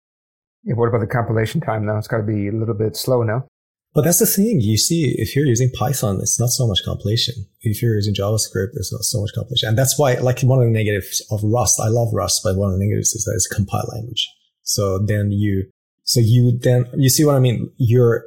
Yeah, 0.63 0.75
what 0.75 0.89
about 0.89 0.99
the 0.99 1.07
compilation 1.07 1.61
time 1.61 1.85
now? 1.85 1.97
It's 1.97 2.07
got 2.07 2.17
to 2.17 2.23
be 2.23 2.49
a 2.49 2.51
little 2.51 2.73
bit 2.73 2.97
slow 2.97 3.23
now. 3.23 3.47
But 3.93 4.03
that's 4.03 4.19
the 4.19 4.25
thing. 4.25 4.59
You 4.59 4.77
see, 4.77 5.15
if 5.17 5.35
you're 5.35 5.45
using 5.45 5.71
Python, 5.71 6.19
it's 6.21 6.39
not 6.39 6.49
so 6.49 6.67
much 6.67 6.83
compilation. 6.83 7.33
If 7.61 7.81
you're 7.81 7.95
using 7.95 8.13
JavaScript, 8.13 8.73
there's 8.73 8.91
not 8.91 9.03
so 9.03 9.21
much 9.21 9.31
compilation. 9.33 9.69
And 9.69 9.77
that's 9.77 9.97
why, 9.97 10.15
like, 10.15 10.41
one 10.41 10.59
of 10.59 10.65
the 10.65 10.71
negatives 10.71 11.25
of 11.31 11.39
Rust, 11.43 11.79
I 11.79 11.87
love 11.87 12.09
Rust, 12.13 12.41
but 12.43 12.57
one 12.57 12.73
of 12.73 12.77
the 12.77 12.85
negatives 12.85 13.13
is 13.13 13.23
that 13.23 13.33
it's 13.33 13.49
a 13.49 13.55
compile 13.55 13.89
language. 13.93 14.29
So 14.63 14.99
then 14.99 15.31
you, 15.31 15.69
so 16.03 16.19
you 16.19 16.59
then, 16.59 16.85
you 16.97 17.09
see 17.09 17.23
what 17.23 17.35
I 17.35 17.39
mean? 17.39 17.71
Your 17.77 18.25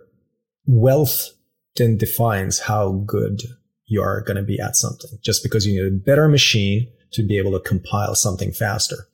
wealth 0.66 1.28
then 1.76 1.96
defines 1.96 2.60
how 2.60 3.02
good 3.06 3.42
you 3.86 4.02
are 4.02 4.20
going 4.20 4.36
to 4.36 4.42
be 4.42 4.58
at 4.60 4.76
something 4.76 5.10
just 5.22 5.42
because 5.42 5.66
you 5.66 5.82
need 5.82 5.92
a 5.92 5.96
better 5.96 6.28
machine 6.28 6.88
to 7.12 7.26
be 7.26 7.38
able 7.38 7.52
to 7.52 7.68
compile 7.68 8.14
something 8.14 8.52
faster. 8.52 9.08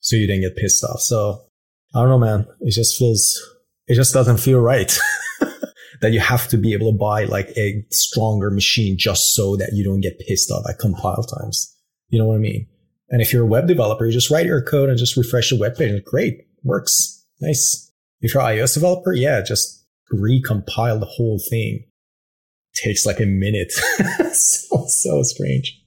So 0.00 0.16
you 0.16 0.26
didn't 0.26 0.42
get 0.42 0.56
pissed 0.56 0.84
off. 0.84 1.00
So 1.00 1.42
I 1.94 2.00
don't 2.00 2.08
know, 2.08 2.18
man. 2.18 2.46
It 2.60 2.72
just 2.72 2.98
feels, 2.98 3.40
it 3.86 3.94
just 3.94 4.14
doesn't 4.14 4.38
feel 4.38 4.60
right. 4.60 4.98
that 6.00 6.12
you 6.12 6.20
have 6.20 6.48
to 6.48 6.56
be 6.56 6.72
able 6.72 6.92
to 6.92 6.98
buy 6.98 7.24
like 7.24 7.48
a 7.56 7.84
stronger 7.90 8.50
machine 8.50 8.96
just 8.98 9.34
so 9.34 9.56
that 9.56 9.70
you 9.72 9.84
don't 9.84 10.00
get 10.00 10.18
pissed 10.18 10.50
off 10.50 10.64
at 10.68 10.78
compile 10.78 11.22
times. 11.22 11.74
You 12.08 12.18
know 12.18 12.26
what 12.26 12.36
I 12.36 12.38
mean? 12.38 12.66
And 13.08 13.22
if 13.22 13.32
you're 13.32 13.44
a 13.44 13.46
web 13.46 13.66
developer, 13.66 14.04
you 14.04 14.12
just 14.12 14.30
write 14.30 14.46
your 14.46 14.62
code 14.62 14.88
and 14.88 14.98
just 14.98 15.16
refresh 15.16 15.50
the 15.50 15.56
web 15.56 15.76
page. 15.76 16.02
Great, 16.04 16.46
works. 16.62 17.24
Nice. 17.40 17.92
If 18.20 18.34
you're 18.34 18.42
iOS 18.42 18.74
developer, 18.74 19.12
yeah, 19.12 19.40
just 19.42 19.84
recompile 20.12 21.00
the 21.00 21.06
whole 21.06 21.40
thing. 21.50 21.84
Takes 22.74 23.06
like 23.06 23.20
a 23.20 23.26
minute. 23.26 23.72
so, 24.32 24.84
so 24.88 25.22
strange. 25.22 25.80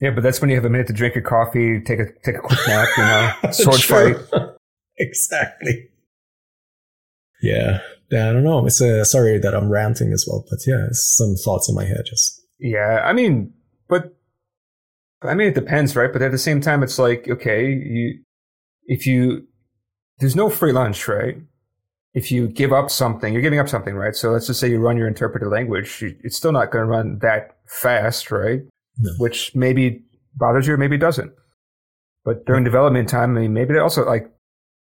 Yeah, 0.00 0.10
but 0.10 0.22
that's 0.22 0.40
when 0.40 0.50
you 0.50 0.56
have 0.56 0.64
a 0.64 0.70
minute 0.70 0.88
to 0.88 0.92
drink 0.92 1.14
your 1.14 1.22
coffee, 1.22 1.80
take 1.80 2.00
a 2.00 2.06
take 2.24 2.36
a 2.36 2.40
quick 2.40 2.58
nap, 2.66 2.88
you 2.96 3.02
know, 3.04 3.52
sword 3.52 3.80
fight. 3.80 4.16
exactly. 4.98 5.88
Yeah. 7.40 7.80
Yeah, 8.10 8.28
I 8.28 8.32
don't 8.32 8.44
know. 8.44 8.66
It's 8.66 8.80
uh, 8.80 9.04
sorry 9.04 9.38
that 9.38 9.54
I'm 9.54 9.70
ranting 9.70 10.12
as 10.12 10.26
well, 10.28 10.44
but 10.50 10.58
yeah, 10.66 10.86
it's 10.86 11.16
some 11.16 11.34
thoughts 11.34 11.68
in 11.68 11.74
my 11.74 11.84
head. 11.84 12.02
Just 12.04 12.42
Yeah, 12.58 13.00
I 13.04 13.12
mean, 13.12 13.54
but 13.88 14.14
I 15.22 15.34
mean, 15.34 15.48
it 15.48 15.54
depends, 15.54 15.96
right? 15.96 16.12
But 16.12 16.20
at 16.20 16.30
the 16.30 16.38
same 16.38 16.60
time, 16.60 16.82
it's 16.82 16.98
like 16.98 17.28
okay, 17.28 17.68
you 17.70 18.18
if 18.86 19.06
you 19.06 19.46
there's 20.18 20.36
no 20.36 20.50
free 20.50 20.72
lunch, 20.72 21.08
right? 21.08 21.36
If 22.14 22.30
you 22.30 22.48
give 22.48 22.72
up 22.72 22.90
something, 22.90 23.32
you're 23.32 23.42
giving 23.42 23.58
up 23.58 23.68
something, 23.68 23.94
right? 23.94 24.14
So 24.14 24.30
let's 24.30 24.46
just 24.46 24.60
say 24.60 24.68
you 24.68 24.78
run 24.78 24.98
your 24.98 25.08
interpreted 25.08 25.48
language, 25.48 26.02
it's 26.02 26.36
still 26.36 26.52
not 26.52 26.70
going 26.70 26.84
to 26.84 26.90
run 26.90 27.18
that 27.20 27.56
fast, 27.66 28.30
right? 28.30 28.60
No. 28.98 29.10
Which 29.18 29.54
maybe 29.54 30.04
bothers 30.36 30.66
you, 30.66 30.74
or 30.74 30.76
maybe 30.76 30.98
doesn't. 30.98 31.32
But 32.24 32.44
during 32.44 32.64
development 32.64 33.08
time, 33.08 33.36
I 33.36 33.40
mean, 33.40 33.54
maybe 33.54 33.72
they 33.72 33.80
also 33.80 34.04
like 34.04 34.30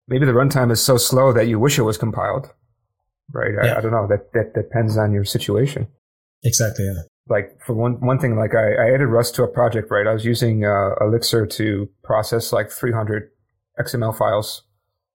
maybe 0.06 0.26
the 0.26 0.32
runtime 0.32 0.70
is 0.70 0.82
so 0.82 0.96
slow 0.96 1.32
that 1.32 1.48
you 1.48 1.58
wish 1.58 1.78
it 1.78 1.82
was 1.82 1.96
compiled, 1.96 2.52
right? 3.32 3.54
I, 3.60 3.78
I 3.78 3.80
don't 3.80 3.92
know. 3.92 4.06
That 4.06 4.32
that 4.34 4.54
depends 4.54 4.96
on 4.96 5.12
your 5.12 5.24
situation 5.24 5.88
exactly. 6.44 6.84
Yeah. 6.84 7.02
like 7.28 7.58
for 7.64 7.74
one 7.74 7.94
one 8.00 8.18
thing, 8.18 8.36
like 8.36 8.54
I, 8.54 8.74
I 8.74 8.94
added 8.94 9.06
Rust 9.06 9.34
to 9.36 9.42
a 9.42 9.48
project, 9.48 9.90
right? 9.90 10.06
I 10.06 10.12
was 10.12 10.24
using 10.24 10.64
uh, 10.64 10.90
Elixir 11.00 11.46
to 11.46 11.88
process 12.02 12.52
like 12.52 12.70
300 12.70 13.30
XML 13.80 14.16
files 14.16 14.62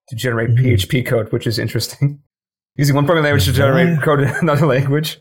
to 0.10 0.15
generate 0.15 0.49
Mhm. 0.52 0.64
PHP 0.64 1.06
code, 1.06 1.31
which 1.31 1.45
is 1.48 1.60
interesting. 1.60 2.22
using 2.76 2.95
one 2.95 3.06
programming 3.06 3.26
language 3.31 3.45
to 3.45 3.53
generate 3.53 4.02
code 4.02 4.22
in 4.22 4.30
another 4.41 4.65
language. 4.65 5.19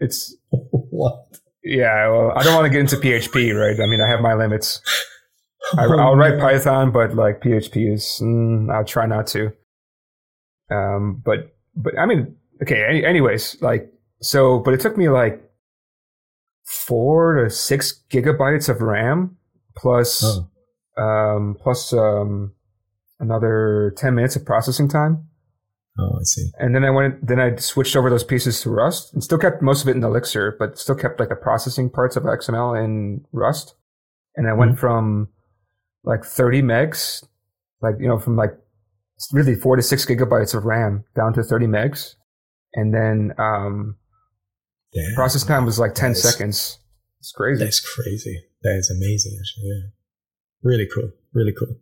It's 0.00 0.36
what? 0.50 1.38
yeah. 1.64 2.08
Well, 2.08 2.32
I 2.36 2.42
don't 2.42 2.54
want 2.54 2.66
to 2.66 2.70
get 2.70 2.80
into 2.80 2.96
PHP, 2.96 3.52
right? 3.58 3.80
I 3.82 3.86
mean, 3.86 4.00
I 4.00 4.08
have 4.08 4.20
my 4.20 4.34
limits. 4.34 4.80
I, 5.76 5.84
I'll 5.98 6.14
write 6.16 6.38
Python, 6.38 6.92
but 6.92 7.14
like 7.14 7.40
PHP 7.40 7.92
is, 7.94 8.20
mm, 8.22 8.72
I'll 8.72 8.84
try 8.84 9.06
not 9.06 9.26
to. 9.28 9.52
Um, 10.70 11.22
but 11.24 11.54
but 11.74 11.98
I 11.98 12.06
mean, 12.06 12.36
okay. 12.62 12.84
Any, 12.88 13.04
anyways, 13.04 13.60
like 13.62 13.90
so, 14.20 14.58
but 14.60 14.74
it 14.74 14.80
took 14.80 14.96
me 14.96 15.08
like 15.08 15.42
four 16.64 17.34
to 17.44 17.50
six 17.50 18.02
gigabytes 18.10 18.68
of 18.68 18.80
RAM 18.80 19.36
plus 19.76 20.24
Oh, 20.24 21.02
um 21.02 21.56
plus 21.62 21.92
um 21.92 22.52
another 23.20 23.92
ten 23.96 24.14
minutes 24.14 24.36
of 24.36 24.44
processing 24.44 24.88
time, 24.88 25.28
oh, 25.98 26.18
I 26.20 26.22
see. 26.24 26.50
and 26.58 26.74
then 26.74 26.84
I 26.84 26.90
went 26.90 27.26
then 27.26 27.40
I 27.40 27.56
switched 27.56 27.96
over 27.96 28.10
those 28.10 28.24
pieces 28.24 28.60
to 28.62 28.70
Rust 28.70 29.12
and 29.14 29.22
still 29.22 29.38
kept 29.38 29.62
most 29.62 29.82
of 29.82 29.88
it 29.88 29.96
in 29.96 30.04
Elixir, 30.04 30.56
but 30.58 30.78
still 30.78 30.94
kept 30.96 31.18
like 31.20 31.28
the 31.30 31.36
processing 31.36 31.90
parts 31.90 32.16
of 32.16 32.24
XML 32.24 32.82
in 32.84 33.24
Rust, 33.32 33.74
and 34.36 34.48
I 34.48 34.52
went 34.52 34.78
from 34.78 35.28
like 36.04 36.24
30 36.24 36.62
megs, 36.62 37.24
like, 37.82 37.94
you 37.98 38.06
know, 38.06 38.18
from 38.18 38.36
like 38.36 38.52
really 39.32 39.54
four 39.56 39.74
to 39.76 39.82
six 39.82 40.06
gigabytes 40.06 40.54
of 40.54 40.64
RAM 40.64 41.04
down 41.16 41.32
to 41.34 41.42
30 41.42 41.66
megs. 41.66 42.14
And 42.74 42.94
then, 42.94 43.32
um, 43.38 43.96
Damn. 44.94 45.14
process 45.16 45.42
time 45.42 45.64
was 45.64 45.78
like 45.80 45.94
10 45.94 46.10
Nice. 46.10 46.22
seconds. 46.22 46.78
It's 47.18 47.32
crazy. 47.32 47.64
That's 47.64 47.80
crazy. 47.80 48.44
That 48.62 48.76
is 48.76 48.88
amazing, 48.88 49.32
actually. 49.40 49.64
Yeah. 49.68 49.88
Really 50.62 50.86
cool. 50.94 51.10
Really 51.32 51.52
cool. 51.58 51.74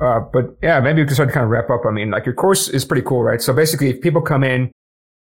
Uh, 0.00 0.20
but 0.32 0.56
yeah, 0.62 0.80
maybe 0.80 1.02
we 1.02 1.06
can 1.06 1.14
start 1.14 1.28
to 1.28 1.32
kind 1.34 1.44
of 1.44 1.50
wrap 1.50 1.68
up. 1.70 1.82
I 1.86 1.90
mean, 1.90 2.10
like 2.10 2.24
your 2.24 2.34
course 2.34 2.68
is 2.68 2.84
pretty 2.84 3.02
cool, 3.02 3.22
right? 3.22 3.40
So 3.40 3.52
basically, 3.52 3.90
if 3.90 4.00
people 4.00 4.22
come 4.22 4.42
in 4.42 4.72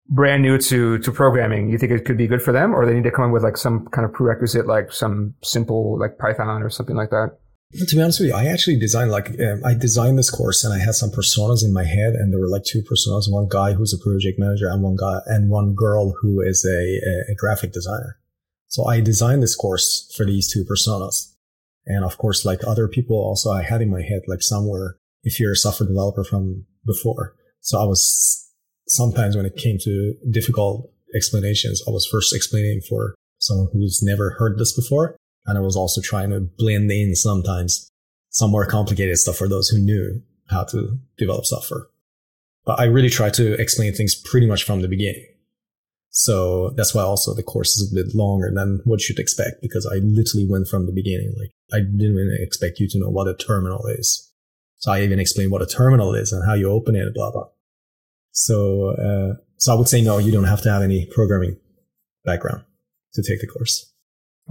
brand 0.08 0.42
new 0.42 0.58
to, 0.58 0.98
to 1.00 1.12
programming, 1.12 1.70
you 1.70 1.78
think 1.78 1.92
it 1.92 2.06
could 2.06 2.18
be 2.18 2.28
good 2.28 2.42
for 2.42 2.52
them 2.52 2.74
or 2.74 2.86
they 2.86 2.94
need 2.94 3.04
to 3.04 3.12
come 3.12 3.26
in 3.26 3.32
with 3.32 3.44
like 3.44 3.58
some 3.58 3.88
kind 3.88 4.06
of 4.06 4.14
prerequisite, 4.14 4.68
like 4.68 4.92
some 4.92 5.34
simple, 5.44 6.00
like 6.00 6.18
Python 6.18 6.64
or 6.64 6.70
something 6.70 6.96
like 6.96 7.10
that? 7.10 7.38
To 7.74 7.96
be 7.96 8.02
honest 8.02 8.20
with 8.20 8.30
you, 8.30 8.36
I 8.36 8.48
actually 8.48 8.78
designed 8.78 9.12
like 9.12 9.30
um, 9.40 9.62
I 9.64 9.74
designed 9.74 10.18
this 10.18 10.30
course 10.30 10.66
and 10.66 10.74
I 10.74 10.80
had 10.80 10.94
some 10.94 11.10
personas 11.10 11.64
in 11.64 11.72
my 11.72 11.86
head, 11.86 12.16
and 12.16 12.34
there 12.34 12.40
were 12.40 12.50
like 12.50 12.66
two 12.66 12.82
personas: 12.82 13.32
one 13.32 13.48
guy 13.48 13.72
who's 13.72 13.94
a 13.94 13.98
project 13.98 14.38
manager 14.38 14.68
and 14.68 14.84
one 14.84 14.98
guy 14.98 15.20
and 15.28 15.50
one 15.50 15.74
girl 15.74 16.14
who 16.22 16.42
is 16.42 16.66
a, 16.66 16.70
a, 16.70 17.32
a 17.32 17.36
graphic 17.36 17.72
designer. 17.72 18.18
So 18.68 18.84
I 18.86 19.00
designed 19.00 19.42
this 19.42 19.56
course 19.56 20.14
for 20.18 20.26
these 20.26 20.52
two 20.52 20.66
personas, 20.66 21.31
and 21.86 22.04
of 22.04 22.18
course, 22.18 22.46
like 22.46 22.60
other 22.66 22.88
people, 22.88 23.18
also 23.18 23.52
I 23.52 23.64
had 23.64 23.82
in 23.82 23.90
my 23.90 24.02
head 24.02 24.22
like 24.28 24.42
somewhere 24.42 24.98
if 25.24 25.40
you're 25.40 25.54
a 25.54 25.56
software 25.56 25.88
developer 25.88 26.24
from 26.24 26.66
before. 26.86 27.36
So 27.62 27.80
I 27.80 27.86
was 27.86 28.50
sometimes 28.88 29.36
when 29.36 29.46
it 29.46 29.56
came 29.56 29.78
to 29.82 30.16
difficult 30.30 30.92
explanations, 31.16 31.82
I 31.88 31.92
was 31.92 32.08
first 32.12 32.34
explaining 32.34 32.82
for 32.88 33.16
someone 33.40 33.70
who's 33.74 34.02
never 34.04 34.32
heard 34.32 34.58
this 34.58 34.76
before. 34.76 35.16
And 35.46 35.58
I 35.58 35.62
was 35.62 35.76
also 35.76 36.02
trying 36.02 36.30
to 36.30 36.40
blend 36.58 36.92
in 36.92 37.16
sometimes 37.16 37.90
some 38.30 38.52
more 38.52 38.66
complicated 38.66 39.18
stuff 39.18 39.38
for 39.38 39.50
those 39.50 39.70
who 39.70 39.80
knew 39.80 40.22
how 40.50 40.64
to 40.66 41.00
develop 41.18 41.46
software. 41.46 41.88
But 42.66 42.80
I 42.80 42.86
really 42.86 43.10
try 43.10 43.30
to 43.32 43.60
explain 43.60 43.94
things 43.94 44.16
pretty 44.16 44.46
much 44.46 44.64
from 44.64 44.82
the 44.82 44.88
beginning. 44.88 45.26
So 46.14 46.72
that's 46.76 46.94
why 46.94 47.04
also 47.04 47.34
the 47.34 47.44
course 47.44 47.78
is 47.78 47.92
a 47.92 47.96
bit 47.96 48.14
longer 48.14 48.52
than 48.54 48.82
what 48.84 49.08
you'd 49.08 49.20
expect 49.20 49.62
because 49.62 49.86
I 49.86 49.96
literally 50.04 50.46
went 50.48 50.68
from 50.68 50.86
the 50.86 50.92
beginning. 50.92 51.34
Like 51.40 51.52
I 51.74 51.80
didn't 51.80 52.20
even 52.20 52.38
expect 52.40 52.80
you 52.80 52.88
to 52.90 53.00
know 53.00 53.10
what 53.10 53.28
a 53.28 53.34
terminal 53.34 53.86
is. 53.88 54.30
So 54.78 54.92
I 54.92 55.02
even 55.02 55.20
explained 55.20 55.52
what 55.52 55.62
a 55.62 55.68
terminal 55.68 56.14
is 56.14 56.32
and 56.34 56.46
how 56.46 56.54
you 56.54 56.70
open 56.70 56.96
it, 56.96 57.14
blah, 57.14 57.32
blah. 57.32 57.48
So, 58.32 58.90
uh, 58.90 59.42
so 59.58 59.72
I 59.72 59.76
would 59.76 59.88
say 59.88 60.02
no, 60.02 60.18
you 60.18 60.32
don't 60.32 60.46
have 60.46 60.62
to 60.64 60.72
have 60.72 60.82
any 60.82 61.06
programming 61.06 61.58
background 62.26 62.64
to 63.14 63.22
take 63.22 63.42
the 63.42 63.48
course. 63.48 63.94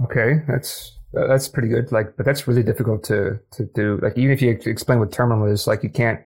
Okay, 0.03 0.41
that's 0.47 0.97
that's 1.13 1.47
pretty 1.47 1.67
good. 1.67 1.91
Like, 1.91 2.15
but 2.15 2.25
that's 2.25 2.47
really 2.47 2.63
difficult 2.63 3.03
to 3.05 3.39
to 3.53 3.65
do. 3.75 3.99
Like, 4.01 4.17
even 4.17 4.31
if 4.31 4.41
you 4.41 4.49
explain 4.49 4.99
what 4.99 5.11
terminal 5.11 5.45
is, 5.45 5.67
like, 5.67 5.83
you 5.83 5.89
can't. 5.89 6.21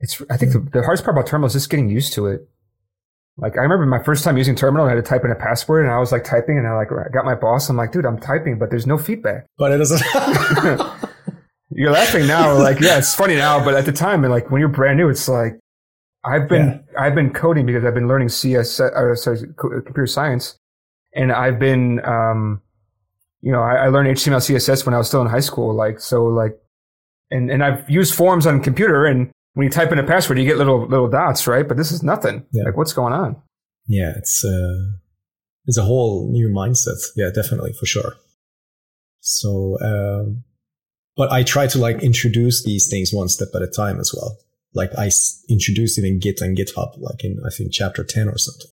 It's. 0.00 0.20
I 0.30 0.36
think 0.36 0.52
the, 0.52 0.58
the 0.58 0.82
hardest 0.82 1.04
part 1.04 1.16
about 1.16 1.26
terminal 1.26 1.46
is 1.46 1.54
just 1.54 1.70
getting 1.70 1.88
used 1.88 2.12
to 2.14 2.26
it. 2.26 2.48
Like, 3.40 3.56
I 3.56 3.62
remember 3.62 3.86
my 3.86 4.02
first 4.02 4.22
time 4.22 4.36
using 4.36 4.54
terminal, 4.54 4.86
I 4.86 4.90
had 4.90 4.96
to 4.96 5.02
type 5.02 5.24
in 5.24 5.30
a 5.30 5.34
password, 5.34 5.84
and 5.84 5.92
I 5.92 5.98
was 5.98 6.12
like 6.12 6.24
typing, 6.24 6.58
and 6.58 6.66
I 6.66 6.74
like 6.74 6.88
got 7.12 7.24
my 7.24 7.34
boss. 7.34 7.68
I'm 7.68 7.76
like, 7.76 7.92
dude, 7.92 8.04
I'm 8.04 8.18
typing, 8.18 8.58
but 8.58 8.70
there's 8.70 8.86
no 8.86 8.98
feedback. 8.98 9.46
But 9.56 9.72
it 9.72 9.78
doesn't. 9.78 10.02
You're 11.72 11.92
laughing 11.92 12.26
now, 12.26 12.58
like, 12.58 12.80
yeah, 12.80 12.98
it's 12.98 13.14
funny 13.14 13.36
now, 13.36 13.64
but 13.64 13.74
at 13.74 13.86
the 13.86 13.92
time, 13.92 14.24
and 14.24 14.32
like 14.32 14.50
when 14.50 14.60
you're 14.60 14.68
brand 14.68 14.98
new, 14.98 15.08
it's 15.08 15.28
like 15.28 15.58
I've 16.24 16.48
been 16.48 16.84
I've 16.98 17.14
been 17.14 17.32
coding 17.32 17.64
because 17.64 17.84
I've 17.84 17.94
been 17.94 18.08
learning 18.08 18.28
CS 18.28 18.80
or 18.80 19.14
sorry, 19.16 19.38
computer 19.56 20.06
science, 20.06 20.56
and 21.14 21.30
I've 21.30 21.60
been 21.60 22.04
um, 22.04 22.60
you 23.42 23.52
know, 23.52 23.62
I, 23.62 23.76
I 23.76 23.88
learned 23.88 24.16
HTML 24.16 24.36
CSS 24.36 24.84
when 24.84 24.94
I 24.94 24.98
was 24.98 25.08
still 25.08 25.22
in 25.22 25.28
high 25.28 25.40
school, 25.40 25.74
like 25.74 26.00
so, 26.00 26.24
like, 26.24 26.58
and 27.30 27.50
and 27.50 27.64
I've 27.64 27.88
used 27.88 28.14
forms 28.14 28.46
on 28.46 28.60
computer, 28.60 29.06
and 29.06 29.30
when 29.54 29.64
you 29.64 29.70
type 29.70 29.92
in 29.92 29.98
a 29.98 30.04
password, 30.06 30.38
you 30.38 30.44
get 30.46 30.58
little 30.58 30.86
little 30.86 31.08
dots, 31.08 31.46
right? 31.46 31.66
But 31.66 31.76
this 31.76 31.92
is 31.92 32.02
nothing. 32.02 32.44
Yeah. 32.52 32.64
Like, 32.64 32.76
what's 32.76 32.92
going 32.92 33.12
on? 33.12 33.36
yeah, 33.86 34.12
it's 34.16 34.44
uh, 34.44 34.92
it's 35.66 35.76
a 35.78 35.82
whole 35.82 36.30
new 36.30 36.48
mindset. 36.48 36.98
Yeah, 37.16 37.30
definitely 37.34 37.72
for 37.72 37.86
sure. 37.86 38.14
So, 39.20 39.76
um, 39.82 40.44
but 41.16 41.30
I 41.32 41.42
try 41.42 41.66
to 41.68 41.78
like 41.78 42.02
introduce 42.02 42.64
these 42.64 42.88
things 42.88 43.12
one 43.12 43.28
step 43.28 43.48
at 43.54 43.62
a 43.62 43.66
time 43.66 44.00
as 44.00 44.12
well. 44.14 44.38
Like 44.74 44.90
I 44.96 45.06
s- 45.06 45.44
introduced 45.50 45.98
it 45.98 46.04
in 46.04 46.20
Git 46.20 46.40
and 46.40 46.56
GitHub, 46.56 46.98
like 46.98 47.24
in 47.24 47.38
I 47.44 47.50
think 47.50 47.72
chapter 47.72 48.04
ten 48.04 48.28
or 48.28 48.38
something. 48.38 48.70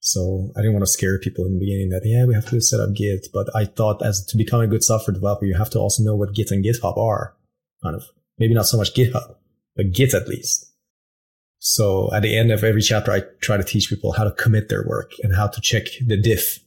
So 0.00 0.50
I 0.56 0.60
didn't 0.60 0.72
want 0.72 0.84
to 0.84 0.90
scare 0.90 1.18
people 1.18 1.44
in 1.44 1.52
the 1.52 1.58
beginning 1.60 1.90
that 1.90 2.02
yeah 2.04 2.24
we 2.24 2.34
have 2.34 2.48
to 2.48 2.60
set 2.60 2.80
up 2.80 2.94
Git, 2.94 3.28
but 3.32 3.48
I 3.54 3.66
thought 3.66 4.04
as 4.04 4.24
to 4.26 4.36
become 4.38 4.62
a 4.62 4.66
good 4.66 4.82
software 4.82 5.14
developer 5.14 5.44
you 5.44 5.58
have 5.58 5.70
to 5.70 5.78
also 5.78 6.02
know 6.02 6.16
what 6.16 6.34
Git 6.34 6.50
and 6.50 6.64
GitHub 6.64 6.96
are, 6.96 7.36
kind 7.82 7.94
of 7.94 8.04
maybe 8.38 8.54
not 8.54 8.66
so 8.66 8.78
much 8.78 8.94
GitHub, 8.94 9.34
but 9.76 9.92
Git 9.92 10.14
at 10.14 10.28
least. 10.28 10.66
So 11.58 12.12
at 12.14 12.22
the 12.22 12.36
end 12.36 12.50
of 12.50 12.64
every 12.64 12.80
chapter, 12.80 13.12
I 13.12 13.22
try 13.40 13.56
to 13.58 13.64
teach 13.64 13.90
people 13.90 14.12
how 14.12 14.24
to 14.24 14.32
commit 14.32 14.68
their 14.68 14.84
work 14.86 15.12
and 15.22 15.36
how 15.36 15.46
to 15.46 15.60
check 15.60 15.84
the 16.06 16.16
diff 16.16 16.58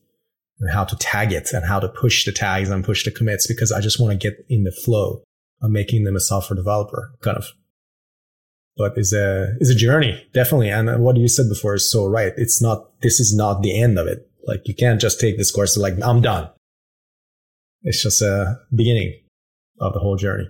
and 0.60 0.70
how 0.70 0.84
to 0.84 0.96
tag 0.98 1.32
it 1.34 1.52
and 1.52 1.66
how 1.66 1.80
to 1.80 1.90
push 1.90 2.26
the 2.26 2.32
tags 2.32 2.70
and 2.70 2.86
push 2.86 3.04
the 3.04 3.12
commits 3.12 3.48
because 3.48 3.72
I 3.72 3.82
just 3.82 4.00
want 4.00 4.12
to 4.12 4.30
get 4.30 4.46
in 4.50 4.64
the 4.64 4.72
flow 4.72 5.24
of 5.62 5.72
making 5.72 6.04
them 6.04 6.16
a 6.16 6.20
software 6.20 6.56
developer 6.56 7.12
kind 7.22 7.38
of. 7.38 7.48
But 8.78 8.98
it's 8.98 9.14
a, 9.14 9.56
it's 9.60 9.70
a 9.70 9.76
journey, 9.76 10.24
definitely. 10.34 10.70
And 10.70 11.04
what 11.04 11.18
you 11.18 11.28
said 11.28 11.50
before 11.50 11.76
is 11.76 11.92
so 11.92 12.06
right. 12.06 12.34
It's 12.38 12.62
not, 12.62 13.02
this 13.02 13.20
is 13.20 13.36
not 13.36 13.62
the 13.62 13.80
end 13.80 13.98
of 13.98 14.08
it. 14.08 14.28
Like 14.46 14.68
you 14.68 14.76
can't 14.76 15.02
just 15.02 15.20
take 15.20 15.38
this 15.38 15.52
course 15.52 15.76
and 15.76 15.82
like, 15.82 15.96
I'm 16.04 16.22
done. 16.22 16.50
It's 17.82 18.02
just 18.02 18.22
a 18.22 18.60
beginning 18.74 19.20
of 19.80 19.94
the 19.94 20.00
whole 20.00 20.18
journey. 20.18 20.50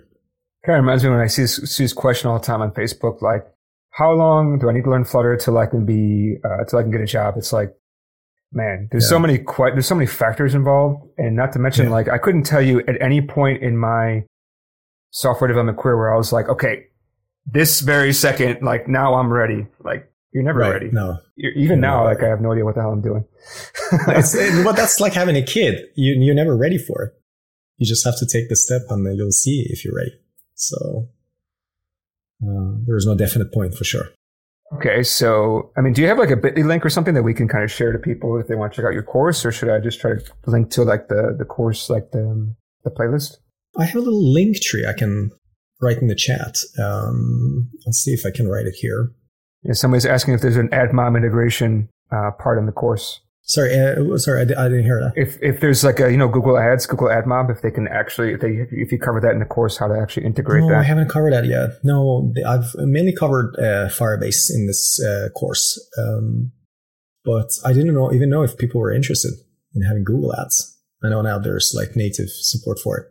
Kind 0.66 0.78
of 0.78 0.84
reminds 0.84 1.04
me 1.04 1.10
when 1.10 1.20
I 1.20 1.26
see 1.26 1.42
this 1.42 1.92
question 1.92 2.30
all 2.30 2.38
the 2.38 2.44
time 2.44 2.62
on 2.62 2.70
Facebook, 2.70 3.20
like, 3.20 3.46
how 3.90 4.12
long 4.12 4.58
do 4.58 4.68
I 4.68 4.72
need 4.72 4.84
to 4.84 4.90
learn 4.90 5.04
Flutter 5.04 5.36
till 5.36 5.58
I 5.58 5.66
can 5.66 5.84
be 5.84 6.36
uh, 6.44 6.64
till 6.64 6.78
I 6.78 6.82
can 6.82 6.90
get 6.90 7.00
a 7.00 7.06
job? 7.06 7.34
It's 7.36 7.52
like, 7.52 7.74
man, 8.52 8.88
there's 8.90 9.08
so 9.08 9.18
many 9.18 9.38
quite 9.38 9.74
there's 9.74 9.86
so 9.86 9.94
many 9.94 10.06
factors 10.06 10.54
involved, 10.54 11.06
and 11.18 11.36
not 11.36 11.52
to 11.52 11.58
mention, 11.58 11.86
Yeah. 11.86 11.92
like, 11.92 12.08
I 12.08 12.18
couldn't 12.18 12.44
tell 12.44 12.62
you 12.62 12.80
at 12.88 13.00
any 13.00 13.20
point 13.20 13.62
in 13.62 13.76
my 13.76 14.24
software 15.10 15.48
development 15.48 15.78
career 15.78 15.96
where 15.96 16.12
I 16.12 16.16
was 16.16 16.32
like, 16.32 16.48
okay, 16.48 16.86
this 17.46 17.80
very 17.80 18.12
second, 18.12 18.62
like 18.62 18.88
now 18.88 19.14
I'm 19.14 19.32
ready. 19.32 19.66
Like, 19.84 20.10
you're 20.32 20.42
never 20.42 20.58
ready. 20.60 20.90
No, 20.90 21.18
You're, 21.36 21.52
even 21.52 21.66
You're 21.68 21.76
now, 21.76 22.04
like, 22.04 22.20
I 22.22 22.26
have 22.26 22.40
no 22.40 22.50
idea 22.52 22.64
what 22.64 22.74
the 22.74 22.80
hell 22.80 22.90
I'm 22.90 23.02
doing. 23.02 23.24
it's, 24.08 24.34
it, 24.34 24.64
well, 24.64 24.74
that's 24.74 24.98
like 24.98 25.12
having 25.12 25.36
a 25.36 25.42
kid. 25.42 25.84
You, 25.94 26.14
you're 26.20 26.34
never 26.34 26.56
ready 26.56 26.78
for 26.78 27.04
it. 27.04 27.12
you 27.76 27.86
just 27.86 28.04
have 28.04 28.18
to 28.18 28.26
take 28.26 28.48
the 28.48 28.56
step 28.56 28.82
and 28.88 29.06
then 29.06 29.14
you'll 29.14 29.30
see 29.30 29.66
if 29.70 29.84
you're 29.84 29.94
ready. 29.94 30.10
So 30.54 31.08
uh, 32.42 32.78
there's 32.86 33.06
no 33.06 33.14
definite 33.14 33.52
point 33.52 33.74
for 33.74 33.84
sure. 33.84 34.08
Okay, 34.76 35.02
so 35.02 35.70
I 35.76 35.82
mean, 35.82 35.92
do 35.92 36.02
you 36.02 36.08
have 36.08 36.18
like 36.18 36.30
a 36.30 36.36
Bitly 36.36 36.64
link 36.64 36.84
or 36.84 36.90
something 36.90 37.14
that 37.14 37.22
we 37.22 37.34
can 37.34 37.46
kind 37.46 37.62
of 37.62 37.70
share 37.70 37.92
to 37.92 37.98
people 37.98 38.38
if 38.40 38.48
they 38.48 38.54
want 38.54 38.72
to 38.72 38.76
check 38.76 38.86
out 38.86 38.94
your 38.94 39.02
course, 39.02 39.44
or 39.44 39.52
should 39.52 39.68
I 39.68 39.78
just 39.78 40.00
try 40.00 40.12
to 40.12 40.20
link 40.46 40.70
to 40.70 40.82
like 40.82 41.08
the 41.08 41.34
the 41.38 41.44
course, 41.44 41.90
like 41.90 42.10
the 42.10 42.54
the 42.82 42.90
playlist? 42.90 43.36
I 43.78 43.84
have 43.84 43.96
a 43.96 44.00
little 44.00 44.32
link 44.32 44.60
tree 44.60 44.86
I 44.86 44.92
can 44.92 45.30
write 45.80 45.98
in 45.98 46.08
the 46.08 46.14
chat. 46.14 46.56
Um, 46.78 47.70
let's 47.86 47.98
see 47.98 48.12
if 48.12 48.24
I 48.24 48.30
can 48.30 48.48
write 48.48 48.66
it 48.66 48.74
here. 48.74 49.12
Yeah, 49.62 49.74
somebody's 49.74 50.06
asking 50.06 50.34
if 50.34 50.40
there's 50.40 50.56
an 50.56 50.68
AdMob 50.68 51.16
integration 51.16 51.88
uh, 52.10 52.30
part 52.38 52.58
in 52.58 52.66
the 52.66 52.72
course. 52.72 53.20
Sorry, 53.46 53.78
uh, 53.78 54.16
sorry, 54.16 54.40
I, 54.40 54.64
I, 54.64 54.68
didn't 54.68 54.84
hear 54.84 55.00
that. 55.00 55.20
If 55.20 55.36
if 55.42 55.60
there's 55.60 55.84
like 55.84 56.00
a 56.00 56.10
you 56.10 56.16
know 56.16 56.28
Google 56.28 56.56
Ads, 56.56 56.86
Google 56.86 57.08
AdMob, 57.08 57.50
if 57.50 57.60
they 57.60 57.70
can 57.70 57.86
actually 57.88 58.32
if 58.32 58.40
they 58.40 58.66
if 58.70 58.90
you 58.90 58.98
cover 58.98 59.20
that 59.20 59.32
in 59.32 59.38
the 59.38 59.44
course, 59.44 59.76
how 59.76 59.86
to 59.86 60.00
actually 60.00 60.24
integrate 60.24 60.62
no, 60.62 60.70
that. 60.70 60.78
I 60.78 60.82
haven't 60.82 61.10
covered 61.10 61.34
that 61.34 61.44
yet. 61.44 61.72
No, 61.82 62.32
I've 62.46 62.74
mainly 62.76 63.12
covered 63.12 63.54
uh, 63.58 63.90
Firebase 63.90 64.50
in 64.54 64.66
this 64.66 64.98
uh, 65.04 65.28
course, 65.36 65.78
um, 65.98 66.52
but 67.22 67.50
I 67.66 67.74
didn't 67.74 67.94
know 67.94 68.10
even 68.14 68.30
know 68.30 68.42
if 68.42 68.56
people 68.56 68.80
were 68.80 68.92
interested 68.92 69.34
in 69.74 69.82
having 69.82 70.04
Google 70.04 70.34
Ads. 70.34 70.78
I 71.02 71.10
know 71.10 71.20
now 71.20 71.38
there's 71.38 71.74
like 71.76 71.96
native 71.96 72.30
support 72.30 72.78
for 72.78 72.96
it, 72.96 73.06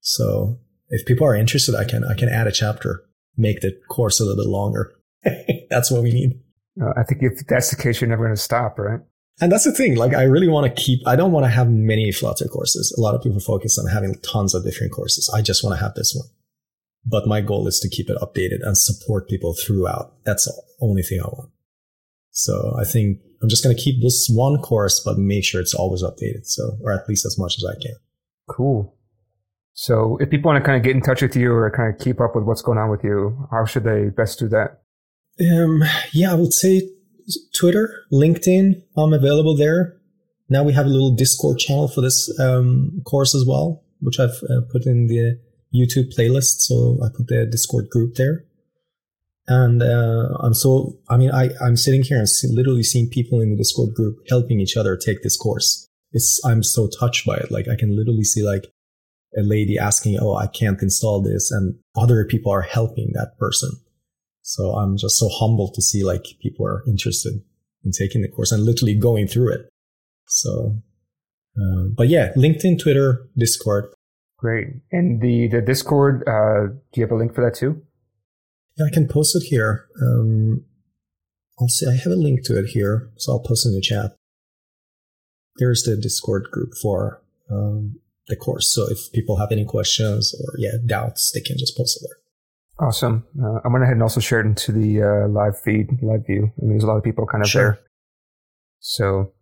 so 0.00 0.58
if 0.90 1.06
people 1.06 1.26
are 1.26 1.34
interested, 1.34 1.74
I 1.74 1.84
can 1.84 2.04
I 2.04 2.12
can 2.12 2.28
add 2.28 2.46
a 2.46 2.52
chapter, 2.52 3.02
make 3.34 3.62
the 3.62 3.72
course 3.88 4.20
a 4.20 4.24
little 4.24 4.44
bit 4.44 4.50
longer. 4.50 4.92
that's 5.70 5.90
what 5.90 6.02
we 6.02 6.12
need. 6.12 6.38
Uh, 6.78 6.92
I 6.98 7.02
think 7.02 7.22
if 7.22 7.46
that's 7.46 7.70
the 7.70 7.82
case, 7.82 8.02
you're 8.02 8.10
never 8.10 8.24
going 8.24 8.36
to 8.36 8.42
stop, 8.42 8.78
right? 8.78 9.00
And 9.40 9.50
that's 9.50 9.64
the 9.64 9.72
thing. 9.72 9.96
Like, 9.96 10.14
I 10.14 10.24
really 10.24 10.48
want 10.48 10.66
to 10.66 10.82
keep, 10.82 11.00
I 11.06 11.16
don't 11.16 11.32
want 11.32 11.44
to 11.44 11.50
have 11.50 11.70
many 11.70 12.12
Flutter 12.12 12.46
courses. 12.46 12.94
A 12.96 13.00
lot 13.00 13.14
of 13.14 13.22
people 13.22 13.40
focus 13.40 13.78
on 13.78 13.86
having 13.86 14.14
tons 14.16 14.54
of 14.54 14.64
different 14.64 14.92
courses. 14.92 15.30
I 15.34 15.40
just 15.40 15.64
want 15.64 15.78
to 15.78 15.82
have 15.82 15.94
this 15.94 16.14
one. 16.14 16.28
But 17.06 17.26
my 17.26 17.40
goal 17.40 17.66
is 17.66 17.80
to 17.80 17.88
keep 17.88 18.10
it 18.10 18.18
updated 18.20 18.58
and 18.62 18.76
support 18.76 19.28
people 19.28 19.54
throughout. 19.54 20.12
That's 20.24 20.44
the 20.44 20.62
only 20.82 21.02
thing 21.02 21.20
I 21.20 21.28
want. 21.28 21.50
So 22.30 22.76
I 22.78 22.84
think 22.84 23.18
I'm 23.42 23.48
just 23.48 23.64
going 23.64 23.74
to 23.74 23.82
keep 23.82 24.02
this 24.02 24.28
one 24.30 24.60
course, 24.60 25.00
but 25.02 25.16
make 25.16 25.44
sure 25.44 25.60
it's 25.60 25.74
always 25.74 26.02
updated. 26.02 26.44
So, 26.44 26.76
or 26.82 26.92
at 26.92 27.08
least 27.08 27.24
as 27.24 27.38
much 27.38 27.56
as 27.56 27.64
I 27.64 27.80
can. 27.80 27.96
Cool. 28.48 28.94
So 29.72 30.18
if 30.20 30.28
people 30.28 30.50
want 30.50 30.62
to 30.62 30.66
kind 30.66 30.76
of 30.76 30.82
get 30.82 30.94
in 30.94 31.00
touch 31.00 31.22
with 31.22 31.34
you 31.34 31.52
or 31.52 31.70
kind 31.70 31.94
of 31.94 31.98
keep 31.98 32.20
up 32.20 32.36
with 32.36 32.44
what's 32.44 32.60
going 32.60 32.76
on 32.76 32.90
with 32.90 33.02
you, 33.02 33.48
how 33.50 33.64
should 33.64 33.84
they 33.84 34.10
best 34.10 34.38
do 34.38 34.48
that? 34.48 34.82
Um, 35.40 35.82
yeah, 36.12 36.32
I 36.32 36.34
would 36.34 36.52
say 36.52 36.82
Twitter, 37.58 38.04
LinkedIn. 38.12 38.82
I'm 38.96 39.12
available 39.12 39.56
there. 39.56 39.96
Now 40.48 40.64
we 40.64 40.72
have 40.72 40.86
a 40.86 40.90
little 40.90 41.14
Discord 41.14 41.58
channel 41.58 41.88
for 41.88 42.00
this 42.00 42.38
um, 42.40 43.02
course 43.04 43.34
as 43.34 43.44
well, 43.46 43.84
which 44.00 44.18
I've 44.18 44.42
uh, 44.50 44.62
put 44.70 44.84
in 44.86 45.06
the 45.06 45.38
YouTube 45.74 46.12
playlist. 46.16 46.60
So 46.60 46.98
I 47.04 47.08
put 47.16 47.28
the 47.28 47.46
Discord 47.46 47.88
group 47.90 48.16
there. 48.16 48.44
And 49.46 49.82
uh, 49.82 50.28
I'm 50.40 50.54
so, 50.54 50.98
I 51.08 51.16
mean, 51.16 51.30
I, 51.32 51.50
I'm 51.60 51.76
sitting 51.76 52.02
here 52.02 52.18
and 52.18 52.28
literally 52.54 52.82
seeing 52.82 53.08
people 53.08 53.40
in 53.40 53.50
the 53.50 53.56
Discord 53.56 53.94
group 53.94 54.18
helping 54.28 54.60
each 54.60 54.76
other 54.76 54.96
take 54.96 55.22
this 55.22 55.36
course. 55.36 55.88
It's, 56.12 56.40
I'm 56.44 56.62
so 56.62 56.88
touched 56.98 57.26
by 57.26 57.36
it. 57.36 57.50
Like 57.50 57.66
I 57.68 57.76
can 57.76 57.96
literally 57.96 58.24
see 58.24 58.42
like 58.42 58.66
a 59.36 59.42
lady 59.42 59.78
asking, 59.78 60.18
Oh, 60.20 60.34
I 60.34 60.46
can't 60.46 60.82
install 60.82 61.22
this. 61.22 61.50
And 61.50 61.76
other 61.96 62.24
people 62.24 62.52
are 62.52 62.62
helping 62.62 63.10
that 63.14 63.38
person. 63.38 63.70
So 64.42 64.72
I'm 64.72 64.96
just 64.96 65.18
so 65.18 65.28
humbled 65.28 65.74
to 65.74 65.82
see 65.82 66.04
like 66.04 66.24
people 66.40 66.66
are 66.66 66.82
interested 66.86 67.42
in 67.84 67.92
taking 67.92 68.22
the 68.22 68.28
course 68.28 68.52
and 68.52 68.64
literally 68.64 68.94
going 68.94 69.26
through 69.26 69.52
it. 69.52 69.68
So, 70.26 70.76
um, 71.58 71.94
but 71.96 72.08
yeah, 72.08 72.32
LinkedIn, 72.36 72.80
Twitter, 72.80 73.28
Discord. 73.36 73.92
Great. 74.38 74.68
And 74.90 75.20
the, 75.20 75.48
the 75.48 75.60
Discord, 75.60 76.26
uh, 76.26 76.72
do 76.92 77.00
you 77.00 77.02
have 77.02 77.12
a 77.12 77.16
link 77.16 77.34
for 77.34 77.44
that 77.44 77.54
too? 77.54 77.82
Yeah, 78.78 78.86
I 78.86 78.90
can 78.90 79.08
post 79.08 79.36
it 79.36 79.42
here. 79.42 79.86
Um, 80.00 80.64
I'll 81.60 81.68
see. 81.68 81.86
I 81.86 81.96
have 81.96 82.12
a 82.12 82.16
link 82.16 82.44
to 82.44 82.58
it 82.58 82.66
here, 82.66 83.10
so 83.16 83.32
I'll 83.32 83.40
post 83.40 83.66
it 83.66 83.70
in 83.70 83.74
the 83.74 83.82
chat. 83.82 84.16
There's 85.56 85.82
the 85.82 85.96
Discord 85.96 86.48
group 86.50 86.72
for 86.80 87.22
um, 87.50 87.96
the 88.28 88.36
course. 88.36 88.72
So 88.72 88.86
if 88.88 89.12
people 89.12 89.36
have 89.36 89.52
any 89.52 89.66
questions 89.66 90.34
or 90.40 90.54
yeah 90.58 90.78
doubts, 90.86 91.32
they 91.32 91.40
can 91.40 91.58
just 91.58 91.76
post 91.76 91.98
it 92.00 92.08
there. 92.08 92.19
Awesome. 92.80 93.26
Uh, 93.42 93.60
I 93.64 93.68
went 93.68 93.84
ahead 93.84 93.94
and 93.94 94.02
also 94.02 94.20
shared 94.20 94.46
into 94.46 94.72
the 94.72 95.02
uh, 95.02 95.28
live 95.28 95.60
feed, 95.60 95.90
live 96.02 96.24
view. 96.26 96.50
I 96.56 96.62
mean, 96.62 96.70
there's 96.70 96.84
a 96.84 96.86
lot 96.86 96.96
of 96.96 97.04
people 97.04 97.26
kind 97.26 97.44
of 97.44 97.50
sure. 97.50 97.62
there. 97.62 97.80
So 98.80 99.32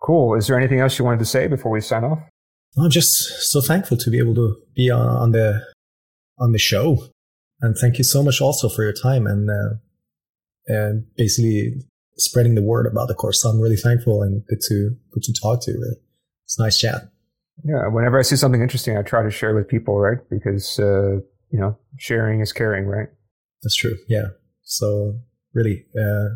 cool. 0.00 0.34
Is 0.34 0.46
there 0.46 0.58
anything 0.58 0.80
else 0.80 0.98
you 0.98 1.04
wanted 1.04 1.18
to 1.18 1.26
say 1.26 1.46
before 1.46 1.70
we 1.70 1.82
sign 1.82 2.04
off? 2.04 2.20
I'm 2.78 2.90
just 2.90 3.50
so 3.50 3.60
thankful 3.60 3.98
to 3.98 4.10
be 4.10 4.18
able 4.18 4.34
to 4.36 4.56
be 4.74 4.90
on 4.90 5.32
the 5.32 5.62
on 6.38 6.52
the 6.52 6.58
show, 6.58 7.08
and 7.60 7.76
thank 7.76 7.98
you 7.98 8.04
so 8.04 8.22
much 8.22 8.40
also 8.40 8.68
for 8.68 8.82
your 8.82 8.94
time 8.94 9.26
and 9.26 9.50
uh, 9.50 9.74
and 10.66 11.04
basically 11.16 11.74
spreading 12.16 12.54
the 12.54 12.62
word 12.62 12.86
about 12.86 13.08
the 13.08 13.14
course. 13.14 13.42
So 13.42 13.50
I'm 13.50 13.60
really 13.60 13.76
thankful 13.76 14.22
and 14.22 14.46
good 14.46 14.60
to 14.68 14.96
good 15.12 15.22
to 15.24 15.34
talk 15.42 15.62
to. 15.64 15.72
Really, 15.72 15.96
it's 16.44 16.58
nice 16.58 16.78
chat. 16.78 17.10
Yeah. 17.64 17.88
Whenever 17.88 18.18
I 18.18 18.22
see 18.22 18.36
something 18.36 18.62
interesting, 18.62 18.96
I 18.96 19.02
try 19.02 19.22
to 19.22 19.30
share 19.30 19.54
with 19.54 19.68
people, 19.68 19.98
right? 19.98 20.18
Because 20.30 20.78
uh, 20.78 21.18
you 21.50 21.60
know, 21.60 21.78
sharing 21.98 22.40
is 22.40 22.52
caring, 22.52 22.86
right? 22.86 23.08
That's 23.62 23.76
true. 23.76 23.96
Yeah. 24.08 24.28
So 24.62 25.18
really, 25.52 25.86
uh, 25.98 26.28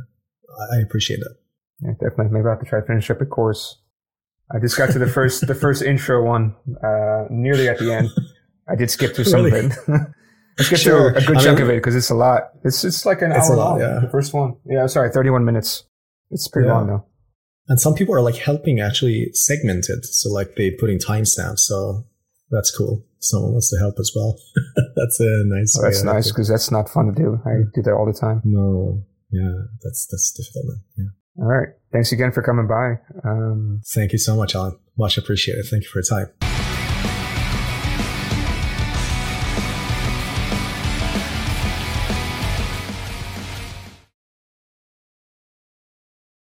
I 0.73 0.79
appreciate 0.79 1.21
that. 1.21 1.37
Yeah, 1.81 1.93
definitely. 1.93 2.33
Maybe 2.33 2.47
I 2.47 2.51
have 2.51 2.61
to 2.61 2.67
try 2.67 2.81
to 2.81 2.87
finish 2.87 3.11
up 3.11 3.21
a 3.21 3.27
course. 3.27 3.81
I 4.55 4.59
just 4.59 4.77
got 4.77 4.91
to 4.91 4.99
the 4.99 5.09
first, 5.09 5.47
the 5.47 5.55
first 5.55 5.83
intro 5.93 6.25
one, 6.25 6.55
uh, 6.83 7.25
nearly 7.31 7.69
at 7.69 7.79
the 7.79 7.93
end. 7.93 8.11
I 8.69 8.77
did 8.77 8.91
skip 8.91 9.15
through 9.15 9.25
some 9.25 9.45
really? 9.45 9.67
of 9.67 9.67
it. 9.67 9.79
I 10.59 10.63
skipped 10.63 10.83
sure. 10.83 11.13
through 11.13 11.23
a 11.23 11.27
good 11.27 11.37
I 11.39 11.45
chunk 11.45 11.59
mean, 11.59 11.69
of 11.69 11.75
it 11.75 11.77
because 11.77 11.97
it's 11.97 12.11
a 12.11 12.15
lot. 12.15 12.51
It's 12.63 12.85
it's 12.85 13.05
like 13.05 13.23
an 13.23 13.33
hour 13.33 13.57
lot, 13.57 13.71
long. 13.71 13.81
Yeah. 13.81 13.99
The 14.01 14.09
first 14.09 14.33
one. 14.33 14.57
Yeah. 14.67 14.87
Sorry, 14.87 15.11
thirty-one 15.11 15.45
minutes. 15.45 15.85
It's 16.31 16.47
pretty 16.47 16.69
yeah. 16.69 16.75
long 16.75 16.87
though. 16.87 17.05
And 17.67 17.81
some 17.81 17.95
people 17.95 18.15
are 18.15 18.21
like 18.21 18.37
helping 18.37 18.79
actually 18.81 19.31
segment 19.33 19.89
it. 19.89 20.05
So 20.05 20.31
like 20.31 20.55
they 20.57 20.71
putting 20.71 20.99
timestamps. 20.99 21.61
So 21.61 22.05
that's 22.51 22.75
cool. 22.77 23.05
Someone 23.25 23.53
wants 23.53 23.71
to 23.71 23.79
help 23.79 23.97
as 23.99 24.13
well. 24.15 24.39
that's 24.97 25.21
a 25.21 25.43
nice. 25.47 25.79
Oh, 25.79 25.83
that's 25.83 26.03
nice 26.03 26.31
because 26.31 26.49
that's 26.49 26.71
not 26.71 26.89
fun 26.89 27.07
to 27.07 27.13
do. 27.13 27.41
I 27.45 27.65
do 27.75 27.83
that 27.83 27.93
all 27.93 28.07
the 28.07 28.19
time. 28.19 28.43
No, 28.45 29.03
yeah, 29.31 29.53
that's 29.83 30.07
that's 30.07 30.33
difficult. 30.33 30.67
Man. 30.67 30.81
Yeah. 30.97 31.43
All 31.43 31.49
right. 31.49 31.69
Thanks 31.93 32.13
again 32.13 32.33
for 32.33 32.43
coming 32.43 32.67
by. 32.67 33.01
Um, 33.29 33.81
Thank 33.87 34.13
you 34.13 34.19
so 34.19 34.37
much, 34.37 34.55
Allen. 34.55 34.79
Much 34.97 35.19
appreciated. 35.19 35.67
Thank 35.67 35.85
you 35.85 35.91
for 35.91 35.99
your 35.99 36.27
time. 36.27 36.54